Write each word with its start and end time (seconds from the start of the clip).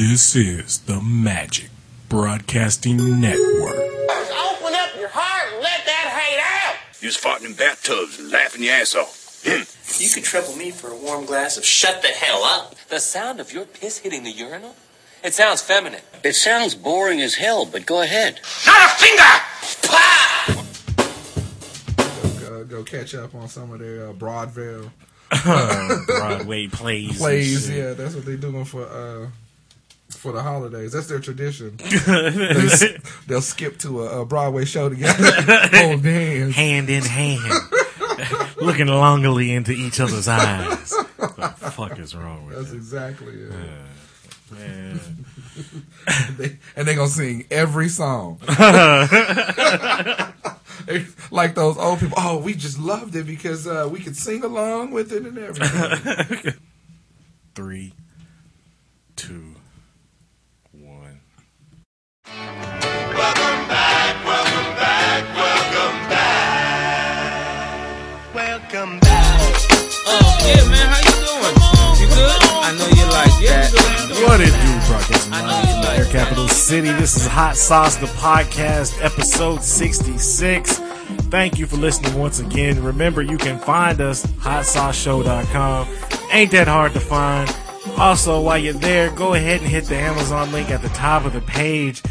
This 0.00 0.34
is 0.34 0.78
the 0.78 0.98
Magic 1.02 1.68
Broadcasting 2.08 3.20
Network. 3.20 3.76
Open 3.76 4.74
up 4.74 4.96
your 4.98 5.10
heart 5.12 5.52
and 5.52 5.62
let 5.62 5.84
that 5.84 6.08
hate 6.16 6.40
out. 6.40 6.76
You 7.02 7.08
was 7.08 7.18
farting 7.18 7.44
in 7.44 7.52
bathtubs 7.52 8.18
and 8.18 8.30
laughing 8.30 8.62
your 8.62 8.72
ass 8.72 8.94
off. 8.94 9.42
You 9.44 10.08
could 10.08 10.24
trouble 10.24 10.56
me 10.56 10.70
for 10.70 10.88
a 10.90 10.96
warm 10.96 11.26
glass 11.26 11.58
of 11.58 11.66
shut 11.66 12.00
the 12.00 12.08
hell 12.08 12.42
up. 12.44 12.76
The 12.88 12.98
sound 12.98 13.40
of 13.40 13.52
your 13.52 13.66
piss 13.66 13.98
hitting 13.98 14.22
the 14.22 14.30
urinal? 14.30 14.74
It 15.22 15.34
sounds 15.34 15.60
feminine. 15.60 16.00
It 16.24 16.32
sounds 16.32 16.74
boring 16.74 17.20
as 17.20 17.34
hell, 17.34 17.66
but 17.66 17.84
go 17.84 18.00
ahead. 18.00 18.40
Not 18.66 18.80
a 18.80 18.88
finger! 18.94 19.22
Pa! 19.86 20.64
Go, 22.40 22.64
go 22.64 22.82
catch 22.84 23.14
up 23.14 23.34
on 23.34 23.48
some 23.50 23.70
of 23.70 23.80
their 23.80 24.08
uh, 24.08 24.12
Broadville 24.14 24.92
Broadway 25.44 26.68
plays. 26.68 27.10
and 27.10 27.18
plays. 27.18 27.68
Yeah, 27.68 27.92
that's 27.92 28.14
what 28.14 28.24
they're 28.24 28.38
doing 28.38 28.64
for 28.64 28.86
uh, 28.86 29.26
for 30.20 30.32
the 30.32 30.42
holidays. 30.42 30.92
That's 30.92 31.06
their 31.06 31.18
tradition. 31.18 31.76
they, 32.06 32.98
they'll 33.26 33.40
skip 33.40 33.78
to 33.78 34.02
a, 34.02 34.20
a 34.20 34.26
Broadway 34.26 34.66
show 34.66 34.90
together, 34.90 35.14
hold 35.72 36.04
hands. 36.04 36.54
Hand 36.54 36.90
in 36.90 37.02
hand. 37.02 37.50
Looking 38.58 38.88
longingly 38.88 39.50
into 39.54 39.72
each 39.72 39.98
other's 39.98 40.28
eyes. 40.28 40.92
What 41.16 41.36
the 41.36 41.70
fuck 41.70 41.98
is 41.98 42.14
wrong 42.14 42.46
with 42.46 42.56
That's 42.56 42.70
that? 42.70 42.76
exactly 42.76 43.32
it. 43.32 43.50
Man. 44.52 45.00
They, 46.36 46.58
and 46.76 46.86
they're 46.86 46.96
gonna 46.96 47.08
sing 47.08 47.46
every 47.50 47.88
song. 47.88 48.40
like 51.30 51.54
those 51.54 51.78
old 51.78 52.00
people. 52.00 52.18
Oh, 52.18 52.42
we 52.44 52.52
just 52.54 52.78
loved 52.78 53.16
it 53.16 53.26
because 53.26 53.66
uh, 53.66 53.88
we 53.90 54.00
could 54.00 54.16
sing 54.16 54.44
along 54.44 54.90
with 54.90 55.12
it 55.12 55.24
and 55.24 55.38
everything. 55.38 56.54
Three, 57.54 57.94
two. 59.16 59.54
Oh, 70.06 70.38
yeah, 70.46 70.62
man, 70.68 70.86
how 70.88 71.00
you 71.02 71.10
doing? 71.26 71.54
You 72.00 72.06
good? 72.14 72.38
I 72.62 72.70
know 72.78 72.86
you 72.86 73.06
like 73.10 73.34
that. 73.48 73.72
What 74.26 74.40
it 74.40 74.46
do, 74.46 74.72
broadcasting 74.86 75.32
I 75.32 75.40
know 75.42 75.46
live 75.48 75.70
from 75.70 75.82
the 75.82 75.90
Air. 75.96 76.04
Capital 76.04 76.46
City. 76.46 76.92
This 76.92 77.16
is 77.16 77.26
Hot 77.26 77.56
Sauce, 77.56 77.96
the 77.96 78.06
podcast, 78.06 79.02
episode 79.02 79.64
66. 79.64 80.78
Thank 81.30 81.58
you 81.58 81.66
for 81.66 81.76
listening 81.76 82.16
once 82.16 82.38
again. 82.38 82.80
Remember, 82.82 83.22
you 83.22 83.38
can 83.38 83.58
find 83.58 84.00
us, 84.00 84.24
hotsauceshow.com. 84.24 85.88
Ain't 86.30 86.52
that 86.52 86.68
hard 86.68 86.92
to 86.92 87.00
find. 87.00 87.52
Also, 88.00 88.40
while 88.40 88.56
you're 88.56 88.72
there, 88.72 89.10
go 89.10 89.34
ahead 89.34 89.60
and 89.60 89.68
hit 89.68 89.84
the 89.84 89.94
Amazon 89.96 90.50
link 90.52 90.70
at 90.70 90.80
the 90.80 90.88
top 90.88 91.26
of 91.26 91.34
the 91.34 91.40
page. 91.42 92.02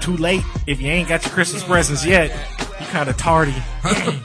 Too 0.00 0.16
late 0.16 0.42
if 0.66 0.80
you 0.80 0.88
ain't 0.88 1.08
got 1.08 1.24
your 1.24 1.32
Christmas 1.32 1.62
presents 1.62 2.04
yet. 2.04 2.30
You 2.80 2.86
kind 2.86 3.08
of 3.08 3.16
tardy. 3.28 3.54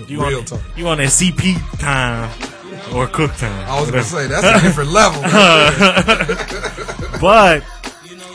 You 0.07 0.25
Real 0.25 0.39
on, 0.39 0.45
tardy. 0.45 0.63
You 0.75 0.87
on 0.87 0.97
that 0.97 1.09
CP 1.09 1.79
time 1.79 2.29
or 2.95 3.05
cook 3.07 3.35
time. 3.35 3.69
I 3.69 3.79
was 3.79 3.91
gonna 3.91 4.03
say 4.15 4.27
that's 4.27 4.45
a 4.45 4.61
different 4.65 4.89
level. 4.91 5.21
But 7.21 7.63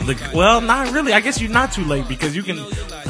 the 0.05 0.31
well, 0.33 0.61
not 0.61 0.91
really. 0.91 1.13
I 1.13 1.19
guess 1.19 1.41
you're 1.41 1.51
not 1.51 1.71
too 1.71 1.83
late 1.83 2.07
because 2.07 2.35
you 2.35 2.43
can 2.43 2.59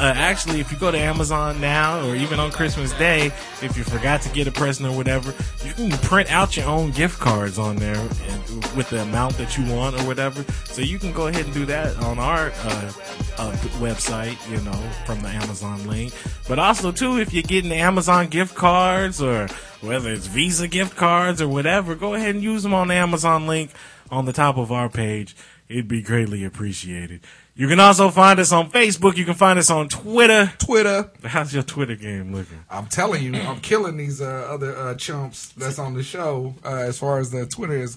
uh, 0.00 0.14
actually, 0.16 0.60
if 0.60 0.72
you 0.72 0.78
go 0.78 0.90
to 0.90 0.98
Amazon 0.98 1.60
now 1.60 2.00
or 2.08 2.16
even 2.16 2.40
on 2.40 2.50
Christmas 2.50 2.90
Day, 2.94 3.26
if 3.60 3.76
you 3.76 3.84
forgot 3.84 4.22
to 4.22 4.30
get 4.30 4.46
a 4.46 4.50
present 4.50 4.88
or 4.88 4.96
whatever, 4.96 5.34
you 5.62 5.74
can 5.74 5.90
print 5.90 6.30
out 6.30 6.56
your 6.56 6.66
own 6.66 6.90
gift 6.92 7.20
cards 7.20 7.58
on 7.58 7.76
there 7.76 7.96
and, 7.96 8.66
with 8.74 8.88
the 8.88 9.02
amount 9.02 9.36
that 9.36 9.58
you 9.58 9.70
want 9.70 10.00
or 10.00 10.06
whatever. 10.06 10.42
So 10.64 10.80
you 10.80 10.98
can 10.98 11.12
go 11.12 11.26
ahead 11.26 11.44
and 11.44 11.52
do 11.52 11.66
that 11.66 11.98
on 11.98 12.18
our 12.18 12.46
uh, 12.46 12.92
uh, 13.36 13.52
website, 13.76 14.38
you 14.50 14.58
know, 14.62 14.90
from 15.04 15.20
the 15.20 15.28
Amazon 15.28 15.86
link. 15.86 16.14
But 16.48 16.58
also 16.58 16.92
too, 16.92 17.18
if 17.18 17.34
you're 17.34 17.42
getting 17.42 17.70
Amazon 17.70 18.28
gift 18.28 18.54
cards 18.54 19.20
or 19.20 19.48
whether 19.82 20.10
it's 20.10 20.26
Visa 20.28 20.66
gift 20.66 20.96
cards 20.96 21.42
or 21.42 21.48
whatever, 21.48 21.94
go 21.94 22.14
ahead 22.14 22.34
and 22.34 22.42
use 22.42 22.62
them 22.62 22.72
on 22.72 22.88
the 22.88 22.94
Amazon 22.94 23.46
link 23.46 23.70
on 24.10 24.24
the 24.24 24.32
top 24.32 24.56
of 24.56 24.72
our 24.72 24.88
page. 24.88 25.36
It'd 25.70 25.86
be 25.86 26.02
greatly 26.02 26.44
appreciated. 26.44 27.20
You 27.54 27.68
can 27.68 27.78
also 27.78 28.10
find 28.10 28.40
us 28.40 28.50
on 28.50 28.72
Facebook. 28.72 29.16
You 29.16 29.24
can 29.24 29.34
find 29.34 29.56
us 29.56 29.70
on 29.70 29.88
Twitter. 29.88 30.52
Twitter. 30.58 31.12
How's 31.24 31.54
your 31.54 31.62
Twitter 31.62 31.94
game 31.94 32.34
looking? 32.34 32.64
I'm 32.68 32.86
telling 32.86 33.22
you, 33.22 33.40
I'm 33.40 33.60
killing 33.60 33.96
these 33.96 34.20
uh, 34.20 34.48
other 34.50 34.76
uh, 34.76 34.96
chumps 34.96 35.50
that's 35.50 35.78
on 35.78 35.94
the 35.94 36.02
show. 36.02 36.56
Uh, 36.64 36.74
as 36.74 36.98
far 36.98 37.20
as 37.20 37.30
the 37.30 37.46
Twitter 37.46 37.74
is, 37.74 37.96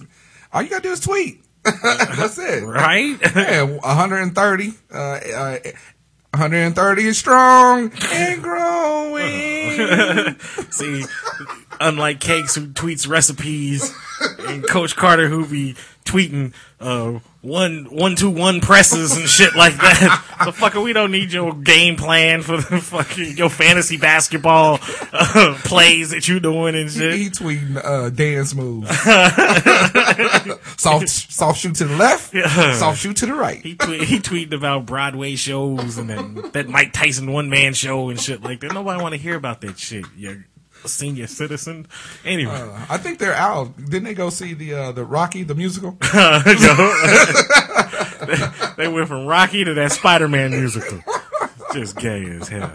all 0.52 0.62
you 0.62 0.70
gotta 0.70 0.82
do 0.84 0.92
is 0.92 1.00
tweet. 1.00 1.42
that's 1.64 2.38
it. 2.38 2.62
Right? 2.62 3.18
Yeah, 3.34 3.64
130. 3.64 4.72
Uh, 4.92 4.96
uh, 4.96 5.58
130 6.30 7.06
is 7.06 7.18
strong 7.18 7.90
and 8.12 8.40
growing. 8.40 10.38
See, 10.70 11.04
unlike 11.80 12.20
Cakes 12.20 12.54
who 12.54 12.68
tweets 12.68 13.08
recipes 13.08 13.92
and 14.46 14.66
Coach 14.66 14.96
Carter 14.96 15.28
who 15.28 15.46
be 15.46 15.74
tweeting 16.04 16.52
uh, 16.80 17.18
one 17.40 17.84
one 17.84 18.14
two 18.16 18.30
one 18.30 18.60
presses 18.60 19.16
and 19.16 19.28
shit 19.28 19.54
like 19.54 19.74
that. 19.76 20.24
So 20.44 20.52
fucker, 20.52 20.82
we 20.82 20.92
don't 20.92 21.10
need 21.10 21.32
your 21.32 21.54
game 21.54 21.96
plan 21.96 22.42
for 22.42 22.56
the 22.56 22.80
fucking 22.80 23.36
your 23.36 23.48
fantasy 23.48 23.96
basketball 23.96 24.78
uh, 25.12 25.56
plays 25.64 26.10
that 26.10 26.28
you 26.28 26.40
doing 26.40 26.74
and 26.74 26.90
shit. 26.90 27.14
he 27.14 27.30
tweeting 27.30 27.80
uh, 27.82 28.10
dance 28.10 28.54
moves. 28.54 28.88
soft, 30.80 31.08
soft 31.08 31.60
shoot 31.60 31.74
to 31.76 31.84
the 31.84 31.96
left, 31.96 32.34
soft 32.78 33.00
shoot 33.00 33.16
to 33.18 33.26
the 33.26 33.34
right. 33.34 33.62
He 33.62 33.74
tweet, 33.76 34.02
he 34.02 34.18
tweeting 34.18 34.52
about 34.54 34.86
Broadway 34.86 35.36
shows 35.36 35.98
and 35.98 36.10
then 36.10 36.50
that 36.52 36.68
Mike 36.68 36.92
Tyson 36.92 37.32
one 37.32 37.48
man 37.48 37.74
show 37.74 38.10
and 38.10 38.20
shit 38.20 38.42
like 38.42 38.60
that. 38.60 38.72
Nobody 38.72 39.00
want 39.00 39.14
to 39.14 39.20
hear 39.20 39.36
about 39.36 39.60
that 39.62 39.78
shit. 39.78 40.04
You 40.16 40.44
senior 40.86 41.26
citizen. 41.26 41.86
Anyway, 42.24 42.52
Uh, 42.52 42.86
I 42.88 42.98
think 42.98 43.18
they're 43.18 43.34
out. 43.34 43.76
Didn't 43.76 44.04
they 44.04 44.14
go 44.14 44.30
see 44.30 44.54
the 44.54 44.74
uh, 44.74 44.92
the 44.92 45.04
Rocky 45.04 45.42
the 45.42 45.54
musical? 45.54 45.96
they 48.76 48.88
went 48.88 49.08
from 49.08 49.26
Rocky 49.26 49.64
to 49.64 49.74
that 49.74 49.92
Spider 49.92 50.28
Man 50.28 50.50
musical. 50.50 51.00
Just 51.72 51.96
gay 51.96 52.24
as 52.24 52.48
hell. 52.48 52.72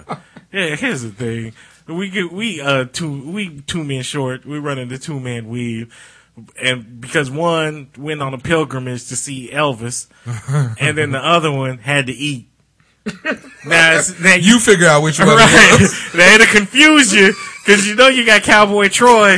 Yeah, 0.51 0.75
here's 0.75 1.03
the 1.03 1.09
thing. 1.11 1.53
We 1.87 2.09
get 2.09 2.31
we 2.31 2.61
uh 2.61 2.85
two 2.91 3.31
we 3.31 3.61
two 3.61 3.83
men 3.83 4.03
short. 4.03 4.45
We 4.45 4.59
run 4.59 4.77
into 4.77 4.97
two 4.97 5.19
man 5.19 5.47
weave. 5.47 5.93
And 6.61 7.01
because 7.01 7.29
one 7.29 7.89
went 7.97 8.21
on 8.21 8.33
a 8.33 8.37
pilgrimage 8.37 9.07
to 9.09 9.17
see 9.17 9.49
Elvis, 9.51 10.07
and 10.79 10.97
then 10.97 11.11
the 11.11 11.19
other 11.19 11.51
one 11.51 11.79
had 11.79 12.07
to 12.07 12.13
eat. 12.13 12.47
Now, 13.65 13.97
it's, 13.97 14.17
now 14.21 14.35
You 14.35 14.57
figure 14.59 14.87
out 14.87 15.03
which 15.03 15.19
one. 15.19 15.27
right. 15.27 15.89
had 16.13 16.37
to 16.37 16.45
confuse 16.47 17.13
you 17.13 17.33
because 17.69 17.87
you 17.87 17.93
know 17.93 18.07
you 18.07 18.25
got 18.25 18.41
Cowboy 18.41 18.87
Troy, 18.87 19.37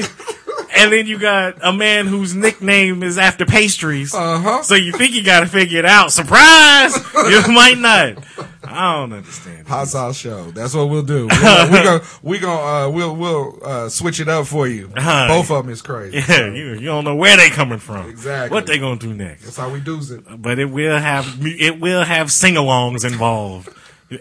and 0.77 0.91
then 0.91 1.05
you 1.05 1.19
got 1.19 1.57
a 1.61 1.73
man 1.73 2.07
whose 2.07 2.33
nickname 2.33 3.03
is 3.03 3.17
after 3.17 3.45
pastries. 3.45 4.13
Uh-huh. 4.13 4.63
So 4.63 4.75
you 4.75 4.93
think 4.93 5.13
you 5.13 5.21
got 5.21 5.41
to 5.41 5.47
figure 5.47 5.79
it 5.79 5.85
out. 5.85 6.13
Surprise! 6.13 6.95
you 7.13 7.43
might 7.53 7.77
not. 7.77 8.23
I 8.63 8.93
don't 8.93 9.11
understand. 9.11 9.67
Hot 9.67 9.85
sauce 9.89 10.15
show. 10.15 10.49
That's 10.51 10.73
what 10.73 10.87
we'll 10.87 11.03
do. 11.03 11.27
We're 11.27 11.83
gonna 11.83 12.01
we 12.23 12.39
gonna 12.39 12.87
uh, 12.87 12.89
we'll 12.89 13.15
we'll 13.17 13.59
uh, 13.65 13.89
switch 13.89 14.21
it 14.21 14.29
up 14.29 14.47
for 14.47 14.65
you. 14.65 14.89
Uh-huh. 14.95 15.27
Both 15.27 15.51
of 15.51 15.65
them 15.65 15.73
is 15.73 15.81
crazy. 15.81 16.19
Yeah, 16.19 16.53
you, 16.53 16.75
you 16.75 16.85
don't 16.85 17.03
know 17.03 17.15
where 17.15 17.35
they 17.35 17.49
coming 17.49 17.79
from. 17.79 18.09
Exactly. 18.09 18.55
What 18.55 18.65
they 18.65 18.77
gonna 18.79 18.97
do 18.97 19.13
next? 19.13 19.43
That's 19.43 19.57
how 19.57 19.69
we 19.69 19.81
do 19.81 19.99
it. 19.99 20.41
But 20.41 20.57
it 20.57 20.65
will 20.65 20.97
have 20.97 21.37
it 21.41 21.81
will 21.81 22.03
have 22.03 22.31
sing-alongs 22.31 23.03
involved 23.03 23.69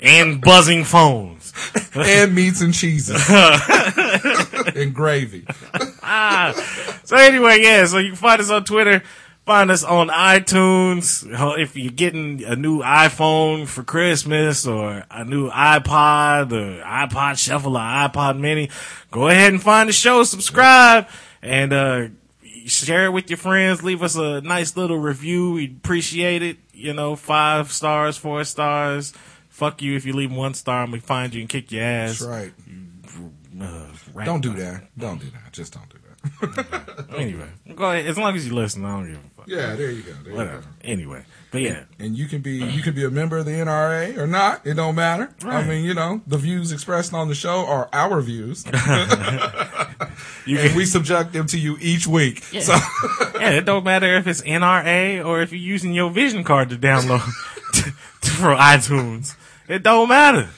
and 0.03 0.41
buzzing 0.41 0.85
phones. 0.85 1.40
And 1.95 2.35
meats 2.35 2.61
and 2.61 2.73
cheeses 2.73 3.21
and 4.77 4.95
gravy. 4.95 5.45
So 7.05 7.17
anyway, 7.17 7.61
yeah, 7.61 7.87
so 7.87 7.99
you 7.99 8.11
can 8.11 8.17
find 8.17 8.41
us 8.41 8.51
on 8.51 8.63
Twitter, 8.65 9.03
find 9.45 9.71
us 9.71 9.83
on 9.83 10.09
iTunes. 10.09 11.27
If 11.59 11.77
you're 11.77 11.91
getting 11.91 12.45
a 12.45 12.55
new 12.55 12.83
iPhone 12.83 13.67
for 13.67 13.83
Christmas 13.83 14.65
or 14.67 15.05
a 15.11 15.25
new 15.25 15.51
iPod 15.51 16.53
or 16.53 16.83
iPod 16.85 17.37
Shuffle 17.39 17.77
or 17.77 17.81
iPod 17.81 18.39
Mini, 18.39 18.71
go 19.11 19.29
ahead 19.29 19.53
and 19.53 19.61
find 19.61 19.89
the 19.89 19.93
show, 19.93 20.23
subscribe, 20.23 21.09
and 21.43 21.73
uh, 21.73 22.07
share 22.67 23.07
it 23.07 23.11
with 23.11 23.29
your 23.29 23.37
friends. 23.39 23.83
Leave 23.83 24.03
us 24.03 24.15
a 24.15 24.41
nice 24.41 24.77
little 24.77 24.99
review. 24.99 25.53
We'd 25.53 25.79
appreciate 25.79 26.43
it. 26.43 26.59
You 26.73 26.93
know, 26.93 27.17
five 27.17 27.73
stars, 27.73 28.17
four 28.17 28.45
stars. 28.45 29.13
Fuck 29.61 29.83
you 29.83 29.95
if 29.95 30.07
you 30.07 30.15
leave 30.15 30.33
one 30.33 30.55
star. 30.55 30.83
I'm 30.83 30.91
gonna 30.91 31.03
find 31.03 31.35
you 31.35 31.41
and 31.43 31.49
kick 31.51 31.71
your 31.71 31.85
ass. 31.85 32.21
That's 32.21 32.23
right. 32.23 32.53
Uh, 33.61 34.25
Don't 34.25 34.41
do 34.41 34.55
that. 34.55 34.85
Don't 34.97 35.21
do 35.21 35.27
that. 35.31 35.53
Just 35.53 35.75
don't 35.75 35.89
do 35.91 35.97
that. 35.99 36.01
Anyway, 37.17 37.49
go 37.75 37.91
ahead. 37.91 38.07
As 38.07 38.17
long 38.17 38.35
as 38.37 38.47
you 38.47 38.55
listen, 38.55 38.85
I 38.85 38.91
don't 38.93 39.07
give 39.09 39.17
a 39.17 39.29
fuck. 39.37 39.49
yeah, 39.49 39.75
there 39.75 39.91
you 39.91 40.03
go. 40.03 40.13
There 40.23 40.33
you 40.33 40.39
Whatever. 40.39 40.59
go. 40.61 40.67
Anyway, 40.85 41.25
but 41.51 41.61
yeah, 41.63 41.85
And 41.99 42.17
you 42.17 42.27
can 42.27 42.41
be 42.41 42.53
you 42.65 42.83
can 42.83 42.95
be 42.95 43.05
a 43.05 43.11
member 43.11 43.37
of 43.39 43.45
the 43.47 43.51
NRA 43.53 44.17
or 44.17 44.27
not. 44.27 44.67
It 44.67 44.75
don't 44.75 44.95
matter. 44.95 45.31
I 45.45 45.63
mean, 45.65 45.85
you 45.85 45.93
know, 45.95 46.23
the 46.27 46.39
views 46.39 46.73
expressed 46.73 47.13
on 47.13 47.29
the 47.29 47.35
show 47.35 47.67
are 47.67 47.89
our 47.93 48.21
views. 48.23 48.65
you 48.67 48.73
You 50.47 50.59
and 50.59 50.69
can- 50.69 50.77
we 50.77 50.87
subject 50.87 51.33
them 51.35 51.47
to 51.49 51.59
you 51.59 51.77
each 51.81 52.07
week. 52.07 52.45
Yeah. 52.53 52.61
So 52.63 52.73
Yeah, 53.41 53.51
it 53.53 53.65
don't 53.67 53.85
matter 53.85 54.15
if 54.17 54.27
it's 54.27 54.41
NRA 54.43 55.25
or 55.25 55.41
if 55.43 55.53
you're 55.53 55.61
using 55.61 55.93
your 55.93 56.11
vision 56.11 56.45
card 56.45 56.71
to 56.71 56.77
download 56.77 57.21
for 58.23 58.55
iTunes. 58.55 59.37
It 59.71 59.83
don't 59.85 60.09
matter. 60.09 60.49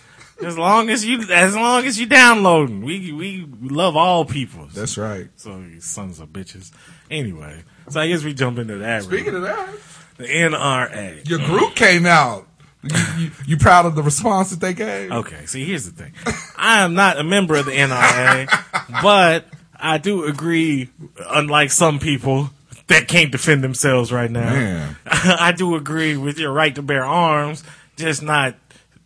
As 0.42 0.56
long 0.56 0.88
as 0.88 1.04
you, 1.04 1.20
as 1.30 1.54
long 1.54 1.84
as 1.84 2.00
you 2.00 2.06
downloading, 2.06 2.82
we 2.82 3.12
we 3.12 3.46
love 3.60 3.94
all 3.96 4.24
people. 4.24 4.66
that's 4.74 4.96
right. 4.96 5.28
So 5.36 5.58
you 5.58 5.80
sons 5.80 6.18
of 6.18 6.30
bitches. 6.30 6.72
Anyway, 7.10 7.62
so 7.88 8.00
I 8.00 8.08
guess 8.08 8.24
we 8.24 8.32
jump 8.34 8.58
into 8.58 8.78
that. 8.78 9.02
Speaking 9.02 9.34
really. 9.34 9.50
of 9.50 9.56
that, 9.56 9.78
the 10.16 10.24
NRA. 10.24 11.28
your 11.28 11.38
group 11.40 11.74
came 11.74 12.06
out. 12.06 12.48
You, 12.82 12.98
you, 13.18 13.30
you 13.46 13.56
proud 13.58 13.86
of 13.86 13.94
the 13.94 14.02
response 14.02 14.50
that 14.50 14.60
they 14.60 14.74
gave? 14.74 15.12
Okay, 15.12 15.46
see, 15.46 15.64
here's 15.64 15.88
the 15.88 15.92
thing. 15.92 16.14
I 16.56 16.80
am 16.80 16.94
not 16.94 17.18
a 17.18 17.22
member 17.22 17.54
of 17.54 17.66
the 17.66 17.72
NRA, 17.72 19.02
but 19.02 19.46
I 19.76 19.98
do 19.98 20.24
agree, 20.24 20.88
unlike 21.30 21.70
some 21.70 22.00
people 22.00 22.50
that 22.88 23.06
can't 23.06 23.30
defend 23.30 23.62
themselves 23.62 24.10
right 24.10 24.30
now, 24.30 24.52
Man. 24.52 24.96
I 25.06 25.52
do 25.56 25.76
agree 25.76 26.16
with 26.16 26.38
your 26.38 26.52
right 26.52 26.74
to 26.74 26.82
bear 26.82 27.04
arms, 27.04 27.62
just 27.96 28.22
not 28.22 28.56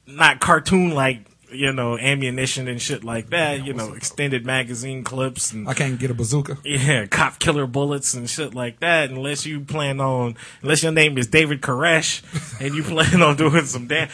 not 0.06 0.40
cartoon 0.40 0.90
like 0.90 1.20
you 1.50 1.72
know 1.72 1.98
ammunition 1.98 2.68
and 2.68 2.80
shit 2.80 3.04
like 3.04 3.30
that. 3.30 3.64
You 3.64 3.72
know, 3.72 3.94
extended 3.94 4.44
magazine 4.44 5.04
clips 5.04 5.52
and 5.52 5.68
I 5.68 5.74
can't 5.74 5.98
get 5.98 6.10
a 6.10 6.14
bazooka. 6.14 6.58
yeah, 6.64 7.06
cop 7.06 7.38
killer 7.38 7.66
bullets 7.66 8.14
and 8.14 8.28
shit 8.28 8.54
like 8.54 8.80
that. 8.80 9.10
Unless 9.10 9.46
you 9.46 9.60
plan 9.60 10.00
on, 10.00 10.36
unless 10.62 10.82
your 10.82 10.92
name 10.92 11.18
is 11.18 11.26
David 11.26 11.60
Koresh 11.60 12.22
and 12.60 12.74
you 12.74 12.82
plan 12.82 13.22
on 13.22 13.36
doing 13.36 13.64
some 13.64 13.86
damn. 13.86 14.08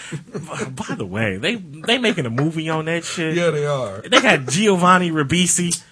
By 0.74 0.94
the 0.94 1.06
way, 1.06 1.36
they 1.36 1.56
they 1.56 1.98
making 1.98 2.26
a 2.26 2.30
movie 2.30 2.68
on 2.68 2.86
that 2.86 3.04
shit. 3.04 3.34
Yeah, 3.36 3.50
they 3.50 3.66
are. 3.66 4.02
They 4.02 4.20
got 4.20 4.46
Giovanni 4.46 5.10
Ribisi 5.10 5.82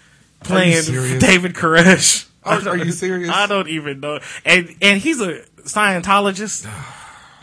playing? 0.44 1.19
David 1.19 1.55
Koresh. 1.55 2.26
Are, 2.43 2.69
are 2.70 2.76
you 2.76 2.91
serious? 2.93 3.31
I 3.31 3.47
don't 3.47 3.69
even 3.69 4.00
know, 4.00 4.20
and 4.44 4.75
and 4.81 5.00
he's 5.00 5.20
a 5.20 5.43
Scientologist. 5.64 6.67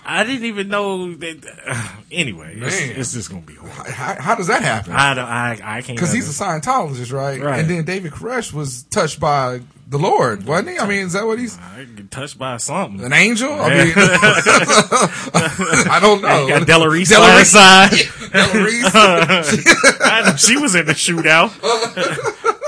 I 0.10 0.24
didn't 0.24 0.46
even 0.46 0.70
know 0.70 1.14
that. 1.16 1.94
anyway, 2.12 2.56
it's, 2.58 2.80
it's 2.80 3.14
just 3.14 3.30
gonna 3.30 3.42
be 3.42 3.56
horrible. 3.56 3.92
How, 3.92 4.16
how 4.20 4.36
does 4.36 4.48
that 4.48 4.62
happen? 4.64 4.94
I 4.94 5.14
don't. 5.14 5.26
I 5.26 5.52
I 5.62 5.82
can't. 5.82 5.98
Because 5.98 6.14
he's 6.14 6.30
a 6.30 6.44
Scientologist, 6.44 7.12
right? 7.12 7.42
Right. 7.42 7.60
And 7.60 7.70
then 7.70 7.84
David 7.84 8.14
Koresh 8.14 8.54
was 8.54 8.84
touched 8.84 9.20
by 9.20 9.62
the 9.90 9.98
Lord, 9.98 10.46
wasn't 10.46 10.70
he? 10.70 10.78
I 10.80 10.88
mean, 10.88 11.06
is 11.06 11.14
that 11.14 11.26
what 11.26 11.40
he's 11.40 11.58
I 11.60 11.84
get 11.84 12.10
touched 12.10 12.38
by 12.38 12.56
something. 12.58 13.04
an 13.06 13.12
angel? 13.14 13.52
I 13.52 13.70
mean, 13.70 13.94
I 15.92 16.00
don't 16.02 16.22
know. 16.24 16.48
You 16.48 16.58
got 16.58 16.68
Della 16.68 16.90
Reese 16.90 17.10
Della 17.10 17.38
Reese. 17.38 17.52
side. 17.52 17.92
Della 18.32 18.64
Reese. 18.64 18.94
Know 18.94 20.36
she 20.38 20.58
was 20.58 20.76
in 20.76 20.86
the 20.86 20.94
shootout. 20.94 21.52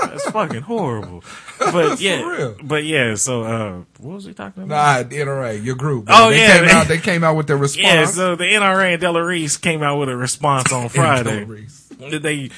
That's 0.10 0.30
fucking 0.30 0.62
horrible. 0.62 1.22
But 1.60 2.00
yeah, 2.00 2.54
but 2.62 2.84
yeah. 2.84 3.14
So 3.14 3.42
uh, 3.42 3.82
what 3.98 4.14
was 4.14 4.24
he 4.24 4.32
talking 4.32 4.62
about? 4.64 5.02
Nah, 5.04 5.08
the 5.08 5.16
NRA, 5.16 5.62
your 5.62 5.76
group. 5.76 6.06
Oh, 6.08 6.30
they 6.30 6.38
yeah, 6.38 6.56
came 6.56 6.64
they- 6.66 6.72
out. 6.72 6.88
They 6.88 6.98
came 6.98 7.22
out 7.22 7.36
with 7.36 7.46
their 7.46 7.56
response. 7.58 7.84
Yeah, 7.84 8.04
so 8.06 8.34
the 8.36 8.44
NRA 8.44 8.92
and 8.94 9.00
Della 9.00 9.22
Reese 9.24 9.56
came 9.58 9.82
out 9.82 9.98
with 9.98 10.08
a 10.08 10.16
response 10.16 10.72
on 10.72 10.88
Friday. 10.90 11.44
They 11.98 12.50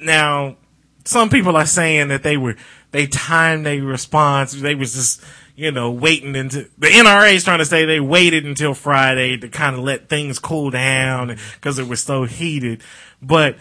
now 0.00 0.56
some 1.04 1.30
people 1.30 1.56
are 1.56 1.66
saying 1.66 2.08
that 2.08 2.22
they 2.24 2.36
were 2.36 2.56
they 2.90 3.06
timed 3.06 3.64
their 3.64 3.82
response. 3.82 4.52
They 4.52 4.74
was 4.74 4.92
just 4.94 5.22
you 5.54 5.70
know 5.70 5.92
waiting 5.92 6.34
until 6.34 6.64
the 6.78 6.88
NRA 6.88 7.34
is 7.34 7.44
trying 7.44 7.60
to 7.60 7.64
say 7.64 7.84
they 7.84 8.00
waited 8.00 8.44
until 8.44 8.74
Friday 8.74 9.36
to 9.36 9.48
kind 9.48 9.76
of 9.76 9.82
let 9.84 10.08
things 10.08 10.38
cool 10.40 10.70
down 10.70 11.36
because 11.54 11.78
it 11.78 11.86
was 11.86 12.02
so 12.02 12.24
heated, 12.24 12.82
but. 13.22 13.56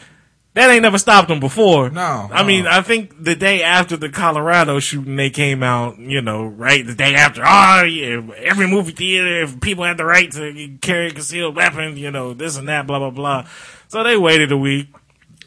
That 0.53 0.69
ain't 0.69 0.81
never 0.81 0.98
stopped 0.98 1.30
them 1.30 1.39
before. 1.39 1.89
No, 1.89 2.30
I 2.30 2.42
no. 2.42 2.48
mean, 2.48 2.68
I 2.68 2.81
think 2.81 3.24
the 3.24 3.38
day 3.38 3.63
after 3.63 3.95
the 3.95 4.09
Colorado 4.09 4.80
shooting, 4.80 5.15
they 5.15 5.30
came 5.30 5.63
out, 5.63 5.98
you 5.98 6.21
know, 6.21 6.45
right? 6.45 6.86
The 6.86 6.94
day 6.94 7.15
after, 7.15 7.42
oh, 7.45 7.83
yeah, 7.83 8.21
every 8.36 8.68
movie 8.68 8.92
theater, 8.92 9.44
if 9.44 9.62
people 9.62 9.86
had 9.86 9.95
the 9.95 10.03
right 10.03 10.30
to 10.31 10.77
carry 10.81 11.07
a 11.07 11.12
concealed 11.12 11.56
weapon, 11.56 11.95
you 11.95 12.12
know, 12.12 12.33
this 12.33 12.57
and 12.57 12.68
that, 12.68 12.86
blah, 12.86 13.00
blah, 13.00 13.12
blah. 13.12 13.48
So 13.88 14.03
they 14.03 14.18
waited 14.18 14.51
a 14.51 14.57
week. 14.57 14.88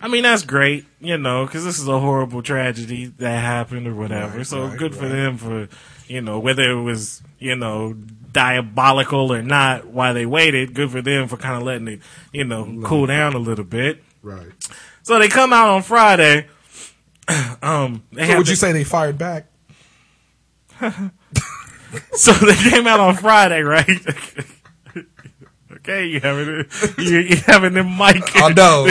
I 0.01 0.09
mean, 0.09 0.23
that's 0.23 0.43
great, 0.43 0.87
you 1.01 1.19
know, 1.19 1.45
because 1.45 1.65
this 1.65 1.79
is 1.79 1.87
a 1.87 2.01
horrible 2.01 2.43
tragedy 2.43 3.06
that 3.19 3.41
happened 3.41 3.87
or 3.87 3.95
whatever. 3.95 4.39
Right, 4.39 4.47
so 4.47 4.67
right, 4.67 4.79
good 4.79 4.95
for 4.95 5.09
them 5.09 5.37
for, 5.37 5.69
you 6.09 6.23
know, 6.23 6.39
whether 6.39 6.62
it 6.62 6.83
was, 6.83 7.23
you 7.39 7.56
know, 7.56 7.93
diabolical 8.33 9.33
or 9.33 9.43
not, 9.43 9.87
why 9.87 10.15
they 10.15 10.25
waited. 10.25 10.75
Good 10.75 10.91
for 10.91 11.03
them 11.03 11.29
for 11.29 11.37
kind 11.37 11.56
of 11.56 11.62
letting 11.62 11.89
it, 11.89 12.01
you 12.33 12.45
know, 12.45 12.81
cool 12.85 13.06
down 13.06 13.35
a 13.35 13.39
little 13.39 13.65
bit. 13.65 14.03
Right. 14.23 14.53
So 15.05 15.19
they 15.19 15.29
come 15.29 15.53
out 15.53 15.69
on 15.69 15.83
Friday. 15.83 16.49
um, 17.62 18.03
So 18.12 18.37
would 18.37 18.47
the- 18.47 18.51
you 18.51 18.56
say 18.56 18.73
they 18.73 18.85
fired 18.85 19.17
back? 19.19 19.47
So 22.15 22.33
they 22.33 22.56
came 22.56 22.89
out 22.89 22.99
on 22.99 23.15
Friday, 23.15 23.61
right? 23.62 23.87
okay, 25.73 26.06
you 26.06 26.19
having 26.19 26.67
you, 26.99 27.19
you 27.21 27.37
having 27.37 27.75
them 27.75 27.97
mic. 27.97 28.35
I 28.35 28.53
know. 28.53 28.87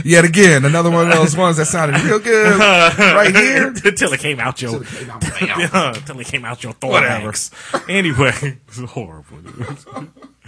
Yet 0.04 0.24
again, 0.24 0.64
another 0.64 0.88
one 0.90 1.10
of 1.10 1.16
those 1.16 1.36
ones 1.36 1.56
that 1.56 1.66
sounded 1.66 2.00
real 2.02 2.20
good 2.20 2.58
right 2.60 3.34
here. 3.34 3.68
Until 3.84 4.12
it 4.12 4.20
came 4.20 4.38
out 4.38 4.62
your 4.62 4.76
until 4.76 6.20
it 6.20 6.26
came 6.28 6.44
out 6.44 6.62
your 6.62 6.74
thorax. 6.74 7.50
anyway, 7.88 8.58
it's 8.68 8.78
horrible. 8.78 9.38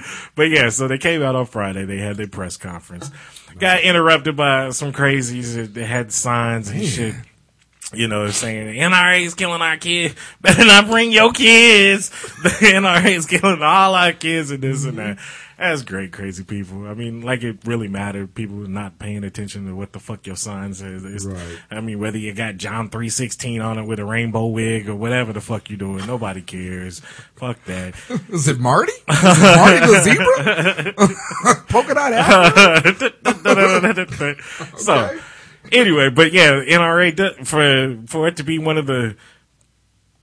but 0.35 0.51
yeah, 0.51 0.69
so 0.71 0.89
they 0.89 0.99
came 0.99 1.23
out 1.23 1.35
on 1.35 1.47
Friday. 1.47 1.85
They 1.85 1.99
had 1.99 2.17
their 2.17 2.29
press 2.29 2.57
conference. 2.57 3.11
Got 3.59 3.83
interrupted 3.83 4.37
by 4.37 4.71
some 4.71 4.93
crazies 4.93 5.75
that 5.75 5.85
had 5.85 6.13
signs 6.13 6.71
and 6.71 6.85
shit. 6.85 7.15
You 7.95 8.09
know, 8.09 8.27
saying 8.31 8.67
the 8.67 8.79
NRA 8.79 9.23
is 9.23 9.35
killing 9.35 9.61
our 9.61 9.77
kids. 9.77 10.15
Better 10.41 10.65
not 10.65 10.87
bring 10.87 11.13
your 11.13 11.33
kids. 11.33 12.11
The 12.43 12.49
NRA 12.49 13.17
is 13.17 13.27
killing 13.27 13.63
all 13.63 13.95
our 13.95 14.13
kids 14.13 14.51
and 14.51 14.63
this 14.63 14.85
and 14.85 14.99
that. 14.99 15.19
That's 15.63 15.83
great, 15.83 16.11
crazy 16.13 16.43
people. 16.43 16.89
I 16.89 16.95
mean, 16.95 17.23
like 17.23 17.45
it 17.45 17.59
really 17.65 17.87
mattered. 17.87 18.35
People 18.35 18.57
not 18.57 18.99
paying 18.99 19.23
attention 19.23 19.65
to 19.67 19.77
what 19.77 19.93
the 19.93 20.01
fuck 20.01 20.27
your 20.27 20.35
sign 20.35 20.75
says. 20.75 21.05
It's- 21.05 21.25
Right. 21.25 21.59
I 21.71 21.81
mean, 21.81 22.01
whether 22.01 22.19
you 22.19 22.35
got 22.35 22.57
John 22.57 22.91
three 22.91 23.09
sixteen 23.09 23.61
on 23.61 23.79
it 23.79 23.85
with 23.85 24.01
a 24.01 24.05
rainbow 24.05 24.47
wig 24.47 24.89
or 24.89 24.97
whatever 24.97 25.33
the 25.33 25.41
fuck 25.41 25.71
you 25.71 25.77
doing, 25.77 26.05
nobody 26.05 26.41
cares. 26.43 27.01
Fuck 27.37 27.63
that. 27.67 27.95
Is 28.29 28.49
it 28.49 28.59
Marty? 28.59 28.91
Is 28.91 28.99
it 29.09 29.57
Marty 29.57 29.87
the 29.87 30.01
zebra? 30.03 31.65
Polka 31.69 31.95
dot 31.95 32.13
hat? 32.13 32.83
So, 34.79 35.19
anyway, 35.71 36.11
but 36.11 36.33
yeah, 36.33 36.53
NRA 36.65 37.47
for 37.47 37.99
for 38.07 38.27
it 38.29 38.37
to 38.39 38.43
be 38.45 38.59
one 38.59 38.79
of 38.79 38.87
the 38.87 39.17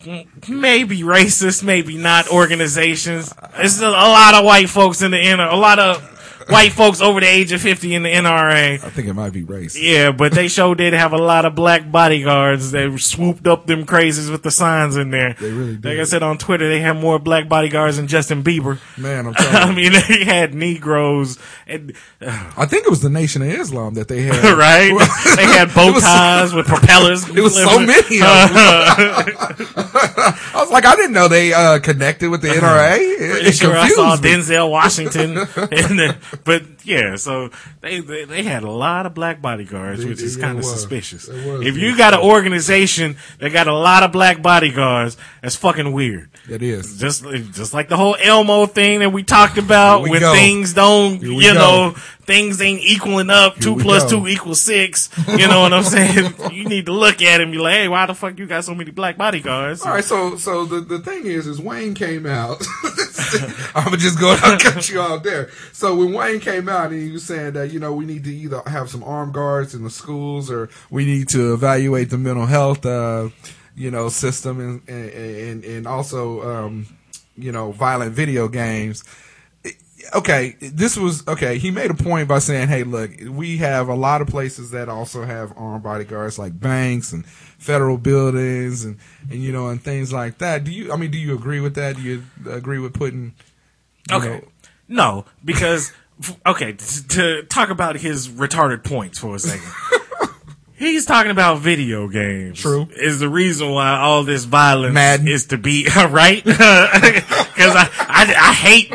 maybe 0.06 1.02
racist, 1.02 1.64
maybe 1.64 1.98
not 1.98 2.30
organizations. 2.30 3.34
There's 3.58 3.82
a 3.82 3.90
lot 3.90 4.34
of 4.34 4.46
white 4.46 4.70
folks 4.70 5.02
in 5.02 5.12
the 5.12 5.20
inner, 5.20 5.48
a 5.48 5.58
lot 5.58 5.80
of 5.80 6.02
white 6.50 6.72
folks 6.72 7.02
over 7.02 7.20
the 7.20 7.28
age 7.28 7.52
of 7.52 7.62
fifty 7.62 7.96
in 7.96 8.04
the 8.04 8.10
NRA. 8.10 8.74
I 8.84 8.90
think 8.90 9.08
it 9.08 9.14
might 9.14 9.34
be 9.34 9.44
race. 9.44 9.78
Yeah, 9.78 10.12
but 10.12 10.34
they 10.34 10.48
sure 10.48 10.76
did 10.76 10.94
have 10.94 11.14
a 11.14 11.18
lot 11.18 11.46
of 11.46 11.56
black 11.56 11.92
bodyguards 11.92 12.72
that 12.72 13.00
swooped 13.00 13.48
up 13.48 13.66
them 13.66 13.86
crazies 13.86 14.32
with 14.32 14.44
the 14.44 14.52
signs 14.52 14.98
in 14.98 15.12
there. 15.12 15.36
They 15.40 15.52
really 15.52 15.76
did. 15.78 15.86
Like 15.86 16.00
I 16.00 16.04
said 16.04 16.24
on 16.24 16.38
Twitter, 16.38 16.68
they 16.70 16.80
had 16.82 16.98
more 16.98 17.20
black 17.20 17.48
bodyguards 17.48 17.98
than 17.98 18.08
Justin 18.08 18.44
Bieber. 18.44 18.80
Man, 18.98 19.28
I'm 19.28 19.34
I 19.38 19.44
telling 19.44 19.78
you. 19.78 19.92
mean, 19.92 20.02
they 20.08 20.24
had 20.26 20.54
Negroes 20.54 21.38
and 21.68 21.94
I 22.22 22.66
think 22.66 22.86
it 22.86 22.90
was 22.90 23.02
the 23.02 23.10
Nation 23.10 23.42
of 23.42 23.48
Islam 23.50 23.94
that 23.94 24.08
they 24.08 24.24
had. 24.24 24.44
right? 24.58 24.90
they 25.36 25.46
had 25.46 25.74
bow 25.76 26.00
ties 26.00 26.54
with 26.54 26.66
propellers. 26.66 27.28
It 27.30 27.42
was 27.42 27.56
so 27.56 27.80
many 27.80 28.18
of 28.22 28.52
them. 28.52 29.80
I 29.86 30.52
was 30.56 30.72
like, 30.72 30.86
I 30.86 30.96
didn't 30.96 31.14
know 31.14 31.28
they 31.28 31.54
uh, 31.54 31.80
connected 31.80 32.30
with 32.30 32.42
the 32.42 32.50
NRA. 32.50 32.98
Pretty 32.98 33.48
it 33.50 33.56
sure 33.56 33.76
I 33.76 33.90
saw 33.90 34.16
me. 34.16 34.22
Denzel 34.30 34.70
Washington, 34.70 35.38
in 35.72 35.98
there. 35.98 36.18
but 36.46 36.64
yeah, 36.86 37.16
so 37.16 37.50
they, 37.82 38.00
they 38.00 38.26
they 38.26 38.44
had 38.44 38.64
a 38.64 38.72
lot 38.72 39.06
of 39.06 39.14
black 39.14 39.42
bodyguards, 39.42 40.04
They- 40.04 40.10
which 40.10 40.22
is 40.22 40.38
kind 40.38 40.58
of 40.58 40.66
suspicious. 40.66 41.28
If 41.30 41.78
you 41.78 41.98
got 41.98 42.14
an 42.14 42.22
organization 42.22 43.18
that 43.40 43.52
got 43.52 43.68
a 43.68 43.74
lot 43.74 44.04
of 44.04 44.12
black 44.12 44.42
bodyguards, 44.42 45.18
that's 45.42 45.56
fucking 45.56 45.92
weird. 45.92 46.30
It 46.50 46.62
is. 46.62 47.00
Just 47.00 47.24
just 47.54 47.74
like 47.74 47.90
the 47.90 47.98
whole 47.98 48.16
Elmo 48.22 48.66
thing 48.66 49.00
that 49.00 49.12
we 49.12 49.24
talked 49.24 49.58
about, 49.58 50.00
Here 50.00 50.04
we 50.06 50.10
when 50.12 50.20
go. 50.22 50.34
things 50.34 50.74
don't, 50.74 51.22
you 51.22 51.42
go. 51.54 51.54
know, 51.54 51.96
things 52.30 52.62
ain't 52.62 52.82
equaling 52.82 53.32
up. 53.32 53.56
two 53.56 53.76
plus 53.78 54.04
go. 54.04 54.20
two 54.20 54.28
equals 54.28 54.62
six. 54.62 55.10
You 55.28 55.48
know 55.48 55.62
what 55.62 55.74
I'm 55.74 55.84
saying? 55.84 56.36
you 56.52 56.66
need 56.66 56.86
to 56.86 56.92
look 56.92 57.24
at 57.24 57.42
it 57.42 57.44
and 57.44 57.52
be 57.52 57.58
like, 57.58 57.74
hey, 57.74 57.88
why 57.88 58.06
the 58.06 58.14
fuck 58.14 58.38
you 58.38 58.46
got 58.46 58.64
so 58.64 58.76
many 58.76 58.92
black 58.92 59.18
bodyguards? 59.18 59.82
All 59.82 59.94
right, 59.94 60.04
so 60.04 60.38
so 60.38 60.66
the, 60.66 60.80
the 60.82 61.00
thing 61.00 61.26
is, 61.26 61.48
is 61.48 61.60
Wayne 61.60 61.96
came 61.96 62.28
out. 62.28 62.64
I'm 63.76 63.98
just 63.98 64.20
going 64.20 64.38
to 64.38 64.58
cut 64.62 64.88
you 64.90 65.02
off 65.02 65.24
there. 65.24 65.50
So 65.74 65.96
when 65.96 66.14
Wayne 66.14 66.40
came 66.40 66.70
out 66.70 66.92
and 66.92 67.02
he 67.02 67.12
was 67.12 67.26
saying 67.26 67.54
that 67.54 67.72
you 67.72 67.80
know 67.80 67.94
we 67.94 68.06
need 68.06 68.24
to 68.26 68.36
either 68.36 68.62
have 68.68 68.92
some 68.92 69.04
armed 69.04 69.34
guards 69.34 69.74
in 69.74 69.84
the 69.84 69.90
schools 69.90 70.52
or 70.52 70.70
we 70.92 71.06
need 71.06 71.30
to 71.30 71.54
evaluate 71.54 72.12
the 72.12 72.20
mental 72.20 72.46
health, 72.46 72.86
uh, 72.86 73.30
you 73.76 73.90
know, 73.90 74.10
system 74.10 74.60
and 74.60 74.88
and 74.88 75.10
and, 75.10 75.66
and 75.66 75.88
also 75.88 76.44
um, 76.44 76.86
you 77.36 77.52
know 77.52 77.72
violent 77.72 78.14
video 78.14 78.48
games. 78.48 79.04
Okay, 80.14 80.56
this 80.60 80.98
was 80.98 81.28
okay. 81.28 81.58
He 81.58 81.72
made 81.72 81.92
a 81.92 81.94
point 81.96 82.28
by 82.28 82.40
saying, 82.40 82.68
"Hey, 82.68 82.84
look, 82.84 83.12
we 83.30 83.58
have 83.58 83.88
a 83.90 83.96
lot 83.96 84.22
of 84.22 84.28
places 84.28 84.72
that 84.72 84.90
also 84.90 85.24
have 85.26 85.54
armed 85.58 85.84
bodyguards, 85.84 86.38
like 86.40 86.60
banks 86.60 87.12
and 87.14 87.26
federal 87.26 87.98
buildings, 87.98 88.86
and 88.86 88.98
and 89.30 89.42
you 89.44 89.52
know, 89.52 89.68
and 89.70 89.82
things 89.82 90.12
like 90.14 90.38
that." 90.40 90.64
Do 90.64 90.72
you? 90.72 90.92
I 90.92 90.96
mean, 90.96 91.12
do 91.12 91.18
you 91.18 91.34
agree 91.36 91.60
with 91.60 91.76
that? 91.76 91.96
Do 91.96 92.02
you 92.02 92.24
agree 92.50 92.80
with 92.80 92.94
putting? 92.94 93.34
Okay. 94.12 94.28
know- 94.30 94.48
No, 94.88 95.26
because 95.44 95.92
okay, 96.46 96.74
t- 96.74 97.04
to 97.10 97.44
talk 97.44 97.70
about 97.70 97.98
his 97.98 98.28
retarded 98.30 98.84
points 98.84 99.18
for 99.20 99.36
a 99.36 99.40
second. 99.40 99.72
He's 100.80 101.06
talking 101.06 101.30
about 101.30 101.60
video 101.60 102.08
games. 102.08 102.60
True. 102.62 102.88
Is 102.96 103.20
the 103.20 103.28
reason 103.28 103.70
why 103.72 103.98
all 104.00 104.24
this 104.24 104.46
violence 104.46 104.94
Madden. 104.94 105.28
is 105.28 105.48
to 105.48 105.58
be 105.58 105.88
right? 105.96 106.42
Because 107.60 107.76
I, 107.76 107.90
I 108.00 108.34
I 108.50 108.54
hate 108.54 108.94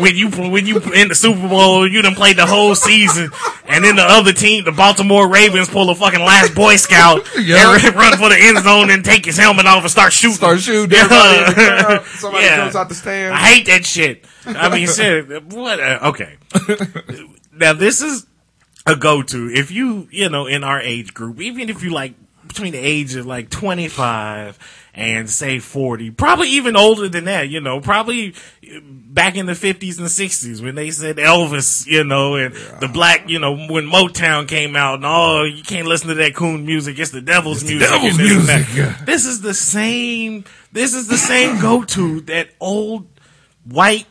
when 0.00 0.14
you 0.14 0.30
when 0.30 0.66
you 0.66 0.78
in 0.94 1.08
the 1.08 1.16
Super 1.16 1.48
Bowl 1.48 1.84
you 1.88 2.00
done 2.00 2.14
played 2.14 2.36
the 2.36 2.46
whole 2.46 2.76
season 2.76 3.28
and 3.66 3.82
then 3.82 3.96
the 3.96 4.04
other 4.04 4.32
team 4.32 4.64
the 4.64 4.70
Baltimore 4.70 5.28
Ravens 5.28 5.68
pull 5.68 5.90
a 5.90 5.96
fucking 5.96 6.20
last 6.20 6.54
Boy 6.54 6.76
Scout 6.76 7.28
Yeah. 7.40 7.74
and 7.84 7.94
run 7.96 8.16
for 8.16 8.28
the 8.28 8.36
end 8.38 8.58
zone 8.62 8.90
and 8.90 9.04
take 9.04 9.24
his 9.24 9.36
helmet 9.36 9.66
off 9.66 9.82
and 9.82 9.90
start 9.90 10.12
shooting. 10.12 10.36
Start 10.36 10.60
shooting. 10.60 10.90
The 10.90 11.04
crowd, 11.08 12.04
somebody 12.06 12.46
comes 12.46 12.76
out 12.76 12.88
the 12.88 12.94
stand. 12.94 13.34
I 13.34 13.38
hate 13.38 13.66
that 13.66 13.84
shit. 13.84 14.24
I 14.46 14.68
mean, 14.68 14.86
shit. 14.86 15.42
What? 15.52 15.80
Uh, 15.80 15.98
okay. 16.14 16.36
now 17.52 17.72
this 17.72 18.00
is 18.00 18.26
a 18.88 18.96
go-to 18.96 19.50
if 19.50 19.70
you, 19.70 20.08
you 20.10 20.28
know, 20.28 20.46
in 20.46 20.64
our 20.64 20.80
age 20.80 21.14
group, 21.14 21.40
even 21.40 21.68
if 21.68 21.82
you 21.82 21.90
like 21.90 22.14
between 22.46 22.72
the 22.72 22.78
age 22.78 23.14
of 23.14 23.26
like 23.26 23.50
25 23.50 24.58
and 24.94 25.28
say 25.30 25.58
40, 25.58 26.10
probably 26.12 26.48
even 26.50 26.76
older 26.76 27.08
than 27.08 27.24
that, 27.24 27.48
you 27.48 27.60
know, 27.60 27.80
probably 27.80 28.34
back 28.82 29.36
in 29.36 29.46
the 29.46 29.52
50s 29.52 29.98
and 29.98 30.08
60s 30.08 30.62
when 30.62 30.74
they 30.74 30.90
said 30.90 31.16
Elvis, 31.16 31.86
you 31.86 32.02
know, 32.04 32.36
and 32.36 32.54
the 32.80 32.88
black, 32.88 33.28
you 33.28 33.38
know, 33.38 33.54
when 33.54 33.84
Motown 33.84 34.48
came 34.48 34.74
out 34.74 34.94
and 34.96 35.04
oh, 35.06 35.44
you 35.44 35.62
can't 35.62 35.86
listen 35.86 36.08
to 36.08 36.14
that 36.14 36.34
coon 36.34 36.64
music, 36.66 36.98
it's 36.98 37.10
the 37.10 37.20
devil's 37.20 37.62
music. 37.62 37.88
devil's 37.88 38.18
and 38.18 38.26
this 38.26 38.32
and 38.32 38.48
that. 38.48 38.58
music, 38.58 38.76
yeah. 38.76 39.04
This 39.04 39.26
is 39.26 39.40
the 39.40 39.54
same, 39.54 40.44
this 40.72 40.94
is 40.94 41.06
the 41.06 41.18
same 41.18 41.60
go-to 41.60 42.22
that 42.22 42.48
old 42.60 43.06
white 43.64 44.06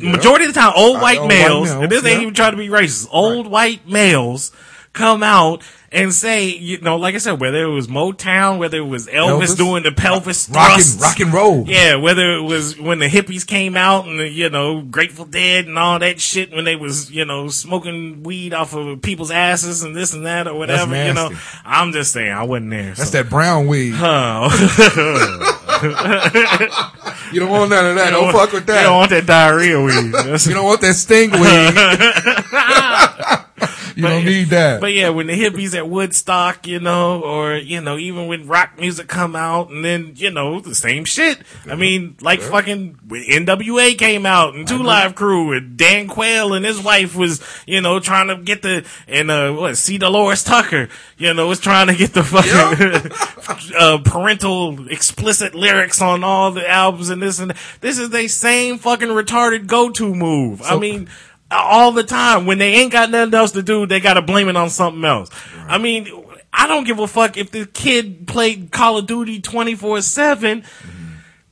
ma- 0.00 0.12
majority 0.12 0.44
of 0.46 0.54
the 0.54 0.60
time 0.60 0.72
old 0.76 1.00
white 1.00 1.18
old 1.18 1.28
white 1.28 1.38
males 1.38 1.68
males, 1.68 1.82
and 1.82 1.92
this 1.92 2.04
ain't 2.04 2.22
even 2.22 2.34
trying 2.34 2.52
to 2.52 2.56
be 2.56 2.68
racist 2.68 3.08
old 3.10 3.46
white 3.46 3.86
males 3.88 4.52
come 4.92 5.24
out 5.24 5.62
and 5.90 6.12
say 6.12 6.46
you 6.46 6.80
know 6.80 6.96
like 6.96 7.16
i 7.16 7.18
said 7.18 7.40
whether 7.40 7.64
it 7.64 7.70
was 7.70 7.88
motown 7.88 8.58
whether 8.58 8.78
it 8.78 8.86
was 8.86 9.08
elvis, 9.08 9.40
Elvis? 9.40 9.56
doing 9.56 9.82
the 9.82 9.90
pelvis 9.90 10.48
Rock 10.48 10.70
and, 10.70 10.72
thrusts 10.74 11.02
rock 11.02 11.20
and 11.20 11.32
roll. 11.32 11.64
yeah, 11.68 11.96
whether 11.96 12.34
it 12.34 12.42
was 12.42 12.78
when 12.78 13.00
the 13.00 13.08
hippies 13.08 13.46
came 13.46 13.76
out 13.76 14.06
and 14.06 14.20
the, 14.20 14.28
you 14.28 14.50
know 14.50 14.82
Grateful 14.82 15.24
Dead 15.24 15.66
and 15.66 15.78
all 15.78 15.98
that 15.98 16.20
shit 16.20 16.52
when 16.52 16.64
they 16.64 16.76
was 16.76 17.10
you 17.10 17.24
know 17.24 17.48
smoking 17.48 18.22
weed 18.22 18.54
off 18.54 18.74
of 18.74 19.02
people's 19.02 19.30
asses 19.30 19.82
and 19.82 19.94
this 19.96 20.14
and 20.14 20.26
that 20.26 20.46
or 20.46 20.54
whatever. 20.54 20.94
You 20.94 21.14
know. 21.14 21.30
I'm 21.64 21.92
just 21.92 22.12
saying 22.12 22.30
I 22.32 22.44
wasn't 22.44 22.70
there. 22.70 22.94
That's 22.94 23.10
so. 23.10 23.22
that 23.22 23.30
brown 23.30 23.66
weed. 23.66 23.94
Huh. 23.94 24.48
You 27.32 27.40
don't 27.40 27.50
want 27.50 27.70
none 27.70 27.86
of 27.86 27.96
that. 27.96 28.10
Don't 28.10 28.32
fuck 28.32 28.52
with 28.52 28.66
that. 28.66 28.80
You 28.80 28.86
don't 28.86 28.96
want 28.96 29.10
that 29.10 29.26
diarrhea 29.26 29.80
weed. 29.80 29.94
You 30.46 30.54
don't 30.54 30.64
want 30.64 30.80
that 30.82 30.94
sting 30.94 31.30
weed. 31.30 31.40
you 33.96 34.02
don't 34.02 34.24
need 34.24 34.48
that. 34.48 34.80
But 34.80 34.92
yeah, 34.92 35.10
when 35.10 35.26
the 35.26 35.32
hippies 35.32 35.74
at 35.74 35.88
Woodstock, 35.88 36.66
you 36.66 36.80
know, 36.80 37.22
or 37.22 37.56
you 37.56 37.80
know, 37.80 37.96
even 37.96 38.26
when 38.26 38.46
rock 38.46 38.78
music 38.78 39.08
come 39.08 39.36
out, 39.36 39.70
and 39.70 39.84
then 39.84 40.12
you 40.16 40.30
know 40.30 40.60
the 40.60 40.74
same 40.74 41.04
shit. 41.04 41.38
I 41.66 41.76
mean, 41.76 42.16
like 42.20 42.40
fucking 42.40 42.98
when 43.06 43.22
NWA 43.22 43.96
came 43.96 44.26
out 44.26 44.54
and 44.54 44.66
Two 44.66 44.82
Live 44.82 45.14
Crew 45.14 45.52
and 45.52 45.76
Dan 45.76 46.08
Quayle 46.08 46.54
and 46.54 46.64
his 46.64 46.82
wife 46.82 47.14
was, 47.14 47.42
you 47.66 47.80
know, 47.80 48.00
trying 48.00 48.28
to 48.28 48.36
get 48.36 48.62
the 48.62 48.84
and 49.06 49.30
uh 49.30 49.52
what 49.52 49.76
C. 49.76 49.98
Dolores 49.98 50.44
Tucker, 50.44 50.88
you 51.16 51.32
know, 51.34 51.46
was 51.46 51.60
trying 51.60 51.86
to 51.88 51.94
get 51.94 52.12
the 52.12 52.22
fucking 52.24 53.74
uh, 53.78 53.98
parental 54.04 54.88
explicit 54.88 55.54
lyrics 55.54 56.02
on 56.02 56.24
all 56.24 56.50
the 56.50 56.68
albums 56.68 57.10
and 57.10 57.22
this 57.22 57.38
and 57.38 57.50
that. 57.50 57.56
this 57.80 57.98
is 57.98 58.10
the 58.10 58.28
same 58.28 58.78
fucking 58.78 59.08
retarded 59.08 59.66
go 59.66 59.90
to 59.90 60.14
move. 60.14 60.62
I 60.62 60.78
mean 60.78 61.08
all 61.54 61.92
the 61.92 62.04
time. 62.04 62.46
When 62.46 62.58
they 62.58 62.74
ain't 62.74 62.92
got 62.92 63.10
nothing 63.10 63.34
else 63.34 63.52
to 63.52 63.62
do, 63.62 63.86
they 63.86 64.00
gotta 64.00 64.22
blame 64.22 64.48
it 64.48 64.56
on 64.56 64.70
something 64.70 65.04
else. 65.04 65.30
I 65.66 65.78
mean, 65.78 66.08
I 66.52 66.66
don't 66.66 66.84
give 66.84 66.98
a 66.98 67.06
fuck 67.06 67.36
if 67.36 67.50
the 67.50 67.66
kid 67.66 68.26
played 68.26 68.70
Call 68.70 68.98
of 68.98 69.06
Duty 69.06 69.40
24 69.40 70.02
7. 70.02 70.62
Mm-hmm. 70.62 71.00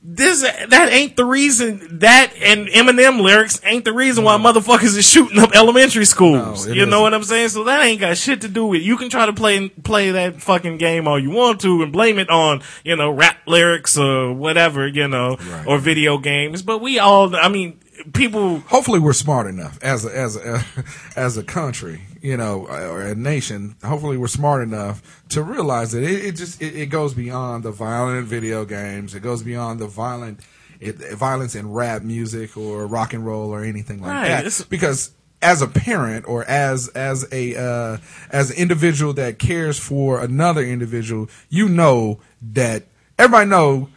This, 0.05 0.41
that 0.41 0.89
ain't 0.91 1.15
the 1.15 1.23
reason, 1.23 1.99
that 1.99 2.33
and 2.41 2.67
Eminem 2.67 3.21
lyrics 3.21 3.61
ain't 3.63 3.85
the 3.85 3.93
reason 3.93 4.25
why 4.25 4.37
motherfuckers 4.37 4.97
is 4.97 5.09
shooting 5.09 5.39
up 5.39 5.55
elementary 5.55 6.03
schools. 6.03 6.67
No, 6.67 6.73
you 6.73 6.85
know 6.85 6.97
isn't. 6.97 7.01
what 7.03 7.13
I'm 7.13 7.23
saying? 7.23 7.49
So 7.49 7.63
that 7.63 7.81
ain't 7.85 8.01
got 8.01 8.17
shit 8.17 8.41
to 8.41 8.49
do 8.49 8.65
with 8.65 8.81
it. 8.81 8.83
You 8.83 8.97
can 8.97 9.09
try 9.09 9.25
to 9.25 9.31
play, 9.31 9.69
play 9.69 10.11
that 10.11 10.41
fucking 10.41 10.77
game 10.77 11.07
all 11.07 11.17
you 11.17 11.31
want 11.31 11.61
to 11.61 11.83
and 11.83 11.93
blame 11.93 12.19
it 12.19 12.29
on, 12.29 12.61
you 12.83 12.97
know, 12.97 13.11
rap 13.11 13.37
lyrics 13.45 13.97
or 13.97 14.33
whatever, 14.33 14.85
you 14.85 15.07
know, 15.07 15.37
or 15.65 15.77
video 15.77 16.17
games. 16.17 16.63
But 16.63 16.79
we 16.79 16.99
all, 16.99 17.33
I 17.33 17.47
mean, 17.47 17.79
people, 18.13 18.59
hopefully 18.59 18.99
we're 18.99 19.13
smart 19.13 19.47
enough 19.47 19.77
as 19.81 20.05
a, 20.05 20.15
as 20.17 20.35
a, 20.35 20.63
as 21.15 21.37
a 21.37 21.43
country, 21.43 22.01
you 22.21 22.37
know, 22.37 22.65
or 22.67 23.01
a 23.01 23.15
nation. 23.15 23.75
Hopefully 23.83 24.17
we're 24.17 24.27
smart 24.27 24.63
enough 24.63 25.23
to 25.29 25.43
realize 25.43 25.91
that 25.91 26.03
it, 26.03 26.25
it 26.25 26.31
just 26.35 26.61
it, 26.61 26.75
it 26.75 26.85
goes 26.87 27.13
beyond 27.13 27.63
the 27.63 27.71
violent 27.71 28.27
video 28.27 28.65
games. 28.65 29.13
It 29.15 29.21
goes 29.21 29.43
beyond 29.43 29.79
the 29.79 29.87
violent 29.87 30.39
it, 30.79 30.97
violence 31.13 31.55
in 31.55 31.71
rap 31.71 32.01
music 32.03 32.57
or 32.57 32.85
rock 32.87 33.13
and 33.13 33.25
roll 33.25 33.51
or 33.51 33.63
anything 33.63 34.01
like 34.01 34.11
Right, 34.11 34.27
that. 34.27 34.39
it's- 34.41 34.61
Because 34.63 35.11
as 35.41 35.61
a 35.61 35.67
parent 35.67 36.25
or 36.27 36.45
as 36.45 36.87
as 36.89 37.27
a 37.31 37.55
uh, 37.55 37.97
as 38.31 38.49
an 38.51 38.57
individual 38.57 39.13
that 39.13 39.39
cares 39.39 39.77
for 39.77 40.21
another 40.21 40.61
individual, 40.63 41.29
you 41.49 41.67
know 41.67 42.19
that 42.41 42.83
everybody 43.19 43.49
know 43.49 43.89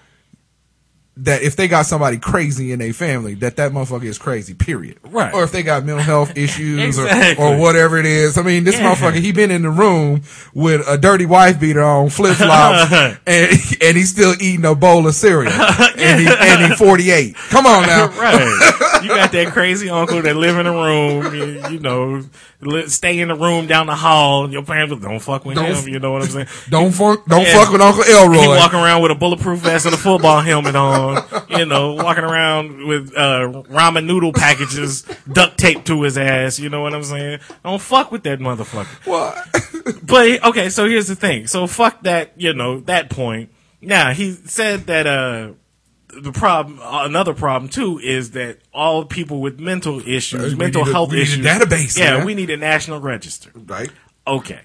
that 1.19 1.41
if 1.43 1.57
they 1.57 1.67
got 1.67 1.87
somebody 1.87 2.19
crazy 2.19 2.73
in 2.73 2.79
their 2.79 2.93
family, 2.93 3.35
that 3.37 3.57
that 3.57 3.73
motherfucker 3.73 4.05
is 4.05 4.19
crazy. 4.19 4.53
Period. 4.53 4.99
Right. 5.03 5.33
Or 5.33 5.45
if 5.45 5.51
they 5.53 5.63
got 5.63 5.83
mental 5.85 6.05
health 6.05 6.33
issues 6.37 6.81
Exactly. 6.99 7.43
or, 7.43 7.55
or 7.55 7.59
whatever 7.59 7.97
it 7.99 8.05
is. 8.05 8.37
I 8.37 8.43
mean, 8.43 8.65
this 8.65 8.77
Yeah. 8.79 8.95
motherfucker, 8.95 9.15
he 9.15 9.33
been 9.33 9.51
in 9.51 9.63
the 9.63 9.71
room 9.71 10.23
with 10.53 10.87
a 10.87 10.99
dirty 10.99 11.25
wife 11.25 11.59
beater 11.59 11.83
on, 11.83 12.11
flip 12.11 12.37
flops, 12.37 12.93
and 13.27 13.53
and 13.81 13.97
he's 13.97 14.11
still 14.11 14.35
eating 14.41 14.65
a 14.67 14.75
bowl 14.75 15.07
of 15.07 15.15
cereal, 15.15 15.53
and 15.99 16.21
he 16.21 16.27
and 16.29 16.71
he 16.73 16.77
forty 16.77 17.11
eight. 17.11 17.35
Come 17.49 17.65
on 17.67 17.87
now. 17.87 18.09
right. 18.09 19.01
You 19.03 19.09
got 19.09 19.33
that 19.33 19.49
crazy 19.53 19.89
uncle 19.89 20.21
that 20.21 20.37
live 20.37 20.59
in 20.59 20.67
a 20.67 20.73
room, 20.73 21.35
you, 21.35 21.69
you 21.71 21.79
know, 21.79 22.23
stay 22.89 23.19
in 23.21 23.29
the 23.29 23.35
room 23.35 23.67
down 23.67 23.87
the 23.87 23.95
hall. 23.95 24.45
And 24.45 24.53
your 24.53 24.63
parents 24.63 24.95
don't 25.03 25.19
fuck 25.21 25.45
with 25.45 25.57
Don't 25.57 25.75
him. 25.75 25.89
You 25.89 25.99
know 25.99 26.13
what 26.13 26.23
I'm 26.23 26.29
saying? 26.29 26.47
Don't 26.71 26.93
fuck, 26.93 27.25
don't 27.27 27.43
Yeah. 27.43 27.55
fuck 27.63 27.73
with 27.73 27.81
Uncle 27.81 28.03
Elroy. 28.05 28.41
He 28.41 28.49
walking 28.49 28.79
around 28.79 29.03
with 29.03 29.11
a 29.13 29.15
bulletproof 29.15 29.61
vest 29.61 29.87
and 29.87 29.95
a 29.95 29.99
football 29.99 30.41
helmet 30.41 30.75
on, 30.77 31.23
you 31.51 31.65
know, 31.67 31.95
walking 31.95 32.25
around 32.25 32.87
with 32.87 33.13
uh, 33.17 33.63
ramen 33.71 34.07
noodle 34.07 34.33
packages 34.33 35.03
duct 35.31 35.59
taped 35.59 35.87
to 35.87 36.03
his 36.03 36.17
ass. 36.19 36.59
You 36.59 36.69
know 36.69 36.81
what 36.83 36.95
I'm 36.95 37.05
saying? 37.05 37.41
Don't 37.65 37.81
fuck 37.81 38.11
with 38.11 38.23
that 38.25 38.39
motherfucker. 38.41 39.07
What? 39.07 39.37
But 40.03 40.43
okay, 40.45 40.69
so 40.71 40.89
here's 40.89 41.07
the 41.07 41.15
thing. 41.15 41.47
So 41.47 41.67
fuck 41.69 42.03
that, 42.03 42.33
you 42.37 42.53
know, 42.55 42.81
that 42.81 43.09
point. 43.11 43.51
Now 43.81 44.13
he 44.13 44.33
said 44.33 44.87
that 44.87 45.07
uh 45.07 45.53
the 46.21 46.33
problem, 46.33 46.81
another 46.83 47.35
problem 47.35 47.69
too, 47.69 47.99
is 47.99 48.33
that 48.33 48.59
all 48.73 49.05
people 49.05 49.41
with 49.41 49.59
mental 49.61 50.01
issues, 50.07 50.55
We 50.55 50.59
mental 50.59 50.83
a- 50.89 50.93
health 50.93 51.11
we 51.11 51.17
need 51.17 51.21
a 51.21 51.25
issues, 51.25 51.47
database, 51.47 51.99
Yeah, 51.99 52.17
man. 52.19 52.27
we 52.27 52.35
need 52.35 52.51
a 52.51 52.57
national 52.57 53.01
register. 53.01 53.51
Right. 53.55 53.91
Okay. 54.27 54.61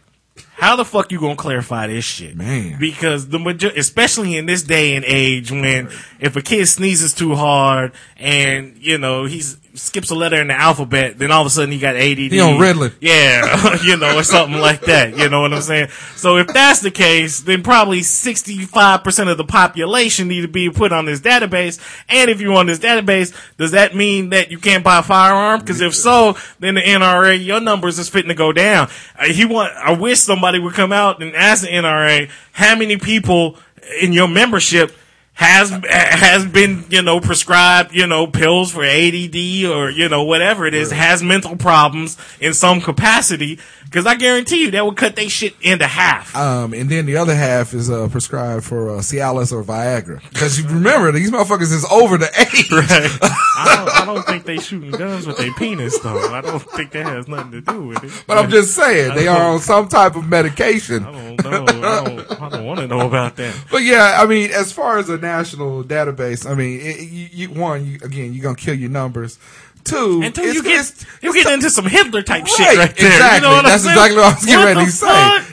How 0.57 0.75
the 0.75 0.85
fuck 0.85 1.11
you 1.11 1.19
gonna 1.19 1.35
clarify 1.35 1.87
this 1.87 2.05
shit, 2.05 2.35
Man. 2.35 2.77
Because 2.79 3.27
the 3.29 3.39
major, 3.39 3.69
especially 3.75 4.37
in 4.37 4.45
this 4.45 4.61
day 4.63 4.95
and 4.95 5.03
age, 5.05 5.51
when 5.51 5.89
if 6.19 6.35
a 6.35 6.41
kid 6.41 6.67
sneezes 6.67 7.13
too 7.13 7.35
hard 7.35 7.91
and 8.17 8.75
you 8.79 8.97
know 8.97 9.25
he's 9.25 9.57
skips 9.73 10.11
a 10.11 10.15
letter 10.15 10.39
in 10.41 10.47
the 10.47 10.53
alphabet, 10.53 11.17
then 11.17 11.31
all 11.31 11.41
of 11.41 11.47
a 11.47 11.49
sudden 11.49 11.71
he 11.71 11.79
got 11.79 11.95
ADD. 11.95 12.17
He 12.17 12.39
on 12.39 12.59
Ritalin. 12.59 12.93
Yeah, 12.99 13.77
you 13.83 13.97
know, 13.97 14.17
or 14.17 14.23
something 14.23 14.59
like 14.59 14.81
that. 14.81 15.17
You 15.17 15.29
know 15.29 15.41
what 15.41 15.53
I'm 15.53 15.61
saying? 15.61 15.89
So 16.15 16.37
if 16.37 16.47
that's 16.47 16.81
the 16.81 16.91
case, 16.91 17.41
then 17.41 17.63
probably 17.63 18.01
65% 18.01 19.31
of 19.31 19.37
the 19.37 19.43
population 19.43 20.27
need 20.27 20.41
to 20.41 20.47
be 20.47 20.69
put 20.69 20.91
on 20.91 21.05
this 21.05 21.21
database. 21.21 21.79
And 22.09 22.29
if 22.29 22.41
you're 22.41 22.53
on 22.53 22.65
this 22.65 22.79
database, 22.79 23.35
does 23.57 23.71
that 23.71 23.95
mean 23.95 24.29
that 24.29 24.51
you 24.51 24.57
can't 24.57 24.83
buy 24.83 24.99
a 24.99 25.03
firearm? 25.03 25.59
Because 25.61 25.81
if 25.81 25.95
so, 25.95 26.37
then 26.59 26.75
the 26.75 26.81
NRA, 26.81 27.43
your 27.43 27.61
numbers 27.61 27.99
is 27.99 28.09
fitting 28.09 28.29
to 28.29 28.35
go 28.35 28.51
down. 28.51 28.89
Uh, 29.17 29.25
he 29.25 29.45
want, 29.45 29.73
I 29.75 29.93
wish 29.93 30.19
somebody 30.19 30.59
would 30.59 30.73
come 30.73 30.91
out 30.91 31.21
and 31.21 31.35
ask 31.35 31.61
the 31.63 31.69
NRA 31.69 32.29
how 32.53 32.75
many 32.75 32.97
people 32.97 33.57
in 34.01 34.13
your 34.13 34.27
membership 34.27 34.95
has 35.41 35.71
has 35.89 36.45
been 36.45 36.85
you 36.89 37.01
know 37.01 37.19
prescribed 37.19 37.91
you 37.95 38.05
know 38.05 38.27
pills 38.27 38.71
for 38.71 38.83
ADD 38.83 39.65
or 39.65 39.89
you 39.89 40.07
know 40.07 40.23
whatever 40.23 40.67
it 40.67 40.75
is 40.75 40.91
has 40.91 41.23
mental 41.23 41.55
problems 41.55 42.15
in 42.39 42.53
some 42.53 42.79
capacity 42.79 43.57
because 43.91 44.05
I 44.05 44.15
guarantee 44.15 44.61
you 44.61 44.71
that 44.71 44.85
would 44.85 44.95
cut 44.95 45.17
they 45.17 45.27
shit 45.27 45.53
into 45.61 45.85
half. 45.85 46.33
Um, 46.33 46.73
and 46.73 46.89
then 46.89 47.05
the 47.05 47.17
other 47.17 47.35
half 47.35 47.73
is 47.73 47.89
uh, 47.89 48.07
prescribed 48.07 48.63
for 48.63 48.89
uh, 48.89 48.99
Cialis 48.99 49.51
or 49.51 49.65
Viagra. 49.65 50.21
Because 50.29 50.57
you 50.57 50.65
remember, 50.69 51.11
these 51.11 51.29
motherfuckers 51.29 51.73
is 51.73 51.83
over 51.91 52.17
the 52.17 52.29
age. 52.39 52.69
I, 52.71 53.75
don't, 53.75 53.89
I 53.89 54.05
don't 54.05 54.25
think 54.25 54.45
they 54.45 54.59
shooting 54.59 54.91
guns 54.91 55.27
with 55.27 55.37
their 55.37 55.53
penis 55.55 55.99
though. 55.99 56.33
I 56.33 56.39
don't 56.39 56.61
think 56.61 56.91
that 56.91 57.05
has 57.05 57.27
nothing 57.27 57.51
to 57.51 57.59
do 57.61 57.87
with 57.87 58.01
it. 58.05 58.23
But 58.27 58.37
I'm 58.37 58.49
just 58.49 58.73
saying 58.75 59.13
they 59.15 59.27
are 59.27 59.51
on 59.51 59.59
some 59.59 59.89
type 59.89 60.15
of 60.15 60.25
medication. 60.25 61.03
I 61.03 61.11
don't 61.11 61.43
know. 61.43 61.65
I 61.65 62.03
don't, 62.05 62.41
I 62.41 62.49
don't 62.49 62.65
want 62.65 62.79
to 62.79 62.87
know 62.87 63.01
about 63.01 63.35
that. 63.37 63.55
But 63.71 63.83
yeah, 63.83 64.17
I 64.21 64.25
mean, 64.25 64.51
as 64.51 64.71
far 64.71 64.97
as 64.97 65.09
a 65.09 65.17
national 65.37 65.83
database, 65.83 66.49
I 66.49 66.53
mean, 66.55 66.79
it, 66.81 66.99
you, 67.09 67.27
you, 67.31 67.47
one, 67.49 67.85
you, 67.85 67.99
again, 68.03 68.33
you're 68.33 68.43
gonna 68.43 68.55
kill 68.55 68.75
your 68.75 68.89
numbers. 68.89 69.39
Two, 69.83 70.21
Until 70.23 70.43
it's- 70.45 70.55
you 70.55 70.63
get 70.63 71.05
you 71.23 71.33
get 71.33 71.51
into 71.53 71.69
some 71.71 71.85
Hitler 71.85 72.21
type 72.21 72.45
shit 72.45 72.59
Right, 72.67 72.77
right 72.77 72.95
there. 72.95 73.07
exactly. 73.13 73.49
You 73.49 73.55
know 73.55 73.61
That's 73.63 73.83
I'm 73.83 73.95
saying? 73.95 73.97
exactly 73.97 74.17
what 74.17 74.25
I 74.25 74.33
was 74.35 74.45
getting 74.45 74.59
What 74.59 74.75
ready 74.75 74.85
to 74.85 74.91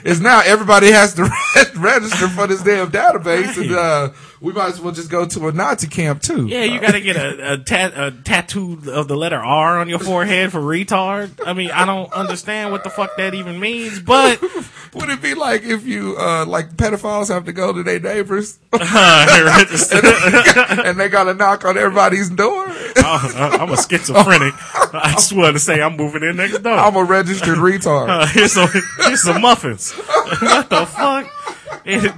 say. 0.03 0.09
Is 0.11 0.21
now 0.21 0.41
everybody 0.45 0.91
has 0.91 1.13
to 1.15 1.23
register 1.79 2.27
for 2.29 2.45
this 2.45 2.61
damn 2.61 2.91
database, 2.91 3.57
and 3.57 3.71
uh, 3.71 4.09
we 4.41 4.53
might 4.53 4.69
as 4.69 4.79
well 4.79 4.93
just 4.93 5.09
go 5.09 5.25
to 5.25 5.47
a 5.47 5.51
Nazi 5.51 5.87
camp 5.87 6.21
too. 6.21 6.47
Yeah, 6.47 6.63
you 6.63 6.79
got 6.79 6.91
to 6.91 7.01
get 7.01 7.15
a 7.15 7.53
a, 7.53 7.57
tat, 7.57 7.93
a 7.95 8.11
tattoo 8.11 8.79
of 8.91 9.07
the 9.07 9.15
letter 9.15 9.37
R 9.37 9.79
on 9.79 9.89
your 9.89 9.99
forehead 9.99 10.51
for 10.51 10.59
retard. 10.59 11.31
I 11.45 11.53
mean, 11.53 11.71
I 11.71 11.85
don't 11.85 12.11
understand 12.13 12.71
what 12.71 12.83
the 12.83 12.89
fuck 12.89 13.15
that 13.17 13.33
even 13.33 13.59
means, 13.59 13.99
but 13.99 14.41
Would 14.93 15.09
it 15.09 15.21
be 15.21 15.35
like 15.35 15.63
if 15.63 15.85
you 15.85 16.15
uh, 16.17 16.45
like 16.47 16.71
pedophiles 16.71 17.29
have 17.29 17.45
to 17.45 17.53
go 17.53 17.71
to 17.71 17.83
their 17.83 17.99
neighbors 17.99 18.57
uh, 18.73 19.65
and 20.85 20.99
they 20.99 21.09
got 21.09 21.25
to 21.25 21.33
knock 21.33 21.65
on 21.65 21.77
everybody's 21.77 22.29
door? 22.29 22.65
I'm 22.97 23.71
a 23.71 23.77
schizophrenic. 23.77 24.53
I 24.93 25.11
just 25.13 25.33
want 25.33 25.55
to 25.55 25.59
say 25.59 25.81
I'm 25.81 25.95
moving 25.95 26.23
in 26.23 26.37
next 26.37 26.59
door. 26.59 26.73
I'm 26.73 26.95
a 26.95 27.03
registered 27.03 27.57
retard. 27.57 28.09
Uh, 28.09 28.25
here's 28.27 28.53
some 28.53 28.69
here's 28.97 29.21
some 29.21 29.41
muffins. 29.41 29.91
what 29.91 30.69
the 30.69 30.85
fuck? 30.85 31.27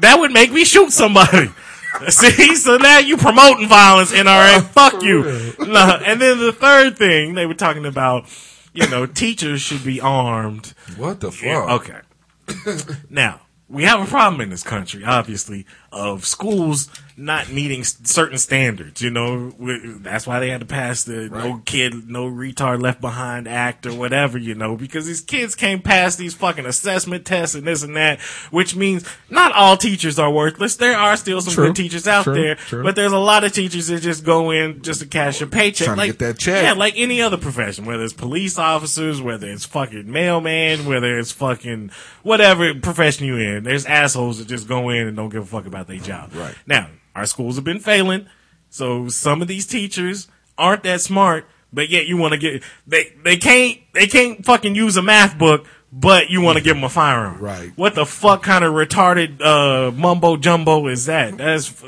That 0.02 0.18
would 0.20 0.32
make 0.32 0.52
me 0.52 0.64
shoot 0.64 0.92
somebody. 0.92 1.52
See, 2.10 2.56
so 2.56 2.78
now 2.78 3.00
you 3.00 3.18
promoting 3.18 3.68
violence, 3.68 4.12
NRA. 4.12 4.62
Fuck 4.72 5.02
you. 5.04 5.54
No, 5.72 6.02
and 6.04 6.20
then 6.20 6.40
the 6.40 6.52
third 6.52 6.98
thing 6.98 7.34
they 7.34 7.46
were 7.46 7.54
talking 7.54 7.86
about, 7.86 8.26
you 8.74 8.90
know, 8.90 9.06
teachers 9.06 9.62
should 9.62 9.86
be 9.86 10.02
armed. 10.02 10.74
What 10.98 11.22
the 11.22 11.32
fuck? 11.32 11.44
Yeah, 11.44 11.76
okay. 11.76 12.94
now 13.10 13.42
we 13.70 13.84
have 13.84 14.02
a 14.02 14.06
problem 14.06 14.42
in 14.42 14.50
this 14.50 14.64
country, 14.64 15.06
obviously, 15.06 15.66
of 15.92 16.26
schools 16.26 16.90
not 17.18 17.52
meeting 17.52 17.84
certain 17.84 18.38
standards. 18.38 19.02
You 19.02 19.12
know, 19.12 19.52
that's 20.00 20.26
why 20.26 20.40
they 20.40 20.50
had 20.50 20.62
to 20.62 20.66
pass 20.66 21.04
the 21.04 21.30
no 21.30 21.62
kid, 21.66 22.10
no 22.10 22.26
retard 22.26 22.82
left 22.82 23.00
behind 23.02 23.48
act 23.48 23.86
or 23.86 23.94
whatever. 23.94 24.38
You 24.38 24.56
know, 24.56 24.76
because 24.76 25.06
these 25.06 25.22
kids 25.22 25.56
can't 25.56 25.84
pass 25.84 26.16
these 26.16 26.34
fucking 26.34 26.66
assessment 26.66 27.26
tests 27.26 27.56
and 27.56 27.66
this 27.66 27.84
and 27.84 27.96
that, 27.96 28.20
which 28.50 28.76
means 28.76 29.06
not 29.30 29.52
all 29.54 29.78
teachers 29.78 30.18
are 30.20 30.32
worthless. 30.32 30.76
There 30.76 30.98
are 30.98 31.16
still 31.16 31.42
some 31.42 31.54
True, 31.54 31.68
good 31.68 31.76
teachers 31.76 32.08
out 32.08 32.24
true, 32.24 32.34
there, 32.34 32.56
true. 32.56 32.84
but 32.84 32.96
there's 32.96 33.12
a 33.12 33.18
lot 33.18 33.44
of 33.44 33.52
teachers 33.54 33.88
that 33.88 34.02
just 34.02 34.24
go 34.24 34.52
in 34.52 34.82
just 34.82 35.02
to 35.02 35.06
cash 35.06 35.42
a 35.42 35.48
paycheck, 35.48 35.86
Trying 35.86 35.98
to 35.98 36.02
like 36.02 36.10
get 36.12 36.20
that 36.20 36.40
check. 36.40 36.64
Yeah, 36.64 36.74
like 36.74 36.94
any 36.98 37.22
other 37.22 37.38
profession, 37.38 37.86
whether 37.86 38.04
it's 38.04 38.14
police 38.14 38.58
officers, 38.58 39.22
whether 39.22 39.48
it's 39.48 39.66
fucking 39.66 40.12
mailman, 40.12 40.86
whether 40.86 41.18
it's 41.20 41.32
fucking 41.32 41.92
whatever 42.24 42.74
profession 42.76 43.26
you 43.28 43.38
in, 43.38 43.64
there's 43.64 43.86
assholes 43.86 44.40
that 44.40 44.48
just 44.48 44.68
go 44.68 44.90
in 44.90 45.08
and 45.08 45.16
don't 45.16 45.30
give 45.30 45.44
a 45.44 45.46
fuck 45.46 45.66
about 45.66 45.81
their 45.88 45.98
job. 45.98 46.34
Right. 46.34 46.56
Now, 46.66 46.90
our 47.16 47.26
schools 47.26 47.56
have 47.56 47.64
been 47.66 47.80
failing, 47.80 48.28
so 48.70 49.08
some 49.10 49.42
of 49.42 49.48
these 49.48 49.66
teachers 49.66 50.28
aren't 50.58 50.84
that 50.84 51.02
smart, 51.02 51.46
but 51.74 51.90
yet 51.90 52.06
you 52.08 52.18
want 52.18 52.34
to 52.34 52.38
get 52.40 52.64
they 52.88 53.14
they 53.24 53.38
can't 53.38 53.80
they 53.94 54.08
can't 54.08 54.46
fucking 54.46 54.76
use 54.76 54.98
a 54.98 55.02
math 55.02 55.38
book. 55.38 55.66
But 55.94 56.30
you 56.30 56.40
want 56.40 56.58
to 56.58 56.64
give 56.64 56.78
them 56.78 56.86
a 56.86 56.90
firearm, 56.90 57.42
Right. 57.42 57.74
What 57.76 57.96
the 57.96 58.06
fuck 58.06 58.44
kind 58.44 58.64
of 58.64 58.74
retarded 58.74 59.42
uh, 59.42 59.92
mumbo 59.92 60.38
jumbo 60.38 60.88
is 60.88 61.08
that? 61.08 61.38
That's 61.38 61.84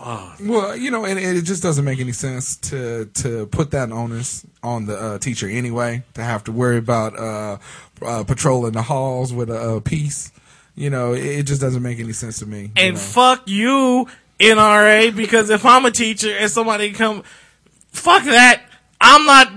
uh, 0.00 0.36
Well, 0.40 0.76
you 0.76 0.92
know, 0.92 1.04
and, 1.04 1.18
and 1.18 1.36
it 1.36 1.42
just 1.42 1.60
doesn't 1.60 1.84
make 1.84 1.98
any 1.98 2.12
sense 2.12 2.54
to 2.58 3.06
to 3.06 3.46
put 3.46 3.72
that 3.72 3.90
onus 3.90 4.46
on 4.62 4.86
the 4.86 4.96
uh, 4.96 5.18
teacher 5.18 5.48
anyway. 5.48 6.04
To 6.14 6.22
have 6.22 6.44
to 6.44 6.52
worry 6.52 6.76
about 6.78 7.18
uh, 7.18 7.58
uh, 8.02 8.22
patrolling 8.22 8.74
the 8.74 8.82
halls 8.82 9.32
with 9.32 9.50
a, 9.50 9.58
a 9.58 9.80
piece. 9.80 10.30
You 10.80 10.88
know, 10.90 11.12
it, 11.12 11.24
it 11.24 11.42
just 11.44 11.60
doesn't 11.60 11.82
make 11.82 11.98
any 12.00 12.12
sense 12.14 12.38
to 12.38 12.46
me. 12.46 12.62
you 12.62 12.70
And 12.76 12.94
know. 12.94 13.00
fuck 13.00 13.42
you, 13.46 14.08
NRA, 14.38 15.14
because 15.14 15.50
if 15.50 15.64
I'm 15.66 15.84
a 15.84 15.90
teacher 15.90 16.30
and 16.36 16.50
somebody 16.50 16.92
come, 16.92 17.22
fuck 17.92 18.24
that. 18.24 18.62
I'm 19.02 19.24
not, 19.24 19.50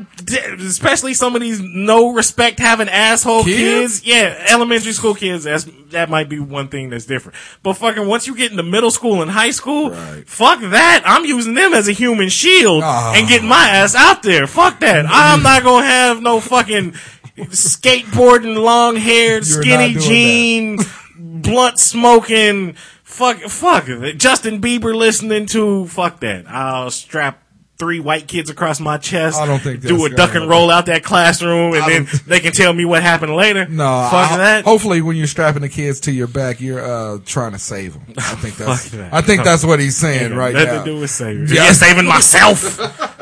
especially 0.61 1.13
some 1.13 1.35
of 1.35 1.41
these 1.41 1.59
no 1.61 2.13
respect 2.13 2.59
having 2.59 2.87
asshole 2.87 3.43
Kids? 3.43 3.99
kids. 3.99 4.07
Yeah, 4.07 4.45
elementary 4.49 4.93
school 4.93 5.13
kids. 5.15 5.43
That's 5.43 5.65
that 5.91 6.09
might 6.09 6.29
be 6.29 6.39
one 6.39 6.69
thing 6.69 6.89
that's 6.89 7.05
different. 7.05 7.37
But 7.61 7.73
fucking 7.73 8.07
once 8.07 8.25
you 8.25 8.35
get 8.37 8.51
into 8.51 8.63
middle 8.63 8.89
school 8.91 9.21
and 9.21 9.29
high 9.29 9.51
school, 9.51 9.89
Right. 9.91 10.23
fuck 10.27 10.61
that. 10.61 11.03
I'm 11.05 11.25
using 11.25 11.55
them 11.55 11.73
as 11.73 11.89
a 11.89 11.91
human 11.91 12.29
shield 12.29 12.83
Ah. 12.85 13.13
and 13.17 13.27
getting 13.27 13.49
my 13.49 13.67
ass 13.67 13.95
out 13.95 14.23
there. 14.23 14.47
Fuck 14.47 14.79
that. 14.79 15.05
I'm 15.09 15.43
not 15.43 15.63
gonna 15.63 15.87
have 15.87 16.21
no 16.21 16.39
fucking 16.39 16.91
skateboarding, 17.37 18.55
long 18.61 18.95
haired, 18.95 19.45
skinny 19.45 19.93
not 19.95 20.01
doing 20.01 20.07
jean, 20.07 20.77
blunt 21.43 21.79
smoking. 21.79 22.73
Fuck, 23.03 23.37
fuck. 23.41 23.85
Justin 24.17 24.59
Bieber 24.59 24.95
listening 24.95 25.45
to 25.47 25.85
fuck 25.87 26.19
that. 26.21 26.47
I'll 26.47 26.89
strap 26.89 27.42
three 27.79 27.99
white 27.99 28.27
kids 28.27 28.49
across 28.49 28.79
my 28.79 28.97
chest. 28.97 29.37
I 29.39 29.45
don't 29.45 29.59
think 29.59 29.81
do 29.81 30.05
a 30.05 30.09
duck 30.09 30.35
and 30.35 30.47
roll 30.49 30.69
out 30.71 30.85
that 30.85 31.03
classroom, 31.03 31.73
and 31.73 31.83
then 31.91 32.07
they 32.27 32.39
can 32.39 32.53
tell 32.53 32.71
me 32.71 32.85
what 32.85 33.01
happened 33.01 33.35
later. 33.35 33.67
No, 33.67 34.07
fuck 34.11 34.31
I- 34.31 34.37
that. 34.37 34.65
Hopefully, 34.65 35.01
when 35.01 35.15
you're 35.17 35.27
strapping 35.27 35.61
the 35.63 35.69
kids 35.69 36.01
to 36.01 36.11
your 36.11 36.27
back, 36.27 36.61
you're 36.61 36.83
uh, 36.83 37.17
trying 37.25 37.51
to 37.53 37.59
save 37.59 37.93
them. 37.93 38.03
I 38.17 38.35
think 38.35 38.55
that's. 38.57 38.89
That. 38.91 39.13
I 39.13 39.21
think 39.21 39.43
that's 39.43 39.65
what 39.65 39.79
he's 39.79 39.97
saying 39.97 40.25
Ain't 40.31 40.35
right 40.35 40.53
nothing 40.53 40.67
now. 40.69 40.83
to 40.83 40.91
do 40.93 40.99
with 40.99 41.09
saving. 41.09 41.47
Yeah. 41.47 41.65
Yeah, 41.65 41.71
saving 41.73 42.05
myself. 42.05 42.79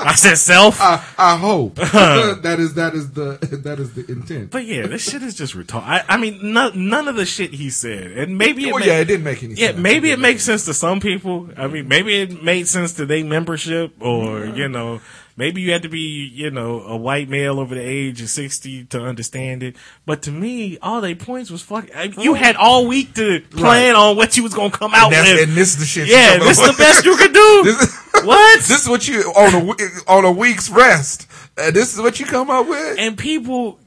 I 0.00 0.14
said 0.14 0.36
self. 0.36 0.78
I, 0.80 1.02
I 1.16 1.36
hope 1.36 1.74
that 1.76 2.56
is 2.58 2.74
that 2.74 2.94
is 2.94 3.12
the 3.12 3.38
that 3.64 3.78
is 3.80 3.94
the 3.94 4.10
intent. 4.10 4.50
But 4.50 4.64
yeah, 4.66 4.86
this 4.86 5.08
shit 5.10 5.22
is 5.22 5.34
just 5.34 5.54
retarded. 5.54 5.84
I, 5.84 6.04
I 6.08 6.16
mean, 6.18 6.52
none, 6.52 6.88
none 6.88 7.08
of 7.08 7.16
the 7.16 7.24
shit 7.26 7.52
he 7.52 7.70
said, 7.70 8.12
and 8.12 8.36
maybe 8.38 8.68
it 8.68 8.72
Well, 8.72 8.80
ma- 8.80 8.86
yeah, 8.86 8.98
it 8.98 9.06
didn't 9.06 9.24
make 9.24 9.42
any 9.42 9.54
Yeah, 9.54 9.68
sense. 9.68 9.78
maybe 9.78 10.10
It 10.10 10.14
it 10.14 10.18
makes 10.20 10.42
sense 10.42 10.64
to 10.66 10.74
some 10.74 11.00
people. 11.00 11.48
I 11.56 11.66
mean, 11.66 11.88
maybe 11.88 12.14
it 12.20 12.42
made 12.42 12.68
sense 12.68 12.92
to 12.94 13.06
their 13.06 13.24
membership, 13.24 13.87
or 14.00 14.44
you 14.46 14.68
know, 14.68 15.00
maybe 15.36 15.60
you 15.60 15.72
had 15.72 15.82
to 15.82 15.88
be, 15.88 15.98
you 16.32 16.50
know, 16.50 16.80
a 16.82 16.96
white 16.96 17.28
male 17.28 17.58
over 17.60 17.74
the 17.74 17.80
age 17.80 18.20
of 18.22 18.28
sixty 18.28 18.84
to 18.86 19.02
understand 19.04 19.62
it. 19.62 19.76
But 20.06 20.22
to 20.22 20.30
me, 20.30 20.78
all 20.82 21.00
they 21.00 21.14
points 21.14 21.50
was 21.50 21.62
fuck. 21.62 21.88
You 22.18 22.34
had 22.34 22.56
all 22.56 22.86
week 22.86 23.14
to 23.14 23.40
plan 23.50 23.94
on 23.94 24.16
what 24.16 24.36
you 24.36 24.42
was 24.42 24.54
gonna 24.54 24.70
come 24.70 24.94
out 24.94 25.12
And, 25.12 25.26
with. 25.28 25.48
and 25.48 25.56
this 25.56 25.74
is 25.74 25.78
the 25.78 25.84
shit. 25.86 26.08
yeah, 26.08 26.38
this 26.38 26.58
is 26.60 26.66
the 26.66 26.74
best 26.78 27.04
you 27.04 27.16
could 27.16 27.32
do. 27.32 27.62
This 27.64 27.82
is- 27.82 27.98
what? 28.24 28.58
This 28.60 28.82
is 28.82 28.88
what 28.88 29.06
you 29.06 29.20
on 29.20 29.54
a 29.54 30.10
on 30.10 30.24
a 30.24 30.32
week's 30.32 30.68
rest. 30.70 31.28
Uh, 31.56 31.70
this 31.70 31.94
is 31.94 32.00
what 32.00 32.18
you 32.18 32.26
come 32.26 32.50
up 32.50 32.66
with. 32.68 32.98
and 32.98 33.16
people 33.16 33.78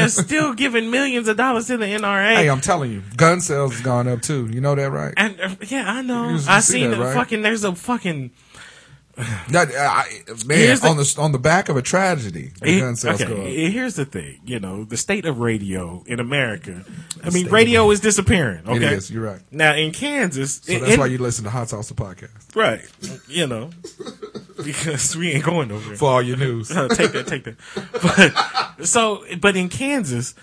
are 0.00 0.08
still 0.08 0.54
giving 0.64 0.90
millions 0.90 1.28
of 1.28 1.36
dollars 1.36 1.68
to 1.68 1.76
the 1.76 1.84
NRA. 1.86 2.34
Hey, 2.34 2.50
I'm 2.50 2.60
telling 2.60 2.90
you, 2.90 3.02
gun 3.16 3.40
sales 3.40 3.74
has 3.74 3.80
gone 3.82 4.08
up 4.08 4.22
too. 4.22 4.48
You 4.48 4.60
know 4.60 4.74
that, 4.74 4.90
right? 4.90 5.14
And 5.16 5.40
uh, 5.40 5.54
yeah, 5.68 5.84
I 5.88 6.02
know. 6.02 6.36
I 6.48 6.58
see 6.60 6.72
seen 6.80 6.90
that, 6.90 6.96
the 6.96 7.04
right? 7.04 7.14
fucking. 7.14 7.42
There's 7.42 7.62
a 7.62 7.76
fucking. 7.76 8.32
That, 9.50 9.70
I, 9.74 10.04
man, 10.46 10.76
the- 10.76 10.86
on 10.88 10.96
the 10.98 11.14
on 11.18 11.32
the 11.32 11.38
back 11.38 11.70
of 11.70 11.76
a 11.76 11.82
tragedy, 11.82 12.52
the 12.60 12.82
okay, 13.14 13.70
here's 13.70 13.94
the 13.94 14.04
thing. 14.04 14.40
You 14.44 14.60
know, 14.60 14.84
the 14.84 14.98
state 14.98 15.24
of 15.24 15.38
radio 15.40 16.04
in 16.06 16.20
America. 16.20 16.84
I 17.24 17.30
mean, 17.30 17.48
radio 17.48 17.90
is 17.90 18.00
disappearing. 18.00 18.68
Okay, 18.68 18.94
is. 18.94 19.10
You're 19.10 19.24
right. 19.24 19.40
now 19.50 19.74
in 19.74 19.92
Kansas. 19.92 20.60
So 20.64 20.78
that's 20.78 20.92
in- 20.94 21.00
why 21.00 21.06
you 21.06 21.16
listen 21.18 21.44
to 21.44 21.50
Hot 21.50 21.68
Sauce 21.70 21.88
the 21.88 21.94
podcast 21.94 22.54
right. 22.54 22.82
You 23.26 23.46
know, 23.46 23.70
because 24.64 25.16
we 25.16 25.32
ain't 25.32 25.44
going 25.44 25.68
nowhere. 25.68 25.96
for 25.96 26.10
all 26.10 26.22
your 26.22 26.36
news. 26.36 26.70
Uh, 26.70 26.88
take 26.88 27.12
that, 27.12 27.26
take 27.26 27.44
that. 27.44 27.56
But 28.76 28.86
so, 28.86 29.24
but 29.40 29.56
in 29.56 29.68
Kansas, 29.70 30.34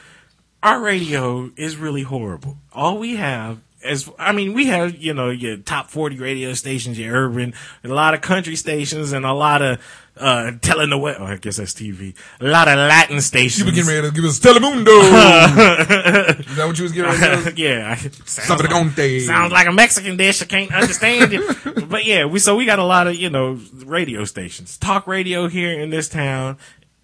our 0.63 0.79
radio 0.79 1.51
is 1.55 1.77
really 1.77 2.03
horrible. 2.03 2.57
All 2.73 2.97
we 2.97 3.17
have 3.17 3.59
is, 3.85 4.09
I 4.17 4.31
mean, 4.31 4.53
we 4.53 4.67
have 4.67 4.95
you 4.95 5.13
know 5.13 5.29
your 5.29 5.57
top 5.57 5.89
forty 5.89 6.17
radio 6.17 6.53
stations, 6.53 6.97
your 6.99 7.13
urban, 7.15 7.53
a 7.83 7.87
lot 7.89 8.13
of 8.13 8.21
country 8.21 8.55
stations, 8.55 9.11
and 9.13 9.25
a 9.25 9.33
lot 9.33 9.61
of 9.61 9.79
uh 10.17 10.51
telenovela. 10.61 11.17
Oh, 11.19 11.25
I 11.25 11.37
guess 11.37 11.57
that's 11.57 11.73
TV. 11.73 12.13
A 12.39 12.45
lot 12.45 12.67
of 12.67 12.75
Latin 12.77 13.19
stations. 13.21 13.59
You 13.59 13.65
been 13.65 13.73
getting 13.75 13.89
ready 13.89 14.07
to 14.09 14.13
give 14.13 14.25
us 14.25 14.39
Telemundo. 14.39 14.87
is 16.39 16.55
that 16.55 16.67
what 16.67 16.77
you 16.77 16.83
was 16.83 16.91
getting 16.91 17.11
ready 17.11 17.51
to 17.51 17.61
yeah, 17.61 17.95
sounds 17.95 18.61
like, 18.61 19.21
sounds 19.21 19.51
like 19.51 19.67
a 19.67 19.71
Mexican 19.71 20.17
dish. 20.17 20.41
I 20.41 20.45
can't 20.45 20.73
understand 20.73 21.31
it. 21.33 21.89
but 21.89 22.05
yeah, 22.05 22.25
we 22.25 22.39
so 22.39 22.55
we 22.55 22.65
got 22.65 22.79
a 22.79 22.83
lot 22.85 23.07
of 23.07 23.15
you 23.15 23.29
know 23.29 23.59
radio 23.85 24.23
stations, 24.25 24.77
talk 24.77 25.07
radio 25.07 25.47
here 25.47 25.79
in 25.79 25.89
this 25.89 26.09
town. 26.09 26.57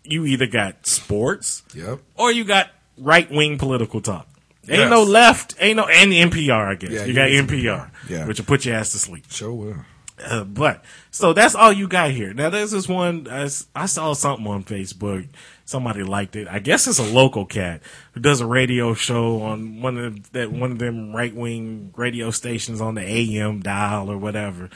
You 0.03 0.25
either 0.25 0.47
got 0.47 0.87
sports 0.87 1.63
Yep. 1.75 1.99
or 2.15 2.31
you 2.31 2.43
got 2.43 2.69
right 2.97 3.29
wing 3.31 3.57
political 3.57 4.01
talk. 4.01 4.27
Ain't 4.69 4.79
Yes. 4.81 4.89
no 4.89 5.03
left, 5.03 5.55
ain't 5.59 5.77
no 5.77 5.87
and 5.87 6.11
NPR. 6.13 6.67
I 6.71 6.75
guess 6.75 6.91
Yeah, 6.91 7.05
you 7.05 7.13
got 7.13 7.29
NPR, 7.29 7.89
Yeah. 8.07 8.25
which 8.27 8.37
will 8.39 8.45
put 8.45 8.65
your 8.65 8.75
ass 8.75 8.91
to 8.91 8.99
sleep. 8.99 9.25
Sure 9.31 9.51
will. 9.53 9.75
Uh, 10.23 10.43
but 10.43 10.83
so 11.11 11.31
that's 11.31 11.55
all 11.55 11.71
you 11.71 11.87
got 11.87 12.11
here. 12.11 12.33
Now 12.33 12.49
there's 12.49 12.71
this 12.71 12.89
one. 12.89 13.25
I 13.29 13.85
saw 13.85 14.11
something 14.13 14.45
on 14.47 14.63
Facebook. 14.65 15.27
Somebody 15.63 16.03
liked 16.03 16.35
it. 16.35 16.47
I 16.49 16.59
guess 16.59 16.87
it's 16.87 16.99
a 16.99 17.03
local 17.03 17.45
cat 17.45 17.81
who 18.13 18.19
does 18.19 18.41
a 18.41 18.45
radio 18.45 18.93
show 18.95 19.41
on 19.43 19.81
one 19.81 19.97
of 19.97 20.31
that 20.33 20.51
one 20.51 20.71
of 20.73 20.79
them 20.79 21.15
right 21.15 21.33
wing 21.33 21.93
radio 21.95 22.31
stations 22.31 22.81
on 22.81 22.95
the 22.95 23.01
AM 23.01 23.61
dial 23.61 24.11
or 24.11 24.17
whatever. 24.17 24.69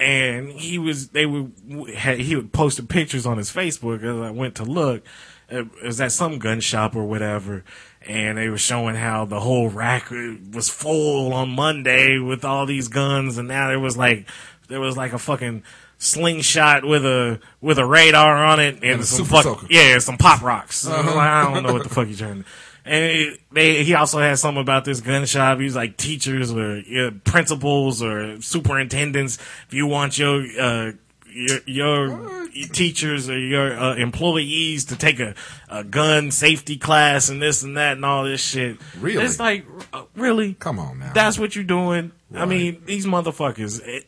And 0.00 0.50
he 0.50 0.78
was 0.78 1.08
they 1.08 1.26
would 1.26 1.52
had, 1.96 2.20
he 2.20 2.36
would 2.36 2.52
posted 2.52 2.88
pictures 2.88 3.26
on 3.26 3.36
his 3.38 3.50
Facebook. 3.50 4.02
as 4.02 4.22
I 4.26 4.30
went 4.30 4.54
to 4.56 4.64
look. 4.64 5.02
It 5.48 5.66
was 5.82 6.00
at 6.00 6.12
some 6.12 6.38
gun 6.38 6.60
shop 6.60 6.94
or 6.94 7.04
whatever, 7.04 7.64
and 8.02 8.36
they 8.36 8.48
were 8.50 8.58
showing 8.58 8.96
how 8.96 9.24
the 9.24 9.40
whole 9.40 9.68
rack 9.68 10.10
was 10.10 10.68
full 10.68 11.32
on 11.32 11.48
Monday 11.50 12.18
with 12.18 12.44
all 12.44 12.66
these 12.66 12.88
guns, 12.88 13.38
and 13.38 13.48
now 13.48 13.68
there 13.68 13.80
was 13.80 13.96
like 13.96 14.28
there 14.68 14.80
was 14.80 14.96
like 14.96 15.14
a 15.14 15.18
fucking 15.18 15.62
slingshot 15.96 16.84
with 16.84 17.04
a 17.04 17.40
with 17.60 17.78
a 17.78 17.84
radar 17.86 18.44
on 18.44 18.60
it 18.60 18.76
and, 18.76 18.84
And 18.84 19.04
some 19.04 19.24
fuck, 19.26 19.42
soaker. 19.42 19.66
yeah 19.70 19.98
some 19.98 20.16
pop 20.18 20.42
rocks. 20.42 20.86
I 20.88 21.52
don't 21.52 21.62
know 21.62 21.72
what 21.72 21.82
the 21.82 21.88
fuck 21.88 22.08
you 22.08 22.16
trying 22.16 22.42
to. 22.44 22.48
And 22.84 23.04
it, 23.04 23.40
they, 23.52 23.84
he 23.84 23.94
also 23.94 24.18
had 24.18 24.38
something 24.38 24.62
about 24.62 24.86
this 24.86 25.00
gun 25.02 25.26
shop. 25.26 25.58
He 25.58 25.64
was 25.64 25.76
like 25.76 25.98
teachers 25.98 26.50
or 26.52 26.78
uh, 26.78 27.10
principals 27.24 28.02
or 28.02 28.40
superintendents. 28.40 29.36
If 29.66 29.74
you 29.74 29.86
want 29.86 30.18
your 30.18 30.42
uh, 30.58 30.92
your, 31.38 31.60
your 31.66 32.48
teachers 32.72 33.30
or 33.30 33.38
your 33.38 33.72
uh, 33.78 33.94
employees 33.96 34.86
to 34.86 34.96
take 34.96 35.20
a, 35.20 35.34
a 35.68 35.84
gun 35.84 36.30
safety 36.30 36.76
class 36.76 37.28
and 37.28 37.40
this 37.40 37.62
and 37.62 37.76
that 37.76 37.96
and 37.96 38.04
all 38.04 38.24
this 38.24 38.40
shit. 38.40 38.78
Really? 39.00 39.24
It's 39.24 39.38
like, 39.38 39.64
uh, 39.92 40.04
really? 40.16 40.54
Come 40.54 40.78
on 40.78 40.98
now. 40.98 41.12
That's 41.12 41.38
what 41.38 41.54
you're 41.54 41.64
doing? 41.64 42.12
I 42.34 42.44
mean, 42.44 42.82
these 42.84 43.06
motherfuckers. 43.06 43.80
It, 43.86 44.06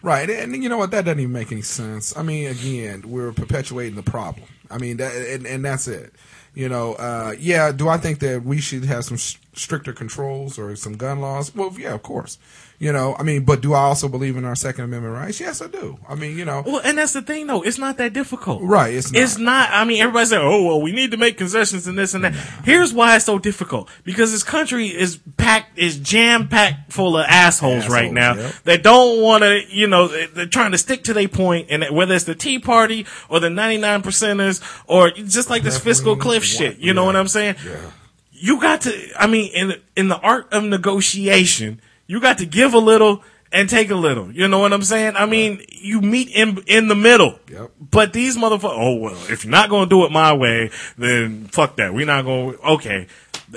Right, 0.00 0.30
and 0.30 0.62
you 0.62 0.68
know 0.68 0.78
what? 0.78 0.92
That 0.92 1.04
doesn't 1.04 1.18
even 1.18 1.32
make 1.32 1.50
any 1.50 1.62
sense. 1.62 2.16
I 2.16 2.22
mean, 2.22 2.48
again, 2.48 3.02
we're 3.04 3.32
perpetuating 3.32 3.96
the 3.96 4.02
problem. 4.04 4.46
I 4.70 4.78
mean, 4.78 4.98
that, 4.98 5.12
and, 5.12 5.44
and 5.46 5.64
that's 5.64 5.88
it. 5.88 6.12
You 6.54 6.68
know, 6.68 6.94
uh, 6.94 7.34
yeah. 7.38 7.72
Do 7.72 7.88
I 7.88 7.98
think 7.98 8.20
that 8.20 8.44
we 8.44 8.60
should 8.60 8.84
have 8.84 9.04
some 9.04 9.18
stricter 9.18 9.92
controls 9.92 10.58
or 10.58 10.74
some 10.76 10.96
gun 10.96 11.20
laws? 11.20 11.54
Well, 11.54 11.74
yeah, 11.76 11.94
of 11.94 12.02
course. 12.02 12.38
You 12.80 12.92
know, 12.92 13.16
I 13.18 13.24
mean, 13.24 13.44
but 13.44 13.60
do 13.60 13.74
I 13.74 13.80
also 13.80 14.06
believe 14.06 14.36
in 14.36 14.44
our 14.44 14.54
Second 14.54 14.84
Amendment 14.84 15.12
rights? 15.12 15.40
Yes, 15.40 15.60
I 15.60 15.66
do. 15.66 15.98
I 16.08 16.14
mean, 16.14 16.38
you 16.38 16.44
know, 16.44 16.62
well, 16.64 16.80
and 16.84 16.96
that's 16.96 17.12
the 17.12 17.22
thing, 17.22 17.48
though. 17.48 17.60
It's 17.62 17.76
not 17.76 17.96
that 17.96 18.12
difficult. 18.12 18.62
right? 18.62 18.94
It's 18.94 19.10
not. 19.10 19.20
It's 19.20 19.36
not. 19.36 19.70
I 19.72 19.84
mean, 19.84 20.00
everybody 20.00 20.26
say, 20.26 20.36
"Oh, 20.36 20.62
well, 20.62 20.80
we 20.80 20.92
need 20.92 21.10
to 21.10 21.16
make 21.16 21.36
concessions 21.36 21.88
and 21.88 21.98
this 21.98 22.14
and 22.14 22.22
that." 22.22 22.34
Here's 22.64 22.94
why 22.94 23.16
it's 23.16 23.24
so 23.24 23.40
difficult: 23.40 23.88
because 24.04 24.30
this 24.30 24.44
country 24.44 24.86
is 24.86 25.18
packed, 25.36 25.76
is 25.76 25.98
jam 25.98 26.46
packed 26.46 26.92
full 26.92 27.16
of 27.16 27.26
assholes, 27.26 27.88
right 27.88 28.12
now 28.12 28.34
yep. 28.34 28.54
that 28.62 28.84
don't 28.84 29.22
want 29.22 29.42
to, 29.42 29.60
you 29.68 29.88
know, 29.88 30.06
they- 30.06 30.26
they're 30.26 30.46
trying 30.46 30.70
to 30.70 30.78
stick 30.78 31.02
to 31.04 31.12
their 31.12 31.26
point, 31.26 31.66
and 31.70 31.84
whether 31.90 32.14
it's 32.14 32.26
the 32.26 32.36
Tea 32.36 32.60
Party 32.60 33.06
or 33.28 33.40
the 33.40 33.50
99 33.50 34.02
percenters 34.02 34.62
or 34.86 35.10
just 35.10 35.50
like 35.50 35.64
this 35.64 35.80
fiscal 35.80 36.14
cliff 36.16 36.44
shit. 36.44 36.78
You 36.78 36.94
know 36.94 37.02
yeah, 37.02 37.06
what 37.06 37.16
I'm 37.16 37.28
saying? 37.28 37.56
yeah. 37.66 37.90
You 38.30 38.60
got 38.60 38.82
to. 38.82 39.08
I 39.18 39.26
mean, 39.26 39.50
in 39.52 39.74
in 39.96 40.06
the 40.06 40.18
art 40.20 40.52
of 40.52 40.62
negotiation, 40.62 41.80
you 42.08 42.20
got 42.20 42.38
to 42.38 42.46
give 42.46 42.74
a 42.74 42.78
little. 42.78 43.22
And 43.50 43.66
take 43.66 43.88
a 43.88 43.94
little, 43.94 44.30
you 44.30 44.46
know 44.46 44.58
what 44.58 44.74
I'm 44.74 44.82
saying? 44.82 45.16
I 45.16 45.24
mean, 45.24 45.62
you 45.70 46.02
meet 46.02 46.28
in 46.28 46.62
in 46.66 46.88
the 46.88 46.94
middle. 46.94 47.38
Yep. 47.50 47.70
But 47.80 48.12
these 48.12 48.36
motherfuckers, 48.36 48.76
oh 48.76 48.96
well, 48.96 49.14
if 49.30 49.42
you're 49.42 49.50
not 49.50 49.70
gonna 49.70 49.88
do 49.88 50.04
it 50.04 50.12
my 50.12 50.34
way, 50.34 50.70
then 50.98 51.46
fuck 51.46 51.76
that. 51.76 51.94
We're 51.94 52.04
not 52.04 52.26
gonna. 52.26 52.58
Okay, 52.74 53.06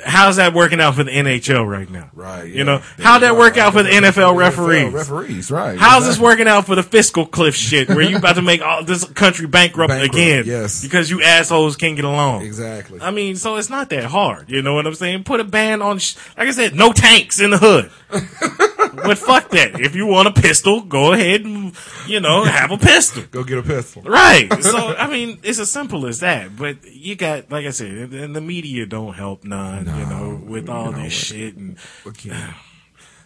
how's 0.05 0.37
that 0.37 0.53
working 0.53 0.79
out 0.79 0.95
for 0.95 1.03
the 1.03 1.11
NHL 1.11 1.67
right 1.67 1.89
now? 1.89 2.09
Right. 2.13 2.45
You 2.45 2.63
know, 2.63 2.77
There 2.97 3.05
how'd 3.05 3.21
that 3.23 3.35
work 3.35 3.57
out 3.57 3.73
for 3.73 3.83
the 3.83 3.89
NFL 3.89 4.11
NFL 4.11 4.35
referees? 4.37 4.93
Referees, 4.93 5.51
right? 5.51 5.77
How's 5.79 6.05
this 6.05 6.19
working 6.19 6.47
out 6.47 6.65
for 6.65 6.75
the 6.75 6.83
fiscal 6.83 7.25
cliff 7.25 7.55
shit 7.55 7.89
where 7.89 8.01
you 8.01 8.17
about 8.17 8.35
to 8.35 8.41
make 8.41 8.61
all 8.61 8.83
this 8.83 9.05
country 9.05 9.47
bankrupt, 9.47 9.89
Bankrupt, 9.89 10.13
again? 10.15 10.43
yes. 10.45 10.81
Because 10.83 11.09
you 11.09 11.21
assholes 11.23 11.75
can't 11.75 11.95
get 11.95 12.05
along. 12.05 12.43
Exactly. 12.43 12.99
I 13.01 13.11
mean, 13.11 13.35
so 13.35 13.55
it's 13.57 13.69
not 13.69 13.89
that 13.89 14.05
hard. 14.05 14.49
You 14.49 14.61
know 14.61 14.73
what 14.73 14.85
I'm 14.87 14.95
saying? 14.95 15.23
Put 15.23 15.39
a 15.39 15.43
ban 15.43 15.81
on, 15.81 15.99
sh- 15.99 16.15
like 16.37 16.47
I 16.47 16.51
said, 16.51 16.75
no 16.75 16.91
tanks 16.91 17.39
in 17.39 17.51
the 17.51 17.57
hood. 17.57 17.91
but 19.03 19.17
fuck 19.17 19.49
that. 19.49 19.79
If 19.79 19.95
you 19.95 20.05
want 20.05 20.27
a 20.27 20.31
pistol, 20.31 20.81
go 20.81 21.13
ahead 21.13 21.41
and, 21.41 21.73
you 22.07 22.19
know, 22.19 22.43
have 22.43 22.71
a 22.71 22.77
pistol. 22.77 23.23
Go 23.31 23.43
get 23.43 23.57
a 23.57 23.63
pistol. 23.63 24.01
Right. 24.03 24.51
So 24.63 24.95
I 24.95 25.07
mean, 25.09 25.39
it's 25.43 25.59
as 25.59 25.71
simple 25.71 26.05
as 26.07 26.19
that. 26.21 26.55
But 26.55 26.85
you 26.85 27.15
got, 27.15 27.51
like 27.51 27.65
I 27.65 27.71
said, 27.71 28.11
and- 28.13 28.35
the 28.35 28.41
media 28.41 28.85
don't 28.85 29.13
help 29.13 29.43
none. 29.43 29.85
you 29.85 30.05
know, 30.05 30.41
with 30.45 30.69
all 30.69 30.91
know 30.91 31.03
this 31.03 31.13
shit 31.13 31.55
and 31.55 31.77
again. 32.05 32.53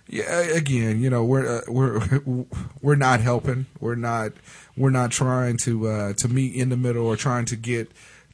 Yeah, 0.07 0.39
again, 0.41 1.01
you 1.01 1.09
know, 1.09 1.23
we're 1.23 1.47
uh, 1.47 1.61
we're 1.67 1.99
we're 2.81 2.95
not 2.95 3.21
helping. 3.21 3.65
We're 3.79 3.95
not 3.95 4.33
we're 4.77 4.91
not 4.91 5.09
trying 5.11 5.57
to 5.59 5.87
uh, 5.87 6.13
to 6.13 6.27
meet 6.27 6.53
in 6.55 6.69
the 6.69 6.77
middle 6.77 7.05
or 7.07 7.15
trying 7.15 7.45
to 7.45 7.55
get 7.55 7.89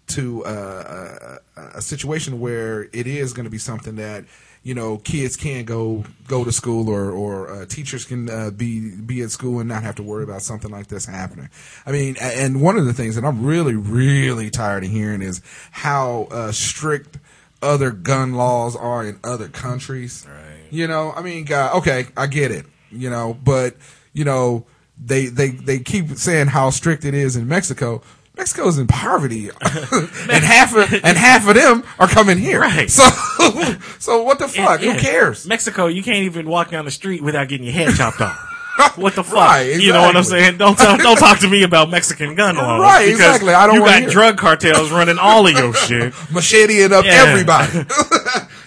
to 0.07 0.43
uh, 0.43 1.37
a, 1.55 1.61
a 1.77 1.81
situation 1.81 2.41
where 2.41 2.89
it 2.91 3.07
is 3.07 3.31
going 3.31 3.45
to 3.45 3.49
be 3.49 3.57
something 3.57 3.95
that 3.95 4.25
you 4.63 4.75
know 4.75 4.97
kids 4.97 5.35
can't 5.35 5.65
go 5.65 6.03
go 6.27 6.43
to 6.43 6.51
school 6.51 6.89
or 6.89 7.11
or 7.11 7.51
uh, 7.51 7.65
teachers 7.65 8.05
can 8.05 8.29
uh, 8.29 8.51
be 8.51 8.95
be 8.95 9.21
at 9.21 9.31
school 9.31 9.59
and 9.59 9.67
not 9.67 9.83
have 9.83 9.95
to 9.95 10.03
worry 10.03 10.23
about 10.23 10.41
something 10.41 10.71
like 10.71 10.87
this 10.87 11.05
happening. 11.05 11.49
I 11.85 11.91
mean, 11.91 12.15
and 12.21 12.61
one 12.61 12.77
of 12.77 12.85
the 12.85 12.93
things 12.93 13.15
that 13.15 13.25
I'm 13.25 13.43
really 13.43 13.75
really 13.75 14.49
tired 14.49 14.83
of 14.83 14.91
hearing 14.91 15.21
is 15.21 15.41
how 15.71 16.27
uh, 16.31 16.51
strict 16.51 17.17
other 17.61 17.91
gun 17.91 18.33
laws 18.33 18.75
are 18.75 19.05
in 19.05 19.19
other 19.23 19.47
countries. 19.47 20.27
Right. 20.29 20.71
You 20.71 20.87
know, 20.87 21.11
I 21.11 21.21
mean, 21.21 21.45
God, 21.45 21.77
okay, 21.77 22.07
I 22.15 22.27
get 22.27 22.51
it. 22.51 22.65
You 22.91 23.09
know, 23.09 23.33
but 23.33 23.75
you 24.13 24.25
know, 24.25 24.65
they 25.03 25.25
they 25.25 25.49
they 25.49 25.79
keep 25.79 26.09
saying 26.11 26.47
how 26.47 26.69
strict 26.69 27.03
it 27.05 27.13
is 27.13 27.35
in 27.35 27.47
Mexico. 27.47 28.01
Mexico's 28.37 28.77
in 28.79 28.87
poverty, 28.87 29.49
and 29.61 30.43
half 30.43 30.75
of 30.75 30.91
and 30.93 31.17
half 31.17 31.47
of 31.47 31.55
them 31.55 31.83
are 31.99 32.07
coming 32.07 32.37
here. 32.37 32.59
Right. 32.61 32.89
So, 32.89 33.03
so 33.99 34.23
what 34.23 34.39
the 34.39 34.47
fuck? 34.47 34.81
Yeah. 34.81 34.93
Who 34.93 34.99
cares? 34.99 35.45
Mexico, 35.47 35.87
you 35.87 36.01
can't 36.01 36.23
even 36.23 36.47
walk 36.47 36.71
down 36.71 36.85
the 36.85 36.91
street 36.91 37.21
without 37.21 37.49
getting 37.49 37.65
your 37.65 37.73
head 37.73 37.93
chopped 37.95 38.21
off. 38.21 38.47
What 38.95 39.13
the 39.15 39.23
fuck? 39.23 39.35
Right, 39.35 39.79
You 39.79 39.91
know 39.93 40.01
what 40.01 40.15
I'm 40.15 40.23
saying? 40.23 40.57
Don't 40.57 40.75
talk, 40.75 40.99
don't 41.01 41.17
talk 41.17 41.39
to 41.39 41.47
me 41.47 41.61
about 41.63 41.91
Mexican 41.91 42.33
gun 42.33 42.55
laws. 42.55 42.81
Right, 42.81 43.05
because 43.05 43.19
exactly. 43.19 43.53
I 43.53 43.67
don't 43.67 43.75
You 43.75 43.81
got 43.85 44.01
hear 44.01 44.09
drug 44.09 44.37
cartels 44.37 44.91
running 44.91 45.19
all 45.19 45.45
of 45.45 45.53
your 45.53 45.73
shit. 45.73 46.13
macheteing 46.13 46.91
up 46.91 47.05
Yeah. 47.05 47.25
everybody. 47.27 47.85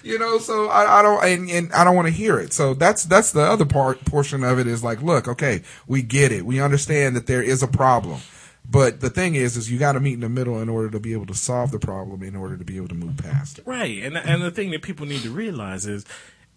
you 0.09 0.19
know, 0.19 0.39
so 0.39 0.69
I, 0.69 1.01
I 1.01 1.03
don't 1.03 1.25
and, 1.25 1.51
and 1.51 1.73
I 1.73 1.83
don't 1.83 1.97
want 1.97 2.07
to 2.07 2.13
hear 2.15 2.39
it. 2.39 2.53
So 2.53 2.75
that's 2.75 3.05
that's 3.07 3.33
the 3.33 3.41
other 3.41 3.65
part 3.65 4.05
portion 4.05 4.45
of 4.45 4.59
it 4.61 4.69
is 4.69 4.85
like, 4.85 5.03
look, 5.03 5.27
okay, 5.27 5.63
we 5.89 6.03
get 6.03 6.31
it. 6.31 6.47
We 6.47 6.61
understand 6.61 7.17
that 7.17 7.27
there 7.27 7.43
is 7.43 7.63
a 7.65 7.69
problem. 7.69 8.21
But 8.69 9.01
the 9.01 9.11
thing 9.11 9.35
is, 9.35 9.57
is 9.57 9.71
you 9.71 9.79
got 9.79 9.93
to 9.93 10.01
meet 10.01 10.15
in 10.15 10.21
the 10.21 10.29
middle 10.29 10.61
in 10.61 10.69
order 10.69 10.91
to 10.91 11.01
be 11.01 11.13
able 11.13 11.27
to 11.27 11.35
solve 11.35 11.71
the 11.71 11.79
problem, 11.79 12.23
in 12.23 12.35
order 12.35 12.57
to 12.57 12.65
be 12.65 12.77
able 12.77 12.89
to 12.89 12.95
move 12.95 13.17
past 13.19 13.59
it. 13.59 13.67
Right, 13.67 14.03
and 14.03 14.17
and 14.17 14.43
the 14.43 14.51
thing 14.51 14.71
that 14.71 14.83
people 14.83 15.07
need 15.07 15.23
to 15.23 15.31
realize 15.31 15.87
is, 15.87 16.05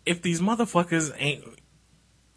if 0.05 0.21
these 0.21 0.39
motherfuckers 0.39 1.13
ain't 1.17 1.43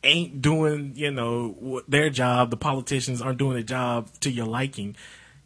ain't 0.02 0.42
doing, 0.42 0.92
you 0.96 1.10
know, 1.10 1.82
their 1.86 2.10
job, 2.10 2.50
the 2.50 2.56
politicians 2.56 3.22
aren't 3.22 3.38
doing 3.38 3.54
their 3.54 3.62
job 3.62 4.10
to 4.20 4.30
your 4.30 4.46
liking, 4.46 4.96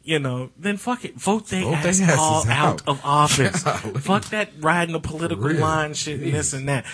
you 0.04 0.18
know, 0.18 0.50
then 0.58 0.76
fuck 0.76 1.04
it, 1.06 1.14
vote 1.14 1.48
they 1.48 1.62
Vote 1.62 1.74
ass 1.76 2.18
all 2.18 2.46
out. 2.46 2.48
out. 2.50 2.82
of 2.86 3.00
office. 3.02 3.62
Fuck 4.02 4.26
that 4.26 4.50
riding 4.60 4.92
the 4.92 5.00
political 5.00 5.50
line 5.54 5.94
shit 5.94 6.20
and 6.20 6.32
this 6.34 6.52
and 6.52 6.68
that. 6.68 6.84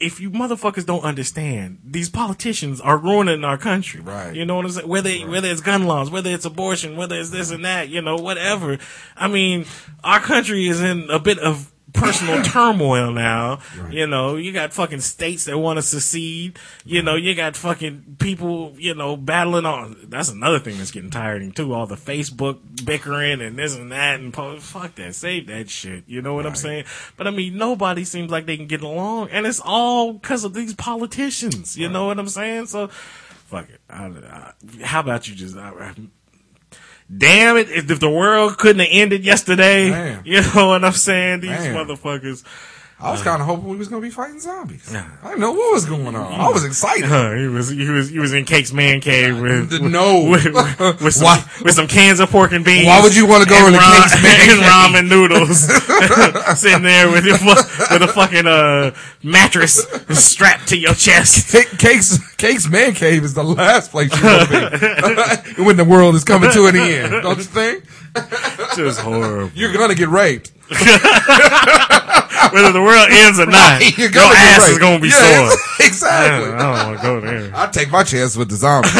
If 0.00 0.18
you 0.18 0.30
motherfuckers 0.30 0.86
don't 0.86 1.04
understand, 1.04 1.80
these 1.84 2.08
politicians 2.08 2.80
are 2.80 2.96
ruining 2.96 3.44
our 3.44 3.58
country. 3.58 4.00
Right. 4.00 4.34
You 4.34 4.46
know 4.46 4.56
what 4.56 4.64
I'm 4.64 4.70
saying? 4.70 4.88
Whether 4.88 5.12
whether 5.28 5.48
it's 5.48 5.60
gun 5.60 5.84
laws, 5.84 6.10
whether 6.10 6.30
it's 6.30 6.46
abortion, 6.46 6.96
whether 6.96 7.16
it's 7.20 7.28
this 7.28 7.50
and 7.50 7.66
that, 7.66 7.90
you 7.90 8.00
know, 8.00 8.16
whatever. 8.16 8.78
I 9.14 9.28
mean, 9.28 9.66
our 10.02 10.20
country 10.20 10.66
is 10.66 10.80
in 10.80 11.10
a 11.10 11.18
bit 11.18 11.38
of 11.38 11.70
personal 11.94 12.42
turmoil 12.44 13.10
now. 13.12 13.60
You 13.90 14.06
know, 14.06 14.36
you 14.36 14.52
got 14.52 14.74
fucking 14.74 15.00
states 15.00 15.44
that 15.46 15.56
want 15.56 15.78
to 15.78 15.82
secede. 15.82 16.58
You 16.84 17.02
know, 17.02 17.14
you 17.14 17.34
got 17.34 17.56
fucking 17.56 18.16
people, 18.18 18.74
you 18.76 18.94
know, 18.94 19.16
battling 19.16 19.64
on. 19.64 19.96
That's 20.08 20.28
another 20.28 20.58
thing 20.58 20.76
that's 20.76 20.90
getting 20.90 21.10
tiring 21.10 21.52
too. 21.52 21.72
All 21.72 21.86
the 21.86 21.96
Facebook 21.96 22.84
bickering 22.84 23.40
and 23.40 23.56
this 23.56 23.74
and 23.74 23.90
that 23.92 24.20
and 24.20 24.34
po- 24.34 24.58
fuck 24.60 24.94
that. 24.96 25.14
Save 25.14 25.46
that 25.46 25.70
shit. 25.70 26.04
You 26.06 26.20
know 26.20 26.34
what 26.34 26.44
I'm 26.46 26.54
saying? 26.56 26.84
But 27.16 27.26
I 27.26 27.30
mean, 27.30 27.56
nobody 27.56 28.04
seems 28.04 28.30
like 28.30 28.44
they 28.44 28.56
can 28.58 28.66
get 28.66 28.82
along, 28.82 29.30
and 29.30 29.46
it's 29.46 29.60
all 29.64 30.12
because 30.12 30.44
of 30.44 30.52
these 30.52 30.74
politicians. 30.74 31.78
You 31.78 31.88
know 31.88 32.06
what 32.06 32.18
I'm 32.18 32.28
saying? 32.28 32.66
So. 32.66 32.88
Fuck 33.46 33.68
it. 33.70 33.80
I, 33.88 34.06
I, 34.06 34.52
how 34.82 35.00
about 35.00 35.28
you 35.28 35.34
just? 35.34 35.56
I- 35.56 35.94
damn 37.14 37.56
it! 37.56 37.70
If, 37.70 37.90
if 37.90 38.00
the 38.00 38.10
world 38.10 38.58
couldn't 38.58 38.80
have 38.80 38.88
ended 38.90 39.24
yesterday, 39.24 39.90
Damn. 39.90 40.26
you 40.26 40.40
know 40.42 40.68
what 40.68 40.84
I'm 40.84 40.92
saying? 40.92 41.40
These 41.40 41.50
Damn. 41.50 41.74
motherfuckers. 41.74 42.44
I 43.00 43.10
was 43.10 43.22
kind 43.22 43.42
of 43.42 43.46
hoping 43.48 43.68
we 43.68 43.76
was 43.76 43.88
gonna 43.88 44.00
be 44.00 44.08
fighting 44.08 44.38
zombies. 44.40 44.94
I 44.94 45.04
didn't 45.24 45.40
know 45.40 45.52
what 45.52 45.74
was 45.74 45.84
going 45.84 46.14
on. 46.14 46.32
I 46.40 46.48
was 46.48 46.64
excited. 46.64 47.04
Huh, 47.04 47.32
he 47.34 47.48
was 47.48 47.68
he 47.68 47.86
was 47.90 48.08
he 48.08 48.18
was 48.20 48.32
in 48.32 48.44
Cake's 48.46 48.72
man 48.72 49.00
cave 49.00 49.38
with 49.38 49.70
The- 49.70 49.80
no. 49.80 50.24
with, 50.30 50.44
with, 50.44 51.02
with 51.02 51.12
some, 51.12 51.24
Why- 51.24 51.44
with 51.62 51.74
some 51.74 51.88
cans 51.88 52.20
of 52.20 52.30
pork 52.30 52.52
and 52.52 52.64
beans. 52.64 52.86
Why 52.86 53.02
would 53.02 53.14
you 53.14 53.26
wanna 53.26 53.44
go 53.46 53.66
and 53.66 53.74
to 53.74 53.80
ra- 53.80 54.00
Cake's 54.00 54.22
Man 54.22 54.46
Cave? 54.46 54.58
ramen 54.58 55.08
noodles? 55.10 55.58
Sitting 56.60 56.82
there 56.82 57.10
with 57.10 57.26
your 57.26 57.34
with 57.44 58.02
a 58.02 58.08
fucking 58.08 58.46
uh 58.46 58.94
mattress 59.22 59.84
strapped 60.10 60.68
to 60.68 60.78
your 60.78 60.94
chest. 60.94 61.50
Cake- 61.52 61.76
Cake's 61.78 62.18
Cake's 62.36 62.68
man 62.68 62.94
cave 62.94 63.24
is 63.24 63.34
the 63.34 63.44
last 63.44 63.90
place 63.90 64.14
you 64.14 64.22
want 64.22 64.48
to 64.50 65.42
be 65.56 65.62
when 65.64 65.76
the 65.76 65.84
world 65.84 66.14
is 66.14 66.24
coming 66.24 66.50
to 66.50 66.66
an 66.66 66.76
end. 66.76 67.22
Don't 67.22 67.38
you 67.38 67.44
think? 67.44 67.84
Just 68.76 69.00
horrible. 69.00 69.50
You're 69.54 69.72
gonna 69.72 69.94
get 69.94 70.08
raped. 70.08 70.52
Whether 72.52 72.72
the 72.72 72.82
world 72.82 73.08
ends 73.10 73.38
or 73.40 73.46
not, 73.46 73.80
You're 73.98 74.10
your 74.10 74.22
ass 74.22 74.68
is 74.68 74.78
gonna 74.78 75.00
be 75.00 75.08
Yeah, 75.08 75.48
sore. 75.48 75.58
Exactly. 75.86 76.52
I 76.52 76.58
don't 76.58 76.72
want 76.72 76.96
to 76.98 77.02
go 77.02 77.20
there. 77.20 77.56
I'd 77.56 77.72
take 77.72 77.90
my 77.90 78.04
chance 78.04 78.36
with 78.36 78.50
the 78.50 78.56
zombie. 78.56 78.88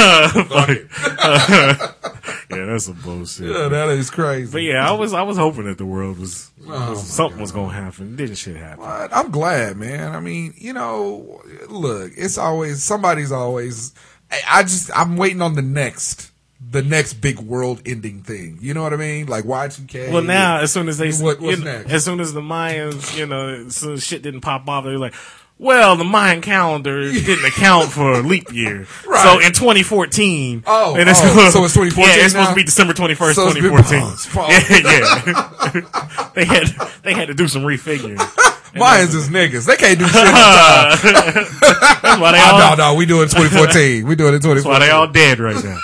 yeah, 2.50 2.64
that's 2.66 2.86
some 2.86 2.98
bullshit. 3.04 3.50
yeah, 3.50 3.68
that 3.68 3.88
is 3.90 4.10
crazy. 4.10 4.50
But 4.52 4.62
yeah, 4.62 4.88
I 4.88 4.92
was 4.92 5.12
I 5.12 5.22
was 5.22 5.36
hoping 5.36 5.64
that 5.64 5.78
the 5.78 5.86
world 5.86 6.18
was, 6.18 6.50
Oh, 6.66 6.90
was- 6.90 7.06
something 7.06 7.40
was 7.40 7.52
gonna 7.52 7.72
happen. 7.72 8.16
Didn't 8.16 8.36
shit 8.36 8.56
happen? 8.56 8.84
But 8.84 9.14
I'm 9.14 9.30
glad, 9.30 9.76
man. 9.76 10.14
I 10.14 10.20
mean, 10.20 10.54
you 10.56 10.72
know, 10.72 11.42
look, 11.68 12.12
it's 12.16 12.38
always 12.38 12.82
somebody's 12.82 13.32
always. 13.32 13.92
I- 14.48 14.62
just 14.62 14.90
I'm 14.96 15.16
waiting 15.16 15.42
on 15.42 15.54
the 15.54 15.62
next, 15.62 16.30
the 16.70 16.82
next 16.82 17.14
big 17.14 17.38
world-ending 17.38 18.22
thing. 18.22 18.58
You 18.60 18.74
know 18.74 18.82
what 18.82 18.92
I 18.92 18.96
mean? 18.96 19.26
Like 19.26 19.44
Y2K. 19.44 20.10
Well, 20.12 20.22
now 20.22 20.58
as 20.60 20.72
soon 20.72 20.88
as 20.88 20.98
they, 20.98 21.12
What- 21.12 21.40
what's 21.40 21.58
you 21.58 21.64
know, 21.64 21.72
next? 21.78 21.90
as 21.92 22.04
soon 22.04 22.20
as 22.20 22.32
the 22.32 22.40
Mayans, 22.40 23.16
you 23.16 23.26
know, 23.26 23.64
as 23.66 23.76
soon 23.76 23.92
as 23.94 24.02
shit 24.04 24.22
didn't 24.22 24.40
pop 24.40 24.68
off, 24.68 24.84
they 24.84 24.90
were 24.92 24.98
like, 24.98 25.14
well, 25.64 25.96
the 25.96 26.04
Mayan 26.04 26.40
calendar 26.42 27.10
didn't 27.10 27.44
account 27.44 27.90
for 27.90 28.12
a 28.12 28.20
leap 28.22 28.52
year. 28.52 28.86
Right. 29.06 29.22
So 29.22 29.38
in 29.38 29.52
2014, 29.52 30.64
Oh, 30.66 30.96
and 30.96 31.08
it's, 31.08 31.20
oh, 31.22 31.50
so 31.50 31.64
it's 31.64 31.74
2014 31.74 32.04
Yeah, 32.04 32.24
it's 32.24 32.32
supposed 32.32 32.50
to 32.50 32.54
be 32.56 32.64
December 32.64 32.92
21st, 32.94 33.34
So 33.34 33.46
it's 33.48 33.54
been 33.54 33.70
2014. 33.70 34.00
paused. 34.00 34.28
yeah, 34.84 35.80
yeah. 36.12 36.30
they 36.34 36.44
had 36.44 36.66
they 37.02 37.12
had 37.14 37.28
to 37.28 37.34
do 37.34 37.46
some 37.48 37.62
refiguring. 37.62 38.18
Mayans 38.74 39.08
is 39.08 39.12
just 39.14 39.30
niggas. 39.30 39.66
They 39.66 39.76
can't 39.76 39.98
do 39.98 40.06
shit. 40.06 40.14
That's 40.24 42.20
why 42.20 42.32
they 42.32 42.38
all. 42.40 42.58
no, 42.58 42.74
no, 42.74 42.94
we 42.94 43.06
do 43.06 43.20
it 43.20 43.24
in 43.24 43.28
2014. 43.28 44.06
We 44.06 44.14
do 44.16 44.28
it 44.28 44.34
in 44.34 44.40
That's 44.40 44.64
why 44.64 44.78
they 44.80 44.90
all 44.90 45.06
dead 45.08 45.38
right 45.38 45.62
now. 45.64 45.78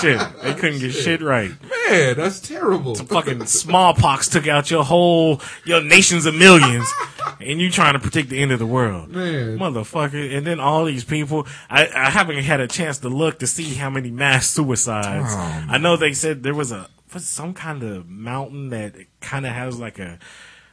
shit, 0.00 0.20
they 0.42 0.54
couldn't 0.54 0.80
get 0.80 0.92
shit 0.92 1.20
right. 1.22 1.50
Man, 1.90 2.16
that's 2.16 2.40
terrible. 2.40 2.94
Some 2.94 3.06
fucking 3.06 3.46
smallpox 3.46 4.28
took 4.28 4.46
out 4.48 4.70
your 4.70 4.84
whole 4.84 5.40
your 5.64 5.82
nations 5.82 6.24
of 6.26 6.34
millions, 6.34 6.86
and 7.40 7.60
you 7.60 7.70
trying 7.70 7.92
to 7.92 7.98
predict 7.98 8.30
the 8.30 8.40
end 8.40 8.52
of 8.52 8.58
the 8.58 8.66
world, 8.66 9.10
Man. 9.10 9.58
motherfucker. 9.58 10.34
And 10.36 10.46
then 10.46 10.60
all 10.60 10.84
these 10.86 11.04
people, 11.04 11.46
I, 11.68 11.86
I 11.94 12.10
haven't 12.10 12.38
had 12.38 12.60
a 12.60 12.66
chance 12.68 12.98
to 12.98 13.08
look 13.08 13.38
to 13.40 13.46
see 13.46 13.74
how 13.74 13.90
many 13.90 14.10
mass 14.10 14.48
suicides. 14.50 15.28
Oh, 15.30 15.64
I 15.68 15.78
know 15.78 15.96
they 15.96 16.14
said 16.14 16.42
there 16.42 16.54
was 16.54 16.72
a 16.72 16.88
was 17.12 17.26
some 17.26 17.54
kind 17.54 17.82
of 17.84 18.08
mountain 18.08 18.70
that 18.70 18.94
kind 19.20 19.46
of 19.46 19.52
has 19.52 19.78
like 19.78 19.98
a 20.00 20.18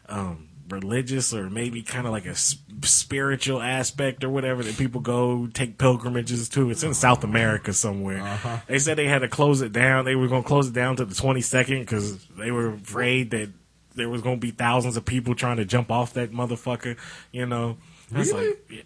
um, 0.10 0.48
religious 0.72 1.34
or 1.34 1.50
maybe 1.50 1.82
kind 1.84 2.06
of 2.08 2.12
like 2.12 2.26
a 2.26 2.36
spiritual 2.36 3.62
aspect 3.62 4.24
or 4.24 4.30
whatever 4.30 4.64
that 4.64 4.78
people 4.78 5.02
go 5.02 5.48
take 5.54 5.78
pilgrimages 5.78 6.50
to. 6.50 6.70
It's 6.70 6.84
in 6.84 6.94
South 6.94 7.24
America 7.24 7.74
somewhere. 7.74 8.22
Uh-huh. 8.22 8.58
They 8.68 8.80
said 8.80 8.98
they 8.98 9.08
had 9.08 9.20
to 9.20 9.28
close 9.28 9.62
it 9.62 9.72
down. 9.72 10.06
They 10.06 10.16
were 10.16 10.28
going 10.28 10.44
to 10.44 10.48
close 10.48 10.68
it 10.68 10.74
down 10.74 10.96
to 10.98 11.06
the 11.06 11.14
22nd 11.16 11.80
because 11.82 12.26
they 12.28 12.52
were 12.52 12.70
afraid 12.74 13.32
that 13.32 13.50
there 13.96 14.10
was 14.10 14.22
going 14.22 14.38
to 14.38 14.42
be 14.42 14.52
thousands 14.52 14.98
of 14.98 15.06
people 15.06 15.36
trying 15.36 15.58
to 15.58 15.66
jump 15.66 15.92
off 15.92 16.14
that 16.14 16.32
motherfucker. 16.32 16.98
You 17.32 17.46
know, 17.46 17.78
Really? 18.10 18.48
like, 18.50 18.66
yeah. 18.70 18.82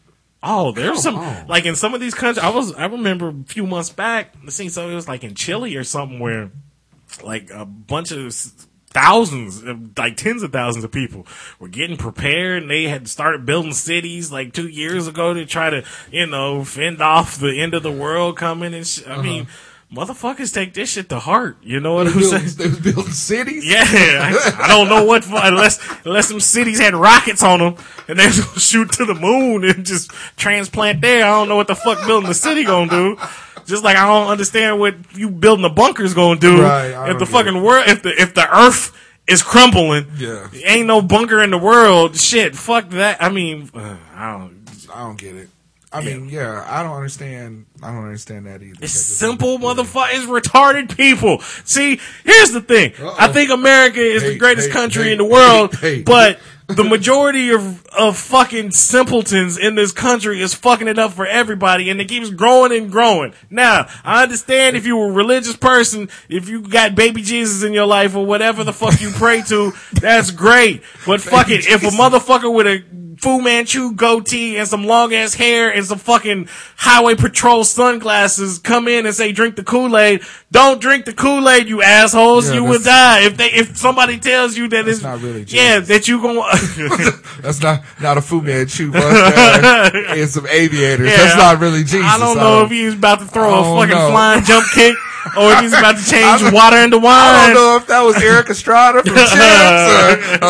Oh, 0.47 0.71
there's 0.71 1.01
some 1.01 1.15
on. 1.15 1.47
like 1.47 1.65
in 1.65 1.75
some 1.75 1.95
of 1.95 2.01
these 2.01 2.13
countries. 2.13 2.43
I 2.43 2.49
was 2.49 2.71
I 2.75 2.85
remember 2.85 3.29
a 3.29 3.43
few 3.47 3.65
months 3.65 3.89
back. 3.89 4.35
I 4.45 4.49
seen 4.51 4.69
so 4.69 4.87
it 4.89 4.93
was 4.93 5.07
like 5.07 5.23
in 5.23 5.33
Chile 5.33 5.75
or 5.75 5.83
something 5.83 6.19
where 6.19 6.51
like 7.23 7.49
a 7.49 7.65
bunch 7.65 8.11
of 8.11 8.35
thousands, 8.95 9.61
like 9.97 10.15
tens 10.15 10.41
of 10.41 10.53
thousands 10.53 10.85
of 10.85 10.91
people 10.91 11.27
were 11.59 11.67
getting 11.67 11.97
prepared 11.97 12.61
and 12.63 12.71
they 12.71 12.85
had 12.85 13.09
started 13.09 13.45
building 13.45 13.73
cities 13.73 14.31
like 14.31 14.53
two 14.53 14.69
years 14.69 15.05
ago 15.05 15.33
to 15.33 15.45
try 15.45 15.69
to, 15.69 15.83
you 16.11 16.25
know, 16.25 16.63
fend 16.63 17.01
off 17.01 17.37
the 17.37 17.61
end 17.61 17.73
of 17.73 17.83
the 17.83 17.91
world 17.91 18.37
coming 18.37 18.73
and 18.73 18.87
sh- 18.87 19.03
I 19.05 19.21
mean, 19.21 19.41
uh-huh. 19.43 19.51
Motherfuckers 19.93 20.53
take 20.53 20.73
this 20.73 20.91
shit 20.91 21.09
to 21.09 21.19
heart. 21.19 21.57
You 21.61 21.79
know 21.79 21.93
what 21.95 22.05
They 22.05 22.11
I'm 22.11 22.17
was 22.17 22.29
saying? 22.57 22.71
they 22.73 22.91
building 22.91 23.11
cities. 23.13 23.65
Yeah, 23.69 23.83
I, 23.83 24.63
I 24.63 24.67
don't 24.67 24.89
know 24.89 25.05
what 25.05 25.23
for, 25.23 25.37
unless 25.41 25.79
unless 26.05 26.27
some 26.29 26.39
cities 26.39 26.79
had 26.79 26.93
rockets 26.95 27.43
on 27.43 27.59
them 27.59 27.75
and 28.07 28.19
they 28.19 28.29
shoot 28.57 28.91
to 28.93 29.05
the 29.05 29.13
moon 29.15 29.63
and 29.63 29.85
just 29.85 30.11
transplant 30.37 31.01
there. 31.01 31.23
I 31.25 31.29
don't 31.31 31.47
know 31.49 31.55
what 31.55 31.67
the 31.67 31.75
fuck 31.75 32.05
building 32.05 32.27
the 32.27 32.35
city 32.35 32.63
gonna 32.63 32.89
do. 32.89 33.17
Just 33.65 33.83
like 33.83 33.97
I 33.97 34.05
don't 34.05 34.27
understand 34.29 34.79
what 34.79 34.95
you 35.15 35.29
building 35.29 35.65
a 35.65 35.69
bunker's 35.69 36.13
gonna 36.13 36.39
do 36.39 36.61
Right, 36.61 37.09
if 37.11 37.19
the 37.19 37.25
fucking 37.25 37.61
world 37.63 37.85
if 37.87 38.03
the 38.03 38.09
if 38.21 38.33
the 38.33 38.47
Earth 38.55 38.91
is 39.27 39.41
crumbling. 39.41 40.05
Yeah. 40.17 40.47
ain't 40.65 40.85
no 40.85 41.01
bunker 41.01 41.41
in 41.41 41.49
the 41.49 41.57
world. 41.57 42.15
Shit, 42.15 42.55
fuck 42.55 42.89
that. 42.91 43.23
I 43.23 43.29
mean, 43.29 43.71
uh, 43.73 43.97
I 44.13 44.31
don't. 44.37 44.65
I 44.93 44.99
don't 44.99 45.17
get 45.17 45.35
it. 45.35 45.49
I 45.95 46.01
mean, 46.03 46.29
yeah, 46.29 46.65
I 46.67 46.83
don't 46.83 46.95
understand. 46.95 47.65
I 47.81 47.91
don't 47.93 48.03
understand 48.03 48.47
that 48.47 48.61
either. 48.61 48.79
It's 48.81 48.91
simple, 48.91 49.57
motherfucker. 49.59 50.09
It's 50.11 50.25
retarded 50.25 50.95
people. 50.95 51.39
See, 51.63 52.01
here's 52.25 52.51
the 52.51 52.61
thing. 52.61 52.93
Uh-oh. 52.99 53.15
I 53.17 53.29
think 53.29 53.49
America 53.49 54.01
is 54.01 54.23
the 54.23 54.37
greatest 54.37 54.67
hey, 54.67 54.73
country 54.73 55.03
hey, 55.05 55.11
in 55.13 55.17
the 55.19 55.25
world, 55.25 55.73
hey, 55.75 55.97
hey. 55.97 56.03
but 56.03 56.39
the 56.67 56.83
majority 56.83 57.51
of, 57.51 57.85
of 57.87 58.17
fucking 58.17 58.71
simpletons 58.71 59.57
in 59.57 59.75
this 59.75 59.91
country 59.91 60.41
is 60.41 60.53
fucking 60.55 60.87
it 60.87 60.97
up 60.97 61.13
for 61.13 61.25
everybody 61.25 61.89
and 61.89 62.01
it 62.01 62.05
keeps 62.05 62.31
growing 62.31 62.71
and 62.71 62.91
growing. 62.91 63.33
Now, 63.49 63.87
I 64.03 64.23
understand 64.23 64.75
if 64.75 64.85
you're 64.85 65.09
a 65.09 65.13
religious 65.13 65.55
person, 65.55 66.09
if 66.27 66.49
you 66.49 66.61
got 66.61 66.95
baby 66.95 67.21
Jesus 67.21 67.63
in 67.63 67.73
your 67.73 67.85
life 67.85 68.15
or 68.15 68.25
whatever 68.25 68.63
the 68.63 68.73
fuck 68.73 68.99
you 68.99 69.11
pray 69.11 69.43
to, 69.43 69.73
that's 69.93 70.31
great. 70.31 70.81
But 71.05 71.21
fuck 71.21 71.49
it, 71.49 71.67
if 71.67 71.83
a 71.83 71.87
motherfucker 71.87 72.53
with 72.53 72.65
a 72.65 72.83
Fu 73.17 73.41
Manchu 73.41 73.93
goatee 73.93 74.57
and 74.57 74.67
some 74.67 74.85
long 74.85 75.13
ass 75.13 75.33
hair 75.33 75.73
and 75.73 75.85
some 75.85 75.97
fucking 75.97 76.47
highway 76.77 77.15
patrol 77.15 77.63
sunglasses 77.63 78.59
come 78.59 78.87
in 78.87 79.05
and 79.05 79.15
say 79.15 79.31
drink 79.31 79.55
the 79.55 79.63
Kool 79.63 79.97
Aid. 79.97 80.21
Don't 80.51 80.81
drink 80.81 81.05
the 81.05 81.13
Kool 81.13 81.47
Aid, 81.49 81.67
you 81.67 81.81
assholes. 81.81 82.49
Yeah, 82.49 82.55
you 82.55 82.63
will 82.65 82.81
die 82.81 83.21
if 83.25 83.37
they 83.37 83.47
if 83.47 83.77
somebody 83.77 84.19
tells 84.19 84.57
you 84.57 84.67
that 84.69 84.87
it's 84.87 85.01
not 85.01 85.21
really 85.21 85.45
Jesus. 85.45 85.53
yeah 85.53 85.79
that 85.79 86.07
you 86.07 86.21
gonna 86.21 86.41
That's 87.41 87.61
not 87.61 87.83
not 88.01 88.17
a 88.17 88.21
Fu 88.21 88.41
Manchu 88.41 88.87
mustache 88.91 89.93
and 89.93 90.29
some 90.29 90.47
aviators. 90.47 91.09
Yeah, 91.09 91.17
That's 91.17 91.37
not 91.37 91.59
really 91.59 91.81
Jesus. 91.81 92.01
I 92.03 92.17
don't 92.17 92.37
know 92.37 92.63
if 92.63 92.71
he's 92.71 92.93
about 92.93 93.19
to 93.19 93.25
throw 93.25 93.59
a 93.59 93.63
fucking 93.63 93.95
know. 93.95 94.09
flying 94.09 94.43
jump 94.43 94.65
kick 94.73 94.95
or 95.37 95.51
if 95.53 95.59
he's 95.61 95.73
about 95.73 95.97
to 95.97 96.05
change 96.05 96.53
water 96.53 96.77
into 96.77 96.97
wine. 96.97 97.13
I 97.15 97.47
don't 97.47 97.55
know 97.55 97.77
if 97.77 97.87
that 97.87 98.01
was 98.01 98.21
Erik 98.21 98.49
Estrada 98.49 99.01
from 99.03 99.15
Champs 99.15 100.41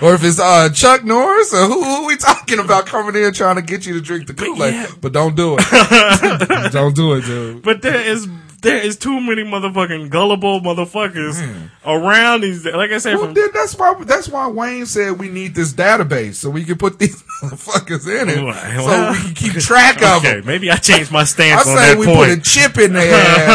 or, 0.00 0.06
or, 0.06 0.10
or 0.10 0.14
if 0.14 0.22
it's 0.24 0.38
uh, 0.38 0.68
Chuck 0.70 1.04
Norris 1.04 1.52
or 1.52 1.66
who, 1.66 1.82
who 1.82 2.06
we 2.06 2.16
talking 2.16 2.58
about 2.60 2.86
coming 2.86 3.20
in 3.20 3.32
trying 3.32 3.56
to 3.56 3.62
get 3.62 3.86
you 3.86 3.94
to 3.94 4.00
drink 4.00 4.26
the 4.26 4.34
Kool 4.34 4.62
Aid. 4.64 4.74
yeah. 4.74 4.86
But 5.00 5.12
don't 5.12 5.34
do 5.36 5.56
it. 5.58 6.72
don't 6.72 6.94
do 6.94 7.14
it, 7.14 7.24
dude. 7.24 7.62
But 7.62 7.82
there 7.82 8.00
is 8.00 8.28
there 8.60 8.78
is 8.78 8.96
too 8.96 9.20
many 9.20 9.44
motherfucking 9.44 10.10
gullible 10.10 10.60
motherfuckers 10.60 11.40
mm. 11.40 11.70
around 11.86 12.40
these. 12.40 12.64
Like 12.64 12.90
I 12.90 12.98
said, 12.98 13.14
Well, 13.14 13.26
from 13.26 13.34
then 13.34 13.48
that's 13.54 13.76
why 13.76 13.94
that's 14.04 14.28
why 14.28 14.48
Wayne 14.48 14.86
said 14.86 15.18
we 15.18 15.28
need 15.28 15.54
this 15.54 15.72
database 15.72 16.34
so 16.34 16.50
we 16.50 16.64
can 16.64 16.76
put 16.76 16.98
these 16.98 17.22
motherfuckers 17.42 18.06
in 18.08 18.28
it, 18.28 18.42
Well, 18.42 18.54
so 18.54 19.12
we 19.12 19.24
can 19.26 19.34
keep 19.34 19.52
track 19.62 19.96
of 20.02 20.18
okay, 20.18 20.36
them. 20.36 20.46
maybe 20.46 20.70
I 20.70 20.76
changed 20.76 21.12
my 21.12 21.20
I 21.20 21.24
stance 21.24 21.66
on 21.66 21.76
say 21.76 21.94
that 21.94 21.98
we 21.98 22.06
put 22.06 22.30
a 22.30 22.40
chip 22.40 22.78
in 22.78 22.92
their 22.94 23.14
ass 23.14 23.48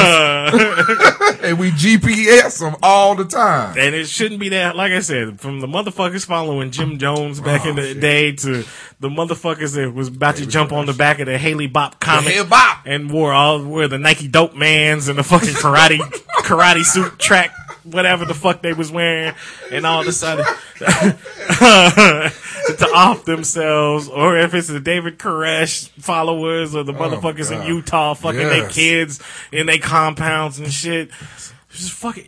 and 1.43 1.60
we 1.60 1.71
GPS 1.71 2.60
them 2.60 2.75
all 2.84 3.15
the 3.15 3.25
time. 3.25 3.77
And 3.77 3.95
it 3.95 4.08
shouldn't 4.08 4.39
be 4.39 4.49
that. 4.49 4.75
Like 4.75 4.91
I 4.91 4.99
said, 4.99 5.39
from 5.39 5.60
the 5.60 5.67
motherfuckers 5.67 6.25
following 6.25 6.71
Jim 6.71 6.97
Jones 6.97 7.39
back 7.39 7.65
in 7.65 7.75
the 7.75 7.82
Oh, 7.82 7.86
shit. 7.86 8.01
day 8.01 8.32
to 8.34 8.63
the 8.99 9.10
motherfuckers 9.10 9.75
that 9.75 9.93
was 9.93 10.08
about 10.08 10.38
to 10.38 10.45
jump 10.45 10.71
on 10.71 10.86
the 10.86 10.93
back 10.93 11.19
of 11.19 11.25
the 11.27 11.38
Hale-Bopp 11.38 11.99
comet 11.99 12.49
Bop. 12.49 12.79
and 12.86 13.12
wore 13.12 13.34
all 13.34 13.63
wore 13.63 13.88
the 13.88 13.97
Nike 13.97 14.27
Dope 14.27 14.56
Mans 14.56 15.08
and 15.10 15.17
the 15.19 15.23
fucking 15.23 15.49
karate 15.49 15.97
karate 16.43 16.84
suit 16.84 17.19
track 17.19 17.51
whatever 17.84 18.26
the 18.26 18.34
fuck 18.34 18.62
they 18.62 18.74
was 18.74 18.91
wearing 18.91 19.34
and 19.72 19.86
all 19.86 20.04
decided 20.04 20.46
to 20.78 22.32
off 22.96 23.26
themselves 23.26 24.08
or 24.08 24.38
if 24.38 24.54
it's 24.54 24.67
the 24.67 24.80
David 24.80 25.19
Koresh 25.19 25.89
followers 25.89 26.76
or 26.76 26.84
the 26.84 26.93
oh, 26.93 26.98
motherfuckers 26.98 27.52
in 27.52 27.58
Oh, 27.58 27.62
God. 27.62 27.67
Utah 27.67 28.13
fucking 28.13 28.39
their 28.39 28.69
kids 28.69 29.22
in 29.52 29.65
their 29.67 29.80
compounds 29.80 30.60
and 30.60 30.72
shit. 30.72 31.10
Just 31.72 31.91
fucking 31.91 32.28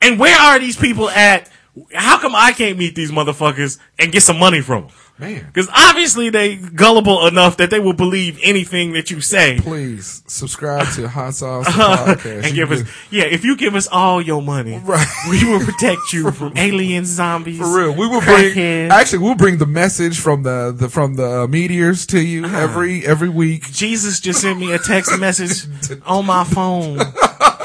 and 0.00 0.18
where 0.18 0.38
are 0.38 0.58
these 0.58 0.76
people 0.76 1.10
at? 1.10 1.50
How 1.92 2.18
come 2.18 2.34
I 2.34 2.52
can't 2.52 2.78
meet 2.78 2.94
these 2.94 3.10
motherfuckers 3.10 3.78
and 3.98 4.10
get 4.10 4.22
some 4.22 4.38
money 4.38 4.60
from 4.60 4.82
them? 4.84 4.92
Man. 5.18 5.44
Because 5.46 5.68
obviously 5.74 6.30
they 6.30 6.56
gullible 6.56 7.26
enough 7.26 7.56
that 7.56 7.70
they 7.70 7.80
will 7.80 7.92
believe 7.92 8.38
anything 8.42 8.92
that 8.92 9.10
you 9.10 9.20
say. 9.20 9.58
Please 9.60 10.22
subscribe 10.28 10.86
to 10.94 11.08
Hot 11.08 11.34
Sauce 11.34 11.66
podcast. 11.68 12.44
and 12.44 12.54
give 12.54 12.70
us, 12.70 12.82
yeah, 13.10 13.24
if 13.24 13.44
you 13.44 13.56
give 13.56 13.74
us 13.74 13.88
all 13.90 14.22
your 14.22 14.40
money, 14.40 14.80
Right. 14.84 15.06
we 15.28 15.44
will 15.44 15.58
protect 15.64 16.12
you 16.12 16.30
from 16.38 16.56
aliens, 16.56 17.08
zombies, 17.08 17.58
for 17.58 17.66
real. 17.76 17.94
We 17.96 18.06
will 18.06 18.20
bring 18.20 18.58
actually 18.90 19.18
we'll 19.18 19.34
bring 19.34 19.58
the 19.58 19.66
message 19.66 20.20
from 20.20 20.44
the, 20.44 20.72
the 20.76 20.88
from 20.88 21.14
the 21.14 21.42
uh, 21.42 21.46
meteors 21.48 22.06
to 22.06 22.20
you 22.20 22.44
Uh-huh. 22.44 22.56
every 22.56 23.04
every 23.06 23.28
week. 23.28 23.72
Jesus 23.72 24.20
just 24.20 24.40
sent 24.40 24.58
me 24.60 24.72
a 24.72 24.78
text 24.78 25.18
message 25.18 25.66
on 26.06 26.26
my 26.26 26.44
phone. 26.44 26.98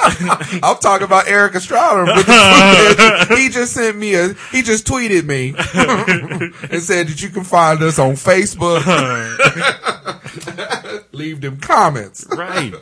I'm 0.63 0.77
talking 0.77 1.05
about 1.05 1.27
Erik 1.27 1.55
Estrada. 1.55 2.13
with 2.13 2.25
the 2.25 3.25
tweet. 3.27 3.39
he 3.39 3.49
just 3.49 3.73
sent 3.73 3.97
me 3.97 4.15
a 4.15 4.33
he 4.51 4.61
just 4.61 4.85
tweeted 4.85 5.25
me 5.25 5.49
and 6.69 6.81
said 6.81 7.07
that 7.07 7.21
you 7.21 7.29
can 7.29 7.43
find 7.43 7.81
us 7.81 7.99
on 7.99 8.13
Facebook. 8.13 8.83
Leave 11.13 11.41
them 11.41 11.57
comments. 11.57 12.25
Right. 12.29 12.73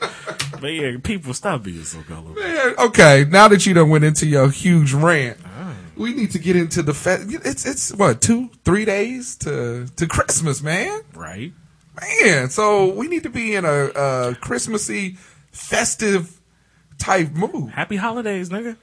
Man, 0.62 1.01
people 1.01 1.34
stop 1.34 1.63
being 1.63 1.84
so 1.84 1.99
gullible. 2.07 2.36
Man, 2.36 2.75
okay, 2.79 3.25
now 3.29 3.47
that 3.47 3.65
you 3.65 3.73
done 3.73 3.89
went 3.89 4.03
into 4.03 4.25
your 4.25 4.49
huge 4.49 4.93
rant, 4.93 5.38
ah. 5.45 5.73
we 5.95 6.13
need 6.13 6.31
to 6.31 6.39
get 6.39 6.55
into 6.55 6.81
the 6.81 6.93
fe- 6.93 7.23
it's 7.45 7.65
it's 7.65 7.93
what 7.93 8.21
two 8.21 8.49
three 8.63 8.86
days 8.86 9.36
to 9.38 9.88
to 9.95 10.07
Christmas, 10.07 10.62
man. 10.63 11.01
Right? 11.13 11.53
Man, 11.99 12.49
so 12.49 12.93
we 12.93 13.07
need 13.07 13.23
to 13.23 13.29
be 13.29 13.53
in 13.53 13.65
a, 13.65 13.88
a 13.88 14.36
Christmassy, 14.36 15.17
festive 15.51 16.39
type 17.02 17.32
mood. 17.32 17.72
Happy 17.72 17.96
holidays, 17.96 18.50
nigga. 18.50 18.78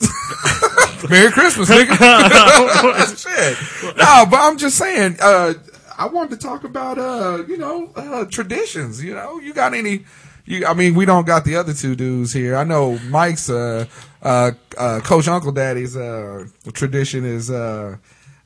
Merry 1.08 1.30
Christmas, 1.30 1.70
nigga. 1.70 1.96
Shit. 3.82 3.96
No, 3.96 4.26
but 4.30 4.36
I'm 4.40 4.58
just 4.58 4.76
saying, 4.76 5.16
uh, 5.20 5.54
I 5.96 6.06
wanted 6.06 6.30
to 6.40 6.46
talk 6.46 6.64
about, 6.64 6.98
uh, 6.98 7.44
you 7.46 7.56
know, 7.56 7.90
uh, 7.94 8.24
traditions. 8.26 9.02
You 9.02 9.14
know, 9.14 9.38
you 9.38 9.54
got 9.54 9.72
any, 9.74 10.04
you, 10.44 10.66
I 10.66 10.74
mean, 10.74 10.94
we 10.94 11.04
don't 11.04 11.26
got 11.26 11.44
the 11.44 11.56
other 11.56 11.72
two 11.72 11.94
dudes 11.94 12.32
here. 12.32 12.56
I 12.56 12.64
know 12.64 12.98
Mike's, 13.08 13.48
uh, 13.48 13.86
uh, 14.22 14.52
uh, 14.76 15.00
Coach 15.00 15.28
Uncle 15.28 15.52
Daddy's, 15.52 15.96
uh, 15.96 16.46
tradition 16.72 17.24
is, 17.24 17.50
uh, 17.50 17.96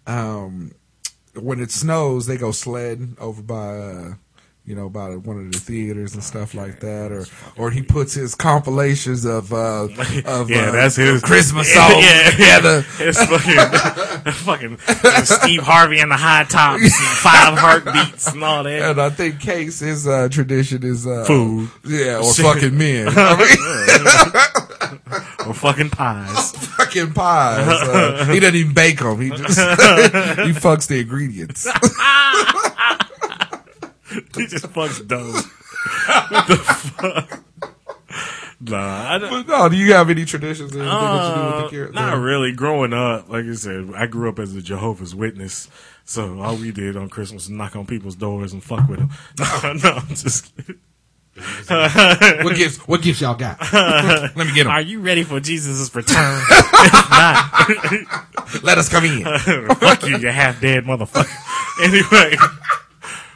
um, 0.06 0.72
when 1.34 1.60
it 1.60 1.70
snows, 1.70 2.26
they 2.26 2.36
go 2.36 2.52
sled 2.52 3.16
over 3.18 3.42
by, 3.42 3.78
uh, 3.78 4.14
you 4.66 4.74
know, 4.74 4.86
about 4.86 5.18
one 5.26 5.38
of 5.38 5.52
the 5.52 5.58
theaters 5.58 6.14
and 6.14 6.24
stuff 6.24 6.54
like 6.54 6.80
that, 6.80 7.12
or 7.12 7.26
or 7.58 7.70
he 7.70 7.82
puts 7.82 8.14
his 8.14 8.34
compilations 8.34 9.26
of 9.26 9.52
uh 9.52 9.84
of 10.24 10.48
Yeah, 10.50 10.68
uh, 10.68 10.72
that's 10.72 10.96
his 10.96 11.20
Christmas 11.22 11.70
songs 11.74 12.02
yeah. 12.04 12.30
together. 12.30 12.84
It's 12.98 13.22
fucking, 13.22 14.76
fucking 14.78 15.24
Steve 15.26 15.62
Harvey 15.62 15.98
and 16.00 16.10
the 16.10 16.16
High 16.16 16.44
Tops, 16.44 16.82
and 16.82 16.90
five 16.92 17.58
heartbeats, 17.58 18.32
and 18.32 18.42
all 18.42 18.62
that. 18.64 18.82
And 18.90 18.98
I 19.00 19.10
think 19.10 19.38
Case 19.40 19.80
his 19.80 20.06
uh, 20.08 20.28
tradition 20.30 20.82
is 20.82 21.06
uh, 21.06 21.24
Food. 21.26 21.68
yeah, 21.84 22.20
or 22.22 22.32
fucking 22.32 22.76
men. 22.78 23.08
I 23.10 23.36
mean, 23.36 23.58
Or 25.46 25.52
fucking 25.52 25.90
pies. 25.90 26.52
fucking 26.52 27.12
pies. 27.12 27.66
Uh, 27.68 28.24
he 28.32 28.40
doesn't 28.40 28.54
even 28.56 28.72
bake 28.72 28.98
them. 29.00 29.20
He 29.20 29.28
just 29.28 29.58
he 29.58 30.52
fucks 30.56 30.86
the 30.88 31.00
ingredients. 31.00 31.66
he 34.36 34.46
just 34.46 34.66
fucks 34.66 35.06
dough. 35.06 35.32
what 36.28 36.46
the 36.48 36.56
fuck? 36.56 37.40
Nah, 38.60 39.14
I 39.14 39.18
don't. 39.18 39.30
But 39.30 39.48
no, 39.48 39.68
do 39.68 39.76
you 39.76 39.92
have 39.92 40.08
any 40.08 40.24
traditions 40.24 40.70
that, 40.72 40.78
that 40.78 41.68
you 41.68 41.70
do 41.70 41.76
with 41.86 41.92
the 41.92 41.98
Uh, 41.98 42.02
not 42.12 42.18
really. 42.18 42.52
Growing 42.52 42.92
up, 42.94 43.28
like 43.28 43.44
I 43.44 43.54
said, 43.54 43.90
I 43.94 44.06
grew 44.06 44.28
up 44.28 44.38
as 44.38 44.54
a 44.56 44.62
Jehovah's 44.62 45.14
Witness. 45.14 45.68
So 46.06 46.40
all 46.40 46.56
we 46.56 46.70
did 46.70 46.96
on 46.96 47.08
Christmas 47.10 47.44
was 47.44 47.50
knock 47.50 47.76
on 47.76 47.86
people's 47.86 48.14
doors 48.14 48.52
and 48.52 48.62
fuck 48.62 48.88
with 48.88 49.00
them. 49.00 49.10
No, 49.38 49.72
no, 49.74 49.90
I'm 49.96 50.08
just 50.08 50.54
kidding. 50.56 50.78
What 52.44 52.54
gifts? 52.56 52.78
What 52.86 53.02
gifts 53.02 53.20
y'all 53.20 53.34
got? 53.34 53.58
Let 53.72 54.36
me 54.36 54.52
get 54.54 54.64
them. 54.64 54.72
Are 54.72 54.80
you 54.80 55.00
ready 55.00 55.24
for 55.24 55.40
Jesus' 55.40 55.92
return? 55.94 56.42
if 56.48 57.10
not, 57.10 58.62
Let 58.62 58.78
us 58.78 58.88
come 58.88 59.04
in. 59.04 59.24
fuck 59.76 60.06
you, 60.06 60.16
you 60.18 60.28
half 60.28 60.60
dead 60.60 60.84
motherfucker. 60.84 61.28
Anyway. 61.82 62.36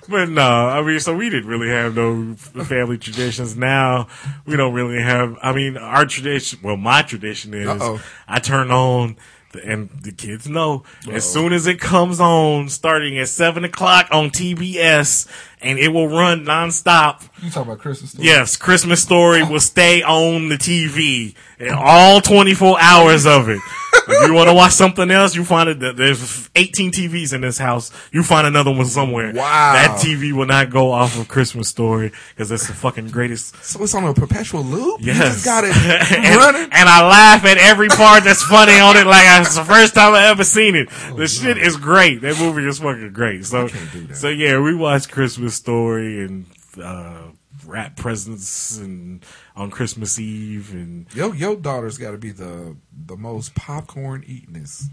But 0.08 0.30
no, 0.30 0.42
I 0.42 0.80
mean, 0.82 0.98
so 1.00 1.14
we 1.14 1.28
didn't 1.28 1.48
really 1.48 1.68
have 1.68 1.94
no 1.94 2.34
family 2.34 2.96
traditions. 2.96 3.56
Now 3.56 4.08
we 4.46 4.56
don't 4.56 4.72
really 4.72 5.02
have. 5.02 5.36
I 5.42 5.52
mean, 5.52 5.76
our 5.76 6.06
tradition. 6.06 6.60
Well, 6.62 6.78
my 6.78 7.02
tradition 7.02 7.52
is 7.52 7.68
Uh-oh. 7.68 8.00
I 8.26 8.40
turn 8.40 8.70
on, 8.70 9.18
the, 9.52 9.62
and 9.64 9.90
the 9.90 10.12
kids 10.12 10.48
know 10.48 10.84
as 11.10 11.30
soon 11.30 11.52
as 11.52 11.66
it 11.66 11.78
comes 11.78 12.20
on, 12.20 12.70
starting 12.70 13.18
at 13.18 13.28
seven 13.28 13.64
o'clock 13.64 14.08
on 14.10 14.30
TBS, 14.30 15.28
and 15.60 15.78
it 15.78 15.88
will 15.88 16.08
run 16.08 16.46
nonstop. 16.46 17.28
You 17.42 17.50
talk 17.50 17.66
about 17.66 17.78
Christmas? 17.78 18.12
Story? 18.12 18.26
Yes, 18.26 18.56
Christmas 18.56 19.02
Story 19.02 19.42
oh. 19.42 19.50
will 19.50 19.60
stay 19.60 20.02
on 20.02 20.48
the 20.48 20.56
TV 20.56 21.34
and 21.58 21.72
all 21.72 22.22
24 22.22 22.80
hours 22.80 23.26
of 23.26 23.50
it. 23.50 23.60
If 24.08 24.26
you 24.28 24.34
want 24.34 24.48
to 24.48 24.54
watch 24.54 24.72
something 24.72 25.10
else, 25.10 25.34
you 25.34 25.44
find 25.44 25.68
it. 25.68 25.96
There's 25.96 26.48
18 26.56 26.92
TVs 26.92 27.32
in 27.34 27.40
this 27.42 27.58
house. 27.58 27.92
You 28.12 28.22
find 28.22 28.46
another 28.46 28.70
one 28.72 28.86
somewhere. 28.86 29.32
Wow. 29.34 29.72
That 29.74 30.00
TV 30.00 30.32
will 30.32 30.46
not 30.46 30.70
go 30.70 30.90
off 30.92 31.18
of 31.18 31.28
Christmas 31.28 31.68
Story 31.68 32.12
because 32.30 32.50
it's 32.50 32.66
the 32.66 32.72
fucking 32.72 33.08
greatest. 33.10 33.62
So 33.62 33.82
it's 33.82 33.94
on 33.94 34.04
a 34.04 34.14
perpetual 34.14 34.62
loop. 34.62 35.00
You 35.00 35.08
Yes. 35.12 35.34
just 35.34 35.44
got 35.44 35.64
it 35.64 35.76
and, 36.12 36.36
running. 36.36 36.62
and 36.72 36.88
I 36.88 37.06
laugh 37.06 37.44
at 37.44 37.58
every 37.58 37.88
part 37.88 38.24
that's 38.24 38.42
funny 38.42 38.78
on 38.78 38.96
it 38.96 39.06
like 39.06 39.24
it's 39.42 39.56
the 39.56 39.64
first 39.64 39.94
time 39.94 40.14
I 40.14 40.28
ever 40.28 40.44
seen 40.44 40.74
it. 40.74 40.88
the 41.16 41.26
shit 41.28 41.58
is 41.58 41.76
great. 41.76 42.20
That 42.22 42.38
movie 42.38 42.66
is 42.66 42.78
fucking 42.78 43.12
great. 43.12 43.44
So, 43.44 43.68
can't 43.68 43.92
do 43.92 44.06
that. 44.06 44.16
so 44.16 44.28
yeah, 44.28 44.58
we 44.60 44.74
watched 44.74 45.10
Christmas 45.10 45.54
Story 45.54 46.24
and, 46.24 46.46
uh, 46.82 47.22
wrap 47.66 47.96
presents 47.96 48.78
and 48.78 49.22
on 49.58 49.70
Christmas 49.70 50.18
Eve 50.18 50.72
and 50.72 51.06
Yo, 51.14 51.32
your 51.32 51.56
daughter's 51.56 51.98
got 51.98 52.12
to 52.12 52.18
be 52.18 52.30
the 52.30 52.76
the 53.06 53.16
most 53.16 53.54
popcorn 53.54 54.22
eatingest. 54.22 54.84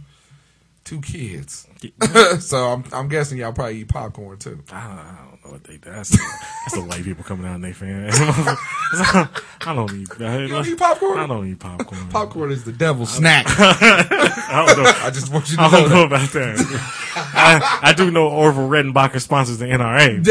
Two 0.83 1.01
kids, 1.01 1.67
so 2.41 2.57
I'm 2.67 2.83
I'm 2.93 3.07
guessing 3.07 3.39
y'all 3.39 3.53
probably 3.53 3.79
eat 3.79 3.87
popcorn 3.87 4.37
too. 4.37 4.63
I 4.71 4.87
don't, 4.87 4.99
I 4.99 5.17
don't 5.31 5.43
know 5.45 5.51
what 5.51 5.63
they 5.63 5.77
do. 5.77 5.89
That's, 5.89 6.11
that's 6.11 6.75
the 6.75 6.81
white 6.81 7.03
people 7.03 7.23
coming 7.23 7.47
out 7.47 7.55
and 7.55 7.63
they 7.63 7.73
fan. 7.73 8.09
I 8.11 9.27
don't 9.73 9.91
eat. 9.95 10.09
I, 10.21 10.45
don't 10.45 10.67
eat 10.67 10.77
popcorn? 10.77 11.17
I 11.17 11.25
don't 11.25 11.47
eat 11.47 11.57
popcorn. 11.57 12.07
Popcorn 12.09 12.51
is 12.51 12.65
the 12.65 12.71
devil's 12.71 13.13
snack. 13.13 13.45
I 13.49 14.63
don't 14.67 14.83
know. 14.83 14.91
I 14.95 15.09
just 15.09 15.33
want 15.33 15.49
you 15.49 15.55
to 15.57 15.63
I 15.63 15.71
know 15.71 15.79
don't 15.79 15.89
know 15.89 16.07
that. 16.07 16.29
about 16.29 16.29
that. 16.33 16.91
I, 17.15 17.79
I 17.89 17.93
do 17.93 18.11
know 18.11 18.27
Orville 18.29 18.69
Redenbacher 18.69 19.19
sponsors 19.19 19.57
the 19.57 19.65
NRA. 19.65 20.23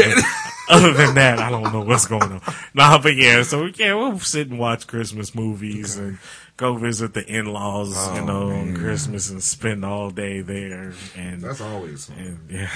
Other 0.69 0.93
than 0.93 1.15
that, 1.15 1.39
I 1.39 1.49
don't 1.51 1.71
know 1.71 1.81
what's 1.81 2.07
going 2.07 2.23
on. 2.31 2.41
Nah, 2.73 2.97
but 2.99 3.15
yeah, 3.15 3.43
so 3.43 3.65
yeah, 3.65 3.93
we'll 3.93 4.19
sit 4.19 4.49
and 4.49 4.57
watch 4.59 4.87
Christmas 4.87 5.35
movies 5.35 5.95
and 5.95 6.17
go 6.57 6.75
visit 6.75 7.13
the 7.13 7.25
in-laws, 7.25 7.91
you 8.15 8.21
Oh, 8.21 8.25
know, 8.25 8.49
on. 8.51 8.75
Christmas 8.75 9.29
and 9.29 9.43
spend 9.43 9.85
all 9.85 10.09
day 10.09 10.41
there. 10.41 10.93
And 11.15 11.41
That's 11.41 11.61
always. 11.61 12.09
and 12.09 12.39
yeah. 12.49 12.69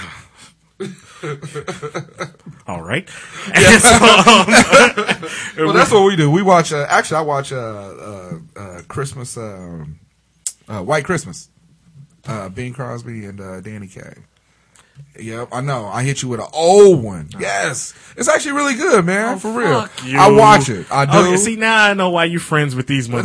All 2.66 2.82
right. 2.82 3.08
And 3.52 3.82
so, 3.82 3.94
um, 3.94 4.46
Well, 5.66 5.72
that's 5.74 5.90
what 5.90 6.04
we 6.06 6.16
do. 6.16 6.30
We 6.30 6.42
watch. 6.42 6.72
Uh, 6.72 6.86
actually, 6.88 7.18
I 7.18 7.20
watch 7.22 7.52
uh, 7.52 7.56
uh, 7.56 8.38
uh, 8.56 8.80
Christmas, 8.88 9.36
um, 9.36 9.98
uh, 10.68 10.82
White 10.82 11.04
Christmas. 11.04 11.48
Uh, 12.26 12.48
Bing 12.48 12.72
Crosby 12.74 13.24
and 13.24 13.40
uh, 13.40 13.60
Danny 13.60 13.88
Kaye. 13.88 14.14
Yep, 15.18 15.48
I 15.52 15.60
know. 15.60 15.86
I 15.86 16.02
hit 16.02 16.22
you 16.22 16.28
with 16.28 16.40
an 16.40 16.46
old 16.52 17.02
one. 17.02 17.28
Yes, 17.38 17.92
it's 18.16 18.28
actually 18.28 18.52
really 18.52 18.74
good, 18.74 19.04
man. 19.04 19.38
for 19.38 19.50
real, 19.52 19.86
Oh, 19.86 19.88
you. 20.06 20.18
I 20.18 20.28
watch 20.30 20.68
it. 20.70 20.86
I 20.90 21.04
do. 21.06 21.18
Okay, 21.28 21.36
see 21.36 21.56
now 21.56 21.84
I 21.84 21.92
know 21.94 22.08
why 22.10 22.24
you 22.24 22.38
friends 22.38 22.74
with 22.74 22.86
these 22.86 23.08
motherfuckers. 23.08 23.24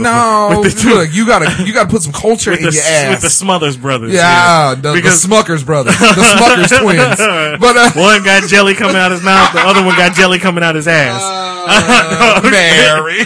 no, 0.51 0.59
with 0.63 0.81
the 0.81 0.89
look, 0.89 1.13
you 1.13 1.25
gotta 1.25 1.63
you 1.63 1.73
gotta 1.73 1.89
put 1.89 2.01
some 2.01 2.11
culture 2.13 2.51
in 2.51 2.61
the, 2.63 2.71
your 2.73 2.83
ass. 2.83 3.11
with 3.11 3.21
the 3.21 3.29
Smothers 3.29 3.77
brothers. 3.77 4.11
yeah, 4.13 4.75
the, 4.75 4.93
because 4.93 5.21
the 5.21 5.27
Smuckers 5.27 5.65
brothers, 5.65 5.97
the 5.97 6.05
Smuckers 6.05 6.81
twins. 6.81 7.59
But 7.61 7.77
uh, 7.77 7.91
one 7.93 8.23
got 8.23 8.43
jelly 8.49 8.73
coming 8.73 8.95
out 8.97 9.11
his 9.11 9.23
mouth, 9.23 9.53
the 9.53 9.59
other 9.61 9.83
one 9.85 9.95
got 9.95 10.13
jelly 10.15 10.39
coming 10.39 10.63
out 10.63 10.75
his 10.75 10.87
ass. 10.87 11.21
uh, 11.67 12.41
Mary, 12.43 13.19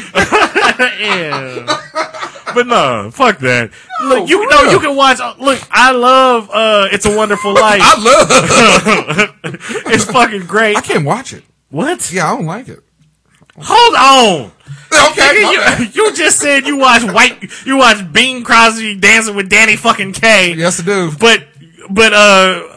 yeah. 0.99 1.65
But 2.53 2.67
no, 2.67 3.09
fuck 3.11 3.39
that. 3.39 3.71
Look, 4.03 4.29
you 4.29 4.47
know 4.49 4.63
real. 4.63 4.71
you 4.73 4.79
can 4.79 4.95
watch. 4.95 5.19
Look, 5.39 5.59
I 5.71 5.91
love 5.91 6.49
uh, 6.51 6.87
"It's 6.91 7.05
a 7.05 7.15
Wonderful 7.15 7.53
Life." 7.65 7.81
I 7.83 7.95
love. 8.01 9.35
it's 9.87 10.05
fucking 10.05 10.45
great. 10.45 10.75
I 10.77 10.81
can't 10.81 11.05
watch 11.05 11.33
it. 11.33 11.43
What? 11.69 12.11
Yeah, 12.11 12.31
I 12.31 12.35
don't 12.37 12.45
like 12.45 12.67
it. 12.69 12.79
Hold 13.61 13.95
on. 13.95 14.51
Okay, 15.11 15.41
you, 15.41 15.85
you 15.93 16.15
just 16.15 16.39
said 16.39 16.65
you 16.65 16.77
watch 16.77 17.03
White. 17.03 17.43
You 17.65 17.77
watch 17.77 18.11
Bing 18.11 18.43
Crosby 18.43 18.95
dancing 18.95 19.35
with 19.35 19.49
Danny 19.49 19.75
fucking 19.75 20.13
Kaye. 20.13 20.53
yes, 20.53 20.79
I 20.79 20.83
do. 20.85 21.11
But 21.19 21.45
but 21.91 22.13
uh 22.13 22.15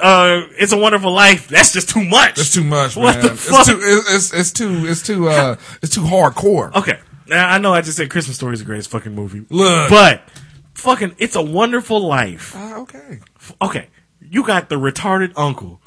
uh, 0.03 0.41
"It's 0.59 0.73
a 0.73 0.77
Wonderful 0.77 1.13
Life." 1.13 1.49
That's 1.49 1.73
just 1.73 1.89
too 1.89 2.05
much. 2.05 2.39
It's 2.39 2.53
too 2.53 2.65
much, 2.65 2.97
What 2.97 3.17
man. 3.17 3.23
the 3.27 3.35
fuck? 3.35 3.61
It's 3.61 3.69
too. 3.69 3.79
It's, 3.81 4.11
it's, 4.11 4.35
it's 4.35 4.53
too. 4.53 4.87
It's 4.87 5.03
too. 5.03 5.29
Uh, 5.29 5.57
it's 5.81 5.95
too 5.95 6.03
hardcore. 6.03 6.75
Okay. 6.75 6.99
Now 7.27 7.49
I 7.49 7.59
know 7.59 7.73
I 7.75 7.81
just 7.81 7.97
said 7.97 8.11
Christmas 8.11 8.37
Story 8.37 8.55
is 8.55 8.61
the 8.61 8.67
greatest 8.67 8.91
fucking 8.91 9.15
movie. 9.15 9.45
Look. 9.51 9.91
But 9.91 10.23
fucking 10.75 11.17
It's 11.19 11.37
a 11.37 11.43
Wonderful 11.43 12.01
Life. 12.07 12.55
Uh, 12.57 12.81
okay. 12.83 13.21
Okay. 13.61 13.89
You 14.21 14.45
got 14.45 14.69
the 14.69 14.77
retarded 14.77 15.33
uncle 15.37 15.81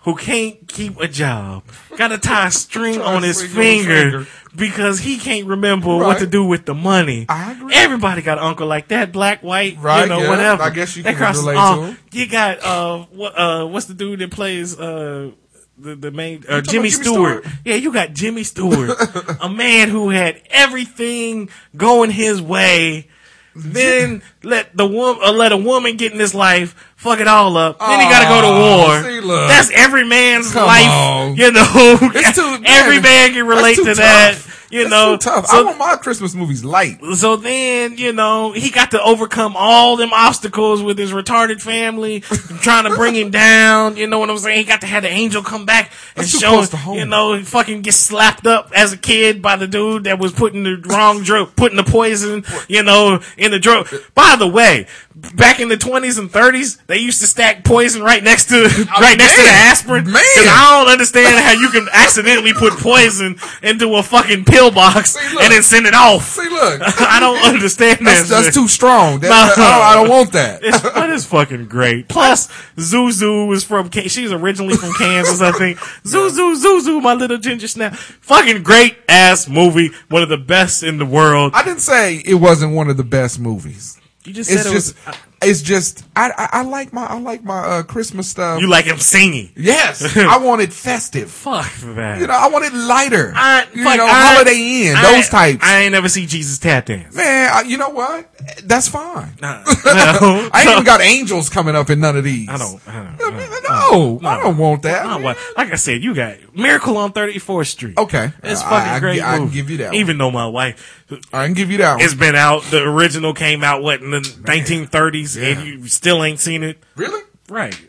who 0.00 0.14
can't 0.14 0.68
keep 0.68 1.00
a 1.00 1.08
job. 1.08 1.64
Got 1.96 2.08
to 2.08 2.18
tie 2.18 2.46
a 2.48 2.50
string 2.52 2.94
Tie 2.94 3.00
a 3.00 3.16
on 3.16 3.22
his 3.24 3.38
string 3.38 3.50
on 3.50 3.56
his 3.64 3.86
finger, 3.86 4.10
finger. 4.10 4.26
because 4.54 5.00
he 5.00 5.18
can't 5.18 5.46
remember 5.48 5.88
what 5.88 6.00
Right. 6.06 6.18
to 6.20 6.26
do 6.28 6.44
with 6.44 6.64
the 6.64 6.74
money. 6.74 7.26
I 7.28 7.52
agree. 7.52 7.74
Everybody 7.74 8.22
got 8.22 8.38
an 8.38 8.44
uncle 8.44 8.68
like 8.68 8.88
that, 8.88 9.10
black, 9.10 9.42
white, 9.42 9.78
Right, 9.80 10.02
you 10.02 10.08
know, 10.08 10.20
yeah. 10.20 10.28
whatever. 10.28 10.62
I 10.62 10.70
guess 10.70 10.96
you 10.96 11.02
That 11.02 11.10
can 11.14 11.18
crosses 11.18 11.42
relate 11.42 11.56
all- 11.56 11.76
to 11.80 11.86
him. 11.86 11.98
You 12.12 12.26
got 12.28 12.62
uh, 12.62 12.98
what 13.10 13.36
uh, 13.36 13.66
what's 13.66 13.86
the 13.86 13.94
dude 13.94 14.20
that 14.20 14.30
plays 14.30 14.78
uh. 14.78 15.30
The, 15.78 15.94
the 15.94 16.10
main 16.10 16.44
uh, 16.48 16.62
Jimmy, 16.62 16.88
Jimmy 16.88 16.90
Stewart. 16.90 17.44
Stewart? 17.44 17.58
Yeah, 17.64 17.74
you 17.74 17.92
got 17.92 18.14
Jimmy 18.14 18.44
Stewart, 18.44 18.98
a 19.42 19.48
man 19.48 19.90
who 19.90 20.08
had 20.10 20.40
everything 20.48 21.50
going 21.76 22.10
his 22.10 22.40
way. 22.40 23.08
Then 23.54 24.22
let 24.46 24.76
the 24.76 24.86
woman, 24.86 25.22
uh, 25.24 25.32
let 25.32 25.52
a 25.52 25.56
woman 25.56 25.96
get 25.96 26.12
in 26.12 26.18
his 26.18 26.34
life, 26.34 26.74
fuck 26.96 27.20
it 27.20 27.28
all 27.28 27.56
up. 27.56 27.78
Then 27.78 28.00
he 28.00 28.06
got 28.06 28.22
to 28.22 28.28
go 28.28 28.40
to 28.42 28.60
war. 28.60 29.02
see. 29.02 29.46
That's 29.48 29.70
every 29.72 30.04
man's 30.04 30.52
Come 30.52 30.66
life. 30.66 30.86
on. 30.86 31.36
You 31.36 31.52
know, 31.52 31.98
It's 32.14 32.36
too- 32.36 32.62
every 32.66 33.00
man, 33.00 33.32
can 33.32 33.46
relate 33.46 33.76
to 33.76 33.94
that. 33.94 34.34
tough. 34.34 34.52
You 34.68 34.80
That's 34.80 34.90
know, 34.90 35.16
tough. 35.16 35.46
I 35.48 35.62
want 35.62 35.78
my 35.78 35.94
Christmas 35.94 36.34
movies 36.34 36.64
light. 36.64 36.98
so 37.14 37.36
then, 37.36 37.96
you 37.98 38.12
know, 38.12 38.50
he 38.50 38.70
got 38.70 38.90
to 38.90 39.00
overcome 39.00 39.54
all 39.56 39.94
them 39.96 40.10
obstacles 40.12 40.82
with 40.82 40.98
his 40.98 41.12
retarded 41.12 41.62
family, 41.62 42.20
trying 42.62 42.82
to 42.82 42.96
bring 42.96 43.14
him 43.14 43.30
down. 43.30 43.96
You 43.96 44.08
know 44.08 44.18
what 44.18 44.28
I'm 44.28 44.38
saying? 44.38 44.58
He 44.58 44.64
got 44.64 44.80
to 44.80 44.88
have 44.88 45.04
the 45.04 45.08
angel 45.08 45.44
come 45.44 45.66
back 45.66 45.92
and 46.16 46.24
That's 46.26 46.36
show 46.40 46.60
him, 46.62 46.94
you 46.98 47.04
know, 47.06 47.34
he 47.34 47.44
fucking 47.44 47.82
get 47.82 47.94
slapped 47.94 48.44
up 48.44 48.72
as 48.74 48.92
a 48.92 48.96
kid 48.96 49.40
by 49.40 49.54
the 49.54 49.68
dude 49.68 50.02
that 50.04 50.18
was 50.18 50.32
putting 50.32 50.64
the 50.64 50.82
wrong 50.88 51.22
drug, 51.22 51.54
putting 51.54 51.76
the 51.76 51.84
poison, 51.84 52.44
you 52.66 52.82
know, 52.82 53.20
in 53.38 53.52
the 53.52 53.60
drug. 53.60 53.88
By 54.16 54.34
the 54.36 54.48
way, 54.48 54.86
back 55.34 55.60
in 55.60 55.68
the 55.68 55.76
20s 55.76 56.18
and 56.18 56.30
30s, 56.30 56.78
they 56.86 56.98
used 56.98 57.20
to 57.20 57.26
stack 57.26 57.64
poison 57.64 58.02
right 58.02 58.22
next 58.22 58.48
to, 58.48 58.62
right 59.00 59.16
next 59.16 59.36
to 59.36 59.42
the 59.42 59.48
aspirin. 59.48 60.04
Man, 60.04 60.14
I 60.16 60.78
don't 60.84 60.92
understand 60.92 61.38
how 61.42 61.52
you 61.52 61.70
can 61.70 61.88
accidentally 61.92 62.52
put 62.52 62.74
poison 62.74 63.36
into 63.62 63.94
a 63.96 64.02
fucking 64.02 64.44
pill 64.44 64.70
box 64.70 65.12
See, 65.14 65.34
look. 65.34 65.42
and 65.44 65.52
then 65.52 65.62
send 65.62 65.86
it 65.86 65.94
off. 65.94 66.22
See, 66.24 66.48
look. 66.48 66.80
I 67.00 67.18
don't 67.20 67.42
understand 67.44 67.98
That's, 68.06 68.22
that. 68.22 68.28
that's 68.28 68.46
shit. 68.46 68.54
too 68.54 68.68
strong. 68.68 69.20
That, 69.20 69.28
No. 69.28 69.34
I, 69.34 69.46
don't, 69.56 69.82
I 69.82 69.94
don't 69.94 70.08
want 70.10 70.32
that. 70.32 70.60
It's, 70.62 70.80
that 70.82 71.10
is 71.10 71.26
fucking 71.26 71.66
great. 71.66 72.08
Plus, 72.08 72.48
Zuzu 72.76 73.52
is 73.54 73.64
from, 73.64 73.90
she's 73.90 74.32
originally 74.32 74.76
from 74.76 74.92
Kansas, 74.98 75.40
I 75.40 75.52
think. 75.52 75.78
Zuzu, 76.04 76.56
Zuzu, 76.62 77.02
my 77.02 77.14
little 77.14 77.38
ginger 77.38 77.68
snap. 77.68 77.94
Fucking 77.94 78.62
great 78.62 78.96
ass 79.08 79.48
movie. 79.48 79.90
One 80.08 80.22
of 80.22 80.28
the 80.28 80.36
best 80.36 80.82
in 80.82 80.98
the 80.98 81.06
world. 81.06 81.52
I 81.54 81.64
didn't 81.64 81.80
say 81.80 82.16
it 82.24 82.34
wasn't 82.34 82.74
one 82.74 82.90
of 82.90 82.96
the 82.96 83.04
best 83.04 83.38
movies. 83.38 83.98
You 84.26 84.32
just 84.34 84.50
said 84.50 84.58
It's 84.60 84.66
it 84.66 84.72
just, 84.72 85.06
was, 85.06 85.16
it's 85.42 85.62
just, 85.62 86.04
I, 86.16 86.30
I, 86.36 86.48
I 86.60 86.62
like 86.64 86.92
my, 86.92 87.04
I 87.06 87.18
like 87.20 87.44
my 87.44 87.58
uh, 87.58 87.82
Christmas 87.84 88.26
stuff. 88.28 88.60
you 88.60 88.68
like 88.68 88.86
him 88.86 88.98
singing. 88.98 89.50
yes, 89.56 90.16
I 90.16 90.38
want 90.38 90.62
it 90.62 90.72
festive. 90.72 91.30
Fuck 91.30 91.70
that. 91.94 92.18
You 92.20 92.26
know, 92.26 92.32
I 92.34 92.48
want 92.48 92.64
it 92.64 92.72
lighter. 92.74 93.32
I, 93.36 93.66
you 93.74 93.84
fuck, 93.84 93.96
know, 93.98 94.06
I- 94.06 94.34
Holiday 94.34 94.86
Inn, 94.88 94.96
I- 94.96 95.12
those 95.12 95.28
types. 95.28 95.62
I 95.62 95.82
ain't 95.82 95.92
never 95.92 96.08
see 96.08 96.26
Jesus 96.26 96.58
tap 96.58 96.86
dance. 96.86 97.14
Man, 97.14 97.50
I, 97.52 97.60
you 97.62 97.76
know 97.76 97.90
what? 97.90 98.28
That's 98.64 98.88
fine. 98.88 99.34
Well, 99.40 99.62
I 100.52 100.62
ain't 100.62 100.70
even 100.72 100.84
got 100.84 101.00
angels 101.00 101.48
coming 101.48 101.76
up 101.76 101.90
in 101.90 102.00
none 102.00 102.16
of 102.16 102.24
these. 102.24 102.48
I 102.48 102.56
don't, 102.56 102.88
I 102.88 102.92
don't, 102.92 103.20
I 103.20 103.26
I 103.26 103.30
mean, 103.30 103.50
don't- 103.50 104.22
no, 104.22 104.28
I 104.28 104.42
don't 104.42 104.56
want 104.58 104.82
that. 104.82 105.04
I 105.06 105.12
don't 105.14 105.22
want- 105.22 105.38
like 105.56 105.70
I 105.72 105.76
said, 105.76 106.02
you 106.02 106.14
got 106.14 106.36
Miracle 106.56 106.96
on 106.96 107.12
34th 107.12 107.66
Street. 107.68 107.98
Okay. 107.98 108.32
It's 108.42 108.62
I- 108.62 108.70
fucking 108.70 108.92
I- 108.92 109.00
great. 109.00 109.22
I 109.22 109.34
can 109.34 109.42
movie. 109.44 109.54
give 109.54 109.70
you 109.70 109.76
that 109.78 109.86
one. 109.88 109.96
Even 109.96 110.18
though 110.18 110.30
my 110.30 110.46
wife, 110.46 111.04
I 111.32 111.44
can 111.46 111.54
give 111.54 111.70
you 111.70 111.78
that 111.78 111.94
one. 111.94 112.04
it's 112.04 112.14
been 112.14 112.34
out. 112.34 112.62
The 112.64 112.82
original 112.82 113.32
came 113.32 113.62
out 113.62 113.82
what 113.82 114.02
in 114.02 114.10
the 114.10 114.20
1930s, 114.20 115.40
and 115.40 115.66
you 115.66 115.86
still 115.88 116.22
ain't 116.24 116.40
seen 116.40 116.62
it. 116.62 116.78
really? 116.96 117.22
Right? 117.48 117.80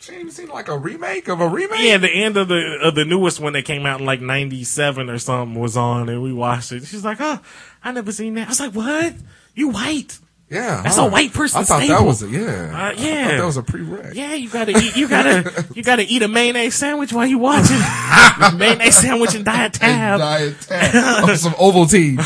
She 0.00 0.12
ain't 0.12 0.20
even 0.22 0.32
seen 0.32 0.48
like 0.48 0.68
a 0.68 0.78
remake 0.78 1.28
of 1.28 1.40
a 1.40 1.48
remake? 1.48 1.80
Yeah, 1.80 1.98
the 1.98 2.08
end 2.08 2.36
of 2.36 2.48
the 2.48 2.78
of 2.82 2.94
the 2.94 3.04
newest 3.04 3.40
one 3.40 3.52
that 3.52 3.64
came 3.64 3.84
out 3.84 4.00
in 4.00 4.06
like 4.06 4.20
'97 4.20 5.10
or 5.10 5.18
something 5.18 5.60
was 5.60 5.76
on, 5.76 6.08
and 6.08 6.22
we 6.22 6.32
watched 6.32 6.72
it. 6.72 6.84
She's 6.84 7.04
like, 7.04 7.18
"Oh, 7.20 7.40
I 7.84 7.92
never 7.92 8.10
seen 8.10 8.34
that." 8.34 8.46
I 8.46 8.50
was 8.50 8.60
like, 8.60 8.74
"What? 8.74 9.14
You 9.54 9.68
white? 9.70 10.18
Yeah. 10.50 10.80
That's 10.82 10.96
huh. 10.96 11.02
a 11.02 11.10
white 11.10 11.32
person 11.32 11.60
I 11.60 11.64
thought 11.64 11.86
that 11.86 12.02
was 12.02 12.22
a, 12.22 12.28
yeah. 12.28 12.70
Uh, 12.72 12.76
I 12.76 12.92
yeah. 12.92 13.28
thought 13.28 13.36
that 13.36 13.44
was 13.44 13.56
a 13.58 13.62
prereq. 13.62 14.14
Yeah, 14.14 14.34
you 14.34 14.48
gotta 14.48 14.72
eat. 14.72 14.96
You 14.96 15.08
gotta 15.08 15.66
you 15.74 15.82
gotta 15.82 16.02
eat 16.02 16.22
a 16.22 16.28
mayonnaise 16.28 16.74
sandwich 16.74 17.12
while 17.12 17.26
you 17.26 17.38
watching 17.38 17.78
mayonnaise 18.58 18.96
sandwich 18.96 19.34
and 19.34 19.44
diet 19.44 19.74
tab." 19.74 20.20
Diet 20.20 20.60
tab. 20.60 21.24
Oh, 21.28 21.34
some 21.34 21.52
Ovaltine. 21.54 22.16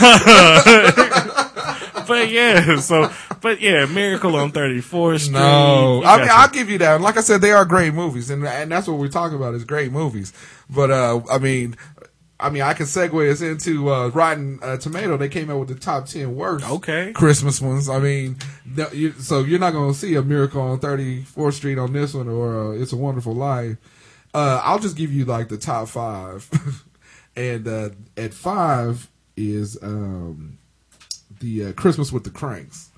But 2.07 2.31
yeah, 2.31 2.77
so 2.81 3.13
but 3.41 3.61
yeah, 3.61 3.87
Miracle 3.87 4.37
on 4.37 4.53
34th 4.53 5.21
Street. 5.21 5.33
No, 5.33 6.03
I 6.05 6.19
mean 6.19 6.29
I'll 6.31 6.49
give 6.49 6.69
you 6.69 6.79
that. 6.79 7.01
Like 7.01 7.17
I 7.17 7.21
said, 7.21 7.41
they 7.41 7.53
are 7.53 7.65
great 7.65 7.95
movies, 7.95 8.31
and 8.31 8.45
and 8.47 8.71
that's 8.71 8.87
what 8.87 8.99
we're 8.99 9.09
talking 9.09 9.37
about 9.37 9.55
is 9.55 9.65
great 9.65 9.93
movies. 9.93 10.33
But 10.69 10.91
uh, 10.91 11.21
I 11.31 11.39
mean, 11.39 11.77
I 12.43 12.51
mean, 12.51 12.63
I 12.63 12.75
can 12.75 12.87
segue 12.87 13.31
us 13.31 13.41
into 13.41 13.91
uh, 13.91 14.09
Rotten 14.09 14.59
uh, 14.63 14.77
Tomato. 14.77 15.17
They 15.17 15.29
came 15.29 15.51
out 15.51 15.61
with 15.61 15.69
the 15.69 15.75
top 15.77 16.07
ten 16.07 16.35
worst 16.35 16.69
Okay. 16.69 17.13
Christmas 17.13 17.61
ones. 17.61 17.89
I 17.89 17.99
mean, 18.01 18.37
no, 18.67 18.89
you, 18.93 19.13
so 19.13 19.41
you're 19.41 19.59
not 19.61 19.73
going 19.73 19.93
to 19.93 19.99
see 19.99 20.15
a 20.17 20.23
Miracle 20.23 20.61
on 20.61 20.79
34th 20.81 21.53
Street 21.55 21.79
on 21.79 21.93
this 21.93 22.15
one, 22.15 22.29
or 22.29 22.73
uh, 22.73 22.81
It's 22.83 22.93
a 22.93 22.97
Wonderful 22.97 23.35
Life. 23.35 23.77
Uh, 24.35 24.61
I'll 24.65 24.79
just 24.79 24.97
give 24.97 25.13
you 25.13 25.25
like 25.25 25.49
the 25.49 25.59
top 25.59 25.89
five, 25.89 26.49
and 27.37 27.69
uh, 27.69 27.91
at 28.17 28.33
five 28.35 29.09
is 29.37 29.79
um, 29.83 30.59
the 31.41 31.67
uh, 31.67 31.73
Christmas 31.73 32.13
with 32.13 32.25
the 32.25 32.31
Cranks. 32.31 32.91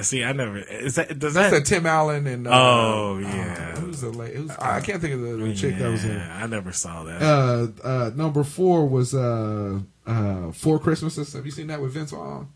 See, 0.00 0.24
I 0.24 0.32
never. 0.32 0.58
Is 0.58 0.94
that 0.94 1.18
does 1.18 1.34
That's 1.34 1.50
that? 1.52 1.58
that 1.60 1.66
Tim 1.66 1.84
Allen 1.86 2.26
and 2.26 2.46
uh, 2.46 2.50
Oh, 2.52 3.18
yeah. 3.18 3.74
uh, 3.76 3.80
who's 3.80 4.00
the 4.00 4.10
lady? 4.10 4.36
Who's, 4.36 4.50
I 4.52 4.80
can't 4.80 5.00
think 5.02 5.14
of 5.14 5.20
the, 5.20 5.32
the 5.36 5.54
chick 5.54 5.76
that 5.78 5.90
was 5.90 6.04
in. 6.04 6.12
Yeah, 6.16 6.38
I 6.42 6.46
never 6.46 6.72
saw 6.72 7.04
that. 7.04 7.20
Uh, 7.22 7.66
uh, 7.86 8.10
number 8.14 8.42
four 8.44 8.88
was 8.88 9.14
uh, 9.14 9.80
uh, 10.06 10.52
Four 10.52 10.78
Christmases. 10.78 11.32
Have 11.34 11.44
you 11.44 11.52
seen 11.52 11.66
that 11.68 11.80
with 11.80 11.92
Vince 11.92 12.10
Vaughn? 12.12 12.48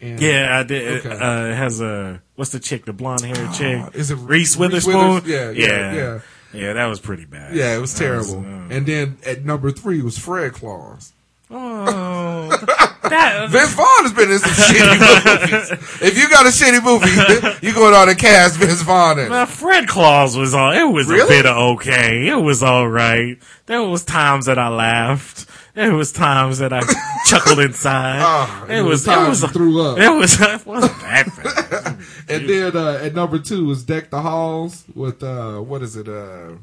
And, 0.00 0.20
yeah, 0.20 0.58
I 0.58 0.64
did. 0.64 1.06
Okay. 1.06 1.16
Uh, 1.16 1.46
it 1.46 1.54
has 1.54 1.80
a 1.80 2.20
what's 2.34 2.50
the 2.50 2.58
chick? 2.60 2.84
The 2.84 2.92
blonde 2.92 3.20
haired 3.22 3.52
chick. 3.54 3.94
is 3.94 4.10
it 4.10 4.16
Reese 4.16 4.28
Reese 4.28 4.56
Witherspoon? 4.56 5.14
Withers- 5.14 5.30
yeah, 5.30 5.50
yeah, 5.50 5.66
yeah, 5.66 5.94
yeah. 5.94 6.20
Yeah, 6.54 6.72
that 6.74 6.86
was 6.86 7.00
pretty 7.00 7.24
bad. 7.24 7.54
yeah, 7.54 7.74
it 7.76 7.80
was 7.80 7.94
terrible. 7.96 8.40
uh, 8.40 8.68
and 8.74 8.84
then 8.84 9.16
at 9.24 9.44
number 9.44 9.70
three 9.70 10.02
was 10.02 10.18
Fred 10.18 10.52
Claus. 10.52 11.12
Oh, 11.52 12.48
that, 13.02 13.48
Vince 13.50 13.74
Vaughn 13.74 14.02
has 14.02 14.12
been 14.12 14.30
in 14.30 14.38
some 14.38 14.50
shitty 14.50 14.98
movies. 14.98 16.02
If 16.02 16.18
you 16.18 16.28
got 16.30 16.46
a 16.46 16.48
shitty 16.48 16.82
movie, 16.82 17.66
you 17.66 17.74
going 17.74 17.94
on 17.94 18.08
to 18.08 18.14
cast 18.14 18.56
Vince 18.56 18.82
Vaughn 18.82 19.18
in. 19.18 19.28
Now, 19.28 19.42
it. 19.42 19.48
Fred 19.48 19.88
Claus 19.88 20.36
was 20.36 20.54
all. 20.54 20.72
It 20.72 20.90
was 20.92 21.10
a 21.10 21.26
bit 21.26 21.46
of 21.46 21.56
okay. 21.76 22.28
It 22.28 22.36
was 22.36 22.62
all 22.62 22.88
right. 22.88 23.38
There 23.66 23.82
was 23.82 24.04
times 24.04 24.46
that 24.46 24.58
I 24.58 24.68
laughed. 24.68 25.46
There 25.74 25.94
was 25.94 26.12
times 26.12 26.58
that 26.58 26.72
I 26.72 26.82
chuckled 27.26 27.58
inside. 27.58 28.20
Oh, 28.22 28.66
it 28.68 28.68
was. 28.68 28.78
It 28.78 28.82
was 28.82 28.90
was. 28.90 29.04
times 29.04 29.42
you 29.42 29.48
threw 29.48 29.82
up. 29.82 29.98
It 29.98 30.10
was. 30.10 30.40
It 30.40 30.66
wasn't 30.66 31.00
that 31.00 31.26
bad. 31.42 31.98
And 32.28 32.48
then 32.48 32.76
uh, 32.76 33.00
at 33.02 33.14
number 33.14 33.38
two 33.38 33.66
was 33.66 33.84
Deck 33.84 34.10
the 34.10 34.20
Halls 34.20 34.84
with 34.94 35.22
uh, 35.22 35.58
what 35.60 35.82
is 35.82 35.96
it? 35.96 36.08
Uh, 36.08 36.56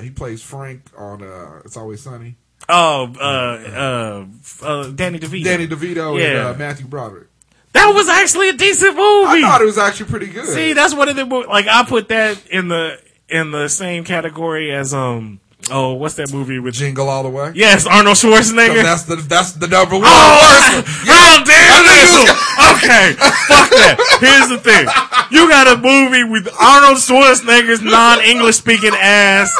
he 0.00 0.10
plays 0.10 0.42
Frank 0.42 0.82
on 0.96 1.22
uh, 1.22 1.60
It's 1.64 1.76
Always 1.76 2.02
Sunny. 2.02 2.36
Oh, 2.72 3.12
uh, 3.20 3.24
uh, 4.62 4.66
uh, 4.66 4.88
Danny 4.90 5.18
DeVito. 5.18 5.44
Danny 5.44 5.66
DeVito 5.66 6.12
and 6.12 6.20
Yeah. 6.20 6.48
uh, 6.50 6.54
Matthew 6.54 6.86
Broderick. 6.86 7.26
That 7.72 7.92
was 7.94 8.08
actually 8.08 8.48
a 8.48 8.52
decent 8.52 8.96
movie. 8.96 9.26
I 9.26 9.40
thought 9.42 9.60
it 9.62 9.64
was 9.64 9.78
actually 9.78 10.06
pretty 10.10 10.26
good. 10.26 10.46
See, 10.46 10.72
that's 10.72 10.94
one 10.94 11.08
of 11.08 11.16
the 11.16 11.24
like 11.24 11.66
I 11.68 11.84
put 11.84 12.08
that 12.08 12.40
in 12.48 12.68
the 12.68 12.98
in 13.28 13.52
the 13.52 13.68
same 13.68 14.02
category 14.04 14.72
as 14.72 14.92
um 14.92 15.38
oh 15.70 15.92
what's 15.94 16.14
that 16.16 16.32
movie 16.32 16.58
with 16.58 16.74
Jingle 16.74 17.08
All 17.08 17.22
the 17.22 17.28
Way. 17.28 17.52
yes 17.54 17.86
Arnold 17.86 18.16
Schwarzenegger. 18.16 18.82
That's 18.82 19.04
the 19.04 19.16
that's 19.16 19.52
the 19.52 19.68
number 19.68 19.94
one. 19.94 20.04
Oh, 20.06 20.82
worst 20.82 20.88
one. 20.88 21.14
how 21.14 21.44
dare 21.44 21.84
you! 21.86 22.22
Okay, 22.74 23.12
fuck 23.46 23.70
that. 23.70 24.18
Here's 24.20 24.48
the 24.48 24.58
thing: 24.58 24.86
you 25.30 25.48
got 25.48 25.68
a 25.68 25.76
movie 25.80 26.24
with 26.24 26.48
Arnold 26.60 26.98
Schwarzenegger's 26.98 27.82
non-English 27.82 28.56
speaking 28.56 28.94
ass, 28.98 29.52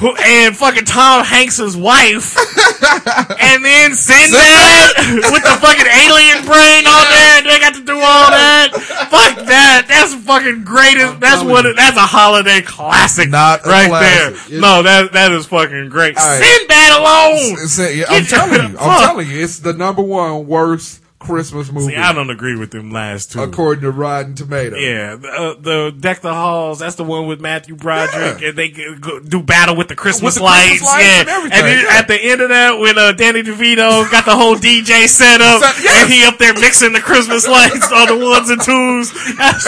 who, 0.00 0.16
and 0.16 0.56
fucking 0.56 0.86
Tom 0.86 1.24
Hanks's 1.24 1.76
wife, 1.76 2.36
and 3.40 3.64
then 3.64 3.94
Sinbad 3.94 4.96
with 5.28 5.44
the 5.44 5.56
fucking 5.60 5.86
alien 5.86 6.40
brain 6.48 6.88
on 6.88 7.04
there, 7.12 7.38
and 7.38 7.46
they 7.46 7.60
got 7.60 7.74
to 7.74 7.84
do 7.84 7.94
all 7.94 8.30
that. 8.32 8.72
Fuck 9.12 9.44
that. 9.46 9.84
That's 9.86 10.14
fucking 10.14 10.64
greatest. 10.64 11.20
That's 11.20 11.44
what. 11.44 11.66
It, 11.66 11.76
that's 11.76 11.98
a 11.98 12.00
holiday 12.00 12.62
classic, 12.62 13.28
Not 13.28 13.64
right 13.66 13.88
classic. 13.88 14.48
there. 14.48 14.60
No, 14.60 14.82
that 14.82 15.12
that 15.12 15.32
is 15.32 15.46
fucking 15.46 15.90
great. 15.90 16.16
Right. 16.16 16.42
Sinbad 16.42 16.92
alone. 16.96 17.96
Yeah, 17.96 18.04
I'm 18.08 18.24
telling 18.24 18.72
you, 18.72 18.78
I'm 18.78 19.06
telling 19.06 19.28
you, 19.28 19.44
it's 19.44 19.58
the 19.58 19.74
number 19.74 20.02
one 20.02 20.46
worst 20.46 20.99
Christmas 21.20 21.70
movie, 21.70 21.92
See, 21.92 21.96
I 21.96 22.14
don't 22.14 22.30
agree 22.30 22.56
with 22.58 22.70
them 22.70 22.90
last 22.90 23.32
two. 23.32 23.42
according 23.42 23.82
to 23.82 23.90
Rotten 23.90 24.34
Tomato. 24.34 24.76
Yeah, 24.76 25.16
the, 25.16 25.28
uh, 25.28 25.54
the 25.60 25.94
Deck 26.00 26.22
the 26.22 26.32
Halls. 26.32 26.78
That's 26.78 26.96
the 26.96 27.04
one 27.04 27.26
with 27.26 27.40
Matthew 27.42 27.76
Broderick, 27.76 28.40
Yeah. 28.40 28.48
and 28.48 28.56
they 28.58 28.68
do 28.70 29.42
battle 29.42 29.76
with 29.76 29.88
the 29.88 29.94
Christmas 29.96 30.36
the 30.36 30.42
lights. 30.42 30.68
Christmas 30.80 30.90
lights 30.90 31.04
yeah, 31.04 31.20
and 31.20 31.28
everything, 31.28 31.62
then 31.64 31.84
yeah. 31.84 31.98
at 31.98 32.08
the 32.08 32.16
end 32.18 32.40
of 32.40 32.48
that, 32.48 32.78
when 32.78 32.96
uh, 32.98 33.12
Danny 33.12 33.42
DeVito 33.42 34.10
got 34.10 34.24
the 34.24 34.34
whole 34.34 34.56
DJ 34.56 35.06
set 35.06 35.42
up, 35.42 35.60
yes. 35.60 36.04
and 36.04 36.10
he 36.12 36.24
up 36.24 36.38
there 36.38 36.54
mixing 36.54 36.94
the 36.94 37.00
Christmas 37.00 37.46
lights 37.46 37.92
on 37.92 38.08
the 38.08 38.16
ones 38.26 38.48
and 38.48 38.60
twos. 38.62 39.12
That's. 39.36 39.64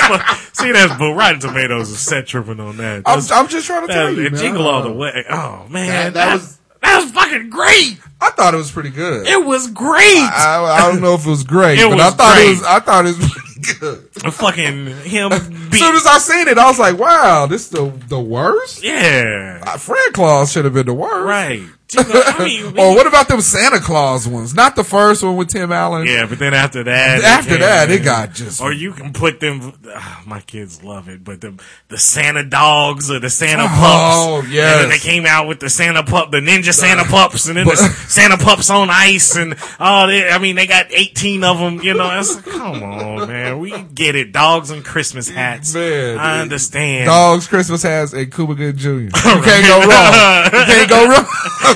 See, 0.58 0.72
that's 0.72 0.96
but 0.98 1.12
Rotten 1.14 1.40
Tomatoes 1.40 1.90
is 1.90 2.00
set 2.00 2.26
tripping 2.26 2.60
on 2.60 2.76
that. 2.78 3.02
I'm, 3.04 3.20
I'm 3.30 3.48
just 3.48 3.66
trying 3.66 3.82
to 3.82 3.86
that- 3.88 3.94
tell 3.94 4.12
you, 4.12 4.22
and 4.26 4.32
man. 4.32 4.40
jingle 4.42 4.66
all 4.66 4.82
the 4.82 4.92
way. 4.92 5.24
Oh 5.28 5.66
man, 5.68 6.12
that 6.12 6.14
that, 6.14 6.34
was- 6.34 6.58
that 6.82 7.02
was 7.02 7.10
fucking 7.12 7.50
great. 7.50 7.98
I 8.20 8.30
thought 8.30 8.54
it 8.54 8.58
was 8.58 8.70
pretty 8.70 8.90
good. 8.90 9.26
It 9.26 9.44
was 9.44 9.68
great. 9.68 10.00
I, 10.00 10.62
I 10.78 10.90
don't 10.92 11.00
know 11.02 11.14
if 11.14 11.26
it 11.26 11.30
was 11.30 11.42
great, 11.42 11.78
It 11.78 11.88
but 11.88 12.00
I 12.00 12.06
was 12.06 12.14
thought 12.14 12.38
it 12.38 12.44
great. 12.44 12.50
was. 12.58 12.62
I 12.64 12.80
thought 12.80 13.06
it 13.06 13.16
was 13.16 13.51
good. 13.80 14.08
fucking 14.34 14.86
him. 14.86 15.32
As 15.32 15.46
soon 15.46 15.94
as 15.96 16.06
I 16.06 16.18
seen 16.18 16.48
it, 16.48 16.58
I 16.58 16.66
was 16.66 16.78
like, 16.78 16.98
"Wow, 16.98 17.46
this 17.46 17.68
the 17.68 17.90
the 18.08 18.20
worst." 18.20 18.82
yeah, 18.84 19.62
Uh, 19.66 19.76
Fred 19.78 20.12
Claus 20.12 20.52
should 20.52 20.64
have 20.64 20.74
been 20.74 20.86
the 20.86 20.94
worst, 20.94 21.26
right. 21.26 21.62
Jingle- 21.88 22.22
I 22.24 22.44
mean, 22.44 22.66
or 22.78 22.94
what 22.94 23.06
about 23.06 23.28
them 23.28 23.42
Santa 23.42 23.78
Claus 23.78 24.26
ones? 24.26 24.54
Not 24.54 24.76
the 24.76 24.84
first 24.84 25.22
one 25.22 25.36
with 25.36 25.48
Tim 25.48 25.70
Allen. 25.72 26.06
Yeah, 26.06 26.24
but 26.24 26.38
then 26.38 26.54
after 26.54 26.82
that, 26.84 27.18
it 27.18 27.24
After 27.24 27.50
came 27.50 27.60
that, 27.60 27.90
it 27.90 28.02
got 28.02 28.32
just. 28.32 28.62
Or 28.62 28.72
you 28.72 28.92
can 28.92 29.12
put 29.12 29.40
them. 29.40 29.74
ah, 29.94 30.22
my 30.26 30.40
kids 30.40 30.82
love 30.82 31.10
it, 31.10 31.22
but 31.22 31.42
the 31.42 31.60
the 31.88 31.98
Santa 31.98 32.44
dogs 32.44 33.10
or 33.10 33.18
the 33.18 33.28
Santa 33.28 33.64
pups. 33.64 33.76
Oh, 33.76 34.42
yes. 34.48 34.72
And 34.74 34.84
then 34.84 34.88
they 34.88 34.98
came 34.98 35.26
out 35.26 35.46
with 35.48 35.60
the 35.60 35.68
Santa 35.68 36.02
pup, 36.02 36.30
the 36.30 36.40
Ninja 36.40 36.72
Santa 36.72 37.04
pups, 37.04 37.46
and 37.48 37.58
then 37.58 37.66
the 37.66 37.76
Santa 37.76 38.38
pups 38.38 38.70
on 38.70 38.88
ice, 38.88 39.36
and 39.36 39.54
oh, 39.78 40.06
they, 40.06 40.30
I 40.30 40.38
mean, 40.38 40.56
they 40.56 40.66
got 40.66 40.86
eighteen 40.92 41.44
of 41.44 41.58
them. 41.58 41.80
You 41.82 41.92
know, 41.92 42.18
it's 42.18 42.36
like, 42.36 42.46
come 42.46 42.82
on, 42.82 43.28
man, 43.28 43.51
we 43.58 43.82
get 43.94 44.14
it. 44.14 44.32
Dogs 44.32 44.70
and 44.70 44.84
Christmas 44.84 45.28
hats. 45.28 45.74
Man, 45.74 46.18
I 46.18 46.40
understand. 46.40 47.06
Dogs, 47.06 47.46
Christmas 47.46 47.82
hats, 47.82 48.12
and 48.12 48.32
Cuba 48.32 48.54
Good 48.54 48.76
Jr. 48.76 48.88
You 48.88 49.08
can't 49.10 49.66
go 49.66 49.80
wrong. 49.80 50.44
You 50.44 50.50
can't 50.66 50.90
go 50.90 51.06
wrong. 51.08 51.26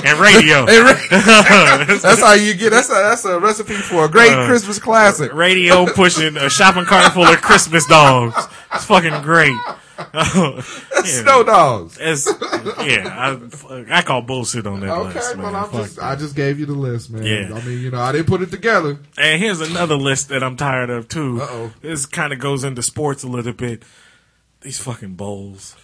and 0.05 0.19
radio. 0.19 0.65
Hey, 0.67 0.79
Ra- 0.79 0.99
that's 2.01 2.21
how 2.21 2.33
you 2.33 2.53
get. 2.53 2.71
That's 2.71 2.89
a, 2.89 2.93
that's 2.93 3.25
a 3.25 3.39
recipe 3.39 3.73
for 3.75 4.05
a 4.05 4.09
great 4.09 4.31
uh, 4.33 4.45
Christmas 4.47 4.79
classic. 4.79 5.33
radio 5.33 5.85
pushing 5.85 6.35
a 6.37 6.49
shopping 6.49 6.85
cart 6.85 7.13
full 7.13 7.23
of 7.23 7.41
Christmas 7.41 7.85
dogs. 7.87 8.35
It's 8.73 8.85
fucking 8.85 9.21
great. 9.21 9.55
Yeah. 11.07 11.21
Snow 11.23 11.43
dogs. 11.43 11.97
It's, 12.01 12.25
yeah, 12.25 13.07
I, 13.07 13.85
I 13.89 14.01
call 14.01 14.21
bullshit 14.21 14.67
on 14.67 14.81
that 14.81 14.89
Okay, 14.89 15.13
list, 15.13 15.37
man. 15.37 15.53
well, 15.53 15.69
just. 15.71 15.99
I 15.99 16.15
just 16.15 16.35
gave 16.35 16.59
you 16.59 16.65
the 16.65 16.73
list, 16.73 17.09
man. 17.11 17.23
Yeah. 17.23 17.53
I 17.55 17.63
mean, 17.63 17.79
you 17.79 17.91
know, 17.91 17.99
I 17.99 18.11
didn't 18.11 18.27
put 18.27 18.41
it 18.41 18.51
together. 18.51 18.99
And 19.17 19.41
here's 19.41 19.61
another 19.61 19.95
list 19.95 20.27
that 20.29 20.43
I'm 20.43 20.57
tired 20.57 20.89
of 20.89 21.07
too. 21.07 21.41
Uh-oh. 21.41 21.73
This 21.81 22.05
kind 22.05 22.33
of 22.33 22.39
goes 22.39 22.63
into 22.65 22.81
sports 22.81 23.23
a 23.23 23.27
little 23.27 23.53
bit. 23.53 23.83
These 24.61 24.79
fucking 24.79 25.13
bowls. 25.13 25.77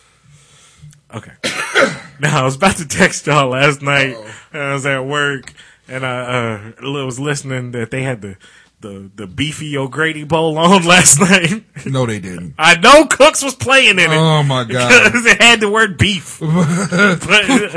Okay. 1.13 1.31
now 2.19 2.41
I 2.41 2.43
was 2.43 2.55
about 2.55 2.75
to 2.77 2.87
text 2.87 3.25
y'all 3.27 3.49
last 3.49 3.81
night. 3.81 4.17
And 4.51 4.61
I 4.61 4.73
was 4.73 4.85
at 4.85 5.05
work 5.05 5.53
and 5.87 6.05
I 6.05 6.73
uh, 6.81 6.91
was 7.03 7.19
listening 7.19 7.71
that 7.71 7.91
they 7.91 8.03
had 8.03 8.21
the 8.21 8.35
the 8.83 9.09
the 9.15 9.25
beefy 9.25 9.75
O'Grady 9.77 10.23
bowl 10.23 10.57
on 10.59 10.85
last 10.85 11.19
night. 11.19 11.63
No, 11.87 12.05
they 12.05 12.19
didn't. 12.19 12.53
I 12.59 12.75
know 12.77 13.05
Cooks 13.05 13.43
was 13.43 13.55
playing 13.55 13.97
in 13.97 14.11
it. 14.11 14.11
Oh 14.11 14.43
my 14.43 14.63
god. 14.69 15.05
Because 15.05 15.25
it 15.25 15.41
had 15.41 15.59
the 15.59 15.69
word 15.71 15.97
beef. 15.97 16.37
but 16.39 16.47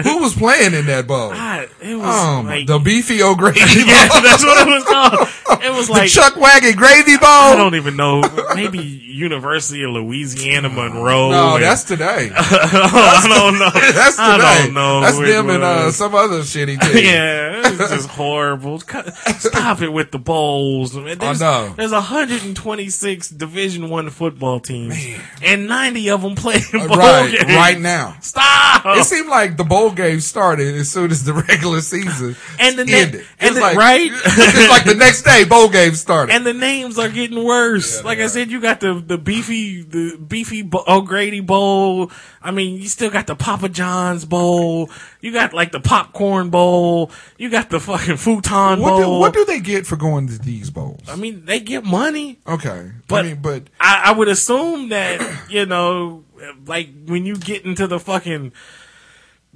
Who 0.04 0.18
was 0.18 0.34
playing 0.34 0.74
in 0.74 0.86
that 0.86 1.06
bowl? 1.06 1.30
God, 1.30 1.68
it 1.80 1.94
was 1.94 2.04
oh, 2.04 2.42
my- 2.42 2.56
like 2.58 2.66
the 2.66 2.78
beefy 2.78 3.22
O'Grady 3.22 3.60
bowl. 3.60 3.68
yeah, 3.86 4.20
that's 4.20 4.44
what 4.44 4.66
it 4.66 4.70
was 4.70 4.84
called. 4.84 5.62
It 5.64 5.70
was 5.72 5.86
the 5.86 5.92
like 5.94 6.10
Chuck 6.10 6.36
Wagon 6.36 6.74
gravy 6.76 7.16
bowl. 7.16 7.28
I 7.28 7.54
don't 7.56 7.76
even 7.76 7.96
know. 7.96 8.22
Maybe 8.54 8.78
University 9.16 9.82
of 9.82 9.90
Louisiana 9.90 10.68
Monroe. 10.68 11.30
no, 11.30 11.54
and- 11.56 11.64
that's 11.64 11.84
today. 11.84 12.30
I 12.34 13.26
don't 13.28 13.58
know. 13.58 13.70
That's 13.96 14.16
today. 14.16 14.22
I 14.22 14.62
don't 14.64 14.74
know. 14.74 15.00
That's 15.00 15.18
which 15.18 15.28
them 15.28 15.50
and 15.50 15.62
uh, 15.64 15.90
some 15.90 16.14
other 16.14 16.40
shitty 16.40 16.78
team. 16.80 16.96
Yeah, 17.06 17.68
it 17.72 17.78
was 17.78 17.90
just 17.90 18.08
horrible. 18.10 18.80
Stop 18.80 19.80
it 19.82 19.88
with 19.92 20.10
the 20.10 20.18
bowls. 20.18 20.92
There's, 20.92 21.40
know. 21.40 21.72
There's 21.76 21.92
126 21.92 23.28
Division 23.30 23.88
One 23.88 24.10
football 24.10 24.60
teams, 24.60 24.96
and 25.42 25.66
90 25.66 26.10
of 26.10 26.22
them 26.22 26.34
playing 26.34 26.62
bowl 26.72 26.86
Right, 26.88 27.30
games. 27.38 27.54
right 27.54 27.80
now. 27.80 28.16
Stop. 28.20 28.82
It 28.86 29.04
seemed 29.04 29.28
like 29.28 29.56
the 29.56 29.64
bowl 29.64 29.90
game 29.90 30.20
started 30.20 30.74
as 30.76 30.90
soon 30.90 31.10
as 31.10 31.24
the 31.24 31.32
regular 31.34 31.80
season 31.80 32.36
And 32.58 32.78
the 32.78 32.84
ne- 32.84 32.92
ended. 33.02 33.20
and 33.38 33.50
It's 33.50 33.54
the- 33.56 33.60
like, 33.60 33.76
right? 33.76 34.10
it's 34.12 34.68
like 34.70 34.84
the 34.84 34.94
next 34.94 35.22
day 35.22 35.44
bowl 35.44 35.68
game 35.68 35.94
started. 35.94 36.34
and 36.34 36.44
the 36.46 36.54
names 36.54 36.98
are 36.98 37.08
getting 37.08 37.42
worse. 37.44 38.02
like 38.04 38.18
I 38.18 38.26
said, 38.26 38.50
you 38.50 38.60
got 38.60 38.80
the 38.80 38.94
the 39.06 39.18
beefy 39.18 39.82
the 39.82 40.16
beefy 40.16 40.68
O'Grady 40.86 41.40
Bowl. 41.40 42.10
I 42.42 42.50
mean, 42.50 42.80
you 42.80 42.88
still 42.88 43.10
got 43.10 43.26
the 43.26 43.36
Papa 43.36 43.68
John's 43.68 44.24
Bowl. 44.24 44.90
You 45.20 45.32
got 45.32 45.52
like 45.52 45.72
the 45.72 45.80
popcorn 45.80 46.50
bowl. 46.50 47.10
You 47.38 47.50
got 47.50 47.70
the 47.70 47.80
fucking 47.80 48.16
futon 48.16 48.80
what, 48.80 48.98
do, 48.98 49.04
bowl. 49.04 49.20
what 49.20 49.32
do 49.32 49.44
they 49.44 49.60
get 49.60 49.86
for 49.86 49.96
going 49.96 50.28
to 50.28 50.38
these 50.38 50.70
bowls? 50.70 51.02
I 51.08 51.16
mean, 51.16 51.44
they 51.44 51.60
get 51.60 51.84
money, 51.84 52.38
Okay, 52.46 52.92
but 53.08 53.24
I 53.24 53.28
mean, 53.28 53.42
but 53.42 53.64
I, 53.80 54.02
I 54.06 54.12
would 54.12 54.28
assume 54.28 54.90
that 54.90 55.46
you 55.50 55.66
know, 55.66 56.24
like 56.66 56.88
when 57.06 57.26
you 57.26 57.36
get 57.36 57.64
into 57.64 57.86
the 57.86 58.00
fucking 58.00 58.52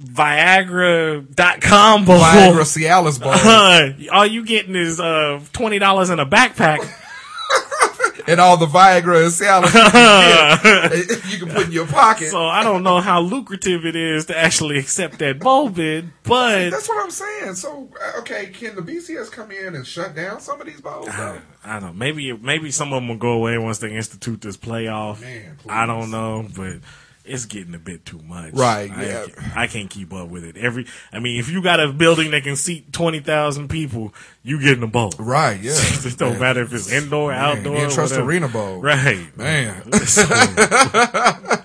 Viagra.com 0.01 2.05
bowl. 2.05 2.19
Viagra 2.19 2.65
Cialis 2.65 3.19
bowl, 3.21 3.33
Uh, 3.33 4.15
all 4.15 4.25
you 4.25 4.43
getting 4.45 4.75
is 4.75 4.99
uh 4.99 5.39
twenty 5.53 5.79
dollars 5.79 6.09
in 6.09 6.19
a 6.19 6.25
backpack. 6.25 6.79
And 8.27 8.39
all 8.39 8.57
the 8.57 8.65
Viagra 8.65 9.23
and 9.23 9.31
Cialis 9.31 9.73
you 9.73 9.89
can, 9.91 11.07
get, 11.07 11.31
you 11.31 11.45
can 11.45 11.55
put 11.55 11.65
in 11.67 11.71
your 11.71 11.87
pocket. 11.87 12.29
So 12.29 12.45
I 12.45 12.63
don't 12.63 12.83
know 12.83 12.99
how 12.99 13.21
lucrative 13.21 13.85
it 13.85 13.95
is 13.95 14.25
to 14.25 14.37
actually 14.37 14.77
accept 14.77 15.19
that 15.19 15.39
bowl 15.39 15.69
bid, 15.69 16.11
but 16.23 16.69
That's 16.69 16.87
what 16.87 17.03
I'm 17.03 17.11
saying. 17.11 17.55
So, 17.55 17.89
uh, 18.15 18.19
okay, 18.19 18.47
can 18.47 18.75
the 18.75 18.81
BCS 18.81 19.31
come 19.31 19.51
in 19.51 19.75
and 19.75 19.85
shut 19.85 20.15
down 20.15 20.39
some 20.39 20.59
of 20.61 20.67
these 20.67 20.81
bowls? 20.81 21.07
though? 21.07 21.41
I 21.63 21.79
don't 21.79 21.83
know. 21.83 21.93
Maybe 21.93 22.31
maybe 22.33 22.71
some 22.71 22.91
of 22.93 22.97
them 22.97 23.07
will 23.07 23.17
go 23.17 23.33
away 23.33 23.57
once 23.57 23.79
they 23.79 23.95
institute 23.95 24.41
this 24.41 24.57
playoff. 24.57 25.21
Man. 25.21 25.57
I 25.69 25.85
don't 25.85 26.11
know, 26.11 26.47
but 26.55 26.77
it's 27.25 27.45
getting 27.45 27.73
a 27.75 27.79
bit 27.79 28.05
too 28.05 28.19
much. 28.19 28.53
Right, 28.53 28.91
I, 28.91 29.05
yeah. 29.05 29.25
I 29.55 29.67
can't 29.67 29.89
keep 29.89 30.13
up 30.13 30.29
with 30.29 30.43
it. 30.43 30.57
Every, 30.57 30.87
I 31.11 31.19
mean, 31.19 31.39
if 31.39 31.49
you 31.49 31.61
got 31.61 31.79
a 31.79 31.91
building 31.91 32.31
that 32.31 32.43
can 32.43 32.55
seat 32.55 32.91
twenty 32.91 33.19
thousand 33.19 33.69
people, 33.69 34.13
you 34.43 34.59
getting 34.61 34.83
a 34.83 34.87
bowl. 34.87 35.13
Right, 35.17 35.59
yeah. 35.61 35.73
it 35.75 36.17
don't 36.17 36.39
matter 36.39 36.61
if 36.61 36.73
it's 36.73 36.91
indoor, 36.91 37.31
Man, 37.31 37.39
outdoor. 37.39 37.81
the 37.81 37.93
Trust 37.93 38.13
whatever. 38.13 38.29
Arena 38.29 38.47
Bowl. 38.47 38.81
Right. 38.81 39.37
Man. 39.37 39.83
So, 40.11 40.23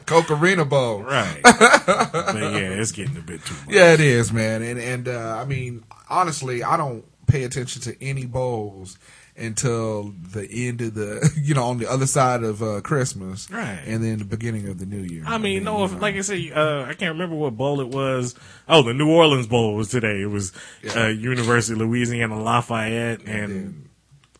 Coke 0.06 0.30
Arena 0.30 0.64
Bowl. 0.64 1.02
right. 1.02 1.40
but 1.42 2.36
yeah, 2.36 2.74
it's 2.78 2.92
getting 2.92 3.16
a 3.16 3.20
bit 3.20 3.44
too 3.44 3.54
much. 3.54 3.74
Yeah, 3.74 3.92
it 3.92 4.00
is, 4.00 4.32
man. 4.32 4.62
And 4.62 4.78
and 4.78 5.08
uh, 5.08 5.38
I 5.40 5.44
mean, 5.44 5.84
honestly, 6.08 6.62
I 6.62 6.76
don't 6.76 7.04
pay 7.26 7.44
attention 7.44 7.82
to 7.82 8.04
any 8.04 8.24
bowls 8.24 8.98
until 9.38 10.14
the 10.32 10.46
end 10.68 10.80
of 10.80 10.94
the, 10.94 11.30
you 11.40 11.54
know, 11.54 11.64
on 11.64 11.78
the 11.78 11.90
other 11.90 12.06
side 12.06 12.42
of 12.42 12.62
uh, 12.62 12.80
Christmas, 12.80 13.50
Right. 13.50 13.80
and 13.86 14.02
then 14.02 14.18
the 14.18 14.24
beginning 14.24 14.68
of 14.68 14.78
the 14.78 14.86
New 14.86 15.02
Year. 15.02 15.24
I 15.26 15.38
mean, 15.38 15.64
no, 15.64 15.84
if, 15.84 15.92
know. 15.92 15.98
like 15.98 16.14
I 16.16 16.20
say, 16.22 16.50
uh, 16.52 16.84
I 16.84 16.94
can't 16.94 17.12
remember 17.12 17.36
what 17.36 17.56
bowl 17.56 17.80
it 17.80 17.88
was. 17.88 18.34
Oh, 18.68 18.82
the 18.82 18.94
New 18.94 19.10
Orleans 19.10 19.46
Bowl 19.46 19.74
was 19.74 19.88
today. 19.88 20.22
It 20.22 20.30
was 20.30 20.52
uh, 20.96 21.06
University 21.08 21.74
of 21.74 21.86
Louisiana 21.86 22.40
Lafayette 22.42 23.26
and 23.26 23.88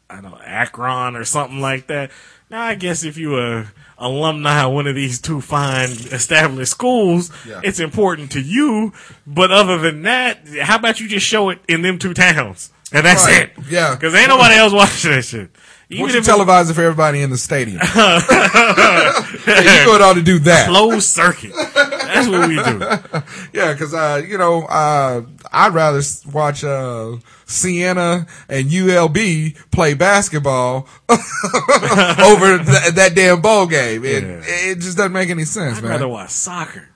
I 0.09 0.21
don't 0.21 0.31
know 0.31 0.39
Akron 0.45 1.17
or 1.17 1.25
something 1.25 1.61
like 1.61 1.89
that. 1.89 2.11
Now, 2.49 2.63
I 2.63 2.77
guess 2.77 3.03
if 3.03 3.17
you 3.19 3.39
a 3.41 3.67
alumni 3.99 4.63
of 4.65 4.73
one 4.73 4.87
of 4.87 4.95
these 4.95 5.21
two 5.21 5.41
fine 5.41 5.89
established 5.91 6.71
schools, 6.71 7.31
Yeah. 7.47 7.61
it's 7.65 7.81
important 7.81 8.31
to 8.33 8.41
you. 8.41 8.93
But 9.27 9.51
other 9.51 9.79
than 9.79 10.03
that, 10.03 10.47
how 10.63 10.77
about 10.77 11.01
you 11.01 11.09
just 11.09 11.27
show 11.27 11.49
it 11.51 11.59
in 11.67 11.83
them 11.83 11.99
two 11.99 12.15
towns, 12.15 12.71
and 12.97 13.07
that's 13.07 13.25
Right. 13.27 13.43
it? 13.45 13.53
Yeah. 13.69 13.95
because 13.95 14.15
ain't 14.15 14.29
nobody 14.29 14.57
else 14.57 14.73
watching 14.73 15.11
that 15.13 15.25
shit. 15.25 15.51
Even 15.89 16.07
Why 16.07 16.13
don't 16.13 16.27
you 16.27 16.33
televise 16.33 16.69
it 16.69 16.75
for 16.75 16.83
everybody 16.83 17.23
in 17.23 17.31
the 17.31 17.39
stadium? 17.39 17.79
hey, 17.85 17.87
you 19.85 19.93
out 20.03 20.15
to 20.15 20.23
do 20.23 20.41
that. 20.41 20.67
closed 20.69 21.09
circuit, 21.09 21.53
that's 21.55 22.27
what 22.29 22.49
we 22.49 22.57
do. 22.57 22.83
Yeah, 23.53 23.73
because 23.73 23.95
uh, 23.95 24.21
you 24.27 24.37
know, 24.37 24.65
uh, 24.65 25.23
I'd 25.53 25.73
rather 25.75 26.03
watch 26.33 26.65
uh, 26.65 27.17
Sienna 27.47 28.27
and 28.49 28.67
ULB 28.69 29.57
play 29.71 29.95
basketball 29.95 30.89
over 31.09 32.59
th- 32.59 32.95
that 32.95 33.13
damn 33.15 33.41
bowl 33.41 33.67
game. 33.67 34.05
It, 34.05 34.25
Yeah. 34.25 34.41
it 34.45 34.75
just 34.81 34.97
doesn't 34.97 35.13
make 35.13 35.31
any 35.31 35.45
sense, 35.45 35.77
man. 35.77 35.79
I'd 35.79 35.83
man. 35.83 35.91
rather 35.93 36.09
watch 36.09 36.31
soccer. 36.31 36.89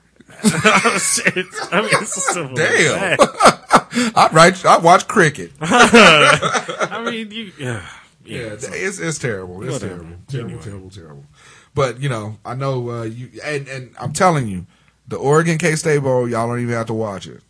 Shit. 0.43 1.45
I 1.71 1.81
mean, 1.81 1.89
it's 2.01 2.17
as 2.17 2.25
simple 2.33 2.55
Damn. 2.55 3.17
I'd 4.15 4.33
write, 4.33 4.65
I'd 4.65 4.83
watch 4.83 5.07
cricket. 5.07 5.51
I 5.61 7.01
mean, 7.09 7.31
you, 7.31 7.51
yeah, 7.57 7.85
yeah. 8.25 8.39
Yeah, 8.39 8.53
it's 8.53 8.99
it's 8.99 9.19
terrible. 9.19 9.63
It's 9.63 9.73
Whatever. 9.73 9.95
terrible. 10.03 10.15
Terrible, 10.27 10.49
Anyway. 10.49 10.63
terrible, 10.63 10.89
terrible. 10.89 11.25
But 11.73 11.99
you 11.99 12.09
know, 12.09 12.37
I 12.45 12.55
know 12.55 12.89
uh, 12.89 13.03
you 13.03 13.29
and 13.43 13.67
and 13.67 13.95
I'm 13.99 14.13
telling 14.13 14.47
you, 14.47 14.65
the 15.07 15.17
Oregon 15.17 15.57
K 15.57 15.75
State 15.75 15.99
Bowl, 15.99 16.27
y'all 16.29 16.47
don't 16.47 16.59
even 16.61 16.73
have 16.75 16.87
to 16.87 16.93
watch 16.93 17.27
it. 17.27 17.41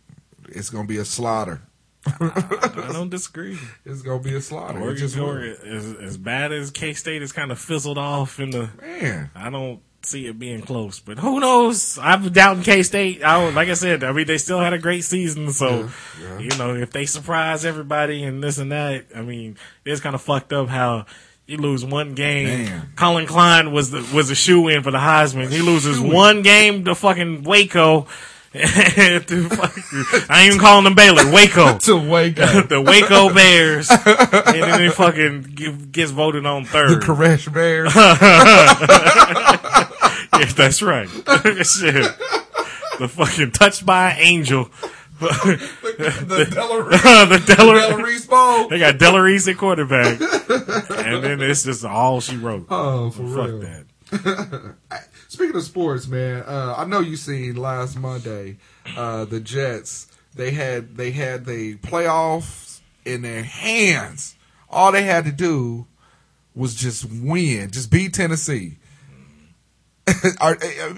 It's 0.48 0.70
gonna 0.70 0.86
be 0.88 0.98
a 0.98 1.04
slaughter. 1.04 1.60
I 2.06 2.88
don't 2.92 3.10
disagree. 3.10 3.58
It's 3.84 4.02
gonna 4.02 4.22
be 4.22 4.34
a 4.34 4.40
slaughter. 4.40 4.80
Oregon. 4.80 5.20
Oregon, 5.20 5.56
as, 5.66 5.92
as 5.94 6.16
bad 6.16 6.50
as 6.52 6.70
K 6.70 6.94
State 6.94 7.20
has 7.20 7.32
kind 7.32 7.52
of 7.52 7.58
fizzled 7.60 7.98
off 7.98 8.40
in 8.40 8.50
the, 8.50 8.68
Man, 8.80 9.30
I 9.36 9.50
don't 9.50 9.80
see 10.04 10.26
it 10.26 10.38
being 10.38 10.60
close. 10.62 11.00
But 11.00 11.18
who 11.18 11.40
knows? 11.40 11.98
I'm 12.00 12.28
doubting 12.30 12.62
K 12.62 12.82
State. 12.82 13.24
I 13.24 13.40
don't- 13.40 13.54
like 13.54 13.68
I 13.68 13.74
said, 13.74 14.02
I 14.04 14.12
mean 14.12 14.26
they 14.26 14.38
still 14.38 14.60
had 14.60 14.72
a 14.72 14.78
great 14.78 15.04
season, 15.04 15.52
so 15.52 15.68
Yeah, 15.68 15.88
yeah. 16.20 16.38
you 16.40 16.50
know 16.58 16.74
if 16.74 16.90
they 16.92 17.06
surprise 17.06 17.64
everybody 17.64 18.22
and 18.24 18.42
this 18.42 18.58
and 18.58 18.72
that, 18.72 19.06
I 19.14 19.22
mean 19.22 19.56
it's 19.84 20.00
kind 20.00 20.14
of 20.14 20.22
fucked 20.22 20.52
up 20.52 20.68
how. 20.68 21.06
You 21.44 21.56
lose 21.58 21.84
one 21.84 22.14
game. 22.14 22.92
Collin 22.94 23.26
Klein 23.26 23.72
was 23.72 23.90
the 23.90 24.08
was 24.14 24.30
a 24.30 24.34
shoe 24.34 24.68
in 24.68 24.84
for 24.84 24.92
the 24.92 24.98
Heisman. 24.98 25.50
He 25.50 25.60
loses 25.60 25.98
one 26.00 26.42
game 26.42 26.84
to 26.84 26.94
fucking 26.94 27.42
Waco. 27.42 28.06
I 28.54 28.60
ain't 30.28 30.46
even 30.46 30.60
calling 30.60 30.84
them 30.84 30.94
Baylor. 30.94 31.30
Waco 31.32 31.78
to 31.80 31.96
Waco. 31.98 32.62
the 32.62 32.80
Waco 32.80 33.34
Bears, 33.34 33.90
and 33.90 34.62
then 34.62 34.82
he 34.82 34.88
fucking 34.90 35.88
gets 35.90 36.12
voted 36.12 36.46
on 36.46 36.64
third. 36.64 37.00
the. 37.02 37.04
Koresh 37.06 37.52
Bears. 37.52 37.92
Yeah, 40.38 40.46
that's 40.46 40.82
right. 40.82 41.08
Shit. 41.66 42.10
The 42.98 43.08
fucking 43.08 43.52
touched 43.52 43.84
by 43.84 44.10
an 44.12 44.18
angel. 44.20 44.70
the 45.20 45.28
the 45.98 47.42
Delaware 47.46 48.18
Bowl. 48.28 48.68
they 48.68 48.78
got 48.78 48.98
Della 48.98 49.22
Reese 49.22 49.48
at 49.48 49.56
quarterback, 49.58 50.20
and 50.20 51.22
then 51.22 51.40
it's 51.42 51.64
just 51.64 51.84
all 51.84 52.20
she 52.20 52.36
wrote. 52.36 52.66
Oh, 52.70 53.10
for 53.10 53.26
Fuck 53.28 53.46
real. 53.46 53.60
that. 53.60 54.74
Speaking 55.28 55.56
of 55.56 55.62
sports, 55.62 56.06
man, 56.08 56.42
uh, 56.46 56.74
I 56.76 56.84
know 56.84 57.00
you 57.00 57.16
seen 57.16 57.56
last 57.56 57.98
Monday 57.98 58.58
uh, 58.96 59.24
the 59.24 59.40
Jets. 59.40 60.08
They 60.34 60.50
had 60.50 60.96
they 60.96 61.10
had 61.12 61.44
the 61.44 61.76
playoffs 61.76 62.80
in 63.04 63.22
their 63.22 63.42
hands. 63.42 64.34
All 64.70 64.92
they 64.92 65.02
had 65.04 65.24
to 65.26 65.32
do 65.32 65.86
was 66.54 66.74
just 66.74 67.04
win, 67.10 67.70
just 67.70 67.90
beat 67.90 68.14
Tennessee. 68.14 68.78
Are- 70.40 70.58
I 70.60 70.92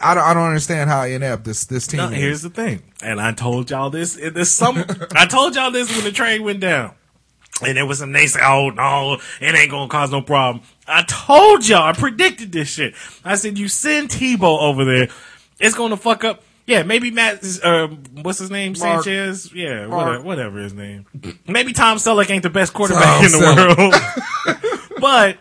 I 0.00 0.14
don't, 0.14 0.24
I 0.24 0.34
don't 0.34 0.46
understand 0.46 0.90
how 0.90 1.02
inept 1.04 1.44
this 1.44 1.64
this 1.66 1.86
team 1.86 1.98
No, 1.98 2.08
is. 2.08 2.14
here's 2.16 2.42
the 2.42 2.50
thing, 2.50 2.82
and 3.02 3.20
I 3.20 3.32
told 3.32 3.70
y'all 3.70 3.90
this. 3.90 4.16
in 4.16 4.34
this 4.34 4.50
some, 4.52 4.84
I 5.14 5.26
told 5.26 5.54
y'all 5.56 5.70
this 5.70 5.94
when 5.94 6.04
the 6.04 6.12
trade 6.12 6.40
went 6.40 6.60
down, 6.60 6.94
and 7.64 7.76
there 7.76 7.86
was 7.86 7.98
some 8.00 8.12
they 8.12 8.26
say, 8.26 8.40
"Oh 8.42 8.70
no, 8.70 9.18
it 9.40 9.54
ain't 9.54 9.70
gonna 9.70 9.88
cause 9.88 10.10
no 10.10 10.20
problem." 10.20 10.64
I 10.86 11.02
told 11.02 11.66
y'all, 11.66 11.82
I 11.84 11.92
predicted 11.92 12.52
this 12.52 12.68
shit. 12.68 12.94
I 13.24 13.36
said, 13.36 13.56
"You 13.58 13.68
send 13.68 14.10
Tebow 14.10 14.60
over 14.60 14.84
there, 14.84 15.08
it's 15.60 15.74
gonna 15.74 15.96
fuck 15.96 16.24
up." 16.24 16.42
Yeah, 16.66 16.82
maybe 16.82 17.10
Matt. 17.10 17.44
Uh, 17.62 17.88
what's 18.22 18.38
his 18.38 18.50
name? 18.50 18.74
Mark. 18.78 19.04
Sanchez. 19.04 19.52
Yeah, 19.54 19.86
whatever, 19.86 20.22
whatever 20.22 20.58
his 20.60 20.72
name. 20.72 21.06
Maybe 21.46 21.72
Tom 21.72 21.98
Selleck 21.98 22.30
ain't 22.30 22.42
the 22.42 22.50
best 22.50 22.72
quarterback 22.74 23.04
Tom 23.04 23.24
in 23.26 23.32
the 23.32 24.54
world, 24.56 24.90
but 25.00 25.38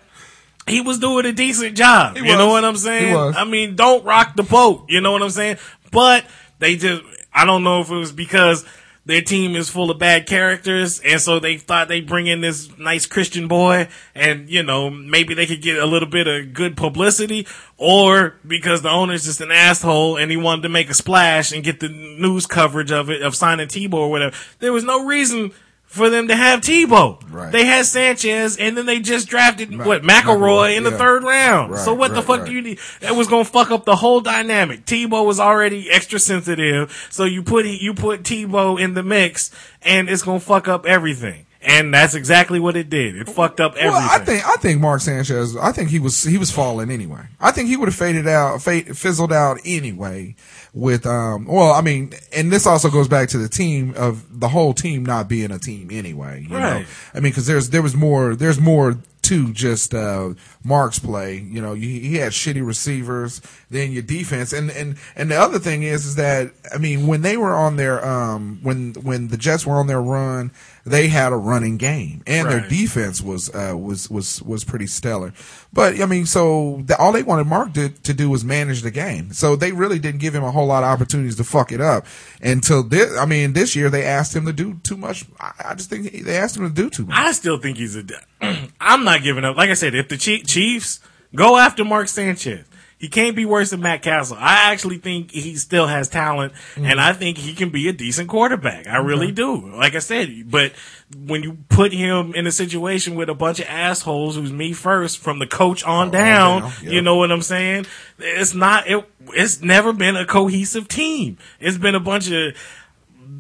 he 0.68 0.82
was 0.82 1.00
doing 1.00 1.26
a 1.26 1.34
decent 1.34 1.76
job. 1.76 2.18
He 2.18 2.26
you 2.26 2.38
know 2.38 2.48
what 2.48 2.64
I'm 2.64 2.78
saying? 2.78 3.14
Was. 3.14 3.36
I 3.38 3.44
mean, 3.44 3.76
don't 3.76 4.04
rock 4.06 4.36
the 4.36 4.44
boat. 4.44 4.86
You 4.90 5.02
know 5.02 5.12
what 5.12 5.22
I'm 5.22 5.30
saying? 5.30 5.58
But 5.92 6.26
they 6.60 6.76
just, 6.76 7.04
I 7.34 7.46
don't 7.46 7.64
know 7.64 7.82
if 7.82 7.90
it 7.90 7.96
was 7.96 8.12
because 8.12 8.66
their 9.06 9.22
team 9.22 9.56
is 9.56 9.70
full 9.70 9.92
of 9.92 10.00
bad 10.00 10.28
characters, 10.28 11.02
and 11.02 11.20
so 11.20 11.40
they 11.40 11.58
thought 11.58 11.90
they'd 11.90 12.08
bring 12.08 12.28
in 12.28 12.40
this 12.40 12.70
nice 12.78 13.06
Christian 13.06 13.48
boy, 13.50 13.90
and 14.16 14.50
you 14.50 14.64
know 14.64 14.90
maybe 14.90 15.34
they 15.34 15.46
could 15.46 15.62
get 15.62 15.78
a 15.78 15.86
little 15.86 16.08
bit 16.08 16.28
of 16.28 16.54
good 16.54 16.78
publicity, 16.78 17.46
or 17.78 18.36
because 18.48 18.82
the 18.82 18.90
owner's 18.90 19.26
just 19.26 19.42
an 19.42 19.52
asshole 19.52 20.16
and 20.16 20.32
he 20.32 20.38
wanted 20.38 20.62
to 20.62 20.70
make 20.70 20.90
a 20.90 20.94
splash 20.94 21.52
and 21.52 21.64
get 21.64 21.82
the 21.82 21.90
news 21.90 22.48
coverage 22.48 22.92
of 22.92 23.10
it 23.10 23.22
of 23.22 23.36
signing 23.36 23.68
Tebow 23.68 23.96
or 23.96 24.10
whatever. 24.10 24.36
There 24.60 24.74
was 24.74 24.86
no 24.86 25.06
reason. 25.06 25.52
For 25.94 26.10
them 26.10 26.28
to 26.30 26.36
have 26.36 26.62
Tebow, 26.62 27.20
Right. 27.30 27.52
they 27.52 27.66
had 27.66 27.86
Sanchez, 27.86 28.58
and 28.58 28.76
then 28.76 28.88
they 28.88 29.00
just 29.00 29.28
drafted 29.30 29.78
what 29.78 30.02
McElroy 30.02 30.76
in 30.76 30.84
the 30.84 30.90
third 30.90 31.24
round. 31.24 31.74
Right, 31.74 31.86
so 31.86 31.94
what 31.94 32.16
the 32.16 32.24
fuck 32.24 32.48
do 32.48 32.52
you 32.52 32.64
need? 32.64 32.80
That 33.02 33.16
was 33.16 33.28
gonna 33.28 33.46
fuck 33.46 33.70
up 33.70 33.86
the 33.86 33.98
whole 33.98 34.20
dynamic. 34.20 34.86
Tebow 34.88 35.24
was 35.24 35.40
already 35.40 35.92
extra 35.92 36.18
sensitive, 36.18 36.92
so 37.12 37.26
you 37.26 37.44
put 37.44 37.68
you 37.68 37.94
put 37.94 38.24
Tebow 38.24 38.80
in 38.80 38.96
the 38.96 39.04
mix, 39.04 39.52
and 39.84 40.10
it's 40.10 40.24
gonna 40.24 40.40
fuck 40.40 40.68
up 40.68 40.88
everything. 40.88 41.46
And 41.66 41.94
that's 41.94 42.14
exactly 42.14 42.60
what 42.60 42.76
it 42.76 42.90
did. 42.90 43.16
It 43.16 43.30
fucked 43.30 43.60
up 43.60 43.76
everything. 43.76 43.92
Well, 43.92 44.10
I 44.12 44.20
think 44.20 44.46
I 44.46 44.56
think 44.58 44.82
Mark 44.82 45.02
Sanchez. 45.02 45.56
I 45.56 45.72
think 45.72 45.90
he 45.90 46.00
was 46.00 46.24
he 46.24 46.38
was 46.38 46.52
falling 46.52 46.90
anyway. 46.92 47.22
I 47.40 47.52
think 47.52 47.70
he 47.70 47.78
would 47.78 47.88
have 47.88 47.96
faded 47.96 48.28
out, 48.28 48.62
fade, 48.62 48.98
fizzled 48.98 49.32
out 49.32 49.60
anyway. 49.66 50.36
With 50.74 51.06
um, 51.06 51.46
well, 51.46 51.72
I 51.72 51.82
mean, 51.82 52.14
and 52.36 52.52
this 52.52 52.66
also 52.66 52.90
goes 52.90 53.08
back 53.08 53.30
to 53.30 53.38
the 53.38 53.48
team 53.48 53.94
of 53.96 54.40
the 54.40 54.50
whole 54.50 54.74
team 54.74 55.06
not 55.06 55.28
being 55.30 55.52
a 55.52 55.60
team 55.60 55.90
anyway. 55.92 56.46
You 56.50 56.58
Right. 56.58 56.80
Know? 56.82 56.86
I 57.14 57.20
mean, 57.20 57.32
because 57.32 57.46
there's 57.48 57.70
there 57.70 57.84
was 57.84 57.96
more 57.96 58.36
there's 58.36 58.60
more 58.60 58.98
to 59.24 59.54
just 59.54 59.94
uh 59.94 60.34
Mark's 60.64 61.00
play. 61.00 61.38
You 61.38 61.62
know, 61.62 61.74
you, 61.74 61.88
he 61.88 62.16
had 62.18 62.32
shitty 62.34 62.66
receivers, 62.66 63.40
then 63.70 63.92
your 63.92 64.02
defense, 64.02 64.52
and 64.52 64.70
and 64.72 64.98
and 65.16 65.30
the 65.32 65.36
other 65.38 65.60
thing 65.60 65.84
is 65.84 66.06
is 66.06 66.16
that 66.16 66.52
I 66.74 66.78
mean, 66.78 67.08
when 67.08 67.22
they 67.22 67.38
were 67.38 67.54
on 67.54 67.76
their 67.78 68.04
um 68.06 68.60
when 68.64 68.94
when 68.96 69.28
the 69.30 69.38
Jets 69.38 69.66
were 69.66 69.76
on 69.76 69.88
their 69.88 70.02
run, 70.02 70.52
they 70.86 71.08
had 71.08 71.32
a 71.32 71.38
running 71.38 71.78
game, 71.78 72.24
and 72.28 72.50
their 72.50 72.68
defense 72.68 73.22
was 73.22 73.54
uh, 73.54 73.74
was 73.78 74.10
was 74.10 74.42
was 74.44 74.66
pretty 74.66 74.88
stellar. 74.88 75.34
But 75.72 76.02
I 76.02 76.06
mean, 76.06 76.26
so 76.26 76.82
the, 76.86 76.98
all 76.98 77.14
they 77.14 77.24
wanted 77.24 77.48
Mark 77.48 77.74
to, 77.74 77.90
to 77.90 78.14
do 78.14 78.30
was 78.30 78.44
manage 78.44 78.82
the 78.82 78.92
game. 78.92 79.32
So 79.32 79.56
they 79.56 79.72
really 79.72 79.98
didn't 79.98 80.20
give 80.20 80.36
him 80.36 80.44
a 80.44 80.52
whole 80.52 80.68
lot 80.68 80.84
of 80.84 80.90
opportunities 80.90 81.38
to 81.38 81.46
fuck 81.46 81.72
it 81.72 81.80
up. 81.80 82.06
Until 82.42 82.84
this, 82.84 83.18
I 83.18 83.26
mean, 83.26 83.54
this 83.54 83.78
year 83.78 83.90
they 83.90 84.04
asked 84.04 84.36
him 84.36 84.46
to 84.46 84.54
do 84.54 84.76
too 84.84 84.98
much. 84.98 85.26
I, 85.40 85.52
I 85.70 85.76
just 85.76 85.90
think 85.90 86.12
they 86.12 86.36
asked 86.36 86.58
him 86.58 86.68
to 86.68 86.74
do 86.74 86.90
too 86.90 87.06
much. 87.06 87.16
I 87.18 87.32
still 87.32 87.58
think 87.58 87.78
he's 87.78 87.96
a. 87.96 88.04
I'm 88.82 89.06
not 89.06 89.24
giving 89.24 89.46
up. 89.46 89.56
Like 89.56 89.70
I 89.70 89.76
said, 89.76 89.96
if 89.96 90.10
the 90.10 90.18
Chiefs 90.18 91.00
go 91.34 91.58
after 91.58 91.86
Mark 91.86 92.10
Sanchez, 92.10 92.66
he 93.04 93.10
can't 93.10 93.36
be 93.36 93.44
worse 93.44 93.72
than 93.72 93.82
Matt 93.82 94.02
Cassel. 94.02 94.38
I 94.40 94.72
actually 94.72 94.98
think 94.98 95.32
he 95.32 95.58
still 95.58 95.88
has 95.88 96.08
talent, 96.08 96.54
and 96.78 96.86
mm-hmm. 96.86 97.00
I 97.02 97.12
think 97.12 97.38
he 97.38 97.54
can 97.54 97.70
be 97.70 97.90
a 97.90 97.92
decent 97.92 98.30
quarterback. 98.30 98.88
I 98.88 98.96
really 99.00 99.34
do. 99.34 99.76
Like 99.76 99.94
I 99.94 100.00
said, 100.00 100.50
but 100.50 100.72
when 101.14 101.44
you 101.44 101.58
put 101.68 101.92
him 101.92 102.34
in 102.34 102.48
a 102.48 102.52
situation 102.52 103.16
with 103.16 103.28
a 103.28 103.34
bunch 103.34 103.60
of 103.60 103.66
assholes, 103.68 104.38
who's 104.38 104.54
me 104.54 104.72
first, 104.72 105.20
from 105.20 105.40
the 105.40 105.46
coach 105.46 105.84
on 105.84 106.12
down, 106.12 106.62
down, 106.62 106.72
yeah. 106.82 106.92
you 106.92 107.02
know 107.02 107.18
what 107.18 107.30
I'm 107.30 107.42
saying? 107.42 107.88
It's 108.20 108.54
not. 108.54 108.88
It, 108.88 109.04
it's 109.34 109.62
never 109.62 109.92
been 109.92 110.16
a 110.16 110.26
cohesive 110.26 110.88
team. 110.88 111.38
It's 111.60 111.78
been 111.78 111.96
a 111.96 112.00
bunch 112.00 112.32
of 112.32 112.56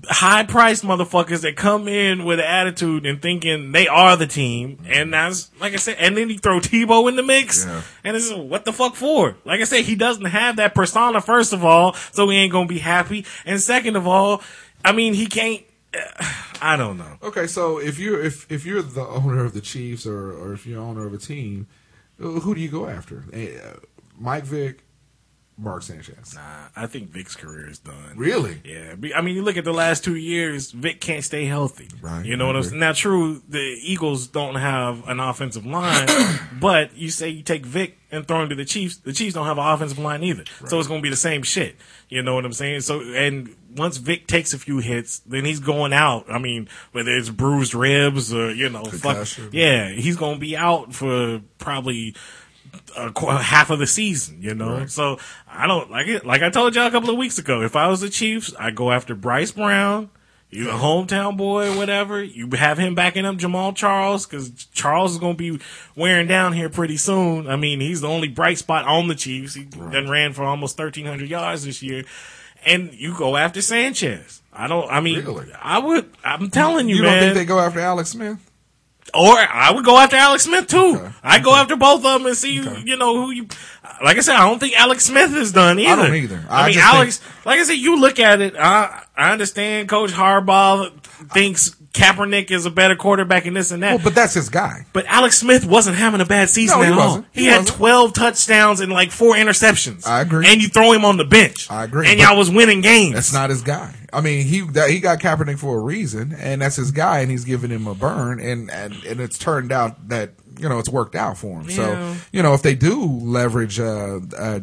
high 0.06 0.44
priced 0.44 0.84
motherfuckers 0.84 1.42
that 1.42 1.56
come 1.56 1.88
in 1.88 2.26
with 2.26 2.40
an 2.40 2.46
attitude 2.46 3.06
and 3.06 3.22
thinking 3.22 3.72
they 3.72 3.88
are 3.88 4.16
the 4.16 4.28
team. 4.28 4.80
And 4.86 5.14
that's, 5.14 5.52
like 5.60 5.74
I 5.74 5.78
said, 5.78 5.98
and 6.00 6.16
then 6.18 6.30
you 6.30 6.38
throw 6.38 6.60
Tebow 6.60 7.10
in 7.10 7.16
the 7.16 7.24
mix. 7.24 7.66
Yeah. 7.66 7.82
And 8.04 8.16
it's 8.16 8.32
what 8.34 8.66
the 8.66 8.74
fuck 8.74 8.96
for? 8.96 9.36
Like 9.46 9.62
I 9.62 9.66
said, 9.66 9.86
he 9.86 9.96
doesn't 9.96 10.26
have 10.26 10.58
that 10.58 10.76
persona, 10.76 11.22
first 11.22 11.54
of 11.54 11.64
all, 11.64 11.94
so 12.12 12.30
he 12.30 12.38
ain't 12.38 12.52
gonna 12.52 12.68
be 12.68 12.80
happy. 12.80 13.26
And 13.46 13.60
second 13.60 13.96
of 13.96 14.08
all, 14.08 14.42
I 14.84 14.92
mean, 14.92 15.14
he 15.14 15.26
can't, 15.28 15.64
I 16.62 16.76
don't 16.78 16.98
know. 16.98 17.18
Okay, 17.22 17.48
so 17.48 17.78
if 17.78 18.00
you're 18.00 18.22
if 18.22 18.50
if 18.52 18.66
you're 18.66 18.82
the 18.82 19.06
owner 19.06 19.44
of 19.44 19.54
the 19.54 19.62
Chiefs 19.62 20.06
or 20.06 20.32
or 20.32 20.54
if 20.54 20.66
you're 20.66 20.82
owner 20.82 21.06
of 21.06 21.14
a 21.14 21.18
team, 21.18 21.68
who 22.18 22.56
do 22.56 22.62
you 22.62 22.70
go 22.70 22.88
after? 22.88 23.26
Eh, 23.34 23.58
uh, 23.58 23.80
Mike 24.18 24.46
Vick, 24.46 24.83
Mark 25.58 25.84
Sanchez. 25.84 26.34
Nah, 26.36 26.68
I 26.76 26.88
think 26.88 27.10
Vick's 27.10 27.36
career 27.36 27.70
is 27.70 27.80
done. 27.80 28.14
Really? 28.16 28.62
Yeah, 28.66 28.96
I 29.16 29.22
mean, 29.22 29.36
you 29.36 29.44
look 29.44 29.58
at 29.58 29.64
the 29.64 29.74
last 29.74 30.04
two 30.04 30.16
years, 30.16 30.72
Vick 30.72 31.00
can't 31.00 31.24
stay 31.24 31.46
healthy. 31.46 31.88
Right, 32.02 32.26
You 32.26 32.36
know 32.38 32.48
what 32.48 32.56
I'm 32.56 32.64
saying? 32.64 32.80
Now, 32.80 32.94
true, 32.94 33.42
the 33.48 33.78
Eagles 33.82 34.28
don't 34.28 34.56
have 34.56 35.08
an 35.08 35.20
offensive 35.20 35.66
line, 35.66 36.08
but 36.60 36.96
you 36.98 37.10
say 37.10 37.30
you 37.30 37.44
take 37.44 37.66
Vick 37.66 37.98
and 38.12 38.28
throw 38.28 38.44
him 38.44 38.50
to 38.50 38.56
the 38.56 38.66
Chiefs, 38.66 38.98
the 38.98 39.14
Chiefs 39.14 39.34
don't 39.34 39.46
have 39.46 39.58
an 39.58 39.66
offensive 39.66 39.98
line 40.00 40.24
either. 40.24 40.44
So 40.68 40.78
it's 40.80 40.88
going 40.88 41.00
to 41.02 41.04
be 41.04 41.10
the 41.10 41.16
same 41.16 41.42
shit. 41.42 41.76
You 42.10 42.22
know 42.22 42.36
what 42.36 42.46
I'm 42.46 42.54
saying? 42.54 42.82
So, 42.82 43.02
and 43.02 43.56
once 43.76 43.98
Vick 43.98 44.28
takes 44.28 44.54
a 44.54 44.60
few 44.60 44.78
hits, 44.78 45.20
then 45.20 45.46
he's 45.46 45.60
going 45.60 45.94
out. 45.94 46.26
I 46.30 46.38
mean, 46.38 46.70
whether 46.92 47.12
it's 47.12 47.30
bruised 47.30 47.74
ribs 47.74 48.32
or, 48.32 48.54
you 48.54 48.70
know, 48.70 48.84
fuck, 48.84 49.28
yeah, 49.52 49.90
he's 49.90 50.16
going 50.16 50.36
to 50.36 50.40
be 50.40 50.56
out 50.56 50.94
for 50.94 51.42
probably 51.58 52.16
a 52.98 53.12
qu- 53.12 53.28
half 53.28 53.70
of 53.70 53.80
the 53.80 53.88
season, 53.88 54.42
you 54.42 54.54
know. 54.56 54.86
So 54.88 55.18
I 55.48 55.68
don't 55.68 55.90
like 55.92 56.08
it. 56.08 56.26
Like 56.26 56.42
I 56.42 56.50
told 56.50 56.76
y'all 56.76 56.88
a 56.88 56.92
couple 56.92 57.10
of 57.10 57.18
weeks 57.18 57.38
ago, 57.38 57.62
if 57.62 57.76
I 57.76 57.88
was 57.88 58.02
the 58.02 58.10
Chiefs, 58.10 58.54
I 58.60 58.72
go 58.72 58.92
after 58.92 59.16
Bryce 59.16 59.52
Brown. 59.52 60.10
You 60.50 60.70
a 60.70 60.74
hometown 60.74 61.36
boy 61.36 61.76
whatever. 61.76 62.22
You 62.24 62.48
have 62.52 62.78
him 62.78 62.94
backing 62.94 63.26
up 63.26 63.38
Jamaal 63.38 63.76
Charles 63.76 64.28
because 64.28 64.52
Charles 64.66 65.14
is 65.14 65.18
going 65.18 65.36
to 65.36 65.58
be 65.58 65.64
wearing 65.96 66.28
down 66.28 66.54
here 66.54 66.70
pretty 66.70 66.98
soon. 66.98 67.50
I 67.50 67.56
mean, 67.56 67.80
he's 67.80 68.02
the 68.02 68.08
only 68.08 68.28
bright 68.28 68.60
spot 68.60 68.86
on 68.86 69.08
the 69.08 69.16
Chiefs. 69.16 69.56
He 69.56 69.64
done 69.64 70.08
ran 70.08 70.32
for 70.34 70.44
almost 70.44 70.78
thirteen 70.78 71.08
hundred 71.08 71.30
yards 71.30 71.66
this 71.66 71.82
year. 71.82 72.04
And 72.68 72.94
you 72.94 73.18
go 73.18 73.36
after 73.36 73.62
Sanchez. 73.64 74.42
I 74.54 74.68
don't. 74.68 74.88
I 74.92 75.00
mean, 75.00 75.26
Really? 75.26 75.48
I 75.60 75.80
would. 75.80 76.10
I'm 76.24 76.52
telling 76.52 76.88
you, 76.88 76.98
You 76.98 77.02
man. 77.02 77.14
don't 77.14 77.24
think 77.24 77.36
they 77.36 77.46
go 77.46 77.60
after 77.60 77.80
Alex 77.80 78.10
Smith? 78.12 78.38
Or 79.14 79.38
I 79.38 79.72
would 79.72 79.86
go 79.86 79.98
after 79.98 80.16
Alex 80.16 80.44
Smith 80.44 80.68
too. 80.68 81.12
I'd 81.22 81.44
go 81.44 81.54
after 81.54 81.76
both 81.76 81.98
of 81.98 82.04
them 82.04 82.26
and 82.26 82.36
see, 82.36 82.54
you 82.54 82.98
know, 82.98 83.16
who 83.16 83.32
you. 83.32 83.48
Like 84.04 84.18
I 84.18 84.22
said, 84.22 84.36
I 84.36 84.48
don't 84.50 84.60
think 84.60 84.74
Alex 84.80 85.06
Smith 85.06 85.36
is 85.36 85.52
done 85.52 85.78
either. 85.80 86.04
don't 86.04 86.16
either. 86.16 86.44
I, 86.50 86.64
I 86.64 86.70
mean, 86.70 86.80
Alex. 86.80 87.22
like 87.46 87.60
I 87.60 87.64
said, 87.64 87.74
you 87.74 88.00
look 88.00 88.20
at 88.20 88.42
it. 88.42 88.56
I 88.58 89.04
I 89.16 89.32
understand 89.32 89.88
Coach 89.88 90.12
Harbaugh 90.12 90.92
thinks 91.32 91.76
Kaepernick 91.94 92.50
is 92.50 92.66
a 92.66 92.72
better 92.72 92.96
quarterback 92.96 93.46
and 93.46 93.56
this 93.56 93.72
and 93.72 93.84
that. 93.84 93.96
Well, 93.96 94.04
but 94.04 94.16
that's 94.16 94.34
his 94.34 94.50
guy. 94.50 94.86
But 94.94 95.06
Alex 95.06 95.38
Smith 95.38 95.64
wasn't 95.66 95.96
having 95.96 96.22
a 96.22 96.26
bad 96.26 96.50
season 96.50 96.80
No, 96.80 96.86
he 96.86 96.92
at 96.92 96.98
all. 96.98 97.26
He, 97.32 97.42
He 97.42 97.46
had 97.48 97.60
wasn't. 97.60 97.78
12 97.78 98.14
touchdowns 98.14 98.80
and 98.80 98.92
like 98.92 99.12
four 99.12 99.36
interceptions. 99.36 100.08
I 100.08 100.22
agree. 100.22 100.48
And 100.48 100.60
you 100.62 100.70
throw 100.70 100.92
him 100.92 101.06
on 101.06 101.18
the 101.18 101.24
bench. 101.26 101.70
I 101.70 101.84
agree, 101.84 102.10
And 102.10 102.20
y'all 102.20 102.38
was 102.38 102.50
winning 102.50 102.82
games. 102.82 103.14
That's 103.14 103.34
not 103.34 103.52
his 103.52 103.62
guy. 103.62 103.94
I 104.12 104.22
mean, 104.22 104.46
he 104.46 104.62
that, 104.72 104.90
he 104.90 105.00
got 105.00 105.20
Kaepernick 105.20 105.58
for 105.60 105.78
a 105.78 105.82
reason, 105.82 106.34
and 106.34 106.62
that's 106.62 106.76
his 106.76 106.92
guy, 106.92 107.20
and 107.20 107.32
he's 107.32 107.46
giving 107.46 107.72
him 107.72 107.88
a 107.88 107.96
burn, 107.96 108.40
and 108.40 108.70
and, 108.70 108.94
and 109.06 109.20
it's 109.20 109.40
turned 109.40 109.72
out 109.72 110.10
that 110.10 110.32
you 110.64 110.70
know 110.70 110.80
it's 110.80 110.90
worked 110.90 111.16
out 111.16 111.38
for 111.38 111.60
him. 111.60 111.70
Yeah. 111.70 111.76
So 111.76 112.16
you 112.32 112.42
know, 112.42 112.54
if 112.54 112.62
they 112.62 112.74
do 112.74 113.04
leverage 113.06 113.80
uh, 113.80 114.20
uh, 114.38 114.60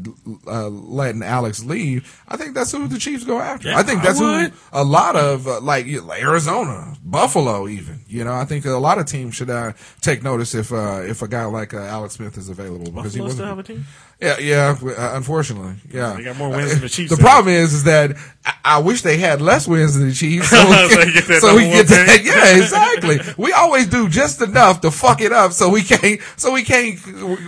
uh, 0.46 0.68
letting 0.68 1.22
Alex 1.22 1.62
leave, 1.64 2.22
I 2.26 2.36
think 2.36 2.54
that's 2.54 2.72
who 2.72 2.88
the 2.88 2.98
Chiefs 2.98 3.24
go 3.24 3.38
after. 3.38 3.68
Yeah, 3.68 3.78
I 3.78 3.82
think 3.82 4.02
that's 4.02 4.18
would. 4.18 4.50
who 4.50 4.56
a 4.72 4.82
lot 4.82 5.14
of 5.14 5.46
uh, 5.46 5.60
like 5.60 5.86
Arizona, 5.86 6.96
Buffalo, 7.04 7.68
even. 7.68 8.00
You 8.08 8.24
know, 8.24 8.32
I 8.32 8.44
think 8.44 8.64
a 8.64 8.70
lot 8.70 8.98
of 8.98 9.06
teams 9.06 9.34
should 9.34 9.50
uh, 9.50 9.72
take 10.00 10.22
notice 10.22 10.54
if 10.54 10.72
uh, 10.72 11.02
if 11.04 11.22
a 11.22 11.28
guy 11.28 11.44
like 11.44 11.74
uh, 11.74 11.78
Alex 11.78 12.14
Smith 12.14 12.36
is 12.38 12.48
available 12.48 12.90
because 12.90 13.14
he 13.14 13.20
Buffalo 13.20 13.54
wasn't. 13.54 13.80
Have 14.20 14.38
a 14.38 14.40
team? 14.40 14.48
Yeah, 14.48 14.76
yeah. 14.86 14.96
uh, 15.12 15.16
Unfortunately, 15.16 15.74
yeah. 15.92 16.14
They 16.14 16.24
got 16.24 16.36
more 16.36 16.50
wins 16.50 16.72
than 16.72 16.80
the 16.80 16.88
Chiefs 16.88 17.10
The 17.10 17.16
have. 17.16 17.24
problem 17.24 17.54
is, 17.54 17.72
is 17.72 17.84
that 17.84 18.16
I, 18.44 18.54
I 18.64 18.78
wish 18.78 19.02
they 19.02 19.16
had 19.18 19.40
less 19.40 19.66
wins 19.68 19.96
than 19.98 20.08
the 20.08 20.14
Chiefs, 20.14 20.48
so 20.50 20.56
we 20.68 20.74
So 20.74 20.88
can, 20.98 21.06
you 21.08 21.12
get 21.14 21.26
that 21.26 21.40
so 21.40 21.56
we 21.56 21.62
get 21.68 21.86
that. 21.88 22.20
Yeah, 22.24 22.56
exactly. 22.62 23.20
we 23.36 23.52
always 23.52 23.86
do 23.86 24.08
just 24.08 24.40
enough 24.42 24.80
to 24.82 24.90
fuck 24.90 25.20
it 25.20 25.32
up, 25.32 25.52
so 25.52 25.68
we 25.68 25.82
can't, 25.82 26.20
so 26.36 26.52
we 26.52 26.62
can't, 26.64 26.98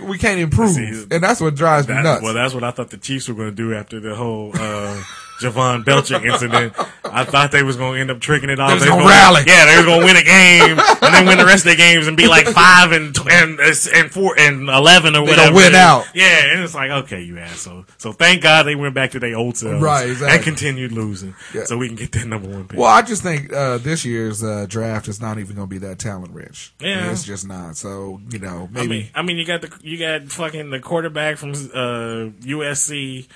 we 0.03 0.17
can't 0.17 0.39
improve, 0.39 0.71
See, 0.75 1.05
and 1.11 1.23
that's 1.23 1.39
what 1.41 1.55
drives 1.55 1.87
me 1.87 1.95
nuts. 2.01 2.21
well, 2.23 2.33
that's 2.33 2.53
what 2.53 2.63
I 2.63 2.71
thought 2.71 2.89
the 2.89 2.97
Chiefs 2.97 3.27
were 3.29 3.35
going 3.35 3.49
to 3.49 3.55
do 3.55 3.73
after 3.73 3.99
the 3.99 4.15
whole 4.15 4.51
uh, 4.55 5.01
Javon 5.43 5.85
Belcher 5.85 6.25
incident. 6.25 6.73
I 7.03 7.25
thought 7.25 7.51
they 7.51 7.61
was 7.63 7.75
going 7.75 7.95
to 7.95 8.01
end 8.01 8.11
up 8.11 8.19
tricking 8.19 8.49
it 8.49 8.59
off. 8.59 8.69
They 8.69 8.73
was 8.75 8.83
They 8.83 8.89
gonna 8.89 9.01
gonna- 9.03 9.13
rally. 9.13 9.43
Yeah, 9.45 9.65
they 9.65 9.77
was 9.77 9.85
going 9.85 9.99
to 9.99 10.05
win 10.05 10.15
a 10.17 10.23
game 10.23 10.79
and 10.79 11.13
then 11.13 11.25
win 11.27 11.37
the 11.37 11.45
rest 11.45 11.61
of 11.65 11.65
their 11.65 11.75
games 11.75 12.07
and 12.07 12.17
be 12.17 12.27
like 12.27 12.47
five 12.47 12.91
and 12.91 13.15
and 13.29 13.59
and 13.59 14.11
four 14.11 14.35
and 14.39 14.67
eleven 14.69 15.15
or 15.15 15.25
They 15.25 15.31
whatever. 15.31 15.51
gonna 15.51 15.55
win 15.55 15.75
out. 15.75 16.05
Yeah, 16.15 16.53
and 16.53 16.63
it's 16.63 16.73
like 16.73 16.89
okay, 16.91 17.21
you 17.21 17.37
asshole. 17.37 17.85
So 17.97 18.11
thank 18.13 18.41
God 18.41 18.63
they 18.63 18.75
went 18.75 18.93
back 18.95 19.11
to 19.11 19.19
their 19.19 19.35
old 19.37 19.57
selves, 19.57 19.81
Right, 19.81 20.09
exactly. 20.09 20.35
and 20.35 20.43
continued 20.43 20.91
losing, 20.91 21.35
Yeah. 21.53 21.65
so 21.65 21.77
we 21.77 21.87
can 21.87 21.95
get 21.97 22.11
that 22.13 22.25
number 22.27 22.49
one 22.49 22.67
pick. 22.67 22.79
well, 22.79 22.89
I 22.89 23.01
just 23.01 23.21
think 23.23 23.51
uh, 23.53 23.77
this 23.77 24.05
year's 24.05 24.43
uh, 24.43 24.65
draft 24.67 25.07
is 25.07 25.21
not 25.21 25.37
even 25.37 25.55
going 25.55 25.67
to 25.67 25.71
be 25.71 25.77
that 25.79 25.99
talent 25.99 26.33
rich. 26.33 26.73
Yeah. 26.79 27.11
it's 27.11 27.23
just 27.23 27.47
not. 27.47 27.77
So 27.77 28.21
you 28.31 28.39
know, 28.39 28.69
I 28.71 28.75
maybe 28.75 28.87
mean, 28.87 29.09
I 29.15 29.21
mean, 29.21 29.37
you 29.37 29.45
got 29.45 29.61
the 29.61 29.71
you 29.81 29.97
got 29.99 30.23
fucking 30.31 30.69
the 30.71 30.79
quarterback 30.79 31.37
from 31.37 31.51
uh, 31.51 32.31
USC. 32.45 33.27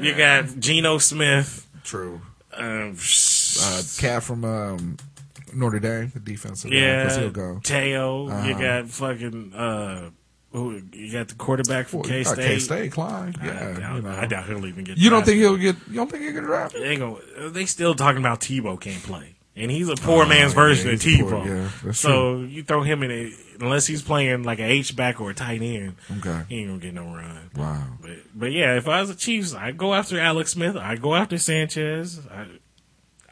You 0.00 0.14
got 0.14 0.58
Geno 0.58 0.98
Smith. 0.98 1.66
true. 1.84 2.20
Um, 2.56 2.96
Uh, 3.60 3.82
cat 3.98 4.22
from 4.22 4.44
um, 4.44 4.96
Notre 5.52 5.78
Dame, 5.80 6.10
the 6.14 6.20
defensive 6.20 6.72
yeah, 6.72 7.18
he'll 7.18 7.30
go. 7.30 7.60
Te'o. 7.64 8.26
You 8.26 8.32
Uh-huh. 8.54 8.60
got 8.82 8.90
fucking 8.90 9.52
uh, 9.54 10.10
who? 10.52 10.80
You 10.92 11.10
got 11.12 11.28
the 11.28 11.34
quarterback 11.34 11.88
from 11.88 12.00
Well, 12.00 12.08
K 12.08 12.22
K 12.22 12.24
State. 12.24 12.60
State, 12.60 12.92
Klein. 12.92 13.34
I, 13.40 13.46
Yeah, 13.46 13.78
doubt, 13.78 13.96
you 13.96 14.02
know. 14.02 14.10
I 14.10 14.26
doubt 14.26 14.46
he'll 14.46 14.66
even 14.66 14.84
get. 14.84 14.96
You 14.98 15.10
don't 15.10 15.24
think 15.24 15.38
he'll 15.38 15.56
get? 15.56 15.76
You 15.88 15.94
don't 15.96 16.10
think 16.10 16.22
he'll 16.22 16.32
get 16.32 16.44
drafted? 16.44 16.82
they 16.82 16.90
ain't 16.90 17.00
gonna? 17.00 17.50
They 17.50 17.66
still 17.66 17.94
talking 17.96 18.18
about 18.18 18.40
Tebow 18.40 18.80
can't 18.80 19.02
play, 19.02 19.34
and 19.56 19.70
he's 19.70 19.88
a 19.88 19.94
poor 19.96 20.26
man's 20.26 20.52
Oh, 20.54 20.60
yeah, 20.60 20.66
version 20.68 20.90
of 20.94 21.00
Tebow. 21.00 21.46
yeah, 21.84 21.92
so 21.92 22.40
you 22.40 22.62
throw 22.62 22.82
him 22.82 23.02
in 23.02 23.10
a 23.10 23.32
unless 23.60 23.86
he's 23.86 24.02
playing 24.02 24.42
like 24.42 24.58
a 24.58 24.64
H 24.64 24.96
back 24.96 25.20
or 25.20 25.30
a 25.30 25.34
tight 25.34 25.62
end. 25.62 25.94
Okay. 26.18 26.42
he 26.48 26.60
ain't 26.60 26.68
gonna 26.68 26.80
get 26.80 26.94
no 26.94 27.04
run. 27.04 27.50
Wow. 27.56 27.84
But 28.00 28.10
but 28.34 28.52
yeah, 28.52 28.76
if 28.76 28.88
I 28.88 29.00
was 29.00 29.10
the 29.10 29.14
Chiefs, 29.14 29.54
I'd 29.54 29.78
go 29.78 29.94
after 29.94 30.18
Alex 30.18 30.50
Smith. 30.52 30.76
I'd 30.76 31.00
go 31.02 31.14
after 31.14 31.38
Sanchez. 31.38 32.20
I, 32.30 32.46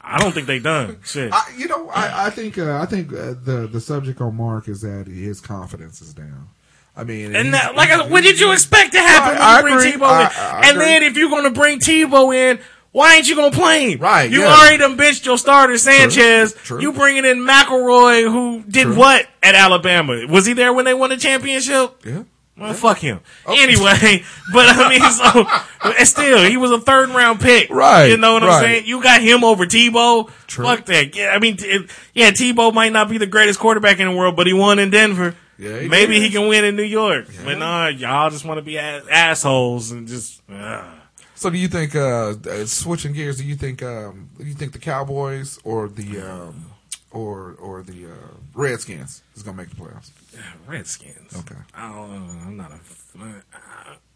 I 0.05 0.18
don't 0.18 0.33
think 0.33 0.47
they 0.49 0.59
done 0.59 0.99
shit. 1.05 1.33
I, 1.33 1.45
you 1.57 1.68
know, 1.68 1.89
I, 1.91 2.27
I 2.27 2.31
think 2.31 2.59
uh, 2.59 2.81
I 2.81 2.87
think 2.87 3.12
uh, 3.12 3.35
the 3.43 3.68
the 3.70 3.81
subject 3.81 4.20
on 4.20 4.37
Mark 4.37 4.68
is 4.68 4.81
that 4.83 5.07
his 5.07 5.41
confidence 5.41 6.01
is 6.03 6.12
down. 6.14 6.49
I 6.95 7.05
mean, 7.05 7.35
and 7.35 7.55
that, 7.55 7.75
like, 7.75 7.89
I- 7.89 8.07
what 8.07 8.23
did 8.23 8.39
you 8.39 8.53
expect 8.53 8.93
to 8.93 8.99
happen 9.01 9.39
I- 9.41 9.62
when 9.62 9.73
you 9.73 9.79
I 9.79 9.81
bring 9.81 9.93
agree. 9.95 10.07
Tebow 10.07 10.20
in? 10.20 10.27
I- 10.27 10.61
I 10.64 10.68
and 10.68 10.79
then 10.81 11.03
if 11.05 11.16
you're 11.16 11.31
going 11.31 11.45
to 11.45 11.51
bring 11.59 11.79
Tebow 11.79 12.35
in, 12.37 12.59
why 12.93 13.16
ain't 13.16 13.28
you 13.28 13.34
going 13.36 13.51
to 13.53 13.59
play 13.59 13.93
him? 13.93 13.99
Right, 14.01 14.30
You 14.30 14.40
yeah. 14.43 14.55
already 14.55 14.76
done 14.78 14.97
benched 14.97 15.26
your 15.26 15.38
starter 15.38 15.76
Sanchez. 15.78 16.53
True. 16.55 16.80
You 16.80 16.93
bringing 16.93 17.24
in 17.24 17.38
McElroy, 17.38 18.22
who 18.30 18.62
did 18.68 18.84
True. 18.84 18.97
what 18.97 19.26
at 19.43 19.55
Alabama? 19.55 20.26
Was 20.28 20.47
he 20.47 20.53
there 20.53 20.72
when 20.72 20.84
they 20.84 20.95
won 20.95 21.11
the 21.11 21.16
championship? 21.16 22.03
yeah. 22.05 22.24
Well, 22.55 22.74
fuck 22.74 22.99
him. 22.99 23.20
Oh. 23.47 23.55
Anyway, 23.59 24.22
but 24.53 24.66
I 24.68 24.88
mean, 24.90 25.01
so 25.11 25.90
and 25.99 26.07
still, 26.07 26.45
he 26.49 26.59
was 26.59 26.70
a 26.70 26.78
third 26.78 27.09
round 27.09 27.40
pick. 27.40 27.70
Right, 27.70 28.09
You 28.09 28.18
know 28.18 28.34
what 28.34 28.43
right. 28.43 28.53
I'm 28.53 28.62
saying? 28.62 28.86
You 28.86 29.03
got 29.03 29.22
him 29.22 29.43
over 29.43 29.64
Tebow. 29.64 30.30
True. 30.49 30.66
Fuck 30.66 30.84
that. 30.84 31.16
Yeah, 31.16 31.30
I 31.34 31.38
mean, 31.38 31.57
it, 31.61 31.90
yeah, 32.12 32.30
Tebow 32.30 32.72
might 32.74 32.93
not 32.93 33.09
be 33.09 33.16
the 33.16 33.26
greatest 33.26 33.59
quarterback 33.59 34.01
in 34.01 34.09
the 34.11 34.14
world, 34.14 34.36
but 34.36 34.47
he 34.47 34.53
won 34.53 34.78
in 34.78 34.90
Denver. 34.90 35.34
Yeah, 35.59 35.80
he 35.80 35.88
Maybe 35.88 36.14
did. 36.20 36.24
he 36.24 36.30
can 36.30 36.47
win 36.47 36.64
in 36.66 36.76
New 36.76 36.82
York. 36.82 37.26
But 37.43 37.57
nah, 37.59 37.88
y'all 37.88 38.28
just 38.28 38.45
want 38.45 38.59
to 38.59 38.62
be 38.62 38.78
ass- 38.78 39.07
assholes 39.11 39.90
and 39.90 40.07
just. 40.07 40.43
Uh. 40.49 40.84
So, 41.43 41.51
do 41.51 41.59
you 41.59 41.66
think 41.66 41.97
uh, 41.97 42.34
uh, 42.49 42.66
switching 42.66 43.14
gears? 43.14 43.38
Do 43.38 43.45
you 43.45 43.57
think 43.57 43.82
um, 43.82 44.30
do 44.38 44.45
you 44.45 44.55
think 44.55 44.72
the 44.72 44.78
Cowboys 44.78 45.59
or 45.64 45.88
the 45.88 46.20
um, 46.20 46.66
or 47.11 47.57
or 47.59 47.82
the 47.82 48.12
uh, 48.12 48.28
Redskins 48.55 49.24
is 49.34 49.43
going 49.43 49.57
to 49.57 49.62
make 49.64 49.70
the 49.70 49.74
playoffs? 49.74 50.12
Redskins. 50.68 51.36
Okay. 51.36 51.57
I 51.74 51.88
don't, 51.88 52.12
I'm 52.47 52.57
not 52.57 52.70
a. 52.70 53.43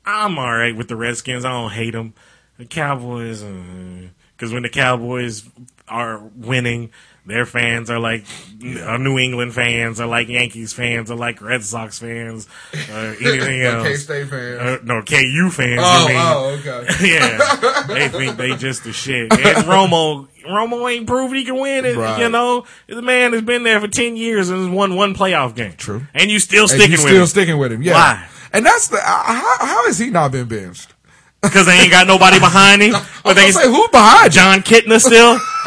I'm 0.05 0.39
all 0.39 0.53
right 0.53 0.77
with 0.77 0.87
the 0.87 0.95
Redskins. 0.95 1.45
I 1.45 1.51
don't 1.51 1.73
hate 1.73 1.95
them. 1.95 2.15
The 2.59 2.65
Cowboys, 2.65 3.43
because 3.43 4.53
when 4.53 4.63
the 4.63 4.69
Cowboys 4.69 5.43
are 5.89 6.19
winning, 6.19 6.91
their 7.27 7.45
fans 7.45 7.91
are 7.91 7.99
like 7.99 8.25
uh, 8.63 8.97
New 8.97 9.19
England 9.19 9.53
fans, 9.55 10.01
are 10.01 10.07
like 10.07 10.29
Yankees 10.29 10.73
fans, 10.73 11.11
are 11.11 11.17
like 11.17 11.43
Red 11.43 11.63
Sox 11.65 11.99
fans, 11.99 12.49
or 12.91 13.17
anything 13.21 13.63
else. 13.63 13.87
K-State 13.87 14.29
fans. 14.29 14.61
Uh, 14.61 14.79
no, 14.85 15.03
KU 15.03 15.51
fans. 15.51 15.81
Oh, 15.83 16.07
I 16.07 16.09
mean. 16.09 16.17
oh, 16.19 16.59
okay. 16.61 16.87
yeah, 17.13 17.83
they 17.89 18.09
think 18.09 18.37
they 18.37 18.55
just 18.57 18.85
the 18.85 18.93
shit. 18.93 19.33
And 19.33 19.67
Romo, 19.67 20.29
Romo 20.47 20.91
ain't 20.91 21.07
proved 21.07 21.35
he 21.35 21.45
can 21.45 21.57
win 21.57 21.85
it. 21.85 21.97
Right. 21.97 22.21
You 22.21 22.29
know, 22.29 22.65
the 22.87 23.03
man 23.03 23.33
has 23.33 23.43
been 23.43 23.63
there 23.65 23.81
for 23.81 23.89
ten 23.89 24.17
years 24.17 24.49
and 24.49 24.61
has 24.61 24.69
won 24.69 24.95
one 24.97 25.15
playoff 25.15 25.55
game. 25.55 25.75
True. 25.77 26.07
and 26.15 26.31
you 26.31 26.39
still 26.39 26.63
And 26.63 26.71
sticking 26.71 26.93
you 26.93 26.99
with 26.99 27.01
still 27.01 27.21
him 27.23 27.27
sticking 27.27 27.59
with 27.59 27.73
him? 27.73 27.83
Yeah. 27.83 27.95
Why? 27.95 28.29
And 28.53 28.65
that's 28.65 28.89
the 28.89 28.97
uh, 28.99 29.01
how, 29.03 29.57
how 29.67 29.87
has 29.87 29.99
he 29.99 30.09
not 30.11 30.33
been 30.33 30.47
benched? 30.47 30.95
Because 31.43 31.67
they 31.67 31.79
ain't 31.79 31.91
got 31.91 32.07
nobody 32.07 32.39
behind 32.41 32.83
him. 32.83 32.95
I 32.97 33.07
But 33.25 33.37
was 33.37 33.45
they 33.45 33.51
say 33.53 33.67
who 33.67 33.87
behind? 33.89 34.33
Jon 34.33 34.61
Kitna 34.61 35.01
still. 35.01 35.35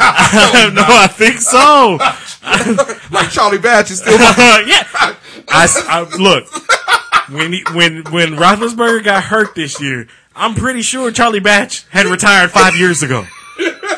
no, 0.74 0.84
I 0.88 1.06
think 1.10 1.38
so. 1.38 1.98
Like 3.10 3.30
Charlie 3.30 3.58
Batch 3.58 3.90
is 3.90 3.98
still. 4.00 4.12
yeah, 4.18 4.86
I, 5.48 5.66
I- 5.88 6.16
look 6.18 6.46
when 7.30 7.52
he, 7.52 7.64
when 7.74 8.02
when 8.10 8.30
Roethlisberger 8.36 9.04
got 9.04 9.24
hurt 9.24 9.54
this 9.54 9.80
year. 9.80 10.06
I'm 10.34 10.54
pretty 10.54 10.80
sure 10.82 11.10
Charlie 11.10 11.40
Batch 11.40 11.86
had 11.90 12.06
retired 12.06 12.50
five 12.50 12.76
years 12.76 13.02
ago. 13.02 13.26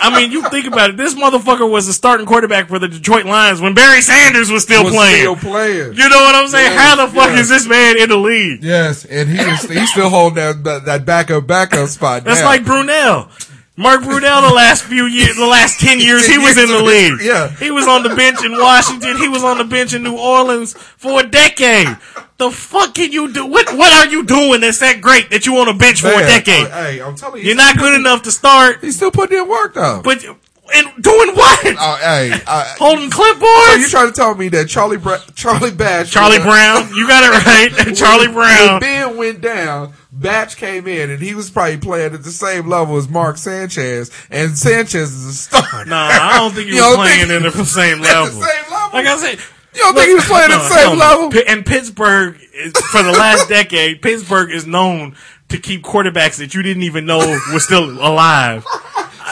I 0.03 0.14
mean, 0.20 0.32
you 0.32 0.48
think 0.50 0.66
about 0.66 0.90
it. 0.90 0.96
This 0.96 1.14
motherfucker 1.14 1.68
was 1.70 1.86
the 1.86 1.92
starting 1.92 2.26
quarterback 2.26 2.68
for 2.68 2.78
the 2.78 2.88
Detroit 2.88 3.24
Lions 3.24 3.61
when 3.61 3.74
Barry 3.74 4.03
Sanders 4.03 4.50
was 4.50 4.64
still 4.64 4.84
was 4.84 4.92
playing. 4.92 5.20
still 5.20 5.36
playing. 5.36 5.94
you 5.94 6.09
know 6.09 6.16
what 6.16 6.34
I'm 6.34 6.48
saying? 6.48 6.72
Yes, 6.72 6.80
How 6.80 7.07
the 7.07 7.12
fuck 7.12 7.30
yes. 7.30 7.40
is 7.42 7.48
this 7.48 7.66
man 7.68 7.98
in 7.98 8.09
the 8.09 8.16
league? 8.16 8.62
Yes, 8.62 9.05
and 9.05 9.28
he 9.28 9.38
is 9.38 9.62
he's 9.70 9.90
still 9.92 10.09
holding 10.11 10.34
that 10.62 10.84
that, 10.84 11.05
backup 11.07 11.46
backup 11.46 11.88
spot. 11.88 12.24
That's 12.24 12.40
down. 12.40 12.46
like 12.46 12.62
Brunell. 12.64 13.30
Mark 13.77 14.03
Brunell, 14.03 14.47
the 14.47 14.55
last 14.55 14.85
few 14.85 15.07
years, 15.07 15.35
the 15.37 15.47
last 15.47 15.81
10 15.81 15.99
years, 15.99 16.27
he 16.27 16.37
was 16.37 16.59
in 16.59 16.68
the 16.68 16.83
league. 16.83 17.20
Yeah. 17.23 17.49
He 17.57 17.70
was 17.70 17.89
on 17.89 18.03
the 18.03 18.14
bench 18.14 18.45
in 18.45 18.53
Washington. 18.53 19.16
He 19.16 19.29
was 19.29 19.43
on 19.43 19.57
the 19.59 19.64
bench 19.64 19.95
in 19.95 20.03
New 20.03 20.16
Orleans 20.18 20.75
for 20.75 21.20
a 21.20 21.23
decade. 21.27 21.89
The 22.37 22.51
fuck 22.51 22.95
can 22.95 23.12
you 23.12 23.33
do? 23.33 23.47
What, 23.47 23.73
what 23.75 23.93
are 23.93 24.11
you 24.11 24.25
doing 24.25 24.61
that's 24.61 24.81
that 24.81 25.01
great 25.01 25.31
that 25.31 25.47
you 25.47 25.57
on 25.57 25.68
a 25.68 25.75
bench 25.75 26.03
for 26.03 26.09
a 26.09 26.18
decade? 26.18 26.66
uh, 26.66 26.83
hey, 26.85 27.01
I'm 27.01 27.16
telling 27.16 27.41
you, 27.41 27.49
You're 27.49 27.57
not 27.57 27.79
good 27.79 27.99
enough 27.99 28.23
to 28.25 28.31
start, 28.33 28.81
He's 28.83 28.97
still 28.97 29.11
putting 29.11 29.39
in 29.39 29.49
work 29.49 29.73
though. 29.75 30.03
but, 30.05 30.23
and 30.25 31.03
doing 31.03 31.35
what? 31.35 31.66
Oh, 31.79 31.97
hey, 32.01 32.33
uh, 32.47 32.75
Holding 32.79 33.11
so 33.11 33.23
clipboards? 33.23 33.79
you 33.79 33.89
trying 33.89 34.09
to 34.09 34.12
tell 34.14 34.35
me 34.35 34.49
that 34.51 34.68
Charlie 34.68 34.97
Bra- 34.99 35.18
Charlie 35.35 35.70
Batch, 35.70 36.11
Charlie 36.11 36.39
uh, 36.39 36.45
Brown. 36.45 36.95
You 36.95 37.07
got 37.07 37.25
it 37.25 37.47
right. 37.47 37.97
Charlie 37.97 38.29
Brown. 38.33 38.73
When 38.73 38.81
Ben 38.81 39.16
went 39.16 39.41
down, 39.41 39.93
Batch 40.14 40.56
came 40.56 40.86
in, 40.86 41.08
and 41.10 41.20
he 41.22 41.34
was 41.34 41.50
probably 41.50 41.78
playing 41.78 42.12
at 42.12 42.22
the 42.22 42.30
same 42.30 42.68
level 42.68 42.96
as 42.98 43.08
Mark 43.08 43.38
Sanchez, 43.38 44.10
and 44.30 44.56
Sanchez 44.58 45.10
is 45.12 45.26
a 45.26 45.32
star. 45.32 45.84
Nah, 45.86 45.96
I 46.10 46.38
don't 46.38 46.52
think 46.52 46.68
he 46.68 46.74
was 46.80 46.96
playing 46.96 47.30
in 47.30 47.42
the 47.42 47.50
same 47.64 48.00
level. 48.00 48.26
the 48.38 48.46
same 48.46 48.70
level. 48.70 48.90
Like 48.92 49.06
I 49.06 49.16
said, 49.16 49.38
You 49.74 49.80
don't 49.80 49.94
think 49.94 50.08
he 50.08 50.14
was 50.14 50.24
playing 50.26 50.52
at 50.52 50.58
the 50.58 50.68
same 50.68 50.98
level? 50.98 51.30
P- 51.30 51.44
And 51.48 51.64
Pittsburgh, 51.64 52.36
is, 52.54 52.72
for 52.92 53.02
the 53.02 53.12
last 53.12 53.48
decade, 53.48 54.02
Pittsburgh 54.02 54.50
is 54.50 54.66
known 54.66 55.16
to 55.48 55.58
keep 55.58 55.82
quarterbacks 55.82 56.36
that 56.36 56.54
you 56.54 56.62
didn't 56.62 56.82
even 56.82 57.06
know 57.06 57.18
were 57.52 57.58
still 57.60 57.84
alive. 58.06 58.66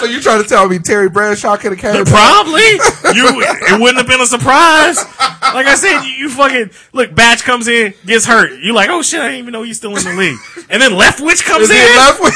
So 0.00 0.06
you 0.06 0.20
trying 0.20 0.42
to 0.42 0.48
tell 0.48 0.68
me 0.68 0.78
Terry 0.78 1.08
Bradshaw 1.10 1.56
could 1.56 1.72
have 1.72 1.80
came? 1.80 2.04
back? 2.04 2.12
Probably 2.12 2.60
you. 3.14 3.26
It 3.70 3.80
wouldn't 3.80 3.98
have 3.98 4.06
been 4.08 4.20
a 4.20 4.26
surprise. 4.26 4.96
like 5.54 5.66
I 5.66 5.74
said, 5.74 6.02
you, 6.04 6.12
you 6.12 6.30
fucking 6.30 6.70
look. 6.92 7.14
Batch 7.14 7.42
comes 7.44 7.68
in, 7.68 7.94
gets 8.06 8.24
hurt. 8.24 8.52
You 8.62 8.72
like, 8.72 8.88
oh 8.90 9.02
shit, 9.02 9.20
I 9.20 9.24
didn't 9.28 9.40
even 9.40 9.52
know 9.52 9.62
he's 9.62 9.76
still 9.76 9.96
in 9.96 10.04
the 10.04 10.14
league. 10.14 10.38
And 10.70 10.80
then 10.80 10.92
Leftwich 10.92 11.44
comes 11.44 11.68
in. 11.70 11.76
he 11.76 11.82
left 11.96 12.20
with 12.20 12.34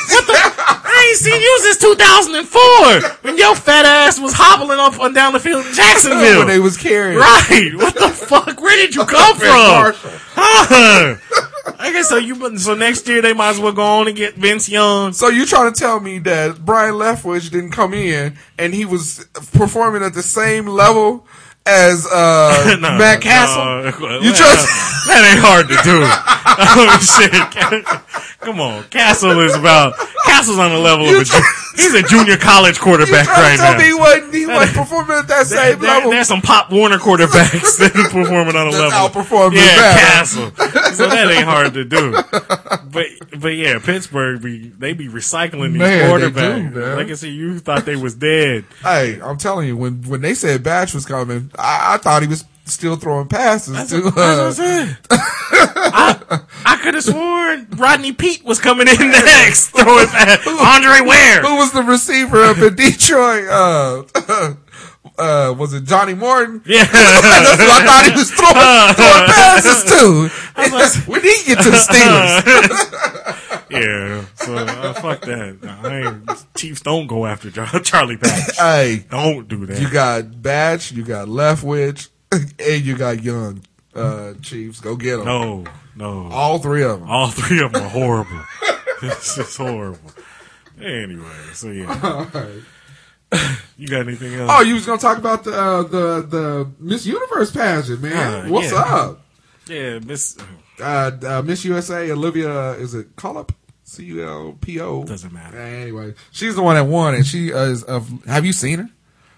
I 0.87 1.07
ain't 1.09 1.19
seen 1.19 1.41
you 1.41 1.59
since 1.63 1.79
2004 1.79 3.19
when 3.23 3.39
your 3.39 3.55
fat 3.55 3.85
ass 3.85 4.21
was 4.21 4.33
hobbling 4.35 4.79
up 4.79 4.99
and 5.01 5.15
down 5.15 5.33
the 5.33 5.41
field 5.41 5.67
in 5.67 5.73
Jacksonville. 5.75 6.39
when 6.41 6.49
they 6.49 6.59
was 6.59 6.77
carrying? 6.77 7.19
Right. 7.19 7.71
What 7.75 7.95
the 7.95 8.09
fuck? 8.09 8.61
Where 8.61 8.77
did 8.77 8.95
you 8.95 9.05
come 9.07 9.37
from? 9.37 9.95
Huh. 10.37 11.51
I 11.67 11.93
guess 11.93 12.09
so. 12.09 12.17
You 12.17 12.59
so 12.59 12.75
next 12.75 13.09
year 13.09 13.23
they 13.23 13.33
might 13.33 13.51
as 13.51 13.59
well 13.59 13.73
go 13.73 13.83
on 13.83 14.09
and 14.09 14.17
get 14.17 14.35
Vince 14.35 14.69
Young. 14.69 15.13
So 15.13 15.29
you 15.29 15.47
trying 15.47 15.73
to 15.73 15.79
tell 15.79 16.01
me 16.01 16.19
that 16.21 16.65
Byron 16.65 16.95
Leftwich 16.95 17.51
didn't 17.51 17.73
come 17.73 17.95
in 17.95 18.37
and 18.59 18.75
he 18.75 18.85
was 18.85 19.27
performing 19.53 20.03
at 20.03 20.15
the 20.15 20.23
same 20.23 20.67
level 20.67 21.27
as 21.67 22.07
uh, 22.07 22.77
No, 22.81 22.99
Matt 22.99 23.21
Cassel? 23.23 24.01
no. 24.01 24.21
You 24.21 24.33
trust? 24.35 24.69
That 25.05 25.21
ain't 25.37 25.45
hard 25.45 25.69
to 25.69 25.77
do. 25.85 26.01
oh 26.57 26.97
shit! 27.05 28.41
Come 28.41 28.59
on, 28.59 28.85
Cassel 28.85 29.39
is 29.41 29.55
about 29.55 29.93
Cassel's 30.25 30.59
on 30.59 30.71
the 30.73 30.79
level 30.79 31.05
of 31.07 31.21
a 31.21 31.25
ju- 31.25 31.43
he's 31.77 31.93
a 31.93 32.03
junior 32.03 32.39
college 32.39 32.81
quarterback 32.81 33.27
right 33.29 33.57
tell 33.59 33.73
now. 33.73 33.79
me 33.79 33.85
he 33.85 33.93
wasn't, 33.93 34.35
he 34.35 34.47
wasn't 34.47 34.79
performing 34.79 35.19
at 35.19 35.29
that 35.29 35.47
same 35.47 35.79
there- 35.79 35.91
level? 35.91 36.11
there's 36.11 36.27
some 36.29 36.41
Pop 36.41 36.73
Warner 36.73 36.97
quarterbacks 36.97 37.77
that 37.81 37.93
are 37.95 38.09
performing 38.09 38.57
on 38.57 38.69
a 38.69 38.71
level. 38.71 38.91
outperforming 38.93 39.57
yeah. 39.57 39.99
Cassel. 39.99 40.51
So 40.95 41.07
that 41.07 41.31
ain't 41.31 41.45
hard 41.45 41.75
to 41.75 41.85
do. 41.85 42.13
But 42.91 43.07
but 43.39 43.49
yeah, 43.57 43.79
Pittsburgh 43.79 44.43
be 44.43 44.69
they 44.69 44.95
be 44.95 45.09
recycling 45.09 45.73
these 45.73 45.81
Man, 45.81 46.19
they 46.21 46.27
quarterbacks. 46.31 46.73
do, 46.73 46.81
man. 46.81 46.97
Like 46.97 47.09
I 47.11 47.15
said, 47.15 47.27
you 47.29 47.59
thought 47.59 47.85
they 47.85 47.97
was 47.97 48.15
dead. 48.15 48.65
Hey, 48.83 49.21
I'm 49.21 49.37
telling 49.37 49.67
you, 49.69 49.77
when 49.77 50.01
when 50.05 50.23
they 50.23 50.33
said 50.33 50.63
Batch 50.63 50.95
was 50.95 51.05
coming, 51.05 51.51
I, 51.59 51.95
I 51.95 51.97
thought 51.99 52.23
he 52.23 52.29
was 52.29 52.45
still 52.67 52.97
throwing 52.97 53.29
passes 53.29 53.75
That's, 53.75 53.91
to. 53.91 54.11
that's 54.11 54.59
what 54.59 54.67
Uh. 54.67 54.95
I, 55.97 56.41
I 56.65 56.77
could 56.83 56.95
have 56.95 57.05
sworn 57.05 57.67
Rodney 57.77 58.13
Peete 58.13 58.43
was 58.45 58.59
coming 58.59 58.89
in 58.89 58.97
next. 59.11 59.69
Throwing 59.71 60.07
pass. 60.07 60.47
Andre 60.47 61.01
Ware. 61.07 61.43
who 61.43 61.57
was 61.57 61.73
the 61.73 61.83
receiver 61.83 62.43
up 62.45 62.59
in 62.59 62.75
Detroit? 62.75 63.45
Uh, 63.49 64.05
uh, 65.19 65.55
was 65.57 65.75
it 65.75 65.85
Johnny 65.85 66.15
Morton? 66.15 66.63
Yeah. 66.65 66.85
That's 66.91 67.63
who 67.63 67.69
I 67.69 67.85
thought 67.85 68.05
he 68.11 68.17
was 68.19 68.31
throwing, 68.31 68.95
throwing 68.97 69.27
passes 69.29 69.85
to. 69.85 71.11
we 71.13 71.21
need 71.21 71.47
you 71.47 71.57
to 71.57 71.71
the 71.71 71.77
Steelers. 71.77 73.44
Yeah. 73.75 74.25
So 74.37 74.57
uh, 74.57 74.93
fuck 74.95 75.21
that. 75.23 75.63
Nah, 75.63 75.83
I 75.83 76.01
ain't, 76.03 76.55
Chiefs 76.57 76.81
don't 76.81 77.07
go 77.07 77.27
after 77.27 77.51
Charlie 77.81 78.17
Batch. 78.17 78.57
hey, 78.59 79.05
Don't 79.11 79.49
do 79.49 79.67
that. 79.67 79.81
you 79.81 79.91
got 79.91 80.41
Batch, 80.43 80.93
you 80.93 81.05
got 81.05 81.29
Leftwich, 81.29 82.09
and 82.33 82.85
you 82.85 82.97
got 82.97 83.23
Young 83.23 83.63
uh, 83.95 84.35
Chiefs. 84.43 84.81
Go 84.81 84.97
get 84.97 85.17
them. 85.19 85.27
no, 85.27 85.65
no. 85.97 86.29
All 86.31 86.59
three 86.59 86.83
of 86.83 87.01
them. 87.01 87.11
All 87.11 87.29
three 87.29 87.63
of 87.63 87.73
them 87.73 87.83
are 87.85 87.89
horrible. 87.89 88.41
this 89.01 89.39
is 89.39 89.57
horrible. 89.57 90.11
Anyway, 90.81 91.25
so 91.53 91.69
yeah. 91.71 92.47
You 93.77 93.89
got 93.89 94.07
anything 94.07 94.35
else? 94.35 94.51
Oh, 94.53 94.61
you 94.61 94.75
was 94.75 94.87
gonna 94.87 95.01
talk 95.01 95.19
about 95.19 95.45
the 95.45 95.53
uh, 95.53 95.83
the 95.83 96.23
the 96.23 96.71
Miss 96.79 97.05
Universe 97.07 97.51
pageant, 97.51 98.01
man. 98.01 98.47
Uh, 98.47 98.49
What's 98.49 98.71
yeah. 98.73 98.79
up? 98.79 99.21
yeah, 99.67 99.99
Miss. 99.99 100.37
Uh, 100.81 101.11
uh, 101.25 101.43
Miss 101.45 101.65
USA, 101.65 102.11
Olivia, 102.11 102.73
is 102.73 102.95
it 102.95 103.15
Culp? 103.17 103.53
C 103.85 104.05
U 104.05 104.27
L 104.27 104.57
P 104.61 104.81
O. 104.81 105.05
Doesn't 105.05 105.33
matter. 105.33 105.59
Anyway, 105.59 106.15
she's 106.33 106.57
the 106.57 106.63
one 106.63 106.75
that 106.77 106.85
won, 106.85 107.15
and 107.15 107.27
she 107.27 107.51
is 107.51 107.83
of. 107.85 108.25
Have 108.25 108.45
you 108.45 108.53
seen 108.53 108.79
her? 108.81 108.91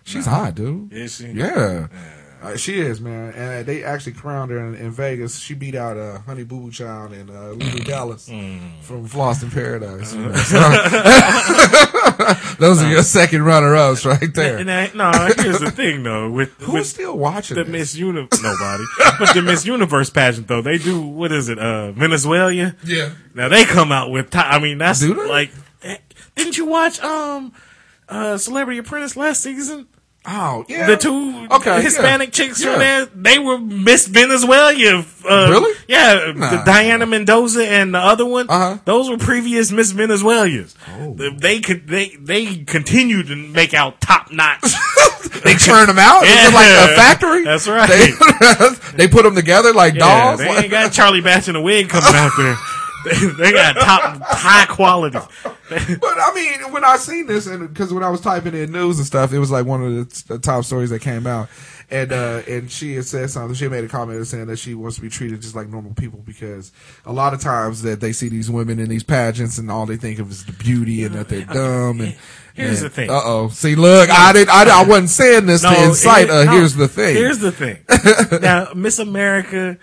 She's 0.05 0.25
hot, 0.25 0.55
dude. 0.55 0.93
Is 0.93 1.17
she? 1.17 1.27
Yeah. 1.29 1.89
Uh, 2.43 2.57
she 2.57 2.79
is, 2.79 3.01
man. 3.01 3.33
And 3.35 3.61
uh, 3.61 3.63
they 3.65 3.83
actually 3.83 4.13
crowned 4.13 4.51
her 4.51 4.59
in, 4.59 4.75
in 4.75 4.91
Vegas. 4.91 5.39
She 5.39 5.55
beat 5.55 5.75
out 5.75 5.97
uh, 5.97 6.19
Honey 6.21 6.45
Boo 6.45 6.61
Boo 6.61 6.71
Child 6.71 7.13
and 7.13 7.31
uh, 7.31 7.51
Lulu 7.51 7.81
Dallas 7.85 8.29
Mm. 8.29 8.81
from 8.83 9.07
Floss 9.07 9.43
in 9.43 9.51
Paradise. 9.51 10.15
you 10.15 10.21
know. 10.21 10.31
Uh-huh. 10.35 11.33
So- 12.17 12.57
those 12.59 12.83
are 12.83 12.89
your 12.91 13.03
second 13.03 13.45
runner 13.45 13.75
ups 13.77 14.05
right 14.07 14.33
there. 14.35 14.65
No, 14.65 15.11
here's 15.37 15.61
the 15.61 15.71
thing 15.71 16.03
though. 16.03 16.31
With 16.31 16.53
Who's 16.61 16.73
with 16.75 16.87
still 16.87 17.17
watching 17.19 17.57
the 17.57 17.65
this? 17.65 17.73
Miss 17.73 17.95
Universe, 17.97 18.43
nobody. 18.43 18.85
but 19.19 19.35
the 19.35 19.43
Miss 19.43 19.67
Universe 19.67 20.11
pageant 20.11 20.49
though, 20.49 20.63
they 20.63 20.79
do 20.79 21.01
what 21.03 21.33
is 21.33 21.49
it? 21.49 21.59
Uh, 21.59 21.93
Venezuela. 21.93 22.53
Yeah. 22.53 23.11
Now 23.35 23.49
they 23.49 23.65
come 23.65 23.93
out 23.93 24.11
with. 24.11 24.29
I 24.35 24.59
mean, 24.59 24.79
that's 24.79 25.03
like. 25.05 25.51
eh, 25.83 25.97
Didn't 26.37 26.57
you 26.57 26.67
watch 26.67 27.01
um, 27.03 27.53
uh, 28.09 28.39
Celebrity 28.39 28.79
Apprentice 28.79 29.17
last 29.17 29.43
season? 29.43 29.87
Oh, 30.29 30.65
yeah. 30.69 30.87
The 30.89 30.97
two 30.97 31.47
Okay, 31.51 31.83
Hispanic 31.83 32.29
yeah. 32.29 32.45
chicks 32.47 32.63
Yeah. 32.63 32.71
from 32.73 32.81
there, 32.81 33.07
they 33.15 33.39
were 33.39 33.59
Miss 33.59 34.07
Venezuela. 34.09 34.73
Uh, 34.75 35.05
Really? 35.51 35.75
Yeah, 35.89 36.33
Nah. 36.35 36.65
Dayana 36.65 37.09
Mendoza 37.09 37.65
and 37.67 37.95
the 37.95 37.99
other 37.99 38.27
one. 38.27 38.47
Uh-huh. 38.49 38.79
Those 38.85 39.09
were 39.09 39.19
previous 39.19 39.71
Miss 39.71 39.93
Venezuelas. 39.93 40.75
Oh. 41.01 41.15
They 41.39 41.61
could 41.61 41.87
they 41.89 42.17
they 42.21 42.57
continue 42.65 43.23
to 43.23 43.37
make 43.37 43.73
out 43.75 44.01
top 44.01 44.33
notch. 44.33 44.65
They 45.45 45.55
churn 45.55 45.87
them 45.87 45.99
out? 45.99 46.25
Is 46.25 46.31
it 46.31 46.55
like 46.55 46.67
a 46.71 46.95
factory? 46.97 47.45
That's 47.45 47.69
right. 47.69 47.89
They, 47.89 48.11
they 48.97 49.09
put 49.09 49.25
them 49.25 49.35
together 49.35 49.73
like 49.73 49.95
yeah, 49.95 50.01
dolls? 50.01 50.39
they 50.41 50.49
ain't 50.49 50.71
got 50.71 50.93
Charlie 50.93 51.21
Batch 51.21 51.49
in 51.49 51.57
a 51.57 51.61
wig 51.61 51.89
coming 51.89 52.15
out 52.15 52.33
there. 52.39 52.57
They, 53.37 53.53
got 53.53 53.77
top 53.77 54.21
high 54.23 54.67
quality. 54.67 55.19
But 55.69 55.81
I 55.81 56.33
mean, 56.33 56.73
when 56.73 56.85
I 56.85 56.97
seen 56.97 57.27
this, 57.27 57.49
and 57.49 57.69
because 57.69 57.93
when 57.93 58.05
I 58.05 58.09
was 58.09 58.21
typing 58.21 58.55
in 58.55 58.71
news 58.71 58.99
and 58.99 59.07
stuff, 59.07 59.33
it 59.33 59.41
was 59.41 59.51
like 59.51 59.67
one 59.67 59.83
of 59.83 59.93
the, 59.93 60.35
the 60.35 60.39
top 60.39 60.65
stories 60.65 60.91
that 60.91 61.01
came 61.01 61.27
out, 61.27 61.49
and 61.91 62.13
uh, 62.13 62.43
and 62.47 62.71
she 62.71 62.95
had 62.95 63.05
said 63.05 63.31
something. 63.31 63.53
She 63.57 63.67
made 63.67 63.83
a 63.83 63.89
comment 63.89 64.25
saying 64.29 64.47
that 64.47 64.61
she 64.61 64.75
wants 64.75 64.95
to 64.95 65.03
be 65.03 65.09
treated 65.09 65.43
just 65.43 65.57
like 65.57 65.69
normal 65.69 65.93
people 65.95 66.21
because 66.25 66.71
a 67.05 67.13
lot 67.13 67.35
of 67.35 67.41
times 67.41 67.83
that 67.83 68.01
they 68.01 68.13
see 68.13 68.29
these 68.29 68.49
women 68.49 68.79
in 68.79 68.89
these 68.89 69.03
pageants 69.03 69.59
and 69.59 69.69
all 69.69 69.87
they 69.87 69.97
think 69.97 70.21
of 70.21 70.31
is 70.31 70.45
the 70.45 70.53
beauty 70.53 71.03
and 71.03 71.17
that 71.17 71.29
they're 71.29 71.45
dumb. 71.45 72.01
And 72.01 72.17
Here's 72.57 72.81
the 72.81 72.89
thing. 72.89 73.11
Uh 73.11 73.21
oh. 73.23 73.49
See, 73.49 73.75
look, 73.75 74.09
I 74.09 74.33
did. 74.33 74.49
I, 74.49 74.81
I 74.81 74.85
wasn't 74.85 75.11
saying 75.11 75.47
this 75.47 75.63
to 75.63 75.85
incite. 75.85 76.31
Uh, 76.31 76.45
no, 76.45 76.53
here's 76.53 76.75
the 76.75 76.89
thing. 76.89 77.15
Here's 77.15 77.39
the 77.39 77.53
thing. 77.53 77.79
now, 78.41 78.69
Miss 78.75 78.99
America, 78.99 79.77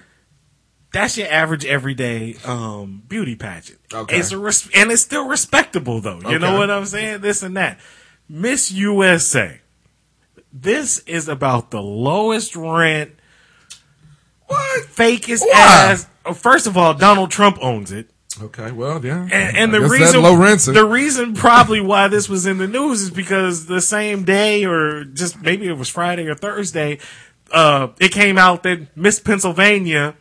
that's 0.94 1.18
your 1.18 1.28
average 1.28 1.66
everyday 1.66 2.36
um, 2.46 3.04
beauty 3.10 3.36
pageant. 3.36 3.80
Okay. 3.94 4.20
It's 4.20 4.32
a 4.32 4.38
res- 4.38 4.70
and 4.74 4.92
it's 4.92 5.02
still 5.02 5.28
respectable 5.28 6.00
though. 6.00 6.22
You 6.22 6.40
know 6.40 6.58
what 6.58 6.72
I'm 6.72 6.86
saying? 6.86 7.22
This 7.22 7.44
and 7.44 7.58
that. 7.58 7.80
Miss 8.30 8.72
USA. 8.72 9.60
This 10.54 11.00
is 11.00 11.28
about 11.28 11.72
the 11.72 11.82
lowest 11.82 12.56
rent, 12.56 13.12
what? 14.46 14.84
fakest 14.86 15.42
ass. 15.52 16.08
oh, 16.26 16.34
First 16.34 16.68
of 16.68 16.78
all, 16.78 16.94
Donald 16.94 17.32
Trump 17.32 17.58
owns 17.60 17.92
it. 17.92 18.12
Okay. 18.40 18.72
Well, 18.72 19.04
yeah. 19.04 19.28
And, 19.32 19.58
and 19.58 19.74
the 19.74 19.82
reason, 19.82 20.22
the 20.22 20.86
reason 20.86 21.34
probably 21.34 21.82
why 21.82 22.08
this 22.08 22.30
was 22.30 22.46
in 22.46 22.60
the 22.60 22.68
news 22.68 23.02
is 23.02 23.10
because 23.10 23.66
the 23.66 23.82
same 23.82 24.24
day, 24.26 24.64
or 24.66 25.04
just 25.04 25.42
maybe 25.42 25.68
it 25.68 25.78
was 25.78 25.90
Friday 25.90 26.28
or 26.28 26.36
Thursday, 26.36 27.00
uh, 27.52 27.90
it 28.00 28.12
came 28.12 28.38
out 28.38 28.62
that 28.64 28.96
Miss 28.96 29.20
Pennsylvania, 29.20 30.16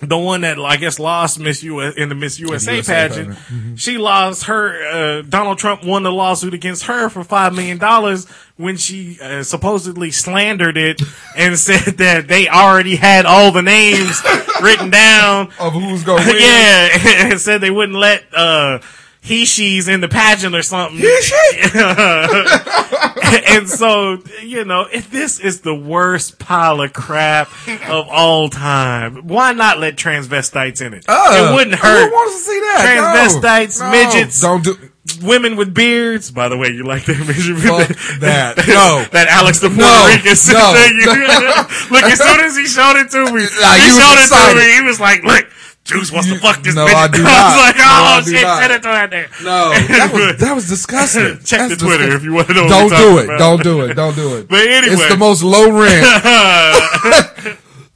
the 0.00 0.18
one 0.18 0.42
that 0.42 0.58
I 0.58 0.76
guess 0.76 0.98
lost 0.98 1.38
Miss 1.40 1.62
US 1.62 1.94
in 1.94 2.10
the 2.10 2.14
Miss 2.14 2.38
USA, 2.38 2.74
USA 2.74 3.08
pageant, 3.08 3.36
pageant. 3.36 3.80
she 3.80 3.96
lost 3.96 4.44
her. 4.44 4.86
Uh, 4.88 5.22
Donald 5.22 5.58
Trump 5.58 5.84
won 5.84 6.02
the 6.02 6.12
lawsuit 6.12 6.52
against 6.52 6.84
her 6.84 7.08
for 7.08 7.24
five 7.24 7.54
million 7.54 7.78
dollars 7.78 8.26
when 8.56 8.76
she 8.76 9.18
uh, 9.22 9.42
supposedly 9.42 10.10
slandered 10.10 10.76
it 10.76 11.00
and 11.36 11.58
said 11.58 11.96
that 11.96 12.28
they 12.28 12.46
already 12.48 12.96
had 12.96 13.24
all 13.24 13.52
the 13.52 13.62
names 13.62 14.22
written 14.62 14.90
down 14.90 15.50
of 15.58 15.72
who's 15.72 16.04
going 16.04 16.22
to 16.30 16.36
yeah, 16.36 16.88
and 17.30 17.40
said 17.40 17.62
they 17.62 17.70
wouldn't 17.70 17.98
let 17.98 18.22
uh 18.34 18.78
he 19.26 19.44
she's 19.44 19.88
in 19.88 20.00
the 20.00 20.08
pageant 20.08 20.54
or 20.54 20.62
something. 20.62 20.98
He, 20.98 21.20
she? 21.20 21.60
and 23.56 23.68
so, 23.68 24.18
you 24.42 24.64
know, 24.64 24.86
if 24.92 25.10
this 25.10 25.40
is 25.40 25.60
the 25.62 25.74
worst 25.74 26.38
pile 26.38 26.80
of 26.80 26.92
crap 26.92 27.48
of 27.88 28.08
all 28.08 28.48
time, 28.48 29.26
why 29.26 29.52
not 29.52 29.78
let 29.78 29.96
transvestites 29.96 30.80
in 30.84 30.94
it? 30.94 31.04
Uh, 31.08 31.50
it 31.50 31.54
wouldn't 31.54 31.74
hurt. 31.76 32.08
Who 32.08 32.14
wants 32.14 32.34
to 32.36 32.40
see 32.40 32.60
that? 32.60 33.32
Transvestites, 33.42 33.80
No. 33.80 33.90
midgets. 33.90 34.40
Don't 34.40 34.62
do. 34.64 34.76
Women 35.22 35.54
with 35.56 35.72
beards. 35.72 36.30
By 36.32 36.48
the 36.48 36.56
way, 36.56 36.68
you 36.68 36.82
like 36.82 37.04
that 37.06 37.18
midget? 37.18 37.56
Fuck 37.62 38.18
that. 38.20 38.56
No. 38.66 39.04
that 39.12 39.28
Alex 39.28 39.60
the 39.60 39.68
Puerto 39.70 39.82
No. 39.86 40.06
Rican 40.10 40.34
No. 40.50 40.74
thing. 40.74 40.98
Look, 41.94 42.02
as 42.10 42.18
soon 42.18 42.40
as 42.42 42.56
he 42.56 42.66
showed 42.66 42.98
it 42.98 43.10
to 43.14 43.22
me, 43.30 43.46
Nah, 43.58 43.74
he 43.78 43.86
you 43.86 43.94
was 43.94 44.02
showed 44.02 44.18
it 44.18 44.26
to 44.26 44.34
excited. 44.34 44.58
me. 44.58 44.74
He 44.74 44.82
was 44.82 44.98
like, 44.98 45.22
"Look, 45.22 45.46
Juice 45.86 46.10
wants 46.12 46.28
to 46.28 46.38
fuck 46.38 46.62
this 46.62 46.74
No, 46.74 46.84
midget." 46.84 46.98
I 46.98 47.06
do 47.08 47.22
was 47.24 47.32
not. 47.32 47.56
like, 47.56 47.76
No, 47.76 47.82
"Oh 47.86 48.04
I 48.04 48.22
do 48.24 48.30
shit, 48.30 48.40
send 48.42 48.72
it 48.72 48.82
to 48.82 48.88
that 48.88 49.10
there." 49.10 49.28
No, 49.42 49.70
that 49.70 50.10
was 50.12 50.36
that 50.38 50.52
was 50.54 50.68
disgusting. 50.68 51.38
Check 51.44 51.60
That's 51.60 51.70
the 51.70 51.76
Twitter 51.86 52.04
disgusting. 52.10 52.16
if 52.16 52.24
you 52.24 52.32
want 52.34 52.48
to 52.48 52.54
know. 52.54 52.68
Don't 52.68 52.90
do 52.90 53.18
it. 53.18 53.24
about. 53.24 53.38
Don't 53.38 53.62
do 53.62 53.80
it. 53.82 53.94
Don't 53.94 54.14
do 54.16 54.36
it. 54.36 54.48
But 54.50 54.60
anyway. 54.66 54.94
it's 54.94 55.08
the 55.08 55.16
most 55.16 55.42
low 55.42 55.70
rent. 55.70 56.04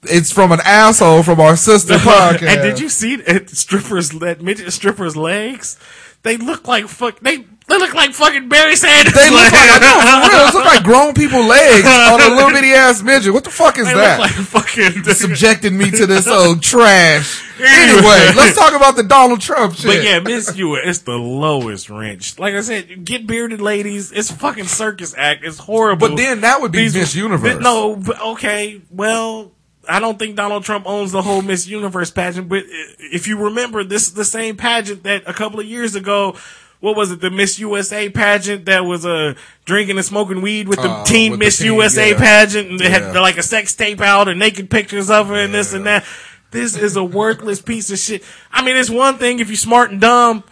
It's 0.02 0.32
from 0.32 0.50
an 0.50 0.60
asshole 0.64 1.22
from 1.22 1.40
our 1.40 1.56
sister 1.56 1.94
podcast. 1.98 2.42
and 2.48 2.62
did 2.62 2.80
you 2.80 2.88
see 2.88 3.14
it, 3.16 3.50
strippers 3.50 4.14
midget 4.14 4.72
strippers 4.72 5.14
legs? 5.14 5.76
They 6.22 6.36
look 6.36 6.68
like 6.68 6.86
fuck. 6.88 7.18
They 7.20 7.38
they 7.38 7.78
look 7.78 7.94
like 7.94 8.12
fucking 8.12 8.48
Barry 8.48 8.74
Sanders. 8.76 9.14
They 9.14 9.30
look 9.30 9.40
like 9.40 9.52
I 9.54 9.78
know 9.78 10.28
for 10.28 10.36
real. 10.58 10.64
Look 10.64 10.74
like 10.74 10.82
grown 10.84 11.14
people 11.14 11.44
legs 11.44 11.86
on 11.86 12.20
a 12.20 12.34
little 12.34 12.50
bitty 12.50 12.72
ass 12.72 13.00
midget. 13.02 13.32
What 13.32 13.44
the 13.44 13.50
fuck 13.50 13.78
is 13.78 13.86
They 13.86 13.94
that? 13.94 14.18
look 14.20 14.28
like 14.36 14.46
fucking. 14.46 15.04
Subjected 15.14 15.72
me 15.72 15.90
to 15.92 16.06
this 16.06 16.26
old 16.26 16.62
trash. 16.62 17.46
Anyway, 17.60 18.32
let's 18.36 18.56
talk 18.56 18.74
about 18.74 18.96
the 18.96 19.02
Donald 19.02 19.40
Trump 19.40 19.74
shit. 19.76 19.86
But 19.86 20.02
yeah, 20.02 20.18
Miss 20.20 20.56
U, 20.56 20.74
it's 20.76 21.00
the 21.00 21.12
lowest 21.16 21.88
wrench. 21.90 22.38
Like 22.38 22.54
I 22.54 22.60
said, 22.62 23.04
get 23.04 23.26
bearded 23.26 23.60
ladies. 23.60 24.12
It's 24.12 24.30
fucking 24.30 24.64
circus 24.66 25.14
act. 25.16 25.44
It's 25.44 25.58
horrible. 25.58 26.08
But 26.08 26.16
then 26.16 26.40
that 26.40 26.60
would 26.60 26.72
be 26.72 26.80
These- 26.80 26.94
Miss 26.94 27.14
Universe. 27.14 27.60
no, 27.62 28.02
okay. 28.32 28.80
Well, 28.90 29.52
I 29.90 30.00
don't 30.00 30.18
think 30.18 30.36
Donald 30.36 30.64
Trump 30.64 30.86
owns 30.86 31.12
the 31.12 31.22
whole 31.22 31.42
Miss 31.42 31.66
Universe 31.66 32.10
pageant. 32.10 32.48
But 32.48 32.64
if 32.66 33.26
you 33.26 33.36
remember, 33.44 33.84
this 33.84 34.06
is 34.08 34.14
the 34.14 34.24
same 34.24 34.56
pageant 34.56 35.02
that 35.02 35.24
a 35.26 35.32
couple 35.34 35.60
of 35.60 35.66
years 35.66 35.94
ago. 35.94 36.36
What 36.80 36.96
was 36.96 37.10
it? 37.10 37.20
The 37.20 37.30
Miss 37.30 37.58
USA 37.58 38.08
pageant 38.08 38.64
that 38.64 38.86
was 38.86 39.04
uh, 39.04 39.34
drinking 39.66 39.98
and 39.98 40.04
smoking 40.04 40.40
weed 40.40 40.66
with 40.66 40.80
the 40.80 40.88
Uh, 40.88 41.04
Teen 41.04 41.32
with 41.32 41.40
the 41.40 41.44
Miss 41.44 41.58
teen, 41.58 41.66
USA 41.74 42.10
yeah. 42.12 42.18
pageant, 42.18 42.70
and 42.70 42.78
they 42.78 42.88
had 42.88 43.14
like 43.14 43.36
a 43.36 43.42
sex 43.42 43.74
tape 43.74 44.00
out 44.00 44.28
and 44.28 44.38
naked 44.38 44.70
pictures 44.70 45.10
of 45.10 45.26
her 45.28 45.34
and 45.34 45.52
this 45.52 45.74
and 45.74 45.84
that. 45.84 46.06
This 46.52 46.76
is 46.78 46.96
a 46.96 47.04
worthless 47.04 47.60
piece 47.60 47.90
of 47.90 47.98
shit. 47.98 48.24
I 48.50 48.64
mean, 48.64 48.76
it's 48.76 48.88
one 48.88 49.18
thing 49.18 49.40
if 49.40 49.48
you're 49.48 49.56
smart 49.56 49.90
and 49.90 50.00
dumb, 50.00 50.42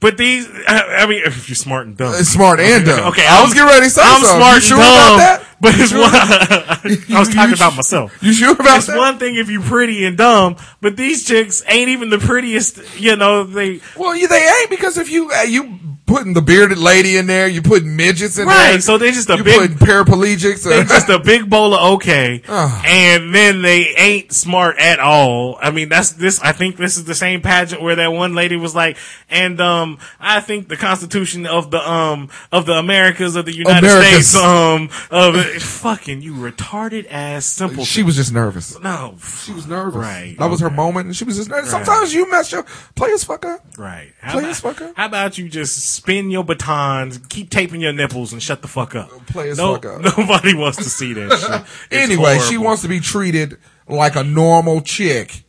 but 0.00 0.16
these, 0.16 0.48
I, 0.66 1.06
mean, 1.06 1.22
if 1.24 1.48
you're 1.48 1.54
smart 1.56 1.86
and 1.86 1.96
dumb. 1.96 2.14
It's 2.16 2.30
smart 2.30 2.58
and 2.60 2.84
dumb. 2.84 3.08
Okay, 3.12 3.26
I 3.26 3.42
was 3.42 3.50
I'm- 3.50 3.54
getting 3.54 3.68
ready 3.68 3.84
to 3.86 3.90
say 3.90 4.02
I'm 4.02 4.22
something. 4.22 4.36
smart 4.36 4.50
You 4.50 4.54
and 4.56 4.64
sure 4.64 4.78
dumb, 4.78 4.86
about 5.14 5.16
that? 5.18 5.46
but 5.60 5.74
it's 5.76 5.92
one. 5.92 7.16
I 7.16 7.18
was 7.20 7.28
talking 7.34 7.54
about 7.54 7.76
myself. 7.76 8.16
You 8.22 8.32
sure 8.32 8.52
about 8.52 8.78
It's 8.78 8.86
that? 8.86 8.96
one 8.96 9.18
thing 9.18 9.36
if 9.36 9.50
you're 9.50 9.60
pretty 9.62 10.04
and 10.06 10.16
dumb, 10.16 10.56
but 10.80 10.96
these 10.96 11.24
chicks 11.26 11.62
ain't 11.68 11.90
even 11.90 12.08
the 12.10 12.18
prettiest. 12.18 12.80
You 12.98 13.16
know, 13.16 13.44
they 13.44 13.80
Well, 13.96 14.12
they 14.18 14.48
ain't 14.60 14.70
because 14.70 14.96
if 14.96 15.10
you 15.10 15.30
uh, 15.30 15.42
you 15.42 15.78
putting 16.10 16.34
the 16.34 16.42
bearded 16.42 16.78
lady 16.78 17.16
in 17.16 17.26
there, 17.26 17.46
You're 17.46 17.62
putting 17.62 17.94
midgets 17.94 18.36
in 18.38 18.46
there, 18.46 18.56
right. 18.72 18.82
So 18.82 18.98
they're 18.98 19.12
just 19.12 19.30
a 19.30 19.36
you 19.36 19.44
big 19.44 19.58
putting 19.60 19.76
paraplegics. 19.76 20.64
they 20.64 20.80
Or, 20.80 20.84
just 20.84 21.08
a 21.08 21.18
big 21.20 21.48
bowl 21.48 21.72
of 21.74 21.94
okay, 21.94 22.42
Ugh. 22.48 22.82
and 22.86 23.34
then 23.34 23.62
they 23.62 23.94
ain't 23.96 24.32
smart 24.32 24.76
at 24.78 24.98
all. 24.98 25.58
I 25.62 25.70
mean, 25.70 25.88
that's 25.88 26.10
this. 26.12 26.40
I 26.40 26.52
think 26.52 26.76
this 26.76 26.96
is 26.96 27.04
the 27.04 27.14
same 27.14 27.42
pageant 27.42 27.80
where 27.82 27.94
that 27.96 28.08
one 28.08 28.34
lady 28.34 28.56
was 28.56 28.74
like, 28.74 28.96
and 29.28 29.60
um, 29.60 29.98
I 30.18 30.40
think 30.40 30.68
the 30.68 30.76
Constitution 30.76 31.46
of 31.46 31.70
the 31.70 31.78
um 31.88 32.28
of 32.50 32.66
the 32.66 32.74
Americas 32.74 33.36
of 33.36 33.44
the 33.46 33.54
United 33.54 33.78
Americas. 33.84 34.28
States 34.30 34.36
um 34.44 34.88
of 35.10 35.36
fucking 35.62 36.22
you 36.22 36.34
retarded 36.34 37.06
ass 37.10 37.44
simple. 37.46 37.84
she 37.84 38.02
was 38.02 38.16
just 38.16 38.32
nervous. 38.32 38.78
no, 38.80 39.14
She 39.44 39.52
was 39.52 39.66
nervous. 39.66 39.96
Right, 39.96 40.34
That 40.38 40.46
was 40.50 40.60
her 40.60 40.70
moment, 40.70 41.06
and 41.06 41.16
she 41.16 41.24
was 41.24 41.36
just 41.36 41.48
nervous. 41.48 41.72
Right. 41.72 41.84
Sometimes 41.84 42.12
you 42.12 42.30
mess 42.30 42.50
your 42.50 42.64
players 42.96 43.22
fuck 43.24 43.44
up. 43.46 43.60
right. 43.78 44.12
How 44.20 44.32
Play 44.32 44.44
about, 44.44 44.56
fuck 44.56 44.80
up. 44.82 44.96
how 44.96 45.06
about 45.06 45.38
you 45.38 45.48
just 45.48 45.99
spin 46.00 46.30
your 46.30 46.44
batons, 46.44 47.18
keep 47.28 47.50
taping 47.50 47.80
your 47.82 47.92
nipples, 47.92 48.32
and 48.32 48.42
shut 48.42 48.62
the 48.62 48.68
fuck 48.68 48.94
up? 48.94 49.10
Play 49.26 49.50
as 49.50 49.58
no, 49.58 49.74
fuck 49.74 49.84
up. 49.86 50.00
Nobody 50.18 50.54
wants 50.54 50.78
to 50.78 50.84
see 50.84 51.12
that 51.12 51.30
shit. 51.38 51.60
It's 51.90 52.10
anyway, 52.10 52.38
she 52.38 52.56
wants 52.56 52.82
to 52.82 52.88
be 52.88 53.00
treated 53.00 53.58
like 53.86 54.16
a 54.16 54.24
normal 54.24 54.80
chick, 54.80 55.44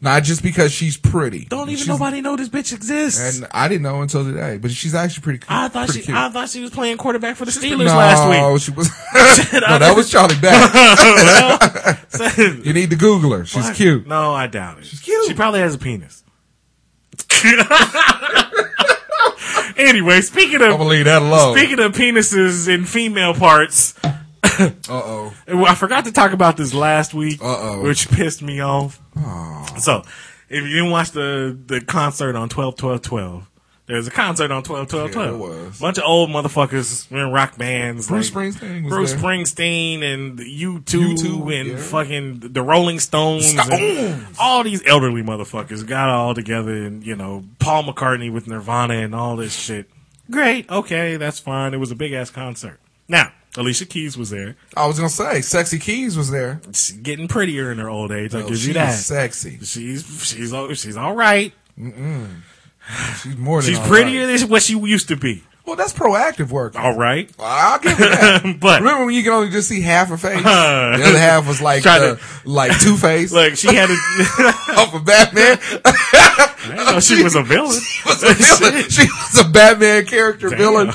not 0.00 0.22
just 0.22 0.44
because 0.44 0.70
she's 0.70 0.96
pretty. 0.96 1.46
Don't 1.46 1.68
even 1.68 1.76
She's- 1.76 1.88
nobody 1.88 2.20
know 2.20 2.36
this 2.36 2.48
bitch 2.48 2.72
exists. 2.72 3.38
And 3.38 3.48
I 3.50 3.66
didn't 3.66 3.82
know 3.82 4.00
until 4.02 4.24
today, 4.24 4.58
but 4.58 4.70
she's 4.70 4.94
actually 4.94 5.22
pretty. 5.22 5.40
I 5.48 5.66
thought 5.68 5.86
pretty 5.86 6.00
she, 6.00 6.06
cute. 6.06 6.16
I 6.16 6.30
thought 6.30 6.48
she 6.48 6.60
was 6.60 6.70
playing 6.70 6.96
quarterback 6.96 7.36
for 7.36 7.44
the 7.44 7.50
Steelers 7.50 7.86
no, 7.86 7.96
last 7.96 8.28
week. 8.30 8.38
No, 8.38 8.58
she 8.58 8.70
was. 8.70 8.88
no, 9.52 9.78
that 9.78 9.94
was 9.96 10.08
Charlie 10.08 10.38
Back. 10.40 10.68
you 12.64 12.72
need 12.72 12.90
to 12.90 12.96
Google 12.96 13.32
her. 13.32 13.44
She's 13.44 13.70
cute. 13.70 14.06
No, 14.06 14.32
I 14.32 14.46
doubt 14.46 14.78
it. 14.78 14.86
She's 14.86 15.00
cute. 15.00 15.26
She 15.26 15.34
probably 15.34 15.60
has 15.60 15.74
a 15.74 15.78
penis. 15.78 16.22
Anyway, 19.88 20.20
speaking 20.20 20.56
of, 20.56 20.62
I'm 20.62 20.70
gonna 20.78 20.84
leave 20.84 21.04
that 21.06 21.22
alone. 21.22 21.56
Speaking 21.56 21.80
of 21.80 21.92
penises 21.92 22.72
and 22.72 22.88
female 22.88 23.34
parts. 23.34 23.94
uh 24.44 24.70
oh. 24.88 25.34
I 25.48 25.74
forgot 25.74 26.04
to 26.04 26.12
talk 26.12 26.32
about 26.32 26.56
this 26.56 26.74
last 26.74 27.14
week, 27.14 27.40
Uh-oh. 27.42 27.82
which 27.82 28.08
pissed 28.10 28.42
me 28.42 28.60
off. 28.60 29.00
Aww. 29.16 29.78
So, 29.80 30.02
if 30.48 30.62
you 30.64 30.68
didn't 30.68 30.90
watch 30.90 31.12
the 31.12 31.58
the 31.66 31.80
concert 31.80 32.36
on 32.36 32.48
12 32.48 32.76
12 32.76 33.02
12, 33.02 33.49
there 33.90 33.96
was 33.96 34.06
a 34.06 34.12
concert 34.12 34.52
on 34.52 34.62
twelve 34.62 34.86
twelve 34.86 35.10
twelve. 35.10 35.40
Yeah, 35.40 35.46
there 35.46 35.64
was. 35.64 35.80
Bunch 35.80 35.98
of 35.98 36.04
old 36.04 36.30
motherfuckers 36.30 37.10
in 37.10 37.32
rock 37.32 37.58
bands. 37.58 38.06
Bruce 38.06 38.32
like 38.32 38.54
Springsteen. 38.54 38.88
Bruce 38.88 39.14
there. 39.14 39.20
Springsteen 39.20 40.04
and 40.04 40.38
U2 40.38 41.60
and 41.60 41.70
yeah. 41.70 41.76
fucking 41.76 42.38
the 42.52 42.62
Rolling 42.62 43.00
Stones. 43.00 43.50
Stones. 43.50 44.36
all 44.38 44.62
these 44.62 44.86
elderly 44.86 45.24
motherfuckers 45.24 45.84
got 45.84 46.08
all 46.08 46.36
together 46.36 46.70
and 46.70 47.04
you 47.04 47.16
know 47.16 47.42
Paul 47.58 47.82
McCartney 47.82 48.32
with 48.32 48.46
Nirvana 48.46 48.94
and 48.94 49.12
all 49.12 49.34
this 49.34 49.56
shit. 49.56 49.90
Great, 50.30 50.70
okay, 50.70 51.16
that's 51.16 51.40
fine. 51.40 51.74
It 51.74 51.78
was 51.78 51.90
a 51.90 51.96
big 51.96 52.12
ass 52.12 52.30
concert. 52.30 52.78
Now. 53.08 53.32
Alicia 53.56 53.86
Keys 53.86 54.16
was 54.16 54.30
there. 54.30 54.54
I 54.76 54.86
was 54.86 54.96
gonna 54.96 55.08
say, 55.08 55.40
sexy 55.40 55.80
Keys 55.80 56.16
was 56.16 56.30
there. 56.30 56.60
She's 56.66 56.92
getting 56.92 57.26
prettier 57.26 57.72
in 57.72 57.78
her 57.78 57.90
old 57.90 58.12
age. 58.12 58.32
I 58.32 58.42
oh, 58.42 58.48
give 58.48 58.64
you 58.64 58.74
that. 58.74 58.92
Sexy. 58.92 59.58
She's 59.64 60.06
she's 60.24 60.54
she's 60.78 60.96
all 60.96 61.16
right. 61.16 61.52
Mm-mm. 61.76 62.42
She's 63.22 63.36
more 63.36 63.62
than 63.62 63.70
She's 63.74 63.78
prettier 63.86 64.26
right. 64.26 64.38
than 64.40 64.48
what 64.48 64.62
she 64.62 64.78
used 64.78 65.08
to 65.08 65.16
be. 65.16 65.44
Well, 65.66 65.76
that's 65.76 65.92
Proactiv 65.92 66.48
work. 66.50 66.74
All 66.74 66.96
right. 66.96 67.30
I'll 67.38 67.78
give 67.78 67.92
her 67.98 68.08
that. 68.08 68.56
But- 68.60 68.80
remember 68.80 69.04
when 69.06 69.14
you 69.14 69.22
can 69.22 69.32
only 69.32 69.50
just 69.50 69.68
see 69.68 69.80
half 69.82 70.08
her 70.08 70.16
face? 70.16 70.38
Uh, 70.44 70.96
the 70.98 71.04
other 71.04 71.18
half 71.18 71.46
was 71.46 71.60
like 71.62 71.86
uh, 71.86 72.16
like 72.44 72.78
Two 72.80 72.96
Face 72.96 73.30
Look, 73.30 73.54
she 73.56 73.72
had 73.74 73.88
a, 73.90 73.92
off 74.80 74.94
of 74.94 75.04
Batman. 75.04 75.58
I 75.84 76.92
know 76.92 77.00
she 77.00 77.22
was 77.22 77.36
a 77.36 77.42
villain. 77.42 77.78
was 78.04 78.22
a 78.22 78.34
villain. 78.34 78.88
She 78.90 79.02
was 79.02 79.44
a 79.46 79.48
Batman 79.48 80.06
character 80.06 80.48
villain. 80.50 80.88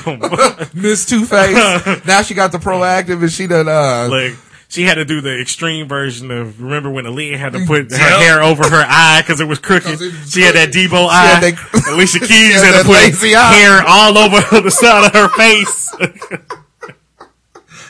Miss 0.74 1.06
Two 1.06 1.24
Face. 1.24 1.56
now 2.04 2.20
she 2.22 2.34
got 2.34 2.52
the 2.52 2.58
Proactiv 2.58 3.22
and 3.22 3.32
she 3.32 3.46
done 3.46 3.68
uh 3.68 4.08
Like 4.10 4.34
she 4.68 4.82
had 4.82 4.94
to 4.96 5.04
do 5.04 5.20
the 5.20 5.40
extreme 5.40 5.86
version 5.88 6.30
of 6.30 6.60
remember 6.60 6.90
when 6.90 7.04
Aaliyah 7.04 7.36
had 7.38 7.52
to 7.52 7.64
put 7.66 7.90
her 7.92 7.96
Yep. 7.98 8.18
hair 8.20 8.42
over 8.42 8.62
her 8.68 8.84
eye 8.86 9.22
because 9.22 9.40
it 9.40 9.46
was 9.46 9.58
crooked. 9.58 9.98
She 10.28 10.42
had 10.42 10.54
that. 10.54 10.70
Debo 10.70 10.88
She 10.90 10.96
eye. 10.96 11.26
had 11.26 11.42
that- 11.42 11.88
Alicia 11.92 12.18
Keys 12.26 12.62
had 12.62 12.74
had, 12.74 12.82
to 12.82 12.88
put 12.88 13.30
hair 13.32 13.82
all 13.86 14.18
over 14.18 14.60
the 14.62 14.70
side 14.70 15.06
of 15.06 15.12
her 15.12 15.28
face. 15.30 15.94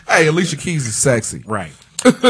Hey, 0.08 0.28
Alicia 0.28 0.56
Keys 0.56 0.86
is 0.86 0.94
sexy. 0.94 1.42
right. 1.46 1.72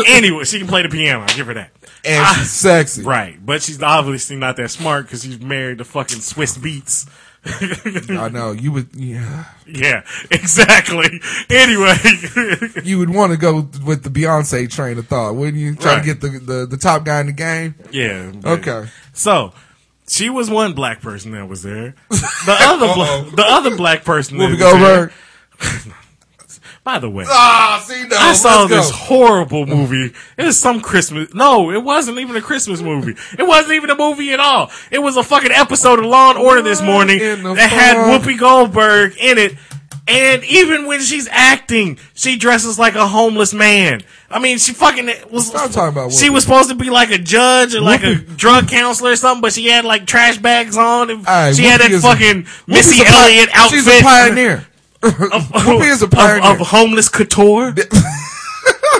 anyway, 0.08 0.44
she 0.44 0.58
can 0.58 0.66
play 0.66 0.82
the 0.82 0.88
piano. 0.88 1.20
I'll 1.28 1.36
give 1.36 1.46
her 1.46 1.54
that. 1.54 1.70
And 2.06 2.24
Ah, 2.24 2.34
she's 2.38 2.50
sexy. 2.50 3.02
Right, 3.02 3.36
but 3.44 3.62
she's 3.62 3.82
obviously 3.82 4.36
not 4.36 4.56
that 4.56 4.70
smart 4.70 5.04
because 5.04 5.22
she's 5.24 5.38
married 5.40 5.78
to 5.78 5.84
fucking 5.84 6.18
Swizz 6.20 6.58
Beatz. 6.58 7.06
I 8.18 8.28
know. 8.28 8.52
You 8.52 8.72
would 8.72 8.88
yeah. 8.94 9.44
Yeah, 9.66 10.02
exactly. 10.30 11.20
Anyway, 11.50 11.94
You 12.84 12.98
would 12.98 13.10
want 13.10 13.32
to 13.32 13.38
go 13.38 13.68
with 13.84 14.02
the 14.02 14.10
Beyonce 14.10 14.68
train 14.70 14.98
of 14.98 15.06
thought, 15.06 15.34
wouldn't 15.34 15.56
you? 15.56 15.74
Try 15.76 15.94
Right. 15.94 16.00
to 16.00 16.06
get 16.06 16.20
the, 16.20 16.28
the, 16.40 16.66
the 16.66 16.76
top 16.76 17.04
guy 17.04 17.20
in 17.20 17.26
the 17.26 17.32
game. 17.32 17.74
yeah. 17.92 18.32
Okay. 18.44 18.88
So 19.12 19.52
she 20.08 20.30
was 20.30 20.50
one 20.50 20.72
black 20.74 21.00
person 21.00 21.32
that 21.32 21.48
was 21.48 21.62
there. 21.62 21.94
The 22.10 22.56
other 22.60 22.86
bla- 22.94 23.30
the 23.36 23.44
other 23.46 23.76
black 23.76 24.04
person 24.04 24.38
that 24.38 24.50
Whoopi. 24.50 24.58
Goldberg. 24.58 25.12
By 26.86 27.00
the 27.00 27.10
way, 27.10 27.24
Ah, 27.26 27.82
see, 27.84 28.04
no. 28.06 28.16
I 28.16 28.32
saw 28.32 28.68
this 28.68 28.88
go. 28.92 28.96
horrible 28.96 29.66
movie. 29.66 30.14
It 30.38 30.44
was 30.44 30.56
some 30.56 30.80
Christmas. 30.80 31.34
No, 31.34 31.72
it 31.72 31.82
wasn't 31.82 32.20
even 32.20 32.36
a 32.36 32.40
Christmas 32.40 32.80
movie. 32.80 33.16
It 33.36 33.42
wasn't 33.42 33.72
even 33.74 33.90
a 33.90 33.96
movie 33.96 34.32
at 34.32 34.38
all. 34.38 34.70
It 34.92 35.00
was 35.00 35.16
a 35.16 35.24
fucking 35.24 35.50
episode 35.50 35.98
of 35.98 36.04
Law 36.04 36.30
and 36.30 36.38
Order 36.38 36.62
this 36.62 36.80
morning 36.80 37.18
that 37.18 37.56
had? 37.70 37.96
Whoopi 37.96 38.38
Goldberg 38.38 39.16
in 39.18 39.36
it. 39.36 39.56
And 40.06 40.44
even 40.44 40.86
when 40.86 41.00
she's 41.00 41.26
acting, 41.28 41.98
she 42.14 42.36
dresses 42.36 42.78
like 42.78 42.94
a 42.94 43.08
homeless 43.08 43.52
man. 43.52 44.02
I 44.30 44.38
mean, 44.38 44.58
she 44.58 44.72
fucking 44.72 45.10
was. 45.32 45.48
Stop 45.48 45.72
talking 45.72 45.98
about 45.98 46.12
She 46.12 46.30
was 46.30 46.44
supposed 46.44 46.68
to 46.68 46.76
be 46.76 46.88
like 46.90 47.10
a 47.10 47.18
judge 47.18 47.74
or 47.74 47.80
like 47.80 48.04
a 48.04 48.14
drug 48.14 48.68
counselor 48.68 49.10
or 49.10 49.16
something, 49.16 49.40
but 49.42 49.52
she 49.54 49.66
had 49.66 49.84
like 49.84 50.06
trash 50.06 50.38
bags 50.38 50.76
on. 50.76 51.10
And 51.10 51.26
Hey, 51.26 51.52
she 51.54 51.64
had 51.64 51.80
Whoopi 51.80 51.82
that 51.82 51.90
is 51.90 52.04
a- 52.04 52.06
fucking 52.06 52.46
Missy 52.68 53.02
a 53.02 53.04
pi- 53.06 53.22
Elliott 53.24 53.48
outfit. 53.52 53.78
She's 53.80 53.88
a 53.88 54.02
pioneer. 54.02 54.64
Of, 55.02 55.12
Whoopi 55.12 55.90
is 55.90 56.02
a 56.02 56.06
of- 56.06 56.10
pioneer. 56.10 56.50
Of, 56.52 56.58
homeless 56.68 57.08
couture. 57.08 57.74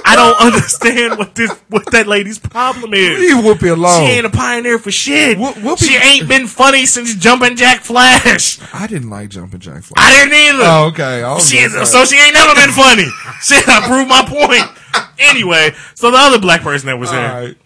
I 0.09 0.15
don't 0.15 0.41
understand 0.41 1.19
what 1.19 1.35
this 1.35 1.51
what 1.69 1.91
that 1.91 2.07
lady's 2.07 2.39
problem 2.39 2.95
is. 2.95 3.19
Leave 3.19 3.45
Whoopi 3.45 3.73
alone. 3.73 4.07
She 4.07 4.13
ain't 4.13 4.25
a 4.27 4.31
pioneer 4.31 4.79
for 4.79 4.93
shit. 4.93 5.37
Wh- 5.37 5.57
Whoopi- 5.59 5.79
she 5.89 5.97
ain't 5.97 6.29
been 6.29 6.47
funny 6.47 6.87
since 6.87 7.15
Jumpin' 7.17 7.57
Jack 7.57 7.81
Flash. 7.81 8.59
I 8.73 8.87
didn't 8.87 9.11
like 9.11 9.31
Jumping 9.31 9.59
Jack 9.59 9.83
Flash. 9.83 9.97
I 9.99 10.13
didn't 10.13 10.35
either. 10.35 10.63
Oh, 10.65 10.85
okay. 10.93 11.23
I 11.25 11.39
She 11.39 11.57
is, 11.59 11.73
so 11.91 12.05
she 12.05 12.17
ain't 12.19 12.35
never 12.35 12.55
been 12.55 12.71
funny. 12.71 13.05
Shit, 13.43 13.69
I 13.69 13.87
proved 13.89 14.09
my 14.09 14.25
point. 14.25 15.09
Anyway, 15.19 15.73
so 15.97 16.11
the 16.13 16.19
other 16.19 16.39
black 16.39 16.63
person 16.63 16.87
that 16.87 16.99
was 16.99 17.09
All 17.11 17.17
there 17.17 17.33
right. 17.43 17.57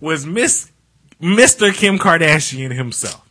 was 0.00 0.24
Miss 0.24 0.70
Mr. 1.20 1.74
Kim 1.74 1.98
Kardashian 1.98 2.72
himself. 2.72 3.28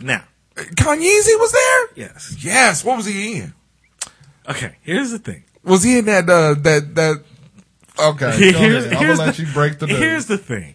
Now, 0.00 0.24
Kanye 0.54 1.38
was 1.40 1.52
there? 1.52 1.88
yes. 1.96 2.36
Yes. 2.38 2.84
What 2.84 2.96
was 2.96 3.06
he 3.06 3.38
in? 3.38 3.54
Okay, 4.48 4.76
here's 4.82 5.10
the 5.10 5.18
thing. 5.18 5.44
Was 5.62 5.82
he 5.82 5.98
in 5.98 6.04
that 6.04 6.28
uh, 6.28 6.54
that 6.54 6.94
that 6.94 7.24
Okay, 7.98 8.26
ahead. 8.50 8.92
I'm 8.92 9.06
gonna 9.06 9.14
let 9.14 9.38
you 9.38 9.46
break 9.52 9.78
the 9.78 9.86
news. 9.86 9.98
Here's 9.98 10.26
the 10.26 10.38
thing. 10.38 10.74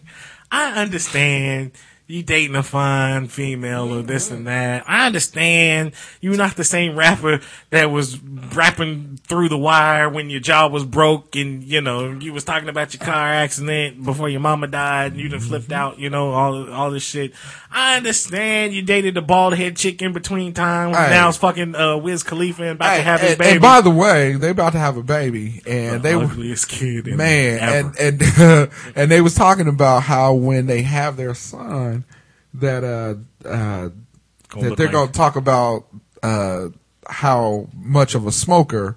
I 0.50 0.80
understand 0.80 1.72
you 2.10 2.22
dating 2.22 2.56
a 2.56 2.62
fine 2.62 3.28
female 3.28 3.92
or 3.92 4.02
this 4.02 4.30
and 4.30 4.46
that. 4.46 4.84
I 4.86 5.06
understand 5.06 5.92
you're 6.20 6.36
not 6.36 6.56
the 6.56 6.64
same 6.64 6.96
rapper 6.96 7.40
that 7.70 7.90
was 7.90 8.18
rapping 8.20 9.18
through 9.24 9.48
the 9.48 9.58
wire 9.58 10.08
when 10.08 10.30
your 10.30 10.40
jaw 10.40 10.68
was 10.68 10.84
broke 10.84 11.36
and, 11.36 11.62
you 11.62 11.80
know, 11.80 12.10
you 12.12 12.32
was 12.32 12.44
talking 12.44 12.68
about 12.68 12.92
your 12.92 13.02
car 13.02 13.26
accident 13.26 14.04
before 14.04 14.28
your 14.28 14.40
mama 14.40 14.66
died 14.66 15.12
and 15.12 15.20
you 15.20 15.28
done 15.28 15.40
flipped 15.40 15.72
out, 15.72 15.98
you 15.98 16.10
know, 16.10 16.32
all, 16.32 16.70
all 16.72 16.90
this 16.90 17.02
shit. 17.02 17.32
I 17.70 17.96
understand 17.96 18.72
you 18.74 18.82
dated 18.82 19.16
a 19.16 19.22
bald 19.22 19.54
head 19.54 19.76
chick 19.76 20.02
in 20.02 20.12
between 20.12 20.52
time. 20.52 20.90
Hey. 20.90 21.10
Now 21.10 21.28
it's 21.28 21.38
fucking, 21.38 21.74
uh, 21.74 21.96
Wiz 21.96 22.22
Khalifa 22.22 22.62
and 22.62 22.72
about 22.72 22.96
to 22.96 23.02
have 23.02 23.20
his 23.20 23.30
and, 23.30 23.38
baby. 23.38 23.52
and 23.52 23.60
by 23.60 23.80
the 23.80 23.90
way, 23.90 24.32
they 24.32 24.50
about 24.50 24.72
to 24.72 24.78
have 24.78 24.96
a 24.96 25.02
baby, 25.02 25.62
and 25.66 26.02
they 26.02 26.16
were 26.16 26.24
ugliest 26.24 26.68
kid 26.68 27.08
in 27.08 27.16
man, 27.16 27.58
ever. 27.58 27.92
and 27.98 28.22
and 28.22 28.70
and 28.96 29.10
they 29.10 29.20
was 29.20 29.34
talking 29.34 29.68
about 29.68 30.02
how 30.02 30.34
when 30.34 30.66
they 30.66 30.82
have 30.82 31.16
their 31.16 31.34
son, 31.34 31.99
that 32.54 32.84
uh 32.84 33.48
uh 33.48 33.90
that 34.60 34.76
they're 34.76 34.88
gonna 34.88 35.12
talk 35.12 35.36
about 35.36 35.86
uh 36.22 36.68
how 37.06 37.68
much 37.74 38.14
of 38.14 38.26
a 38.26 38.32
smoker 38.32 38.96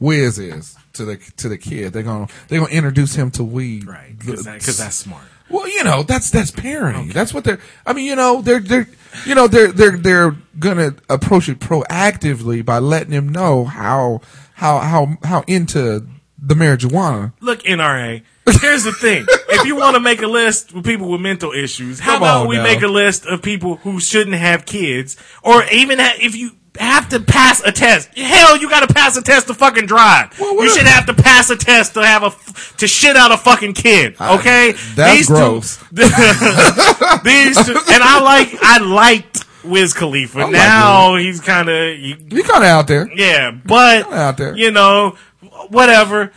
Wiz 0.00 0.38
is 0.38 0.76
to 0.94 1.04
the 1.04 1.16
to 1.36 1.48
the 1.48 1.58
kid. 1.58 1.92
They're 1.92 2.02
gonna 2.02 2.28
they're 2.48 2.60
gonna 2.60 2.72
introduce 2.72 3.14
him 3.14 3.30
to 3.32 3.44
weed, 3.44 3.86
right. 3.86 4.14
Cause, 4.20 4.44
that, 4.44 4.60
that's 4.60 4.96
smart. 4.96 5.24
Well, 5.50 5.66
you 5.66 5.82
know, 5.82 6.02
that's 6.02 6.30
that's 6.30 6.50
parenting. 6.50 7.12
That's 7.12 7.32
what 7.32 7.44
they're. 7.44 7.58
I 7.86 7.94
mean, 7.94 8.04
you 8.04 8.16
know, 8.16 8.42
they're 8.42 8.60
they're 8.60 8.88
you 9.24 9.34
know 9.34 9.48
they're 9.48 9.72
they're 9.72 9.96
they're 9.96 10.36
gonna 10.58 10.94
approach 11.08 11.48
it 11.48 11.58
proactively 11.58 12.64
by 12.64 12.78
letting 12.78 13.12
him 13.12 13.28
know 13.28 13.64
how 13.64 14.20
how 14.54 14.78
how 14.80 15.16
how 15.22 15.44
into 15.46 16.06
the 16.40 16.54
marijuana. 16.54 17.32
Look, 17.40 17.62
NRA. 17.62 18.22
Here's 18.56 18.84
the 18.84 18.92
thing. 18.92 19.26
if 19.28 19.66
you 19.66 19.76
want 19.76 19.94
to 19.94 20.00
make 20.00 20.22
a 20.22 20.26
list 20.26 20.72
with 20.72 20.84
people 20.84 21.08
with 21.10 21.20
mental 21.20 21.52
issues, 21.52 22.00
how 22.00 22.14
Come 22.14 22.22
about 22.22 22.48
we 22.48 22.56
now. 22.56 22.62
make 22.64 22.82
a 22.82 22.88
list 22.88 23.26
of 23.26 23.42
people 23.42 23.76
who 23.76 24.00
shouldn't 24.00 24.36
have 24.36 24.64
kids, 24.66 25.16
or 25.42 25.64
even 25.72 25.98
ha- 25.98 26.16
if 26.20 26.34
you 26.36 26.52
have 26.78 27.08
to 27.08 27.18
pass 27.18 27.60
a 27.64 27.72
test. 27.72 28.08
Hell, 28.16 28.56
you 28.56 28.68
got 28.70 28.86
to 28.86 28.94
pass 28.94 29.16
a 29.16 29.22
test 29.22 29.48
to 29.48 29.54
fucking 29.54 29.86
drive. 29.86 30.38
Well, 30.38 30.62
you 30.62 30.70
should 30.70 30.86
have 30.86 31.06
to 31.06 31.14
pass 31.14 31.50
a 31.50 31.56
test 31.56 31.94
to 31.94 32.06
have 32.06 32.22
a 32.22 32.26
f- 32.26 32.76
to 32.78 32.86
shit 32.86 33.16
out 33.16 33.32
a 33.32 33.36
fucking 33.36 33.72
kid. 33.74 34.14
Okay, 34.20 34.72
that's 34.94 35.26
gross. 35.26 35.78
Two, 35.78 35.84
these 37.24 37.56
two, 37.66 37.72
and 37.90 38.02
I 38.02 38.20
like 38.22 38.54
I 38.62 38.78
liked 38.78 39.44
Wiz 39.64 39.92
Khalifa. 39.92 40.38
like 40.38 40.52
now 40.52 41.16
he's 41.16 41.40
kind 41.40 41.68
of 41.68 41.98
You 41.98 42.42
kind 42.44 42.62
of 42.62 42.68
out 42.70 42.86
there. 42.86 43.10
yeah, 43.14 43.50
but 43.50 44.10
Out 44.12 44.36
there. 44.36 44.56
you 44.56 44.70
know, 44.70 45.16
whatever. 45.70 46.32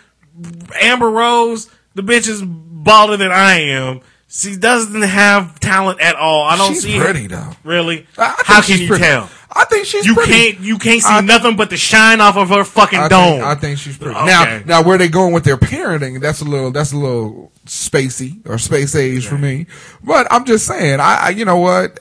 Amber 0.82 1.10
Rose, 1.10 1.70
the 1.96 2.02
bitch 2.04 2.28
is 2.28 2.42
balder 2.44 3.18
than 3.18 3.32
I 3.32 3.60
am. 3.62 4.02
She 4.28 4.56
doesn't 4.56 5.02
have 5.02 5.60
talent 5.60 6.00
at 6.00 6.16
all. 6.16 6.44
I 6.44 6.56
don't 6.58 6.74
She's 6.74 6.84
see 6.84 6.98
pretty 7.00 7.24
her. 7.24 7.28
though. 7.28 7.52
Really? 7.66 8.08
How 8.18 8.62
can 8.62 8.80
you 8.80 8.88
pretty. 8.88 9.04
tell? 9.04 9.30
I 9.54 9.66
think 9.66 9.86
she's 9.86 10.06
You 10.06 10.16
pretty. 10.16 10.32
can't. 10.32 10.60
You 10.62 10.78
can't 10.78 11.02
see 11.02 11.10
I- 11.14 11.20
nothing 11.20 11.58
but 11.58 11.70
the 11.70 11.76
shine 11.76 12.22
off 12.22 12.38
of 12.38 12.48
her 12.48 12.64
fucking 12.64 12.98
I 13.00 13.08
dome. 13.10 13.32
think, 13.34 13.44
I 13.44 13.56
think 13.56 13.78
she's 13.78 13.98
pretty. 13.98 14.16
Okay. 14.16 14.26
Now, 14.28 14.62
now 14.66 14.84
where 14.84 14.98
they 14.98 15.10
going 15.10 15.34
with 15.34 15.44
their 15.44 15.58
parenting? 15.58 16.22
That's 16.22 16.40
a 16.40 16.46
little. 16.46 16.72
That's 16.72 16.94
a 16.94 16.98
little 16.98 17.52
spacey 17.66 18.40
or 18.48 18.58
space 18.58 18.96
age 18.96 19.28
for 19.28 19.38
me. 19.38 19.66
But 20.02 20.28
I'm 20.32 20.46
just 20.46 20.66
saying. 20.66 21.02
I, 21.02 21.16
I 21.24 21.30
you 21.32 21.44
know 21.44 21.58
what? 21.58 22.00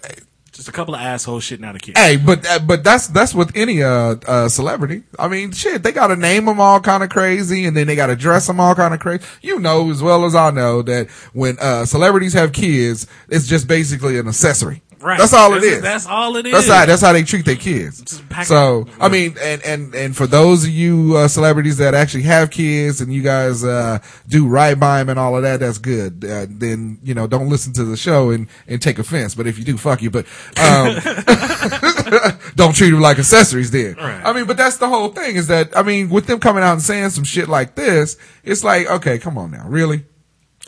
Just 0.60 0.68
a 0.68 0.72
couple 0.72 0.94
of 0.94 1.00
assholes 1.00 1.42
shitting 1.42 1.64
out 1.64 1.74
a 1.74 1.78
kid. 1.78 1.96
Hey, 1.96 2.18
but 2.18 2.46
uh, 2.46 2.58
but 2.58 2.84
that's 2.84 3.06
that's 3.06 3.34
with 3.34 3.50
any 3.56 3.82
uh, 3.82 4.16
uh 4.26 4.46
celebrity. 4.50 5.04
I 5.18 5.26
mean, 5.26 5.52
shit, 5.52 5.82
they 5.82 5.90
got 5.90 6.08
to 6.08 6.16
name 6.16 6.44
them 6.44 6.60
all 6.60 6.80
kind 6.80 7.02
of 7.02 7.08
crazy, 7.08 7.64
and 7.64 7.74
then 7.74 7.86
they 7.86 7.96
got 7.96 8.08
to 8.08 8.14
dress 8.14 8.46
them 8.46 8.60
all 8.60 8.74
kind 8.74 8.92
of 8.92 9.00
crazy. 9.00 9.24
You 9.40 9.58
know 9.58 9.90
as 9.90 10.02
well 10.02 10.26
as 10.26 10.34
I 10.34 10.50
know 10.50 10.82
that 10.82 11.08
when 11.32 11.56
uh 11.60 11.86
celebrities 11.86 12.34
have 12.34 12.52
kids, 12.52 13.06
it's 13.30 13.46
just 13.46 13.68
basically 13.68 14.18
an 14.18 14.28
accessory. 14.28 14.82
Right. 15.02 15.18
That's 15.18 15.32
all 15.32 15.52
it 15.54 15.60
That's- 15.60 15.76
is. 15.76 15.82
that's 15.82 16.06
all 16.06 16.36
it 16.36 16.44
is. 16.46 16.52
That's 16.52 16.68
how 16.68 16.84
that's 16.86 17.00
how 17.02 17.12
they 17.14 17.22
treat 17.22 17.46
their 17.46 17.56
kids. 17.56 18.22
So 18.44 18.82
it- 18.82 18.88
I 19.00 19.08
mean, 19.08 19.34
and 19.40 19.62
and 19.64 19.94
and 19.94 20.16
for 20.16 20.26
those 20.26 20.64
of 20.64 20.70
you 20.70 21.16
uh, 21.16 21.26
celebrities 21.28 21.78
that 21.78 21.94
actually 21.94 22.24
have 22.24 22.50
kids 22.50 23.00
and 23.00 23.12
you 23.12 23.22
guys 23.22 23.64
uh, 23.64 23.98
do 24.28 24.46
right 24.46 24.78
by 24.78 24.98
them 24.98 25.08
and 25.08 25.18
all 25.18 25.36
of 25.36 25.42
that, 25.42 25.60
that's 25.60 25.78
good. 25.78 26.22
Uh, 26.24 26.46
then 26.50 26.98
you 27.02 27.14
know, 27.14 27.26
don't 27.26 27.48
listen 27.48 27.72
to 27.74 27.84
the 27.84 27.96
show 27.96 28.30
and 28.30 28.46
and 28.68 28.82
take 28.82 28.98
offense. 28.98 29.34
But 29.34 29.46
if 29.46 29.58
you 29.58 29.64
do, 29.64 29.78
fuck 29.78 30.02
you. 30.02 30.10
But 30.10 30.26
um, 30.58 30.96
don't 32.56 32.74
treat 32.74 32.90
them 32.90 33.00
like 33.00 33.18
accessories. 33.18 33.70
Then 33.70 33.94
Right. 33.94 34.20
I 34.24 34.32
mean, 34.32 34.44
but 34.46 34.56
that's 34.56 34.76
the 34.76 34.88
whole 34.88 35.08
thing. 35.08 35.36
Is 35.36 35.46
that 35.46 35.76
I 35.76 35.82
mean, 35.82 36.10
with 36.10 36.26
them 36.26 36.40
coming 36.40 36.62
out 36.62 36.72
and 36.72 36.82
saying 36.82 37.10
some 37.10 37.24
shit 37.24 37.48
like 37.48 37.74
this, 37.74 38.16
it's 38.44 38.62
like, 38.64 38.86
okay, 38.90 39.18
come 39.18 39.38
on 39.38 39.50
now, 39.50 39.66
really? 39.66 40.04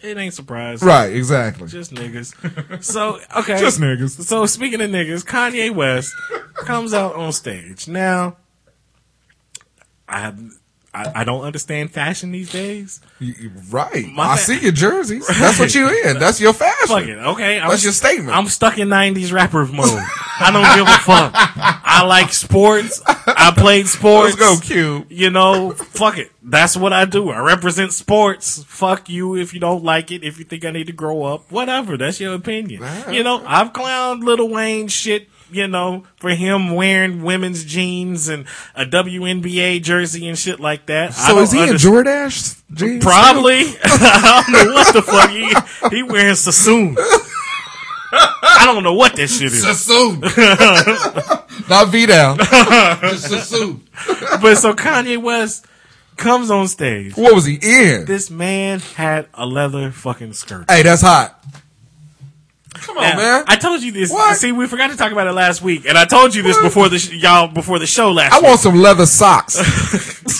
It 0.02 0.18
ain't 0.18 0.34
surprising. 0.34 0.86
Right? 0.86 1.14
Exactly. 1.14 1.68
Just 1.68 1.94
niggas. 1.94 2.82
So 2.82 3.20
okay. 3.36 3.58
Just 3.60 3.80
niggas. 3.80 4.22
So 4.24 4.46
speaking 4.46 4.80
of 4.80 4.90
niggas, 4.90 5.24
Kanye 5.24 5.74
West 5.74 6.12
comes 6.56 6.92
out 6.92 7.14
on 7.14 7.32
stage. 7.32 7.86
Now, 7.86 8.36
I 10.08 10.34
I, 10.94 11.22
I 11.22 11.24
don't 11.24 11.40
understand 11.42 11.90
fashion 11.90 12.32
these 12.32 12.52
days. 12.52 13.00
Right. 13.70 14.06
My 14.08 14.32
I 14.32 14.36
fa- 14.36 14.42
see 14.42 14.60
your 14.60 14.72
jerseys. 14.72 15.26
That's 15.26 15.58
what 15.58 15.74
you 15.74 15.88
in. 16.04 16.18
That's 16.18 16.38
your 16.38 16.52
fashion. 16.52 16.86
Fuck 16.88 17.04
it, 17.04 17.18
okay. 17.18 17.58
I'm, 17.58 17.70
That's 17.70 17.82
your 17.82 17.94
statement. 17.94 18.36
I'm 18.36 18.46
stuck 18.48 18.76
in 18.76 18.88
'90s 18.88 19.32
rapper 19.32 19.64
mode. 19.64 19.88
I 20.40 20.50
don't 20.52 20.76
give 20.76 20.86
a 20.86 20.98
fuck. 20.98 21.32
I 21.34 22.04
like 22.04 22.32
sports. 22.32 23.00
I 23.06 23.54
played 23.56 23.86
sports. 23.86 24.38
Let's 24.38 24.60
go, 24.60 24.66
Q. 24.66 25.06
You 25.08 25.30
know, 25.30 25.70
fuck 25.70 26.18
it. 26.18 26.30
That's 26.42 26.76
what 26.76 26.92
I 26.92 27.04
do. 27.06 27.30
I 27.30 27.38
represent 27.38 27.92
sports. 27.92 28.62
Fuck 28.64 29.08
you 29.08 29.36
if 29.36 29.54
you 29.54 29.60
don't 29.60 29.84
like 29.84 30.10
it. 30.10 30.24
If 30.24 30.38
you 30.38 30.44
think 30.44 30.64
I 30.64 30.72
need 30.72 30.88
to 30.88 30.92
grow 30.92 31.22
up, 31.22 31.50
whatever. 31.50 31.96
That's 31.96 32.20
your 32.20 32.34
opinion. 32.34 32.82
You 33.10 33.22
know, 33.22 33.42
I've 33.46 33.72
clowned 33.72 34.24
Lil 34.24 34.48
Wayne 34.48 34.88
shit. 34.88 35.28
You 35.52 35.68
know, 35.68 36.04
for 36.16 36.30
him 36.30 36.74
wearing 36.74 37.22
women's 37.22 37.64
jeans 37.64 38.28
and 38.28 38.46
a 38.74 38.84
WNBA 38.86 39.82
jersey 39.82 40.26
and 40.28 40.38
shit 40.38 40.60
like 40.60 40.86
that. 40.86 41.14
So 41.14 41.38
is 41.40 41.52
he 41.52 41.58
in 41.58 41.68
understand- 41.70 42.06
Jordache 42.06 42.62
jeans? 42.74 43.04
Probably. 43.04 43.62
I 43.84 44.44
don't 44.46 44.66
know 44.66 44.74
what 44.74 44.94
the 44.94 45.02
fuck 45.02 45.30
he 45.90 45.96
he 45.96 46.02
wearing 46.02 46.34
Sassoon. 46.34 46.96
I 48.14 48.62
don't 48.66 48.82
know 48.82 48.94
what 48.94 49.16
that 49.16 49.28
shit 49.28 49.52
is. 49.52 49.62
Sassoon. 49.62 50.20
Not 51.68 51.88
Vidal. 51.88 52.36
Just 52.36 53.28
Sassoon. 53.28 53.86
But 54.40 54.56
so 54.56 54.74
Kanye 54.74 55.20
West 55.20 55.66
comes 56.16 56.50
on 56.50 56.68
stage. 56.68 57.16
What 57.16 57.34
was 57.34 57.46
he 57.46 57.54
in? 57.62 58.04
This 58.04 58.30
man 58.30 58.80
had 58.80 59.28
a 59.34 59.46
leather 59.46 59.90
fucking 59.90 60.34
skirt. 60.34 60.70
Hey, 60.70 60.82
that's 60.82 61.02
hot. 61.02 61.42
Come 62.82 62.98
on, 62.98 63.02
Now, 63.04 63.16
man. 63.16 63.44
I 63.46 63.56
told 63.56 63.82
you 63.82 63.92
this. 63.92 64.10
What? 64.10 64.36
See, 64.36 64.52
we 64.52 64.66
forgot 64.66 64.90
to 64.90 64.96
talk 64.96 65.12
about 65.12 65.26
it 65.26 65.32
last 65.32 65.62
week, 65.62 65.86
and 65.86 65.96
I 65.96 66.04
told 66.04 66.34
you 66.34 66.42
this 66.42 66.56
What? 66.56 66.64
before 66.64 66.88
the 66.88 66.98
sh- 66.98 67.12
y'all 67.12 67.48
before 67.48 67.78
the 67.78 67.86
show 67.86 68.10
last. 68.12 68.32
I 68.32 68.38
week. 68.38 68.46
want 68.48 68.60
some 68.60 68.74
leather 68.76 69.06
socks. 69.06 69.54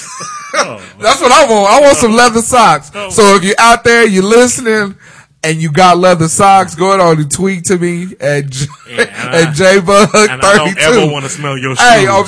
That's 0.52 1.20
what 1.20 1.32
I 1.32 1.46
want. 1.50 1.70
I 1.70 1.80
want 1.80 1.96
some 1.96 2.12
leather 2.12 2.40
socks. 2.42 2.90
Oh. 2.94 3.10
So 3.10 3.36
if 3.36 3.44
you're 3.44 3.54
out 3.58 3.84
there, 3.84 4.06
you're 4.06 4.22
listening, 4.22 4.96
and 5.44 5.60
you 5.60 5.72
got 5.72 5.98
leather 5.98 6.28
socks, 6.28 6.74
go 6.76 6.88
ahead 6.90 7.00
on 7.00 7.18
and 7.18 7.30
tweet 7.30 7.64
to 7.64 7.78
me 7.78 8.14
at 8.20 8.48
J- 8.50 8.66
Yeah, 8.88 9.00
and 9.00 9.10
at 9.48 9.54
JBug 9.56 10.28
and 10.30 10.40
I 10.42 10.56
don't 10.56 10.78
ever 10.78 11.10
want 11.12 11.24
to 11.24 11.30
smell 11.30 11.56
your 11.58 11.74
shoes. 11.74 11.80
Hey, 11.88 12.06
I'm- 12.06 12.24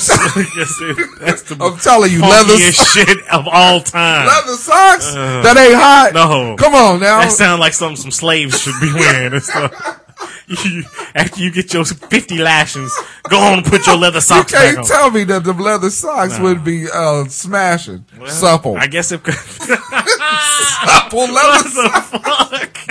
Yes, 0.56 0.78
it- 0.80 1.20
that's 1.20 1.42
the 1.42 1.56
I'm 1.62 1.78
telling 1.78 2.10
you, 2.12 2.22
leather 2.22 2.54
funkiest 2.54 2.92
shit 2.94 3.18
of 3.30 3.46
all 3.46 3.80
time. 3.82 4.26
Leather 4.26 4.56
socks? 4.56 5.14
Uh, 5.14 5.42
that 5.42 5.56
ain't 5.56 5.74
hot. 5.74 6.10
no. 6.14 6.56
Come 6.56 6.74
on 6.74 7.00
now. 7.00 7.20
That 7.20 7.30
sounds 7.32 7.60
like 7.60 7.74
something 7.74 7.96
some 7.96 8.10
slaves 8.10 8.60
should 8.60 8.74
be 8.80 8.92
wearing 8.92 9.34
and 9.34 9.42
stuff. 9.42 10.00
You, 10.46 10.84
after 11.14 11.42
you 11.42 11.50
get 11.50 11.72
your 11.72 11.84
50 11.84 12.38
lashings, 12.38 12.92
go 13.28 13.38
on 13.38 13.58
and 13.58 13.66
put 13.66 13.86
your 13.86 13.96
leather 13.96 14.16
you 14.16 14.22
socks 14.22 14.52
back 14.52 14.74
can't 14.74 14.86
tell 14.86 15.10
me 15.10 15.24
that 15.24 15.44
the 15.44 15.52
leather 15.52 15.90
socks 15.90 16.38
would 16.38 16.64
be 16.64 16.86
uh, 16.92 17.24
smashing, 17.26 18.04
supple, 18.26 18.76
I 18.76 18.86
guess 18.86 19.12
if 19.12 19.24
supple 20.84 21.32
leather 21.32 21.68
socks. 21.68 22.86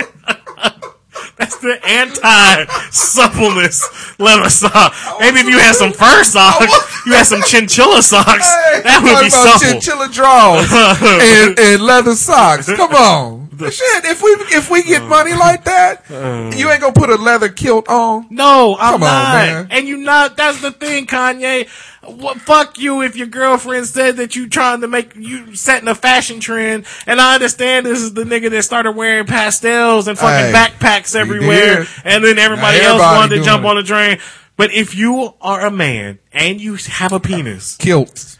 That's 1.36 1.56
the 1.58 1.80
anti-suppleness 1.84 4.18
leather 4.20 4.48
sock. 4.50 4.94
Maybe 5.18 5.40
if 5.40 5.48
you 5.48 5.58
had 5.58 5.74
some 5.74 5.92
fur 5.92 6.22
socks, 6.22 7.04
you 7.06 7.12
had 7.12 7.24
some 7.24 7.42
chinchilla 7.42 8.02
socks, 8.02 8.46
that 8.84 9.00
would 9.02 9.20
be 9.20 9.26
about 9.26 9.58
supple. 9.60 9.72
Chinchilla 9.72 10.08
drawers 10.10 10.70
and, 10.72 11.58
and 11.58 11.82
leather 11.82 12.14
socks. 12.14 12.72
Come 12.72 12.94
on, 12.94 13.43
shit. 13.70 14.04
If 14.04 14.22
we 14.22 14.30
if 14.56 14.70
we 14.70 14.82
get 14.82 15.02
money 15.04 15.32
oh. 15.32 15.38
like 15.38 15.64
that, 15.64 16.04
oh. 16.10 16.52
you 16.52 16.70
ain't 16.70 16.80
gonna 16.80 16.92
put 16.92 17.10
a 17.10 17.16
leather 17.16 17.48
kilt 17.48 17.88
on. 17.88 18.26
No, 18.30 18.76
I'm 18.78 18.94
Come 18.94 19.00
not. 19.00 19.32
man. 19.34 19.68
And 19.70 19.88
you 19.88 19.98
not. 19.98 20.36
That's 20.36 20.60
the 20.60 20.72
thing, 20.72 21.06
Kanye. 21.06 21.68
What, 22.02 22.38
fuck 22.38 22.78
you 22.78 23.02
if 23.02 23.16
your 23.16 23.26
girlfriend 23.26 23.86
said 23.86 24.16
that 24.18 24.36
you 24.36 24.48
trying 24.48 24.82
to 24.82 24.88
make 24.88 25.14
you 25.16 25.54
setting 25.54 25.88
a 25.88 25.94
fashion 25.94 26.38
trend. 26.38 26.84
And 27.06 27.20
I 27.20 27.34
understand 27.34 27.86
this 27.86 28.00
is 28.00 28.12
the 28.12 28.24
nigga 28.24 28.50
that 28.50 28.62
started 28.62 28.92
wearing 28.92 29.26
pastels 29.26 30.06
and 30.06 30.18
fucking 30.18 30.46
Hey, 30.46 30.52
backpacks 30.52 31.16
everywhere, 31.16 31.86
and 32.04 32.22
then 32.22 32.38
everybody 32.38 32.78
Now 32.78 32.98
else 32.98 33.00
wanted 33.00 33.36
to 33.36 33.42
jump 33.42 33.64
it. 33.64 33.68
on 33.68 33.76
the 33.76 33.82
train. 33.82 34.18
But 34.56 34.72
if 34.72 34.94
you 34.94 35.34
are 35.40 35.64
a 35.66 35.70
man 35.70 36.18
and 36.32 36.60
you 36.60 36.76
have 36.76 37.12
a 37.12 37.20
penis, 37.20 37.76
Kilts. 37.76 38.38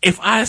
if 0.00 0.18
I 0.22 0.46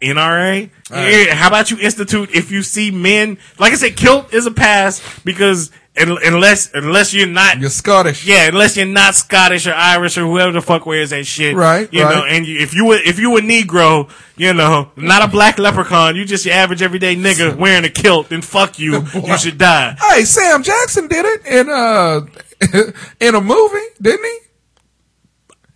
NRA. 0.00 0.70
Yeah, 0.90 1.34
how 1.34 1.48
about 1.48 1.70
you 1.70 1.78
institute 1.78 2.30
if 2.34 2.50
you 2.50 2.62
see 2.62 2.90
men? 2.90 3.38
Like 3.58 3.72
I 3.72 3.76
said, 3.76 3.96
kilt 3.96 4.32
is 4.34 4.46
a 4.46 4.50
pass 4.50 5.00
because 5.24 5.70
unless 5.96 6.72
unless 6.72 7.12
you're 7.12 7.26
not 7.26 7.58
You're 7.60 7.68
Scottish. 7.70 8.24
yeah, 8.26 8.48
unless 8.48 8.76
you're 8.76 8.86
not 8.86 9.14
Scottish 9.14 9.66
or 9.66 9.74
Irish 9.74 10.16
or 10.16 10.22
whoever 10.22 10.52
the 10.52 10.62
fuck 10.62 10.86
wears 10.86 11.10
that 11.10 11.26
shit, 11.26 11.54
Right, 11.54 11.92
You 11.92 12.04
right. 12.04 12.14
know, 12.14 12.24
and 12.24 12.46
you, 12.46 12.58
if 12.60 12.74
you 12.74 12.86
were 12.86 12.98
if 13.04 13.18
you 13.18 13.36
a 13.36 13.40
Negro, 13.40 14.08
you 14.36 14.54
know, 14.54 14.90
not 14.96 15.22
a 15.22 15.28
black 15.28 15.58
leprechaun, 15.58 16.16
you 16.16 16.24
just 16.24 16.46
your 16.46 16.54
average 16.54 16.80
everyday 16.82 17.14
nigga 17.16 17.56
wearing 17.58 17.84
a 17.84 17.90
kilt, 17.90 18.28
then 18.30 18.40
fuck 18.40 18.78
you, 18.78 19.04
you 19.14 19.36
should 19.38 19.58
die. 19.58 19.96
Hey, 20.00 20.24
Sam 20.24 20.62
Jackson 20.62 21.08
did 21.08 21.24
it 21.26 21.46
in 21.46 21.68
uh 21.68 22.20
in 23.20 23.34
a 23.34 23.40
movie, 23.40 23.78
didn't 24.00 24.24
he? 24.24 24.38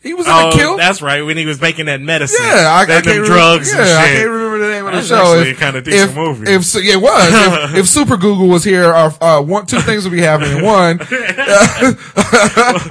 He 0.05 0.13
was 0.15 0.27
in 0.27 0.33
Oh, 0.33 0.51
kill. 0.53 0.77
that's 0.77 1.01
right. 1.03 1.23
When 1.23 1.37
he 1.37 1.47
was 1.47 1.61
making 1.61 1.87
that 1.87 2.01
medicine, 2.01 2.39
Yeah, 2.45 2.69
I, 2.71 2.83
I 2.83 2.87
can't 2.87 3.05
them 3.05 3.15
remember- 3.23 3.35
drugs 3.35 3.73
yeah, 3.73 3.79
and 3.81 3.89
shit. 3.89 3.97
I 3.97 4.07
can't 4.15 4.29
remember 4.31 4.59
the 4.59 4.69
name 4.69 4.85
of 4.87 4.93
the 4.93 4.97
That's 4.99 5.09
show. 5.09 5.35
actually 5.39 5.55
kinda 5.55 5.81
decent 5.81 6.11
if, 6.11 6.17
movie. 6.17 6.53
If 6.53 6.75
yeah, 6.85 6.93
it 6.93 7.01
was. 7.01 7.33
if, 7.73 7.75
if 7.81 7.89
Super 7.89 8.17
Google 8.19 8.47
was 8.49 8.63
here, 8.65 8.85
our 8.93 9.13
uh, 9.21 9.41
one, 9.43 9.65
two 9.67 9.81
things 9.81 10.05
would 10.05 10.13
be 10.13 10.21
happening. 10.21 10.63
One, 10.75 11.01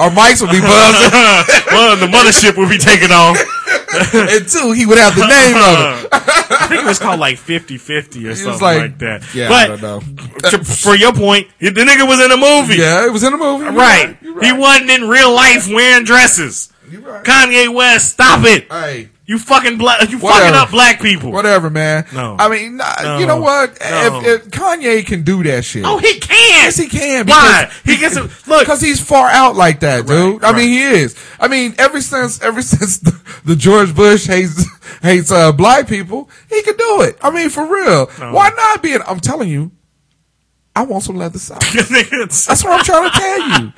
our 0.01 0.09
mics 0.11 0.41
would 0.41 0.51
be 0.51 0.59
buzzing, 0.59 1.11
well, 1.71 1.95
the 1.97 2.07
mothership 2.07 2.57
will 2.57 2.69
be 2.69 2.77
taking 2.77 3.11
off. 3.11 3.37
and 4.13 4.47
two, 4.47 4.71
he 4.71 4.85
would 4.85 4.97
have 4.97 5.15
the 5.15 5.27
name 5.27 5.55
of 5.55 6.03
it. 6.05 6.09
I 6.11 6.67
think 6.67 6.81
it 6.81 6.85
was 6.87 6.97
called 6.99 7.19
like 7.19 7.37
50-50 7.37 8.25
or 8.31 8.35
something 8.35 8.61
like, 8.61 8.79
like- 8.81 8.97
that. 8.99 9.35
yeah, 9.35 9.49
but 9.49 9.63
I 9.71 9.75
don't 9.75 9.81
know. 9.81 9.99
to- 10.49 10.63
for 10.63 10.95
your 10.95 11.13
point, 11.13 11.47
the 11.59 11.69
nigga 11.69 12.07
was 12.07 12.19
in 12.23 12.31
a 12.31 12.37
movie. 12.37 12.77
Yeah, 12.81 13.05
it 13.05 13.11
was 13.13 13.23
in 13.23 13.33
a 13.33 13.37
movie. 13.37 13.65
You're 13.65 13.73
Right. 13.73 14.17
You're 14.21 14.43
He 14.43 14.51
wasn't 14.51 14.89
in 14.89 15.07
real 15.07 15.31
life 15.33 15.67
wearing 15.67 16.05
dresses. 16.05 16.69
You're 16.89 17.01
right. 17.01 17.23
Kanye 17.23 17.73
West, 17.73 18.11
stop 18.13 18.45
it. 18.45 18.71
Hey, 18.71 19.09
You 19.25 19.39
fucking 19.39 19.77
black, 19.77 20.09
you 20.09 20.19
fucking 20.19 20.53
up 20.53 20.69
black 20.69 21.01
people. 21.01 21.31
whatever, 21.31 21.69
man. 21.69 22.05
No. 22.13 22.35
I 22.39 22.49
mean, 22.49 22.77
nah, 22.77 22.93
No. 23.01 23.17
you 23.19 23.25
know 23.25 23.37
what? 23.41 23.77
No. 23.79 24.21
If, 24.23 24.25
if 24.45 24.51
Kanye 24.51 25.05
can 25.05 25.23
do 25.23 25.41
that 25.43 25.63
shit, 25.65 25.83
Oh, 25.85 25.97
he 25.97 26.19
can. 26.19 26.33
Yes, 26.65 26.77
he 26.77 26.87
can. 26.87 27.25
Why? 27.25 27.69
He 27.85 27.97
gets 27.97 28.15
a, 28.17 28.21
look. 28.47 28.59
because 28.59 28.81
he's 28.81 28.99
far 29.01 29.27
out 29.29 29.55
like 29.55 29.79
that, 29.79 30.05
dude. 30.07 30.41
Right, 30.41 30.53
I 30.53 30.57
mean, 30.57 30.69
he 30.69 30.81
is. 30.83 31.15
I 31.39 31.47
mean, 31.47 31.73
ever 31.77 32.01
since 32.01 32.41
ever 32.41 32.61
since 32.73 32.99
the, 32.99 33.19
the 33.45 33.55
George 33.55 33.95
Bush 33.95 34.27
hates 34.27 34.65
hates 35.01 35.31
uh, 35.31 35.51
black 35.51 35.87
people, 35.87 36.29
he 36.49 36.61
can 36.63 36.75
do 36.77 37.01
it. 37.01 37.17
I 37.21 37.31
mean, 37.31 37.49
for 37.49 37.65
real. 37.65 38.07
Why 38.31 38.49
not 38.55 38.83
be? 38.83 38.93
An, 38.93 39.01
I'm 39.07 39.19
telling 39.19 39.49
you, 39.49 39.71
I 40.75 40.83
want 40.83 41.03
some 41.03 41.15
leather 41.15 41.39
socks. 41.39 41.73
That's 41.73 42.63
what 42.63 42.79
I'm 42.79 42.83
trying 42.83 43.09
to 43.09 43.17
tell 43.17 43.61
you. 43.61 43.73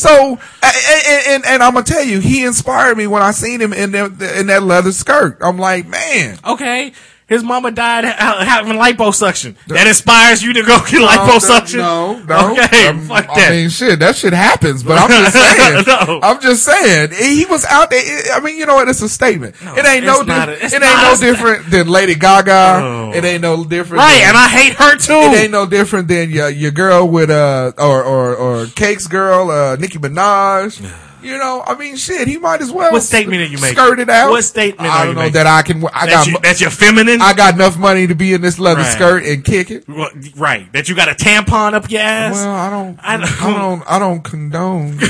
So, 0.00 0.38
and, 0.62 1.26
and, 1.28 1.46
and 1.46 1.62
I'm 1.62 1.74
gonna 1.74 1.84
tell 1.84 2.02
you, 2.02 2.20
he 2.20 2.44
inspired 2.44 2.96
me 2.96 3.06
when 3.06 3.22
I 3.22 3.32
seen 3.32 3.60
him 3.60 3.74
in 3.74 3.92
that 3.92 4.22
in 4.38 4.46
that 4.46 4.62
leather 4.62 4.92
skirt. 4.92 5.38
I'm 5.42 5.58
like, 5.58 5.86
man, 5.86 6.38
okay. 6.44 6.92
His 7.30 7.42
mama 7.42 7.70
died 7.70 8.04
ha- 8.04 8.44
having 8.44 8.72
liposuction. 8.74 9.54
That 9.68 9.86
inspires 9.86 10.42
you 10.42 10.52
to 10.52 10.62
go 10.62 10.78
get 10.80 11.00
liposuction? 11.00 11.78
No, 11.78 12.18
no. 12.24 12.52
Okay, 12.52 12.88
Um, 12.88 13.06
fuck 13.06 13.30
I 13.30 13.34
that. 13.40 13.50
mean, 13.52 13.70
shit, 13.70 14.00
that 14.00 14.16
shit 14.16 14.32
happens. 14.34 14.82
But 14.82 14.98
I'm 14.98 15.08
just 15.08 15.32
saying. 15.56 15.84
No. 15.86 16.20
I'm 16.22 16.40
just 16.42 16.64
saying. 16.64 17.12
He 17.12 17.46
was 17.46 17.64
out 17.64 17.88
there. 17.90 18.02
I 18.34 18.40
mean, 18.40 18.58
you 18.58 18.66
know 18.66 18.74
what? 18.74 18.88
It's 18.88 19.00
a 19.00 19.08
statement. 19.08 19.54
it 19.62 19.86
ain't 19.86 20.04
no. 20.04 20.22
Di- 20.24 20.44
a- 20.44 20.52
it 20.56 20.72
ain't 20.74 20.82
no 20.82 21.16
different 21.18 21.70
than 21.70 21.88
Lady 21.88 22.16
Gaga. 22.16 22.50
Oh. 22.82 23.12
It 23.14 23.24
ain't 23.24 23.42
no 23.42 23.62
different. 23.64 24.02
right, 24.02 24.12
than- 24.18 24.28
and 24.30 24.36
I 24.36 24.48
hate 24.48 24.72
her 24.74 24.96
too. 24.96 25.12
It 25.12 25.42
ain't 25.44 25.52
no 25.52 25.66
different 25.66 26.08
than 26.08 26.30
your 26.30 26.48
your 26.50 26.72
girl 26.72 27.08
with 27.08 27.30
uh 27.30 27.72
or 27.78 28.02
or 28.02 28.34
or 28.34 28.66
Cakes 28.74 29.06
girl, 29.06 29.50
uh 29.52 29.76
Nicki 29.76 29.98
Minaj. 29.98 30.84
You 31.22 31.38
know, 31.38 31.62
I 31.66 31.76
mean, 31.76 31.96
shit. 31.96 32.26
He 32.28 32.38
might 32.38 32.60
as 32.60 32.70
well. 32.72 32.92
What 32.92 33.02
statement 33.02 33.42
are 33.42 33.44
you 33.46 33.58
making? 33.58 33.76
Skirt 33.76 33.98
it 34.00 34.08
out. 34.08 34.30
What 34.30 34.44
statement 34.44 34.88
I 34.90 34.92
are 34.92 34.98
don't 35.04 35.08
you 35.08 35.14
know 35.14 35.20
making? 35.20 35.32
that 35.34 35.46
I 35.46 35.62
can. 35.62 35.84
I 35.92 36.06
That's, 36.06 36.30
got. 36.32 36.42
that's 36.42 36.60
your 36.60 36.70
feminine? 36.70 37.20
I 37.20 37.32
got 37.34 37.54
enough 37.54 37.76
money 37.78 38.06
to 38.06 38.14
be 38.14 38.32
in 38.32 38.40
this 38.40 38.58
leather 38.58 38.80
Right. 38.82 38.92
skirt 38.92 39.24
and 39.24 39.44
kick 39.44 39.70
it. 39.70 39.88
Well, 39.88 40.10
right. 40.36 40.72
That 40.72 40.88
you 40.88 40.94
got 40.94 41.08
a 41.08 41.14
tampon 41.14 41.74
up 41.74 41.90
your 41.90 42.00
ass? 42.00 42.34
Well, 42.36 42.54
I 42.54 42.70
don't. 42.70 42.98
I 43.02 43.16
don't-. 43.16 43.42
I 43.42 43.58
don't, 43.58 43.82
I 43.92 43.98
don't 43.98 44.22
condone. 44.22 44.96
no, 44.96 45.00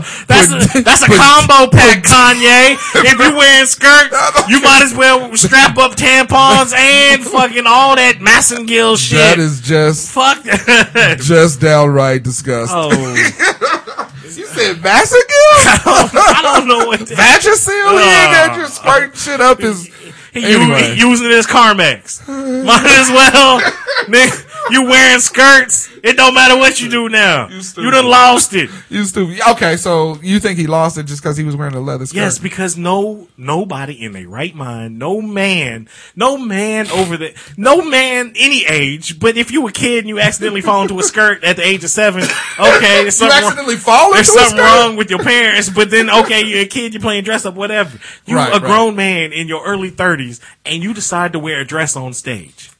put- 0.00 0.26
that's 0.28 0.48
put- 0.48 0.74
a 0.76 0.82
that's 0.82 1.02
a 1.02 1.06
put- 1.06 1.16
combo 1.16 1.70
pack, 1.70 2.02
Kanye. 2.04 2.76
If 3.04 3.18
you're 3.18 3.36
wearing 3.36 3.66
skirt, 3.66 4.10
you 4.48 4.60
might 4.60 4.82
as 4.82 4.94
well 4.94 5.36
strap 5.36 5.76
up 5.78 5.92
tampons 5.92 6.74
and 6.74 7.22
fucking 7.24 7.64
all 7.66 7.96
that 7.96 8.16
Massengill 8.16 8.96
shit. 8.96 9.18
That 9.18 9.38
is 9.38 9.60
just 9.60 10.10
fuck. 10.12 10.42
just 11.20 11.60
downright 11.60 12.22
disgusting. 12.22 12.76
oh, 12.78 14.09
You 14.36 14.46
said 14.46 14.82
Massacre? 14.82 15.24
I 15.86 16.40
don't 16.42 16.68
know 16.68 16.86
what 16.86 17.00
that. 17.00 17.16
Vagisil? 17.40 17.92
He 17.92 17.98
ain't 17.98 18.32
got 18.32 18.50
uh. 18.50 18.56
your 18.58 18.66
squirting 18.68 19.12
shit 19.16 19.40
up 19.40 19.60
his. 19.60 19.86
He, 20.32 20.44
Anyway. 20.44 20.94
u- 20.96 21.08
using 21.10 21.26
it 21.26 21.32
as 21.32 21.46
Carmex. 21.46 22.26
Might 22.28 22.86
as 22.86 23.08
well, 23.10 23.60
nigga. 24.06 24.46
You 24.72 24.84
wearing 24.84 25.20
skirts? 25.20 25.88
It 26.02 26.16
don't 26.16 26.34
matter 26.34 26.56
what 26.56 26.80
you 26.80 26.88
do 26.88 27.08
now. 27.08 27.48
You 27.48 27.60
You, 27.76 27.90
done 27.90 28.06
lost 28.06 28.54
it. 28.54 28.70
You 28.88 29.04
stupid. 29.04 29.40
Okay, 29.50 29.76
so 29.76 30.18
you 30.22 30.40
think 30.40 30.58
he 30.58 30.66
lost 30.66 30.96
it 30.98 31.04
just 31.04 31.22
because 31.22 31.36
he 31.36 31.44
was 31.44 31.56
wearing 31.56 31.74
a 31.74 31.80
leather 31.80 32.06
skirt? 32.06 32.16
Yes, 32.16 32.38
because 32.38 32.76
no 32.76 33.28
nobody 33.36 33.94
in 34.02 34.12
their 34.12 34.28
right 34.28 34.54
mind, 34.54 34.98
no 34.98 35.20
man, 35.20 35.88
no 36.16 36.36
man 36.38 36.90
over 36.90 37.16
the 37.16 37.34
no 37.56 37.82
man 37.82 38.32
any 38.36 38.64
age, 38.66 39.18
but 39.20 39.36
if 39.36 39.50
you 39.50 39.66
a 39.66 39.72
kid 39.72 40.00
and 40.00 40.08
you 40.08 40.18
accidentally 40.20 40.60
fall 40.60 40.82
into 40.82 40.98
a 40.98 41.02
skirt 41.02 41.44
at 41.44 41.56
the 41.56 41.62
age 41.66 41.84
of 41.84 41.90
seven, 41.90 42.22
okay, 42.58 43.02
there's 43.02 43.20
You 43.20 43.28
something 43.28 43.28
wrong, 43.28 43.44
accidentally 43.44 43.76
fall 43.76 44.12
there's 44.12 44.32
something 44.32 44.58
wrong 44.58 44.96
with 44.96 45.10
your 45.10 45.22
parents, 45.22 45.68
but 45.68 45.90
then 45.90 46.08
okay, 46.10 46.44
you're 46.44 46.60
a 46.62 46.66
kid, 46.66 46.94
you're 46.94 47.02
playing 47.02 47.24
dress 47.24 47.44
up, 47.44 47.54
whatever. 47.54 47.98
You 48.26 48.36
Right, 48.36 48.48
a 48.48 48.52
right. 48.52 48.62
grown 48.62 48.96
man 48.96 49.32
in 49.32 49.48
your 49.48 49.64
early 49.64 49.90
thirties 49.90 50.40
and 50.64 50.82
you 50.82 50.94
decide 50.94 51.32
to 51.32 51.38
wear 51.38 51.60
a 51.60 51.64
dress 51.64 51.96
on 51.96 52.12
stage. 52.12 52.70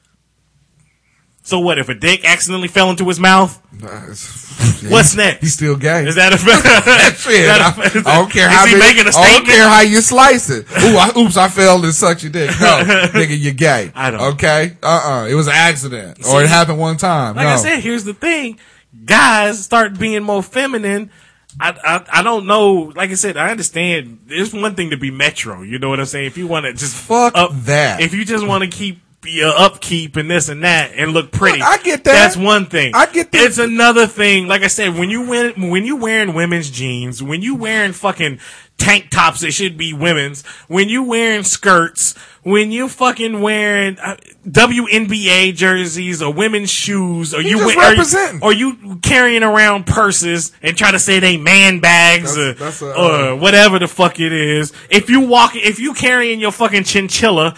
So 1.51 1.59
what 1.59 1.81
if 1.81 1.89
a 1.89 1.95
dick 1.95 2.25
accidentally 2.25 2.69
fell 2.69 2.91
into 2.91 3.05
his 3.09 3.19
mouth? 3.19 3.61
What's 4.89 5.17
next? 5.17 5.41
He's 5.41 5.55
still 5.55 5.75
gay. 5.75 6.07
Is 6.07 6.15
that 6.15 6.33
a 6.33 6.39
Shit, 7.19 7.47
that 7.49 7.75
a- 7.77 8.09
I, 8.09 8.13
I 8.13 8.19
don't 8.21 8.31
care 8.31 8.49
is 8.49 8.55
how 8.55 8.67
he 8.67 8.77
making 8.79 9.07
a 9.07 9.09
I 9.09 9.11
don't 9.11 9.25
statement? 9.25 9.47
care 9.49 9.69
how 9.69 9.81
you 9.81 10.01
slice 10.01 10.49
it. 10.49 10.71
Ooh, 10.71 10.97
I, 10.97 11.11
oops, 11.19 11.37
I 11.37 11.49
fell 11.49 11.85
and 11.85 11.93
sucked 11.93 12.23
your 12.23 12.31
dick. 12.31 12.51
No, 12.51 12.85
nigga, 12.85 13.37
you're 13.37 13.53
gay. 13.53 13.91
I 13.97 14.13
don't. 14.13 14.35
Okay, 14.35 14.77
uh, 14.81 15.23
uh 15.25 15.27
it 15.29 15.35
was 15.35 15.49
an 15.49 15.55
accident, 15.57 16.25
or 16.25 16.41
it 16.41 16.49
happened 16.49 16.79
one 16.79 16.97
time. 16.97 17.35
Like 17.35 17.47
no. 17.47 17.55
I 17.55 17.57
said, 17.57 17.81
here's 17.81 18.05
the 18.05 18.15
thing: 18.15 18.61
guys 19.05 19.65
start 19.65 19.99
being 19.99 20.23
more 20.23 20.45
feminine. 20.45 21.11
I, 21.59 21.75
I 21.83 22.21
I 22.21 22.23
don't 22.23 22.47
know. 22.47 22.93
Like 22.95 23.11
I 23.11 23.15
said, 23.15 23.37
I 23.37 23.51
understand. 23.51 24.21
There's 24.27 24.55
one 24.55 24.77
thing 24.77 24.91
to 24.91 24.97
be 24.97 25.11
metro. 25.11 25.63
You 25.63 25.81
know 25.81 25.89
what 25.89 25.99
I'm 25.99 26.07
saying? 26.07 26.27
If 26.27 26.39
you 26.39 26.47
want 26.47 26.67
to 26.67 26.75
just 26.75 26.95
Fuck 26.95 27.33
up, 27.35 27.51
that. 27.65 28.01
If 28.01 28.15
you 28.15 28.25
just 28.25 28.47
want 28.47 28.63
to 28.63 28.71
keep 28.71 29.01
your 29.25 29.53
upkeep 29.55 30.17
and 30.17 30.31
this 30.31 30.49
and 30.49 30.65
that 30.65 30.93
and 30.95 31.13
look 31.13 31.31
pretty, 31.31 31.59
Look, 31.59 31.69
I 31.69 31.77
get 31.79 32.05
that. 32.05 32.13
That's 32.13 32.37
one 32.37 32.67
thing. 32.67 32.93
I 32.95 33.07
get 33.07 33.33
that. 33.33 33.43
It's 33.43 33.59
another 33.59 34.07
thing. 34.07 34.47
Like 34.47 34.63
I 34.63 34.69
said, 34.69 34.97
when 34.97 35.11
you 35.11 35.29
wear 35.29 35.53
when 35.53 35.85
you 35.85 35.97
wearing 35.97 36.35
women's 36.35 36.71
jeans, 36.71 37.23
when 37.23 37.43
you 37.43 37.55
wearing 37.55 37.93
fucking 37.93 38.41
tank 38.79 39.11
tops 39.11 39.41
that 39.41 39.53
should 39.53 39.77
be 39.77 39.93
women's, 39.93 40.45
when 40.69 40.89
you 40.89 41.03
wearing 41.03 41.43
skirts, 41.43 42.15
when 42.43 42.73
you 42.73 42.89
fucking 42.89 43.43
wearing 43.43 43.99
uh, 43.99 44.17
WNBA 44.49 45.55
jerseys 45.55 46.23
or 46.23 46.33
women's 46.33 46.71
shoes, 46.71 47.35
or 47.35 47.43
you 47.43 47.59
just 47.59 47.67
we- 47.67 47.73
or 47.73 47.83
you- 47.85 47.91
representing. 47.91 48.43
or 48.43 48.53
you 48.53 48.99
carrying 49.03 49.43
around 49.43 49.85
purses 49.87 50.53
and 50.63 50.77
try 50.77 50.91
to 50.91 50.99
say 50.99 51.19
they 51.21 51.37
man 51.37 51.81
bags 51.81 52.35
That's- 52.35 52.61
or, 52.61 52.65
that's 52.65 52.83
a, 52.83 52.99
uh, 52.99 53.33
or 53.33 53.37
whatever 53.37 53.79
the 53.79 53.89
fuck 53.89 54.21
it 54.21 54.33
is. 54.33 54.73
If 54.89 55.11
you 55.11 55.21
walk, 55.21 55.55
if 55.55 55.79
you 55.79 55.93
carrying 55.95 56.41
your 56.41 56.53
fucking 56.53 56.85
chinchilla, 56.85 57.55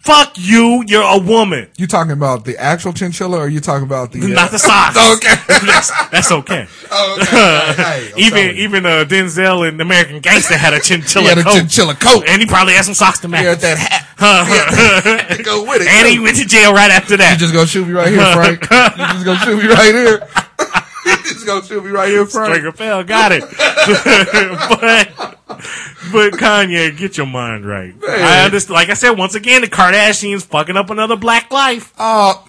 fuck 0.00 0.32
you. 0.36 0.84
You're 0.86 1.02
a 1.02 1.18
woman. 1.18 1.68
You 1.76 1.86
talking 1.86 2.12
about 2.12 2.44
the 2.44 2.56
actual 2.58 2.92
chinchilla, 2.92 3.38
or 3.38 3.44
are 3.46 3.48
you 3.48 3.60
talking 3.60 3.84
about 3.84 4.12
the 4.12 4.22
uh, 4.22 4.26
Not 4.28 4.50
the 4.50 4.58
socks. 4.58 4.96
Okay. 5.18 5.34
that's, 5.66 5.90
that's 6.10 6.30
okay. 6.32 6.66
Oh, 6.90 7.18
okay. 7.22 7.82
Hey, 7.82 8.12
I'm 8.12 8.18
even 8.18 8.56
even 8.58 8.86
uh, 8.86 9.04
Denzel 9.08 9.66
in 9.68 9.80
American 9.80 10.20
Gangster 10.20 10.56
had 10.56 10.74
a 10.74 10.80
chinchilla 10.80 11.22
He 11.22 11.28
had 11.30 11.38
a 11.38 11.42
coat, 11.42 11.54
chinchilla 11.58 11.94
coat. 11.94 12.24
and 12.28 12.40
he 12.42 12.46
probably 12.46 12.74
had 12.74 12.84
some 12.84 12.94
socks 12.94 13.20
to 13.20 13.28
match. 13.28 13.40
He 13.40 13.46
had 13.46 13.60
that 13.60 13.78
hat. 13.78 14.04
To 14.18 15.42
go 15.44 15.64
with 15.64 15.82
it. 15.82 15.88
and 15.88 16.08
he 16.08 16.18
went 16.18 16.36
to 16.38 16.44
jail 16.44 16.72
right 16.72 16.90
after 16.90 17.16
that. 17.16 17.32
You 17.34 17.38
just 17.38 17.54
gonna 17.54 17.66
shoot 17.66 17.86
me 17.86 17.92
right 17.92 18.08
here, 18.08 18.32
Frank. 18.32 18.62
you 18.70 19.06
just 19.14 19.24
gonna 19.24 19.38
shoot 19.40 19.56
me 19.58 19.68
right 19.68 19.94
here. 19.94 20.28
you 21.06 21.16
just 21.22 21.46
gonna 21.46 21.64
shoot 21.64 21.84
me 21.84 21.90
right 21.90 22.08
here, 22.08 22.26
Frank. 22.26 22.54
Stringer 22.54 22.72
fell, 22.72 23.04
got 23.04 23.32
it. 23.32 23.42
but 24.68 25.36
but 26.12 26.32
Kanye, 26.34 26.96
get 26.96 27.16
your 27.16 27.26
mind 27.26 27.64
right. 27.66 27.94
I 28.08 28.44
understand. 28.44 28.74
Like 28.74 28.90
I 28.90 28.94
said, 28.94 29.12
once 29.12 29.34
again, 29.34 29.60
the 29.62 29.68
Kardashians 29.68 30.44
fucking 30.44 30.76
up 30.76 30.90
another 30.90 31.16
black 31.16 31.50
life. 31.52 31.92
Oh, 31.98 32.44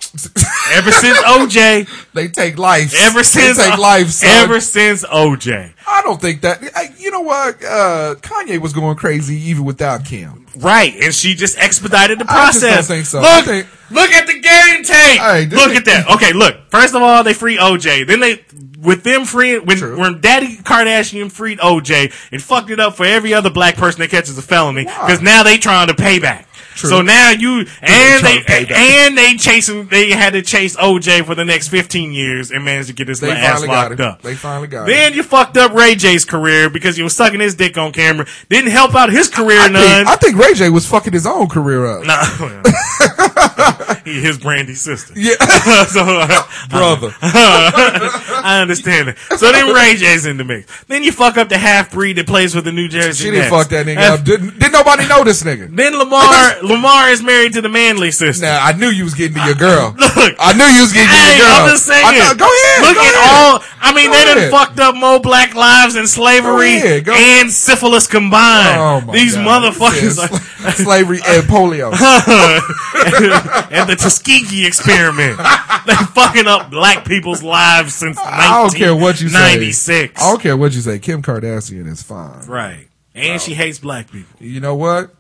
Ever 0.72 0.92
since 0.92 1.18
OJ, 1.20 2.12
they 2.14 2.28
take 2.30 2.58
life. 2.58 2.94
ever 3.08 3.24
since 3.24 3.58
they 3.58 3.70
take 3.70 3.80
life. 3.80 4.08
Son. 4.10 4.30
ever 4.44 4.60
since 4.60 5.04
OJ, 5.06 5.74
I 5.88 6.02
don't 6.02 6.20
think 6.20 6.42
that. 6.42 6.62
You 6.98 7.12
know 7.12 7.22
what? 7.22 7.56
Uh, 7.64 8.16
Kanye 8.20 8.60
was 8.60 8.74
going 8.74 8.96
crazy 8.98 9.36
even 9.50 9.66
without 9.66 10.06
Kim. 10.06 10.48
right? 10.58 10.96
And 11.02 11.14
she 11.14 11.36
just 11.36 11.58
expedited 11.60 12.20
the 12.20 12.26
I 12.28 12.48
just 12.52 12.62
don't 12.62 12.72
process. 12.74 13.10
so. 13.10 13.22
Look, 13.22 13.46
think- 13.46 13.68
look 13.92 14.12
at 14.12 14.26
the 14.28 14.34
game 14.40 14.84
tape. 14.84 15.20
Hey, 15.20 15.46
look 15.48 15.76
at 15.76 15.86
that. 15.86 16.10
Okay, 16.16 16.34
look. 16.34 16.58
First 16.70 16.96
of 16.96 17.02
all, 17.02 17.24
they 17.24 17.34
free 17.34 17.58
OJ. 17.58 18.08
Then 18.08 18.20
they. 18.20 18.44
With 18.82 19.04
them 19.04 19.26
freeing, 19.26 19.66
when, 19.66 19.76
True. 19.76 20.00
when 20.00 20.22
Daddy 20.22 20.56
Kardashian 20.56 21.30
freed 21.30 21.60
OJ, 21.60 22.14
and 22.32 22.42
fucked 22.42 22.70
it 22.70 22.80
up 22.80 22.96
for 22.96 23.06
every 23.06 23.34
other 23.34 23.50
black 23.50 23.76
person 23.76 24.00
that 24.00 24.10
catches 24.10 24.38
a 24.38 24.42
felony. 24.42 24.86
Because 24.86 25.22
now 25.22 25.44
they 25.44 25.58
trying 25.58 25.90
to 25.90 25.94
pay 25.94 26.18
back. 26.20 26.48
True. 26.80 26.90
So 26.90 27.02
now 27.02 27.32
you 27.32 27.66
and 27.82 28.26
they 28.26 28.40
to 28.40 28.46
pay 28.46 28.64
back. 28.66 28.78
and 28.78 29.18
they 29.18 29.36
chasing 29.36 29.88
they 29.88 30.12
had 30.12 30.32
to 30.34 30.42
chase 30.42 30.78
OJ 30.78 31.26
for 31.26 31.36
the 31.36 31.44
next 31.44 31.68
fifteen 31.68 32.14
years 32.14 32.52
and 32.52 32.64
managed 32.64 32.88
to 32.88 32.94
get 32.94 33.08
his 33.10 33.22
ass 33.22 33.66
locked 33.66 34.00
up. 34.00 34.22
They 34.22 34.34
finally 34.36 34.68
got 34.70 34.88
Then 34.88 35.12
him. 35.12 35.18
you 35.18 35.24
fucked 35.24 35.58
up 35.58 35.74
Ray 35.74 35.96
J's 35.96 36.24
career 36.24 36.70
because 36.70 36.98
you 36.98 37.04
was 37.04 37.16
sucking 37.16 37.42
his 37.42 37.56
dick 37.56 37.78
on 37.78 37.92
camera. 37.92 38.26
Didn't 38.50 38.72
help 38.72 38.96
out 38.96 39.10
his 39.12 39.28
career 39.28 39.60
I 39.60 39.68
none. 39.68 39.84
think, 39.84 40.08
I 40.08 40.16
think 40.16 40.38
Ray 40.38 40.54
J 40.54 40.70
was 40.70 40.86
fucking 40.88 41.12
his 41.14 41.26
own 41.28 41.50
career 41.50 41.86
up. 41.86 42.06
Nah, 42.06 42.24
he 44.06 44.22
his 44.22 44.38
Brandy's 44.38 44.82
sister. 44.82 45.14
Yeah, 45.16 45.36
so 45.86 46.02
uh, 46.04 46.28
brother. 46.70 47.14
I 47.22 48.60
understand 48.62 49.10
it. 49.10 49.18
So 49.38 49.52
then 49.52 49.74
Ray 49.74 49.96
J's 49.96 50.26
in 50.26 50.38
the 50.38 50.44
mix. 50.44 50.84
Then 50.86 51.04
you 51.04 51.12
fuck 51.12 51.38
up 51.38 51.50
the 51.50 51.58
half 51.58 51.92
breed 51.92 52.18
that 52.18 52.28
plays 52.28 52.56
with 52.56 52.66
the 52.66 52.72
New 52.72 52.88
Jersey 52.88 53.26
She 53.26 53.32
didn't 53.32 53.50
Nets. 53.50 53.56
fuck 53.56 53.70
that 53.70 53.86
nigga 53.86 53.96
That's- 53.96 54.20
up. 54.20 54.26
Didn't, 54.26 54.60
didn't 54.60 54.74
nobody 54.74 55.08
know 55.08 55.24
this 55.24 55.44
nigga? 55.44 55.74
Then 55.76 55.98
Lamar 55.98 56.62
Lamar 56.64 57.10
is 57.10 57.22
married 57.24 57.54
to 57.54 57.62
the 57.62 57.70
Manly 57.70 58.12
sister. 58.12 58.46
Now 58.46 58.64
I 58.64 58.74
knew 58.74 58.90
you 58.90 59.04
was 59.04 59.14
getting 59.14 59.38
to 59.38 59.46
your 59.46 59.56
girl. 59.56 59.96
Look, 59.98 60.36
I 60.40 60.54
knew 60.54 60.66
you 60.66 60.82
was 60.82 60.94
getting 60.94 61.10
to 61.10 61.24
your 61.30 61.38
girl. 61.46 61.56
I'm 61.64 61.70
just 61.70 61.86
saying. 61.86 62.06
I 62.06 62.34
go 62.36 62.46
ahead. 62.48 62.82
Look 62.82 62.96
go 62.96 63.04
at 63.04 63.16
ahead. 63.16 63.46
all. 63.46 63.64
I 63.82 63.94
mean, 63.94 64.08
Go 64.08 64.14
they 64.14 64.26
done 64.26 64.38
ahead. 64.38 64.52
fucked 64.52 64.80
up 64.80 64.96
more 64.96 65.20
black 65.20 65.56
lives 65.56 65.96
and 65.96 66.08
slavery 66.08 66.80
Go 66.80 66.86
ahead, 66.86 67.06
go- 67.06 67.14
and 67.16 67.52
syphilis 67.52 68.08
combined. 68.08 68.78
Oh 68.80 69.02
my 69.02 69.14
These 69.14 69.36
God. 69.36 69.74
motherfuckers 69.74 70.18
Yeah, 70.18 70.68
are, 70.68 70.72
slavery 70.84 71.20
and 71.26 71.44
polio. 71.44 71.92
and 73.72 73.90
the 73.90 73.96
Tuskegee 73.96 74.66
experiment. 74.66 75.38
they 75.86 75.94
fucking 76.14 76.48
up 76.48 76.70
black 76.70 77.06
people's 77.06 77.42
lives 77.44 77.94
since 77.96 78.18
I 78.20 78.62
don't 78.62 78.76
care 78.76 78.94
what 78.96 79.22
you 79.22 79.30
say. 79.30 79.40
1996. 79.40 80.22
I 80.22 80.30
don't 80.32 80.42
care 80.42 80.58
what 80.58 80.74
you 80.74 80.82
say. 80.82 81.00
Kim 81.00 81.22
Kardashian 81.22 81.88
is 81.88 82.02
fine. 82.04 82.46
Right. 82.48 82.88
And 83.16 83.42
she 83.42 83.54
hates 83.54 83.80
black 83.80 84.12
people. 84.12 84.36
You 84.46 84.60
know 84.60 84.76
what? 84.76 85.12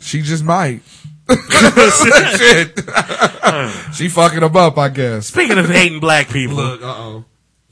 She 0.00 0.22
just 0.22 0.44
might. 0.44 0.80
Shit. 1.30 2.78
she 3.94 4.08
fucking 4.08 4.40
them 4.40 4.56
up, 4.56 4.78
I 4.78 4.88
guess. 4.88 5.26
Speaking 5.26 5.58
of 5.58 5.68
hating 5.68 6.00
black 6.00 6.28
people, 6.28 6.56
Look, 6.56 6.82
uh 6.82 6.86
oh. 6.86 7.24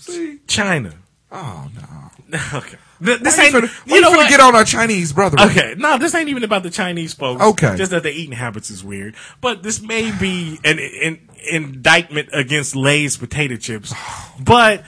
See? 0.04 0.38
China. 0.46 0.92
Oh 1.32 1.70
no. 1.74 2.38
Okay. 2.54 2.78
Th- 3.04 3.20
This 3.20 3.38
ain't, 3.38 3.54
finna, 3.54 3.68
why 3.86 3.96
you 3.96 4.00
know 4.00 4.10
what? 4.10 4.28
get 4.28 4.40
on 4.40 4.56
our 4.56 4.64
Chinese 4.64 5.12
brother. 5.12 5.36
Okay, 5.40 5.74
no, 5.76 5.98
this 5.98 6.14
ain't 6.14 6.28
even 6.28 6.42
about 6.42 6.62
the 6.64 6.70
Chinese 6.70 7.12
folks. 7.14 7.40
Okay. 7.42 7.76
just 7.76 7.90
that 7.92 8.02
their 8.02 8.12
eating 8.12 8.32
habits 8.32 8.70
is 8.70 8.82
weird. 8.82 9.14
But 9.40 9.62
this 9.62 9.80
may 9.80 10.10
be 10.18 10.58
an, 10.64 10.78
an 10.80 11.28
indictment 11.48 12.30
against 12.32 12.74
Lay's 12.74 13.16
potato 13.16 13.56
chips. 13.56 13.92
But 14.40 14.84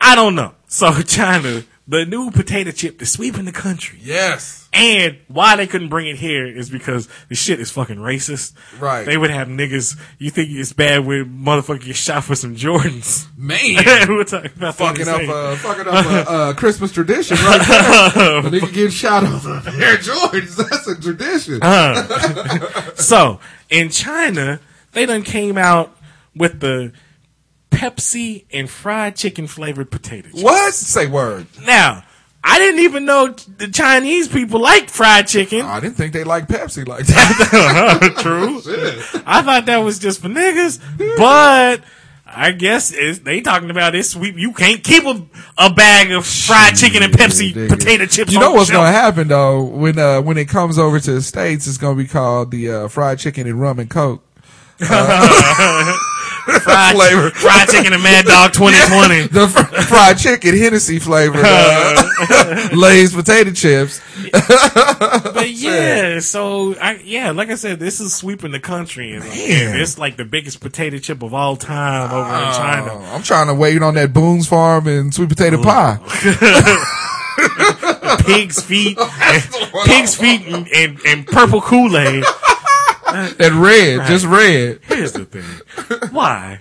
I 0.00 0.14
don't 0.16 0.34
know. 0.34 0.54
So 0.66 0.92
China, 1.02 1.62
the 1.86 2.06
new 2.06 2.30
potato 2.30 2.70
chip 2.70 3.02
is 3.02 3.10
sweeping 3.10 3.44
the 3.44 3.52
country. 3.52 3.98
Yes. 4.02 4.68
And 4.72 5.18
why 5.28 5.54
they 5.54 5.66
couldn't 5.66 5.88
bring 5.90 6.08
it 6.08 6.16
here 6.16 6.46
is 6.46 6.70
because 6.70 7.08
the 7.28 7.34
shit 7.34 7.60
is 7.60 7.70
fucking 7.70 7.98
racist. 7.98 8.54
Right. 8.80 9.04
They 9.04 9.16
would 9.16 9.30
have 9.30 9.48
niggas. 9.48 9.98
You 10.18 10.30
think 10.30 10.50
it's 10.50 10.72
bad 10.72 11.04
when 11.04 11.44
motherfucker 11.44 11.84
get 11.84 11.96
shot 11.96 12.24
for 12.24 12.34
some 12.34 12.56
Jordans? 12.56 13.28
Man. 13.36 13.76
We're 14.08 14.24
talking 14.24 14.50
about 14.56 14.74
fucking 14.76 15.06
up, 15.06 15.20
uh, 15.28 15.56
fucking 15.56 15.86
up 15.86 16.06
a 16.06 16.30
uh, 16.30 16.52
Christmas 16.56 16.90
tradition 16.90 17.36
right 17.36 17.60
there. 17.68 18.42
the 18.42 18.58
nigga 18.58 18.72
getting 18.72 18.90
shot 18.90 19.22
over 19.22 19.58
a 19.58 19.60
pair 19.60 19.96
Jordans. 19.98 20.56
That's 20.70 20.88
a 20.88 21.00
tradition. 21.00 21.60
So 22.96 23.40
in 23.68 23.90
China, 23.90 24.58
they 24.92 25.06
done 25.06 25.22
came 25.22 25.58
out 25.58 25.96
with 26.34 26.60
the 26.60 26.92
Pepsi 27.74 28.44
and 28.52 28.68
fried 28.70 29.16
chicken 29.16 29.46
flavored 29.46 29.90
potato 29.90 30.28
chips. 30.28 30.42
what? 30.42 30.72
Say 30.74 31.06
word. 31.06 31.46
Now, 31.64 32.04
I 32.42 32.58
didn't 32.58 32.80
even 32.80 33.04
know 33.06 33.28
the 33.28 33.68
Chinese 33.68 34.28
people 34.28 34.60
like 34.60 34.90
fried 34.90 35.26
chicken. 35.26 35.62
I 35.62 35.80
didn't 35.80 35.96
think 35.96 36.12
they 36.12 36.24
like 36.24 36.46
Pepsi 36.46 36.86
like 36.86 37.06
that. 37.06 38.14
True. 38.18 38.58
I 39.26 39.42
thought 39.42 39.66
that 39.66 39.78
was 39.78 39.98
just 39.98 40.20
for 40.20 40.28
niggas, 40.28 40.78
but 41.16 41.82
I 42.26 42.50
guess 42.52 42.92
it's, 42.92 43.20
they 43.20 43.40
talking 43.40 43.70
about 43.70 43.92
this 43.92 44.10
sweep. 44.10 44.36
You 44.36 44.52
can't 44.52 44.82
keep 44.84 45.04
a, 45.04 45.22
a 45.56 45.72
bag 45.72 46.10
of 46.10 46.26
fried 46.26 46.76
chicken 46.76 47.02
and 47.02 47.12
Pepsi 47.12 47.68
potato 47.68 48.06
chips. 48.06 48.32
You 48.32 48.40
know 48.40 48.52
what's 48.52 48.70
gonna 48.70 48.90
happen 48.92 49.28
though 49.28 49.62
when 49.62 49.98
uh, 49.98 50.20
when 50.20 50.36
it 50.36 50.48
comes 50.48 50.78
over 50.78 51.00
to 51.00 51.12
the 51.12 51.22
states, 51.22 51.66
it's 51.66 51.78
gonna 51.78 51.96
be 51.96 52.06
called 52.06 52.50
the 52.50 52.70
uh, 52.70 52.88
fried 52.88 53.18
chicken 53.20 53.46
and 53.46 53.60
rum 53.60 53.78
and 53.78 53.88
coke 53.88 54.22
fried, 56.62 56.94
flavor. 56.96 57.30
fried 57.30 57.68
chicken 57.68 57.92
and 57.92 58.02
Mad 58.02 58.24
Dog 58.26 58.52
2020. 58.52 59.26
the 59.32 59.48
fr- 59.48 59.82
fried 59.82 60.18
chicken 60.18 60.56
Hennessy 60.56 60.98
flavor. 60.98 61.40
uh, 61.42 62.68
Lay's 62.72 63.14
potato 63.14 63.50
chips. 63.52 64.00
But 64.32 65.50
yeah, 65.50 66.20
so 66.20 66.74
I 66.76 67.00
yeah, 67.04 67.30
like 67.32 67.50
I 67.50 67.54
said, 67.56 67.80
this 67.80 68.00
is 68.00 68.14
sweeping 68.14 68.52
the 68.52 68.60
country, 68.60 69.12
and, 69.14 69.24
and 69.24 69.80
it's 69.80 69.98
like 69.98 70.16
the 70.16 70.24
biggest 70.24 70.60
potato 70.60 70.98
chip 70.98 71.22
of 71.22 71.34
all 71.34 71.56
time 71.56 72.10
over 72.10 72.28
in 72.28 72.52
China. 72.54 72.90
Oh, 72.92 73.14
I'm 73.14 73.22
trying 73.22 73.48
to 73.48 73.54
wait 73.54 73.82
on 73.82 73.94
that 73.94 74.12
Boone's 74.12 74.46
Farm 74.48 74.86
and 74.86 75.12
sweet 75.12 75.28
potato 75.28 75.60
pie. 75.62 75.98
Pig's 78.24 78.62
feet, 78.62 78.96
pig's 79.84 80.14
feet, 80.14 80.42
and, 80.46 80.68
and, 80.68 80.98
and 81.06 81.26
purple 81.26 81.60
Kool 81.60 81.96
Aid. 81.96 82.24
That 83.38 83.52
red, 83.52 84.06
just 84.08 84.26
red. 84.26 84.80
Here's 84.84 85.12
the 85.12 85.24
thing, 85.24 85.44
why? 86.10 86.60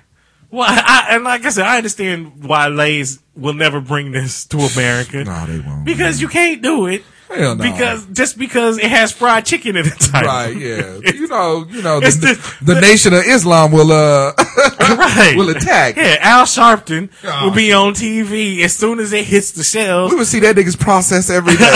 Why? 0.49 0.67
I, 0.69 1.15
and 1.15 1.23
like 1.23 1.45
I 1.45 1.49
said, 1.49 1.65
I 1.65 1.77
understand 1.77 2.43
why 2.43 2.67
Lay's 2.67 3.19
will 3.35 3.53
never 3.55 3.81
bring 3.81 4.11
this 4.11 4.45
to 4.45 4.57
America. 4.59 5.23
No, 5.23 5.45
they 5.47 5.59
won't. 5.59 5.83
Because 5.85 6.21
you 6.21 6.27
can't 6.27 6.61
do 6.61 6.85
it. 6.85 7.01
Hell 7.29 7.55
no. 7.55 7.63
Because 7.63 8.05
just 8.13 8.37
because 8.37 8.77
it 8.77 8.85
has 8.91 9.11
fried 9.11 9.43
chicken 9.47 9.75
in 9.75 9.85
the 9.85 9.89
title. 9.89 10.27
Right, 10.29 10.55
yeah. 10.55 10.99
You 11.13 11.27
know, 11.27 11.65
you 11.67 11.81
know, 11.81 11.97
It's 12.03 12.17
the, 12.17 12.35
the- 12.61 12.73
the, 12.75 12.81
Nation 12.81 13.13
of 13.15 13.23
Islam 13.25 13.71
will 13.71 13.91
uh 13.91 14.33
right. 14.79 15.33
will 15.35 15.49
attack. 15.49 15.95
Yeah, 15.95 16.17
Al 16.21 16.43
Sharpton 16.45 17.09
Oh. 17.23 17.45
will 17.47 17.55
be 17.55 17.73
on 17.73 17.93
TV 17.95 18.59
as 18.61 18.75
soon 18.75 18.99
as 18.99 19.11
it 19.13 19.25
hits 19.25 19.53
the 19.53 19.63
shelves. 19.63 20.13
We 20.13 20.19
would 20.19 20.27
see 20.27 20.41
that 20.41 20.55
nigga's 20.55 20.75
process 20.75 21.31
every 21.31 21.55
day. 21.57 21.71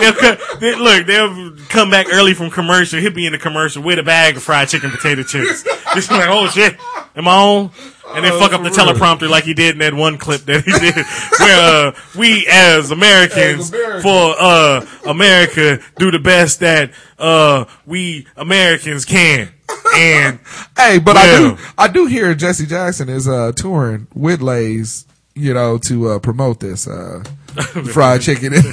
They'll 0.00 0.58
they, 0.60 0.74
look, 0.76 1.06
they'll 1.06 1.56
come 1.68 1.90
back 1.90 2.06
early 2.12 2.34
from 2.34 2.50
commercial. 2.50 2.98
He'll 3.00 3.12
be 3.12 3.26
in 3.26 3.32
the 3.32 3.38
commercial 3.38 3.82
with 3.82 3.98
a 3.98 4.02
bag 4.02 4.36
of 4.36 4.42
fried 4.42 4.68
chicken 4.68 4.90
potato 4.90 5.22
chips. 5.22 5.62
Just 5.94 6.08
be 6.08 6.14
like, 6.16 6.28
oh 6.28 6.48
shit, 6.48 6.76
am 7.16 7.28
I 7.28 7.32
on? 7.32 7.70
And 8.12 8.24
then 8.24 8.32
Oh, 8.32 8.40
fuck 8.40 8.52
up 8.52 8.62
the 8.64 8.70
real. 8.70 8.94
teleprompter 8.94 9.28
like 9.28 9.44
he 9.44 9.54
did 9.54 9.74
in 9.74 9.78
that 9.78 9.94
one 9.94 10.18
clip 10.18 10.40
that 10.42 10.64
he 10.64 10.72
did, 10.72 10.96
where 11.38 11.86
uh, 11.88 11.92
we 12.18 12.44
as 12.50 12.90
Americans 12.90 13.72
As 13.72 13.72
Americans. 13.72 14.02
for 14.02 14.34
uh, 14.36 14.86
America 15.08 15.78
do 15.96 16.10
the 16.10 16.18
best 16.18 16.58
that 16.58 16.90
uh, 17.20 17.66
we 17.86 18.26
Americans 18.36 19.04
can. 19.04 19.50
And 19.94 20.40
hey, 20.76 20.98
but 20.98 21.16
I 21.16 21.38
do 21.38 21.58
I 21.78 21.86
do 21.86 22.06
hear 22.06 22.34
Jesse 22.34 22.66
Jackson 22.66 23.08
is 23.08 23.28
uh 23.28 23.52
touring 23.54 24.08
with 24.12 24.40
Lay's, 24.40 25.06
you 25.36 25.54
know, 25.54 25.78
to 25.78 26.08
uh 26.08 26.18
promote 26.18 26.58
this 26.58 26.88
uh 26.88 27.22
fried 27.92 28.20
chicken 28.22 28.52
him 28.54 28.64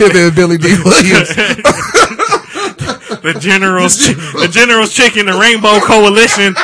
and 0.00 0.34
Billy 0.34 0.58
Dee 0.58 0.76
Williams. 0.84 1.28
the 3.22 3.36
General's 3.40 3.96
the 4.06 4.48
General's 4.50 4.92
Chicken, 4.92 5.26
the 5.26 5.32
Rainbow 5.38 5.80
Coalition, 5.80 6.54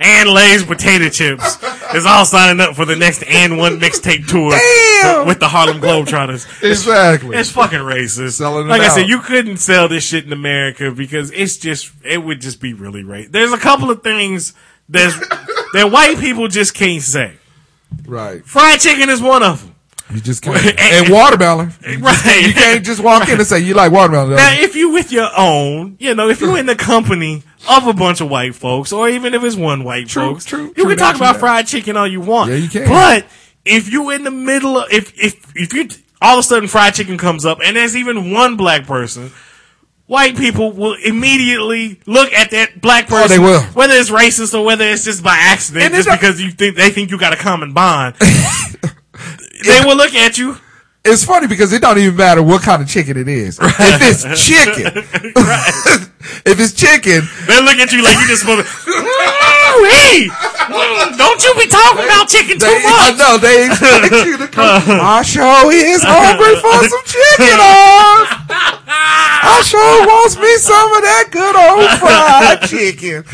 and 0.00 0.28
Lay's 0.30 0.64
potato 0.64 1.08
chips 1.08 1.62
is 1.94 2.06
all 2.06 2.24
signing 2.24 2.60
up 2.60 2.74
for 2.74 2.84
the 2.84 2.96
next 2.96 3.20
AND1 3.22 3.78
mixtape 3.78 4.26
tour 4.26 4.50
Damn! 4.50 5.26
with 5.26 5.38
the 5.40 5.48
Harlem 5.48 5.80
Globetrotters. 5.80 6.46
Exactly. 6.62 7.36
it's 7.36 7.50
fucking 7.50 7.78
racist. 7.78 8.32
Selling 8.32 8.68
like 8.68 8.82
I 8.82 8.86
out. 8.86 8.92
said, 8.92 9.08
you 9.08 9.20
couldn't 9.20 9.58
sell 9.58 9.88
this 9.88 10.04
shit 10.04 10.24
in 10.24 10.32
America 10.32 10.90
because 10.90 11.30
it's 11.32 11.56
just 11.56 11.92
it 12.04 12.18
would 12.18 12.40
just 12.40 12.60
be 12.60 12.72
really 12.74 13.02
racist. 13.02 13.32
There's 13.32 13.52
a 13.52 13.58
couple 13.58 13.90
of 13.90 14.02
things 14.02 14.54
there's 14.88 15.14
that 15.74 15.90
white 15.92 16.18
people 16.18 16.48
just 16.48 16.74
can't 16.74 17.02
say. 17.02 17.34
right. 18.06 18.44
Fried 18.44 18.80
chicken 18.80 19.08
is 19.10 19.20
one 19.20 19.42
of 19.42 19.62
them. 19.64 19.74
You 20.12 20.20
just 20.20 20.42
can't. 20.42 20.78
and 20.80 21.12
watermelon. 21.12 21.72
Right. 22.00 22.42
You 22.46 22.52
can't 22.54 22.84
just 22.84 23.02
walk 23.02 23.28
in 23.28 23.38
and 23.38 23.46
say 23.46 23.58
you 23.60 23.74
like 23.74 23.92
watermelon. 23.92 24.36
Now, 24.36 24.52
if 24.54 24.74
you 24.74 24.90
with 24.90 25.12
your 25.12 25.28
own, 25.36 25.96
you 25.98 26.14
know, 26.14 26.28
if 26.28 26.40
you're 26.40 26.56
in 26.58 26.66
the 26.66 26.76
company 26.76 27.42
of 27.68 27.86
a 27.86 27.92
bunch 27.92 28.20
of 28.20 28.30
white 28.30 28.54
folks, 28.54 28.92
or 28.92 29.08
even 29.08 29.34
if 29.34 29.42
it's 29.44 29.56
one 29.56 29.84
white 29.84 30.08
True, 30.08 30.32
folks, 30.32 30.44
true, 30.44 30.66
you 30.68 30.74
true 30.74 30.84
can 30.88 30.96
talk 30.96 31.16
about 31.16 31.34
that. 31.34 31.40
fried 31.40 31.66
chicken 31.66 31.96
all 31.96 32.06
you 32.06 32.20
want. 32.20 32.50
Yeah, 32.50 32.56
you 32.56 32.68
can. 32.68 32.88
But 32.88 33.26
if 33.64 33.92
you 33.92 34.10
in 34.10 34.24
the 34.24 34.30
middle 34.30 34.78
of, 34.78 34.90
if, 34.92 35.12
if, 35.18 35.52
if 35.54 35.72
you, 35.74 35.88
all 36.22 36.34
of 36.38 36.40
a 36.40 36.42
sudden 36.42 36.68
fried 36.68 36.94
chicken 36.94 37.18
comes 37.18 37.44
up 37.44 37.58
and 37.62 37.76
there's 37.76 37.94
even 37.96 38.30
one 38.32 38.56
black 38.56 38.86
person, 38.86 39.30
white 40.06 40.36
people 40.38 40.72
will 40.72 40.94
immediately 41.04 42.00
look 42.06 42.32
at 42.32 42.50
that 42.52 42.80
black 42.80 43.08
person. 43.08 43.24
Oh, 43.24 43.28
they 43.28 43.38
will. 43.38 43.60
Whether 43.74 43.94
it's 43.94 44.10
racist 44.10 44.58
or 44.58 44.64
whether 44.64 44.84
it's 44.84 45.04
just 45.04 45.22
by 45.22 45.36
accident, 45.36 45.84
And 45.84 45.94
just 45.94 46.08
because 46.08 46.40
you 46.40 46.50
think, 46.50 46.76
they 46.76 46.90
think 46.90 47.10
you 47.10 47.18
got 47.18 47.32
a 47.34 47.36
common 47.36 47.72
bond. 47.74 48.14
they 49.64 49.80
will 49.84 49.96
look 49.96 50.14
at 50.14 50.38
you. 50.38 50.56
it's 51.04 51.24
funny 51.24 51.46
because 51.46 51.72
it 51.72 51.80
don't 51.82 51.98
even 51.98 52.16
matter 52.16 52.42
what 52.42 52.62
kind 52.62 52.82
of 52.82 52.88
chicken 52.88 53.16
it 53.16 53.28
is. 53.28 53.58
If 53.60 53.78
it's 54.24 54.46
chicken, 54.46 54.86
if 56.44 56.56
it's 56.60 56.72
chicken, 56.74 57.22
They 57.46 57.60
look 57.62 57.76
at 57.78 57.90
you 57.92 58.02
like 58.02 58.18
you 58.18 58.26
just 58.28 58.42
supposed. 58.42 58.66
Ooh-wee. 58.88 60.28
Mm, 60.28 61.16
Don't 61.16 61.40
you 61.44 61.54
be 61.54 61.66
talking 61.66 62.04
about 62.04 62.28
chicken 62.28 62.58
too 62.58 62.66
they, 62.66 62.82
I 62.84 63.10
much. 63.10 63.18
know 63.18 63.38
they 63.38 63.66
expect 63.66 64.12
you 64.26 64.36
to 64.36 64.48
come. 64.48 64.82
I 65.00 65.22
sure 65.22 65.72
is 65.72 66.02
hungry 66.04 66.56
for 66.60 66.76
some 66.88 67.04
chicken. 67.08 67.56
I 69.40 69.62
sure 69.64 70.06
wants 70.06 70.36
me 70.36 70.56
some 70.56 70.92
of 70.92 71.02
that 71.02 71.24
good 71.30 71.56
old 71.56 71.88
fried 72.00 72.68
chicken. 72.68 73.24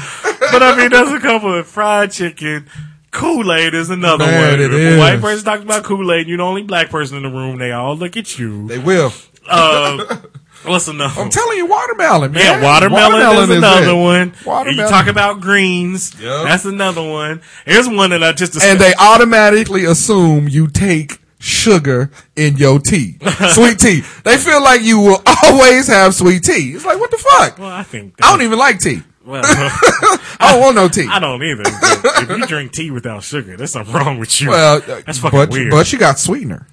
but 0.52 0.62
I 0.62 0.76
mean, 0.76 0.90
there's 0.90 1.10
a 1.12 1.20
couple 1.20 1.54
of 1.54 1.66
fried 1.66 2.12
chicken. 2.12 2.68
Kool 3.14 3.52
Aid 3.52 3.74
is 3.74 3.90
another 3.90 4.26
Man, 4.26 4.58
one. 4.58 4.72
if 4.72 4.72
a 4.72 4.98
white 4.98 5.20
person 5.20 5.44
talks 5.44 5.62
about 5.62 5.84
Kool 5.84 6.12
Aid, 6.12 6.26
you're 6.26 6.36
the 6.36 6.42
only 6.42 6.64
black 6.64 6.90
person 6.90 7.16
in 7.16 7.22
the 7.22 7.30
room. 7.30 7.58
They 7.58 7.70
all 7.72 7.96
look 7.96 8.16
at 8.16 8.38
you. 8.38 8.66
They 8.66 8.78
will. 8.78 9.12
Uh, 9.48 10.16
what's 10.64 10.88
another? 10.88 11.20
I'm 11.20 11.30
telling 11.30 11.56
you, 11.56 11.66
watermelon, 11.66 12.32
man. 12.32 12.42
Yeah, 12.42 12.62
watermelon, 12.62 13.50
is 13.50 13.56
another 13.56 13.90
it. 13.90 13.94
one. 14.02 14.34
Watermelon. 14.44 14.78
You 14.84 14.90
talk 14.90 15.06
about 15.06 15.40
greens. 15.40 16.12
Yep. 16.20 16.44
That's 16.44 16.64
another 16.64 17.08
one. 17.08 17.40
Here's 17.64 17.88
one 17.88 18.10
that 18.10 18.22
I 18.24 18.32
just 18.32 18.60
and 18.62 18.80
they 18.80 18.94
automatically 18.98 19.84
assume 19.84 20.48
you 20.48 20.66
take 20.66 21.20
sugar 21.38 22.10
in 22.34 22.56
your 22.56 22.80
tea, 22.80 23.18
sweet 23.50 23.78
tea. 23.78 24.02
They 24.24 24.38
feel 24.38 24.62
like 24.62 24.82
you 24.82 24.98
will 24.98 25.22
always 25.44 25.86
have 25.86 26.14
sweet 26.14 26.42
tea. 26.42 26.72
It's 26.74 26.84
like 26.84 26.98
what 26.98 27.10
the 27.12 27.18
fuck? 27.18 27.58
Well, 27.58 27.70
I 27.70 27.84
think. 27.84 28.14
I 28.22 28.30
don't 28.32 28.42
even 28.42 28.58
like 28.58 28.80
tea. 28.80 29.02
Well, 29.24 29.42
I 29.46 30.50
don't 30.52 30.60
want 30.60 30.76
no 30.76 30.88
tea. 30.88 31.06
I 31.10 31.18
don't 31.18 31.42
either. 31.42 31.62
If 31.66 32.28
you 32.28 32.46
drink 32.46 32.72
tea 32.72 32.90
without 32.90 33.22
sugar, 33.22 33.56
there's 33.56 33.70
something 33.72 33.94
wrong 33.94 34.18
with 34.18 34.40
you. 34.40 34.50
Well, 34.50 34.76
uh, 34.76 35.00
that's 35.06 35.18
fucking 35.18 35.38
but 35.38 35.50
weird. 35.50 35.70
but 35.70 35.90
you 35.92 35.98
got 35.98 36.18
sweetener 36.18 36.66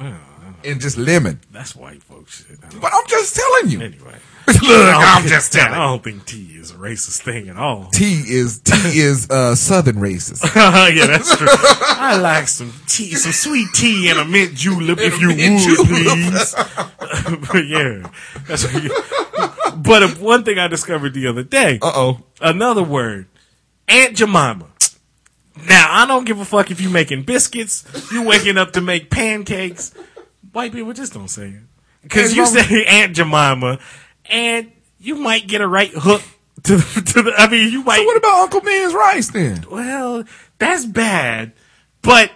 Well, 0.00 0.16
and 0.64 0.80
just 0.80 0.96
lemon. 0.98 1.40
that's 1.52 1.76
white 1.76 2.02
folks 2.02 2.44
shit. 2.46 2.58
But 2.80 2.92
I'm 2.92 3.06
just 3.06 3.36
telling 3.36 3.70
you. 3.70 3.80
Anyway, 3.82 4.16
Look, 4.48 4.58
I 4.64 5.16
I'm 5.20 5.28
just 5.28 5.52
telling. 5.52 5.70
you. 5.72 5.78
don't 5.78 6.02
think 6.02 6.26
tea 6.26 6.56
is 6.58 6.72
a 6.72 6.74
racist 6.74 7.22
thing 7.22 7.48
at 7.48 7.56
all. 7.56 7.86
Tea 7.92 8.22
is 8.26 8.58
tea 8.60 8.72
is 8.98 9.30
uh, 9.30 9.54
southern 9.54 9.96
racist. 9.96 10.42
yeah, 10.56 11.06
that's 11.06 11.36
true. 11.36 11.46
I 11.50 12.18
like 12.20 12.48
some 12.48 12.72
tea, 12.88 13.14
some 13.14 13.30
sweet 13.32 13.68
tea 13.74 14.08
and 14.10 14.18
a 14.18 14.24
mint 14.24 14.54
julep, 14.54 14.98
if 15.00 15.20
you 15.20 15.28
would, 15.28 15.36
julep. 15.38 15.86
please. 15.86 16.54
but 17.52 17.66
yeah, 17.66 18.10
that's 18.48 18.64
what 18.72 18.82
you- 18.82 19.51
But 19.82 20.18
one 20.18 20.44
thing 20.44 20.58
I 20.58 20.68
discovered 20.68 21.14
the 21.14 21.26
other 21.26 21.42
day, 21.42 21.78
Uh 21.82 21.92
oh. 21.94 22.20
another 22.40 22.82
word, 22.82 23.26
Aunt 23.88 24.16
Jemima. 24.16 24.66
Now 25.68 25.86
I 25.90 26.06
don't 26.06 26.24
give 26.24 26.40
a 26.40 26.44
fuck 26.44 26.70
if 26.70 26.80
you 26.80 26.88
making 26.88 27.22
biscuits, 27.24 27.84
you 28.10 28.24
waking 28.24 28.56
up 28.58 28.72
to 28.72 28.80
make 28.80 29.10
pancakes. 29.10 29.92
White 30.52 30.72
people 30.72 30.92
just 30.92 31.12
don't 31.12 31.28
say 31.28 31.48
it 31.48 31.62
because 32.02 32.34
you 32.34 32.46
say 32.46 32.84
Aunt 32.86 33.14
Jemima, 33.14 33.78
and 34.26 34.72
you 34.98 35.16
might 35.16 35.46
get 35.46 35.60
a 35.60 35.66
right 35.68 35.90
hook 35.94 36.22
to 36.64 36.76
the, 36.76 37.00
to 37.12 37.22
the. 37.22 37.32
I 37.36 37.48
mean, 37.50 37.70
you 37.70 37.82
might. 37.84 37.98
So 37.98 38.04
what 38.04 38.16
about 38.16 38.42
Uncle 38.42 38.60
Ben's 38.60 38.94
rice 38.94 39.28
then? 39.30 39.64
Well, 39.70 40.24
that's 40.58 40.84
bad, 40.86 41.52
but 42.02 42.30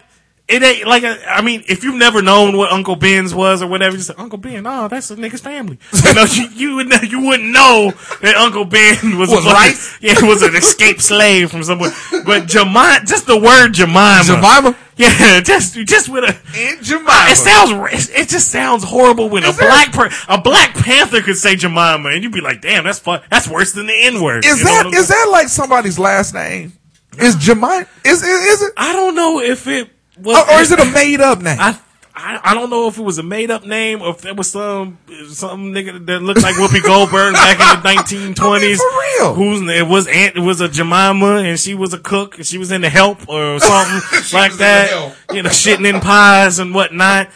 it 0.48 0.62
ain't 0.62 0.86
like 0.86 1.02
I 1.04 1.40
mean, 1.40 1.64
if 1.66 1.82
you've 1.82 1.96
never 1.96 2.22
known 2.22 2.56
what 2.56 2.70
Uncle 2.70 2.94
Ben's 2.94 3.34
was 3.34 3.62
or 3.62 3.66
whatever, 3.66 3.96
you 3.96 4.02
say 4.02 4.14
Uncle 4.16 4.38
Ben. 4.38 4.64
Oh, 4.64 4.86
that's 4.86 5.10
a 5.10 5.16
nigga's 5.16 5.40
family. 5.40 5.78
You 6.06 6.14
know, 6.14 6.24
you, 6.24 6.48
you 6.54 6.76
would 6.76 7.10
you 7.10 7.20
wouldn't 7.26 7.50
know 7.50 7.92
that 8.22 8.36
Uncle 8.36 8.64
Ben 8.64 9.18
was, 9.18 9.28
Was 9.28 9.44
a 9.44 9.50
rice? 9.50 9.98
Yeah, 10.00 10.14
was 10.22 10.42
an 10.42 10.54
escaped 10.54 11.02
slave 11.02 11.50
from 11.50 11.64
somewhere. 11.64 11.90
But 12.24 12.46
Jemima, 12.46 13.00
just 13.04 13.26
the 13.26 13.36
word 13.36 13.72
Jemima. 13.72 14.22
Jemima? 14.24 14.76
Yeah, 14.96 15.40
just 15.40 15.74
just 15.74 16.08
with 16.08 16.22
a. 16.22 16.28
Aunt 16.56 16.82
Jemima. 16.82 17.10
Uh, 17.10 17.26
it 17.30 17.36
sounds. 17.36 17.70
It 18.10 18.20
it 18.20 18.28
just 18.28 18.48
sounds 18.48 18.84
horrible 18.84 19.28
when 19.28 19.42
a 19.44 19.52
black 19.52 19.92
per, 19.92 20.10
a 20.28 20.40
Black 20.40 20.74
Panther 20.74 21.22
could 21.22 21.36
say 21.36 21.56
Jemima, 21.56 22.10
and 22.10 22.22
you'd 22.22 22.32
be 22.32 22.40
like, 22.40 22.60
"Damn, 22.62 22.84
that's 22.84 23.00
fun. 23.00 23.20
That's 23.30 23.48
worse 23.48 23.72
than 23.72 23.88
the 23.88 23.94
N 23.94 24.22
word." 24.22 24.44
Is 24.44 24.62
that 24.62 24.86
is 24.94 25.08
that 25.08 25.28
like 25.30 25.48
somebody's 25.48 25.98
last 25.98 26.34
name? 26.34 26.72
Is 27.18 27.34
Jemima? 27.34 27.86
Is, 28.04 28.22
is 28.22 28.28
is 28.28 28.62
it? 28.62 28.72
I 28.76 28.92
don't 28.92 29.14
know 29.14 29.40
if 29.40 29.66
it 29.66 29.90
Or, 30.24 30.36
or 30.38 30.60
is 30.60 30.70
it 30.72 30.80
a 30.80 30.84
made 30.86 31.20
up 31.20 31.40
name? 31.42 31.58
I, 31.60 31.78
I 32.14 32.40
I 32.42 32.54
don't 32.54 32.70
know 32.70 32.88
if 32.88 32.96
it 32.98 33.02
was 33.02 33.18
a 33.18 33.22
made 33.22 33.50
up 33.50 33.66
name 33.66 34.00
or 34.00 34.10
if 34.10 34.22
there 34.22 34.34
was 34.34 34.50
some 34.50 34.96
some 35.28 35.72
nigga 35.72 36.06
that 36.06 36.22
looked 36.22 36.42
like 36.42 36.54
Whoopi 36.54 36.82
Goldberg 36.86 37.34
back 37.34 37.60
in 37.60 37.82
the 37.82 37.94
nineteen 37.94 38.34
twenties. 38.34 38.80
I 38.80 38.84
mean, 38.84 39.18
for 39.18 39.24
real. 39.24 39.34
Who's 39.34 39.70
it 39.70 39.86
was 39.86 40.06
Aunt 40.06 40.36
it 40.36 40.40
was 40.40 40.60
a 40.62 40.68
Jemima 40.68 41.42
and 41.44 41.60
she 41.60 41.74
was 41.74 41.92
a 41.92 41.98
cook 41.98 42.38
and 42.38 42.46
she 42.46 42.56
was 42.56 42.72
in 42.72 42.80
the 42.80 42.88
help 42.88 43.28
or 43.28 43.60
something 43.60 44.00
like 44.32 44.52
was 44.52 44.52
in 44.52 44.58
The 44.58 44.64
that. 44.64 45.14
You 45.34 45.42
know, 45.42 45.50
shitting 45.50 45.86
in 45.92 46.00
pies 46.00 46.58
and 46.58 46.74
whatnot. 46.74 47.28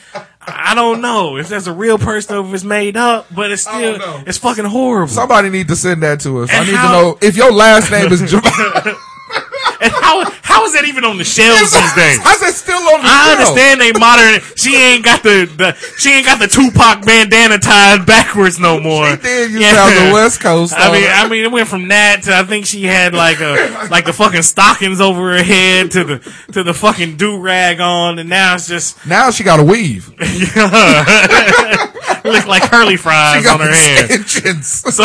I 0.43 0.75
don't 0.75 1.03
know 1.03 1.37
if 1.37 1.51
that's 1.51 1.67
a 1.67 1.73
real 1.73 1.99
person 1.99 2.37
or 2.39 2.47
if 2.49 2.55
it's 2.55 2.65
made 2.65 2.97
up, 2.97 3.27
but 3.35 3.53
it's 3.53 3.63
still 3.63 3.99
it's 4.27 4.39
fucking 4.39 4.65
horrible. 4.65 5.13
Somebody 5.13 5.51
need 5.51 5.69
to 5.69 5.77
send 5.77 6.03
that 6.03 6.21
to 6.21 6.39
us. 6.41 6.51
I 6.51 6.65
need 6.65 6.75
how- 6.75 6.87
to 6.87 6.93
know 7.03 7.19
if 7.21 7.37
your 7.37 7.53
last 7.53 7.91
name 7.91 8.11
is 8.11 8.21
Jemima. 8.31 8.97
And 9.81 9.93
how 9.93 10.31
how 10.43 10.65
is 10.65 10.73
that 10.75 10.85
even 10.85 11.05
on 11.05 11.17
the 11.17 11.25
shelves 11.25 11.73
these 11.73 11.95
days? 11.95 12.19
How's 12.21 12.41
that 12.41 12.55
still 12.55 12.77
on 12.77 13.01
the 13.01 13.09
shelves? 13.09 13.29
I 13.29 13.33
understand 13.33 13.81
they 13.81 13.93
modern. 13.93 14.41
She 14.57 14.77
ain't 14.77 15.05
got 15.05 15.23
the, 15.23 15.49
the 15.57 15.73
she 15.99 16.13
ain't 16.13 16.27
got 16.27 16.39
the 16.39 16.49
Tupac 16.49 17.05
bandana 17.05 17.59
tied 17.59 18.07
backwards 18.07 18.59
no 18.59 18.81
more. 18.81 19.09
She 19.17 19.23
did 19.23 19.53
to 19.53 19.65
have 19.65 20.09
the 20.09 20.13
West 20.13 20.41
Coast 20.41 20.75
I 20.77 20.93
mean, 20.93 21.05
it. 21.05 21.11
I 21.11 21.29
mean, 21.29 21.45
it 21.45 21.51
went 21.51 21.69
from 21.69 21.89
that 21.89 22.25
to 22.25 22.37
I 22.37 22.45
think 22.45 22.67
she 22.67 22.85
had 22.85 23.15
like 23.15 23.41
a 23.41 23.89
like 23.91 24.05
the 24.05 24.13
fucking 24.13 24.43
stockings 24.43 25.01
over 25.01 25.37
her 25.37 25.43
head 25.43 25.91
to 25.93 26.05
the 26.05 26.35
to 26.53 26.63
the 26.63 26.75
fucking 26.75 27.17
do 27.17 27.39
rag 27.41 27.81
on, 27.81 28.19
and 28.19 28.29
now 28.29 28.55
it's 28.55 28.69
just 28.69 29.07
Now 29.07 29.31
she 29.31 29.45
got 29.45 29.61
a 29.61 29.65
weave. 29.65 30.13
look 32.31 32.47
like 32.47 32.63
curly 32.63 32.97
fries 32.97 33.47
on 33.47 33.61
her 33.61 33.73
head. 33.73 34.11
So 34.65 35.05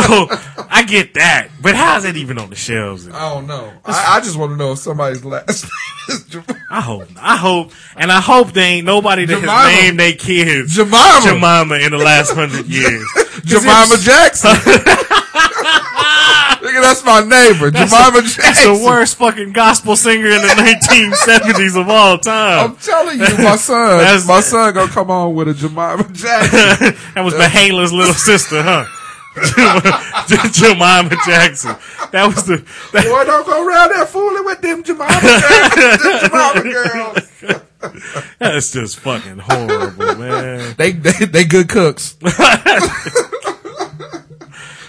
I 0.69 0.83
get 0.87 1.13
that, 1.15 1.49
but 1.61 1.75
how 1.75 1.97
is 1.97 2.03
that 2.03 2.15
even 2.15 2.37
on 2.37 2.49
the 2.49 2.55
shelves? 2.55 3.07
I 3.07 3.33
don't 3.33 3.47
know. 3.47 3.71
I, 3.85 4.17
I 4.17 4.19
just 4.21 4.37
want 4.37 4.51
to 4.51 4.57
know 4.57 4.73
if 4.73 4.79
somebody's 4.79 5.23
last 5.23 5.63
name 5.63 5.71
is 6.17 6.23
Jemima. 6.25 6.59
I 6.69 6.81
hope, 6.81 7.07
I 7.17 7.37
hope, 7.37 7.71
and 7.95 8.11
I 8.11 8.21
hope 8.21 8.51
there 8.53 8.65
ain't 8.67 8.85
nobody 8.85 9.25
that 9.25 9.33
Jemima. 9.33 9.51
has 9.51 9.83
named 9.83 9.99
their 9.99 10.13
kids 10.13 10.75
Jemima. 10.75 11.21
Jemima 11.23 11.75
in 11.75 11.91
the 11.91 11.97
last 11.97 12.33
hundred 12.33 12.65
years. 12.67 13.05
Jemima 13.45 13.97
Jackson. 14.01 14.51
Nigga, 16.75 16.81
that's 16.81 17.03
my 17.05 17.21
neighbor. 17.21 17.71
Jemima 17.71 17.71
That's 17.71 18.35
Jackson. 18.35 18.43
That's 18.43 18.63
the 18.63 18.85
worst 18.85 19.17
fucking 19.17 19.53
gospel 19.53 19.95
singer 19.95 20.27
in 20.27 20.41
the 20.41 20.47
1970s 20.57 21.79
of 21.79 21.89
all 21.89 22.17
time. 22.17 22.71
I'm 22.71 22.75
telling 22.77 23.17
you, 23.19 23.25
my 23.43 23.55
son, 23.55 23.99
That's- 23.99 24.27
my 24.27 24.41
son 24.41 24.73
gonna 24.73 24.91
come 24.91 25.09
on 25.11 25.35
with 25.35 25.47
a 25.47 25.53
Jemima 25.53 26.03
Jackson. 26.13 26.95
that 27.15 27.21
was 27.23 27.33
Mahalia's 27.33 27.93
little 27.93 28.13
sister, 28.13 28.61
huh? 28.61 28.85
Jemima 30.51 31.09
Jackson. 31.25 31.75
That 32.11 32.27
was 32.33 32.45
the. 32.45 32.57
That, 32.93 33.03
Boy, 33.05 33.23
don't 33.25 33.45
go 33.45 33.67
around 33.67 33.89
there 33.89 34.05
fooling 34.05 34.45
with 34.45 34.61
them 34.61 34.83
Jemima 34.83 35.19
Jackson, 35.21 36.31
them 36.31 36.63
Jemima 36.63 36.73
girls. 36.73 37.31
that's 38.39 38.71
just 38.71 38.99
fucking 38.99 39.39
horrible, 39.39 40.15
man. 40.15 40.75
They, 40.77 40.91
they 40.93 41.25
they 41.25 41.43
good 41.45 41.67
cooks. 41.69 42.15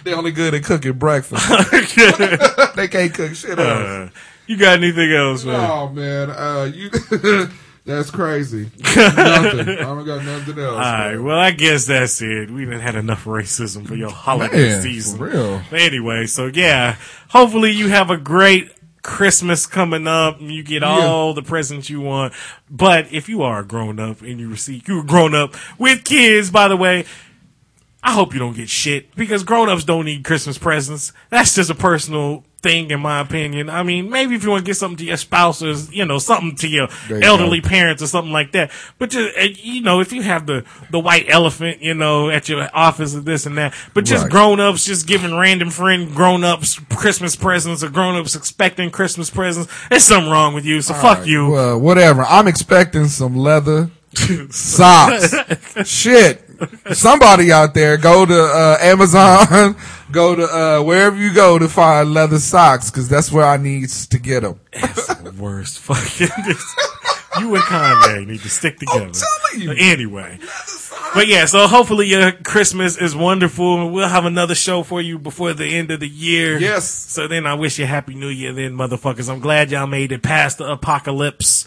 They 0.07 0.15
only 0.15 0.31
good 0.31 0.55
at 0.55 0.63
cooking 0.65 0.93
breakfast. 0.93 1.47
they 2.77 2.89
can't 2.89 3.13
cook 3.13 3.35
shit 3.35 3.59
else. 3.59 3.61
Uh, 3.61 4.09
you 4.47 4.57
got 4.57 4.79
anything 4.79 5.13
else, 5.13 5.45
man? 5.45 5.71
Oh 5.71 5.89
man, 5.89 6.31
uh, 6.31 6.71
you 6.73 6.89
that's 7.85 8.11
crazy. 8.11 8.71
nothing. 8.85 9.69
I 9.69 9.83
don't 9.83 10.07
got 10.07 10.25
nothing 10.25 10.59
else. 10.59 10.75
All 10.75 10.79
right, 10.79 11.17
well, 11.17 11.39
I 11.39 11.51
guess 11.51 11.87
that's 11.87 12.23
it. 12.23 12.51
We 12.51 12.65
didn't 12.65 12.81
had 12.81 12.95
enough 12.95 13.25
racism 13.25 13.87
for 13.87 13.97
your 13.97 14.11
holiday 14.11 14.69
Man, 14.69 14.83
season. 14.83 15.19
for 15.19 15.25
real. 15.25 15.63
But 15.69 15.81
anyway, 15.81 16.27
so 16.27 16.47
yeah, 16.47 16.97
hopefully 17.29 17.73
you 17.73 17.89
have 17.89 18.11
a 18.11 18.17
great 18.17 18.71
Christmas 19.03 19.67
coming 19.67 20.07
up 20.07 20.41
and 20.41 20.53
you 20.53 20.63
get 20.63 20.83
all 20.83 21.33
the 21.33 21.43
presents 21.43 21.89
you 21.89 22.01
want. 22.01 22.33
But 22.71 23.13
if 23.13 23.29
you 23.29 23.43
are 23.43 23.61
a 23.61 23.65
grown 23.65 23.99
up 24.01 24.21
and 24.21 24.39
you 24.39 24.51
receive, 24.51 24.87
you're 24.87 25.05
grown 25.05 25.35
up 25.35 25.55
with 25.79 26.05
kids, 26.05 26.51
by 26.51 26.69
the 26.69 26.77
way, 26.77 27.05
I 28.07 28.13
hope 28.13 28.33
you 28.35 28.39
don't 28.39 28.55
get 28.55 28.69
shit 28.69 29.15
because 29.17 29.43
grown 29.43 29.69
ups 29.69 29.83
don't 29.83 30.05
need 30.05 30.23
Christmas 30.25 30.59
presents. 30.59 31.13
That's 31.29 31.57
just 31.57 31.71
a 31.71 31.75
personal 31.75 32.45
thing, 32.63 32.93
in 32.93 33.01
my 33.01 33.19
opinion. 33.21 33.69
I 33.69 33.83
mean, 33.83 34.09
maybe 34.11 34.37
if 34.37 34.45
you 34.45 34.51
want 34.51 34.65
to 34.65 34.69
get 34.71 34.77
something 34.77 34.97
to 34.99 35.05
your 35.05 35.17
spouse 35.17 35.61
or, 35.61 35.73
you 35.93 36.05
know, 36.05 36.19
something 36.19 36.55
to 36.59 36.69
your 36.69 36.87
you 37.09 37.21
elderly 37.21 37.61
go. 37.61 37.69
parents 37.69 38.05
or 38.05 38.07
something 38.07 38.33
like 38.33 38.53
that. 38.53 38.71
But 39.01 39.11
just, 39.11 39.37
uh, 39.37 39.43
you 39.61 39.81
know, 39.83 39.99
if 40.01 40.13
you 40.13 40.23
have 40.23 40.47
the, 40.47 40.65
the 40.91 41.01
white 41.01 41.27
elephant, 41.29 41.83
you 41.83 41.95
know, 41.95 42.31
at 42.31 42.49
your 42.49 42.69
office 42.73 43.13
or 43.17 43.21
this 43.21 43.45
and 43.45 43.59
that, 43.59 43.75
but 43.93 44.05
just 44.05 44.23
Right. 44.23 44.31
grown 44.31 44.61
ups 44.61 44.85
just 44.85 45.09
giving 45.09 45.37
random 45.37 45.71
friend 45.71 46.15
grown 46.15 46.45
ups 46.45 46.79
Christmas 46.95 47.35
presents 47.35 47.83
or 47.83 47.89
grown 47.91 48.15
ups 48.15 48.37
expecting 48.37 48.91
Christmas 48.91 49.31
presents, 49.31 49.69
there's 49.91 50.05
something 50.05 50.31
wrong 50.31 50.55
with 50.55 50.65
you. 50.65 50.81
So 50.81 50.95
fuck 50.95 51.27
you. 51.27 51.51
Well, 51.51 51.81
whatever. 51.81 52.23
I'm 52.23 52.47
expecting 52.47 53.07
some 53.09 53.35
leather 53.37 53.91
socks. 54.51 55.35
Shit. 55.85 56.46
Somebody 56.93 57.53
out 57.53 57.75
there, 57.75 57.97
go 57.97 58.27
to 58.27 58.43
uh, 58.43 58.79
Amazon, 58.81 59.77
go 60.11 60.35
to 60.35 60.43
uh, 60.45 60.83
wherever 60.83 61.17
you 61.17 61.33
go 61.35 61.59
to 61.59 61.69
find 61.69 62.13
leather 62.13 62.39
socks, 62.39 62.91
because 62.91 63.09
that's 63.09 63.31
where 63.33 63.45
I 63.45 63.57
need 63.57 63.89
to 63.89 64.19
get 64.19 64.41
them. 64.41 64.61
That's 64.73 65.15
the 65.15 65.33
worst 65.33 65.79
fucking. 65.81 66.29
you 67.41 67.55
and 67.55 67.65
Kanye 67.65 68.27
need 68.27 68.41
to 68.41 68.49
stick 68.49 68.79
together. 68.79 69.13
Anyway. 69.79 70.39
But 71.15 71.29
yeah, 71.29 71.47
so 71.47 71.67
hopefully 71.67 72.07
your 72.07 72.33
Christmas 72.33 72.99
is 72.99 73.17
wonderful. 73.17 73.91
We'll 73.91 74.09
have 74.09 74.27
another 74.27 74.55
show 74.55 74.83
for 74.83 75.01
you 75.01 75.19
before 75.19 75.55
the 75.55 75.65
end 75.65 75.91
of 75.91 76.01
the 76.01 76.09
year. 76.09 76.59
Yes. 76.59 76.89
So 76.89 77.27
then 77.27 77.47
I 77.47 77.55
wish 77.55 77.79
you 77.79 77.87
happy 77.87 78.15
new 78.15 78.29
year 78.29 78.53
then, 78.53 78.75
motherfuckers. 78.75 79.31
I'm 79.31 79.41
glad 79.41 79.71
y'all 79.71 79.87
made 79.87 80.13
it 80.13 80.23
past 80.23 80.59
the 80.59 80.71
apocalypse. 80.71 81.65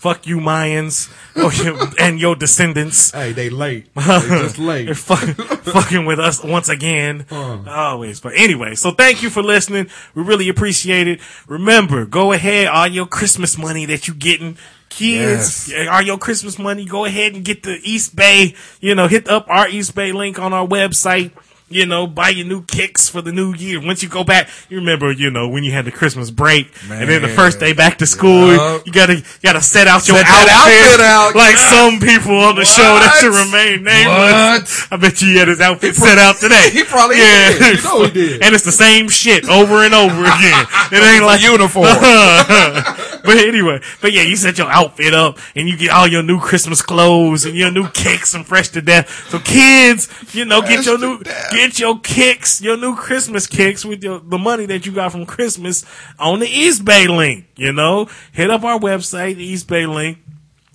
Fuck 0.00 0.26
you, 0.26 0.38
Mayans, 0.38 1.12
oh, 1.36 1.50
you- 1.50 1.78
and 2.00 2.18
your 2.18 2.34
descendants. 2.34 3.10
Hey, 3.10 3.32
they 3.32 3.50
late. 3.50 3.86
They 3.94 4.02
just 4.02 4.56
They're 4.56 4.66
late. 4.66 4.96
fucking, 4.96 5.34
fucking 5.34 6.06
with 6.06 6.18
us 6.18 6.42
once 6.42 6.70
again. 6.70 7.26
Uh. 7.30 7.62
Always. 7.68 8.18
But 8.18 8.32
anyway, 8.34 8.74
so 8.76 8.92
thank 8.92 9.22
you 9.22 9.28
for 9.28 9.42
listening. 9.42 9.88
We 10.14 10.22
really 10.22 10.48
appreciate 10.48 11.06
it. 11.06 11.20
Remember, 11.46 12.06
go 12.06 12.32
ahead, 12.32 12.68
all 12.68 12.86
your 12.86 13.04
Christmas 13.06 13.58
money 13.58 13.84
that 13.86 14.08
you 14.08 14.14
getting. 14.14 14.56
Kids, 14.88 15.68
Yes. 15.68 15.88
all 15.88 16.02
your 16.02 16.18
Christmas 16.18 16.58
money, 16.58 16.84
go 16.84 17.04
ahead 17.04 17.34
and 17.34 17.44
get 17.44 17.62
the 17.62 17.78
Eastbay, 17.86 18.56
you 18.80 18.94
know, 18.96 19.06
hit 19.06 19.28
up 19.28 19.46
our 19.48 19.66
Eastbay 19.68 20.12
link 20.12 20.38
on 20.40 20.52
our 20.52 20.66
website. 20.66 21.30
You 21.72 21.86
know, 21.86 22.08
buy 22.08 22.30
your 22.30 22.46
new 22.48 22.64
kicks 22.64 23.08
for 23.08 23.22
the 23.22 23.30
new 23.30 23.54
year. 23.54 23.80
Once 23.80 24.02
you 24.02 24.08
go 24.08 24.24
back, 24.24 24.48
you 24.68 24.78
remember, 24.78 25.12
you 25.12 25.30
know, 25.30 25.48
when 25.48 25.62
you 25.62 25.70
had 25.70 25.84
the 25.84 25.92
Christmas 25.92 26.28
break 26.32 26.66
and 26.90 27.08
then 27.08 27.22
the 27.22 27.28
first 27.28 27.60
day 27.60 27.72
back 27.72 27.98
to 27.98 28.06
school, 28.06 28.52
Yup. 28.52 28.84
you 28.86 28.92
gotta, 28.92 29.14
you 29.18 29.22
gotta 29.40 29.62
set 29.62 29.86
out 29.86 30.08
your 30.08 30.16
Set 30.16 30.26
that 30.26 30.48
outfit, 30.50 30.82
outfit 30.82 31.00
out. 31.06 31.34
like 31.38 31.54
some 31.56 32.00
people 32.00 32.34
on 32.42 32.56
the 32.56 32.64
show 32.64 32.82
that 32.82 33.14
What? 33.14 33.20
should 33.22 33.30
remain 33.38 33.84
nameless. 33.84 34.90
What? 34.90 34.92
I 34.92 34.96
bet 35.00 35.22
you 35.22 35.28
he 35.28 35.36
had 35.38 35.46
his 35.46 35.60
outfit 35.60 35.94
set 35.94 36.18
out 36.18 36.36
today. 36.38 36.70
He 36.72 36.82
probably 36.82 37.16
did. 37.16 37.60
You 37.78 37.82
know 37.84 38.04
he 38.06 38.10
did. 38.10 38.42
And 38.42 38.52
it's 38.52 38.64
the 38.64 38.72
same 38.72 39.08
shit 39.08 39.48
over 39.48 39.84
and 39.84 39.94
over 39.94 40.22
again. 40.22 40.66
It 40.90 40.98
ain't 41.06 41.24
like 41.24 41.40
uniform. 41.40 41.86
but 43.24 43.36
anyway, 43.36 43.80
but 44.00 44.12
yeah, 44.12 44.22
you 44.22 44.36
set 44.36 44.58
your 44.58 44.70
outfit 44.70 45.14
up 45.14 45.38
and 45.54 45.68
you 45.68 45.76
get 45.76 45.90
all 45.90 46.06
your 46.06 46.22
new 46.22 46.40
Christmas 46.40 46.82
clothes 46.82 47.44
and 47.44 47.54
your 47.54 47.70
new 47.70 47.88
kicks 47.90 48.34
and 48.34 48.46
fresh 48.46 48.68
to 48.70 48.82
death. 48.82 49.28
So 49.28 49.38
kids, 49.38 50.08
you 50.34 50.44
know, 50.44 50.62
get 50.62 50.84
your 50.86 50.98
new, 50.98 51.18
death. 51.22 51.50
get 51.52 51.78
your 51.78 51.98
kicks, 52.00 52.60
your 52.60 52.76
new 52.76 52.96
Christmas 52.96 53.46
kicks 53.46 53.84
with 53.84 54.02
your, 54.02 54.20
the 54.20 54.38
money 54.38 54.66
that 54.66 54.86
you 54.86 54.92
got 54.92 55.12
from 55.12 55.26
Christmas 55.26 55.84
on 56.18 56.40
the 56.40 56.46
Eastbay 56.46 57.14
link, 57.14 57.46
you 57.56 57.72
know, 57.72 58.08
hit 58.32 58.50
up 58.50 58.64
our 58.64 58.78
website, 58.78 59.36
the 59.36 59.54
Eastbay 59.54 59.92
link. 59.92 60.18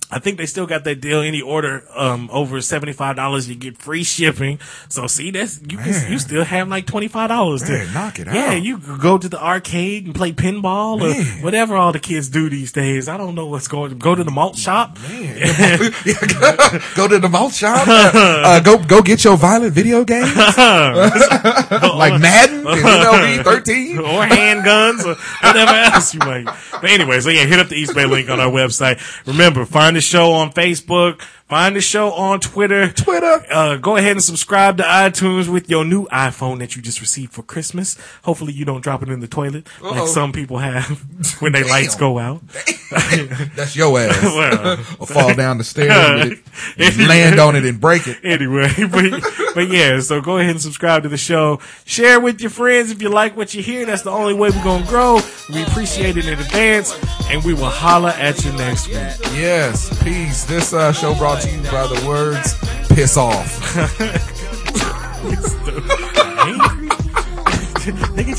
I 0.08 0.20
think 0.20 0.38
they 0.38 0.46
still 0.46 0.66
got 0.66 0.84
that 0.84 1.00
deal. 1.00 1.20
Any 1.20 1.40
order 1.42 1.82
um 1.96 2.30
over 2.32 2.60
seventy 2.60 2.92
five 2.92 3.16
dollars, 3.16 3.48
you 3.48 3.56
get 3.56 3.76
free 3.76 4.04
shipping. 4.04 4.60
So 4.88 5.08
see, 5.08 5.32
that's 5.32 5.60
you 5.62 5.78
can, 5.78 5.90
Man. 5.90 6.12
you 6.12 6.18
still 6.20 6.44
have 6.44 6.68
like 6.68 6.86
twenty 6.86 7.08
five 7.08 7.28
dollars 7.28 7.62
to 7.64 7.84
knock 7.92 8.20
it 8.20 8.26
Yeah, 8.28 8.32
out. 8.32 8.36
Yeah, 8.36 8.52
you 8.54 8.78
go 8.78 9.18
to 9.18 9.28
the 9.28 9.42
arcade 9.42 10.06
and 10.06 10.14
play 10.14 10.30
pinball 10.32 11.00
or 11.00 11.08
Man. 11.10 11.42
whatever 11.42 11.76
all 11.76 11.90
the 11.90 11.98
kids 11.98 12.28
do 12.28 12.48
these 12.48 12.70
days. 12.70 13.08
I 13.08 13.16
don't 13.16 13.34
know 13.34 13.46
what's 13.46 13.66
going. 13.66 13.98
Go 13.98 14.14
to 14.14 14.22
the 14.22 14.30
malt 14.30 14.56
shop. 14.56 14.96
Man. 15.08 15.34
go 16.94 17.08
to 17.08 17.18
the 17.18 17.28
malt 17.30 17.52
shop. 17.54 17.88
Uh, 17.88 18.10
uh, 18.14 18.60
go 18.60 18.78
go 18.84 19.02
get 19.02 19.24
your 19.24 19.36
violent 19.36 19.72
video 19.74 20.04
games 20.04 20.34
like 20.36 22.20
Madden 22.20 22.66
and 22.66 22.78
MLB 22.78 23.42
13. 23.44 23.98
or 24.06 24.22
handguns 24.24 25.04
or 25.04 25.14
whatever 25.46 25.72
else 25.72 26.14
you 26.14 26.20
might. 26.20 26.44
But 26.44 26.90
anyway, 26.90 27.20
so 27.20 27.30
yeah, 27.30 27.44
hit 27.44 27.58
up 27.58 27.68
the 27.68 27.82
Eastbay 27.82 28.08
link 28.08 28.28
on 28.30 28.38
our 28.40 28.50
website. 28.50 29.00
Remember, 29.26 29.64
find 29.64 29.95
the 29.96 30.02
show 30.02 30.32
on 30.32 30.52
Facebook. 30.52 31.22
Find 31.48 31.76
the 31.76 31.80
show 31.80 32.10
on 32.10 32.40
Twitter. 32.40 32.88
Twitter. 32.90 33.46
Uh, 33.52 33.76
go 33.76 33.94
ahead 33.96 34.12
and 34.12 34.22
subscribe 34.22 34.78
to 34.78 34.82
iTunes 34.82 35.48
with 35.48 35.70
your 35.70 35.84
new 35.84 36.06
iPhone 36.06 36.58
that 36.58 36.74
you 36.74 36.82
just 36.82 37.00
received 37.00 37.32
for 37.32 37.44
Christmas. 37.44 37.96
Hopefully 38.24 38.52
you 38.52 38.64
don't 38.64 38.80
drop 38.80 39.00
it 39.04 39.08
in 39.08 39.20
the 39.20 39.28
toilet 39.28 39.64
like 39.80 39.92
Uh-oh. 39.96 40.06
some 40.06 40.32
people 40.32 40.58
have 40.58 40.88
when 41.40 41.52
their 41.52 41.64
lights 41.64 41.94
go 41.94 42.18
out. 42.18 42.42
That's 43.54 43.76
your 43.76 43.96
ass. 44.00 44.16
Well. 44.36 44.72
or 44.98 45.06
fall 45.06 45.34
down 45.34 45.58
the 45.58 45.64
stairs 45.64 46.24
with 46.30 46.44
it, 46.78 46.98
and 46.98 47.08
land 47.08 47.38
on 47.38 47.54
it 47.54 47.64
and 47.64 47.80
break 47.80 48.08
it. 48.08 48.18
anyway, 48.24 48.68
but, 48.90 49.22
but 49.54 49.68
yeah, 49.70 50.00
so 50.00 50.20
go 50.20 50.38
ahead 50.38 50.50
and 50.50 50.60
subscribe 50.60 51.04
to 51.04 51.08
the 51.08 51.16
show. 51.16 51.60
Share 51.84 52.18
with 52.20 52.40
your 52.40 52.50
friends 52.50 52.90
if 52.90 53.00
you 53.00 53.08
like 53.08 53.36
what 53.36 53.54
you 53.54 53.62
hear. 53.62 53.86
That's 53.86 54.02
the 54.02 54.10
only 54.10 54.34
way 54.34 54.50
we're 54.50 54.64
going 54.64 54.82
to 54.82 54.88
grow. 54.88 55.20
We 55.54 55.62
appreciate 55.62 56.16
it 56.16 56.26
in 56.26 56.38
advance, 56.40 56.98
and 57.30 57.42
we 57.44 57.54
will 57.54 57.70
holla 57.70 58.10
at 58.16 58.44
you 58.44 58.52
next 58.52 58.88
week. 58.88 58.96
Yes, 59.36 60.02
peace. 60.02 60.44
This 60.44 60.72
uh, 60.72 60.92
show 60.92 61.14
brought 61.14 61.35
to 61.40 61.50
you 61.50 61.62
by 61.70 61.86
the 61.86 62.06
words 62.06 62.54
"piss 62.88 63.16
off." 63.16 63.62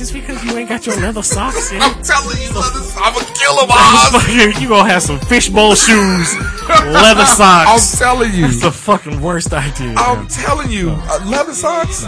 Nigga, 0.07 0.13
just 0.13 0.13
because 0.13 0.43
you 0.45 0.57
ain't 0.57 0.69
got 0.69 0.85
your 0.85 0.95
leather 1.01 1.21
socks 1.23 1.71
in, 1.71 1.81
I'm 1.81 2.01
telling 2.01 2.37
you, 2.41 2.49
leather. 2.53 2.79
I'm 2.97 3.13
gonna 3.13 3.25
kill 3.35 3.55
them 3.57 3.67
all. 3.71 4.11
fucking- 4.11 4.61
you 4.61 4.69
gonna 4.69 4.89
have 4.89 5.01
some 5.03 5.19
fishbowl 5.19 5.75
shoes, 5.75 6.33
leather 6.69 7.25
socks. 7.39 7.95
I'm 7.95 7.99
telling 7.99 8.33
you. 8.33 8.47
That's 8.47 8.61
the 8.61 8.71
fucking 8.71 9.19
worst 9.21 9.53
idea. 9.53 9.95
I'm 9.97 10.27
telling 10.27 10.71
you, 10.71 10.91
uh, 10.91 11.19
leather 11.25 11.53
socks 11.53 12.03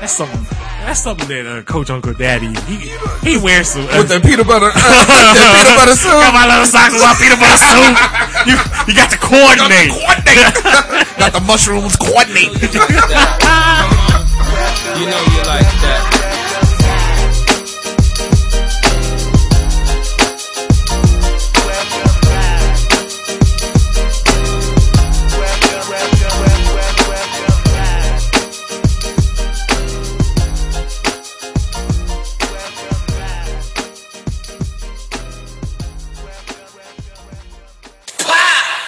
That's 0.00 0.12
something. 0.12 0.46
That's 0.82 0.98
something 1.00 1.28
that 1.28 1.46
uh, 1.46 1.62
Coach 1.62 1.90
Uncle 1.90 2.12
Daddy 2.14 2.48
he 2.66 2.90
he 3.22 3.38
wears 3.38 3.68
some. 3.68 3.82
Uh, 3.86 3.98
with 4.02 4.08
the 4.08 4.18
peanut 4.20 4.46
butter, 4.46 4.66
uh, 4.66 4.74
that 4.74 5.62
peanut 5.62 5.78
butter 5.78 5.94
soup. 5.94 6.10
got 6.10 6.34
my 6.34 6.46
leather 6.46 6.66
socks 6.66 6.94
with 6.94 7.02
my 7.06 7.14
peanut 7.22 7.38
butter 7.38 7.58
soup. 7.62 7.94
You 8.42 8.58
you 8.88 8.94
got 8.98 9.08
to 9.12 9.18
coordinate. 9.18 9.94
Coordinate. 9.94 10.54
Got 11.16 11.32
the 11.32 11.40
mushrooms 11.46 11.94
coordinate. 11.94 12.50
You 14.98 15.06
know 15.06 15.22
you 15.30 15.42
like 15.46 15.62
that. 15.86 16.41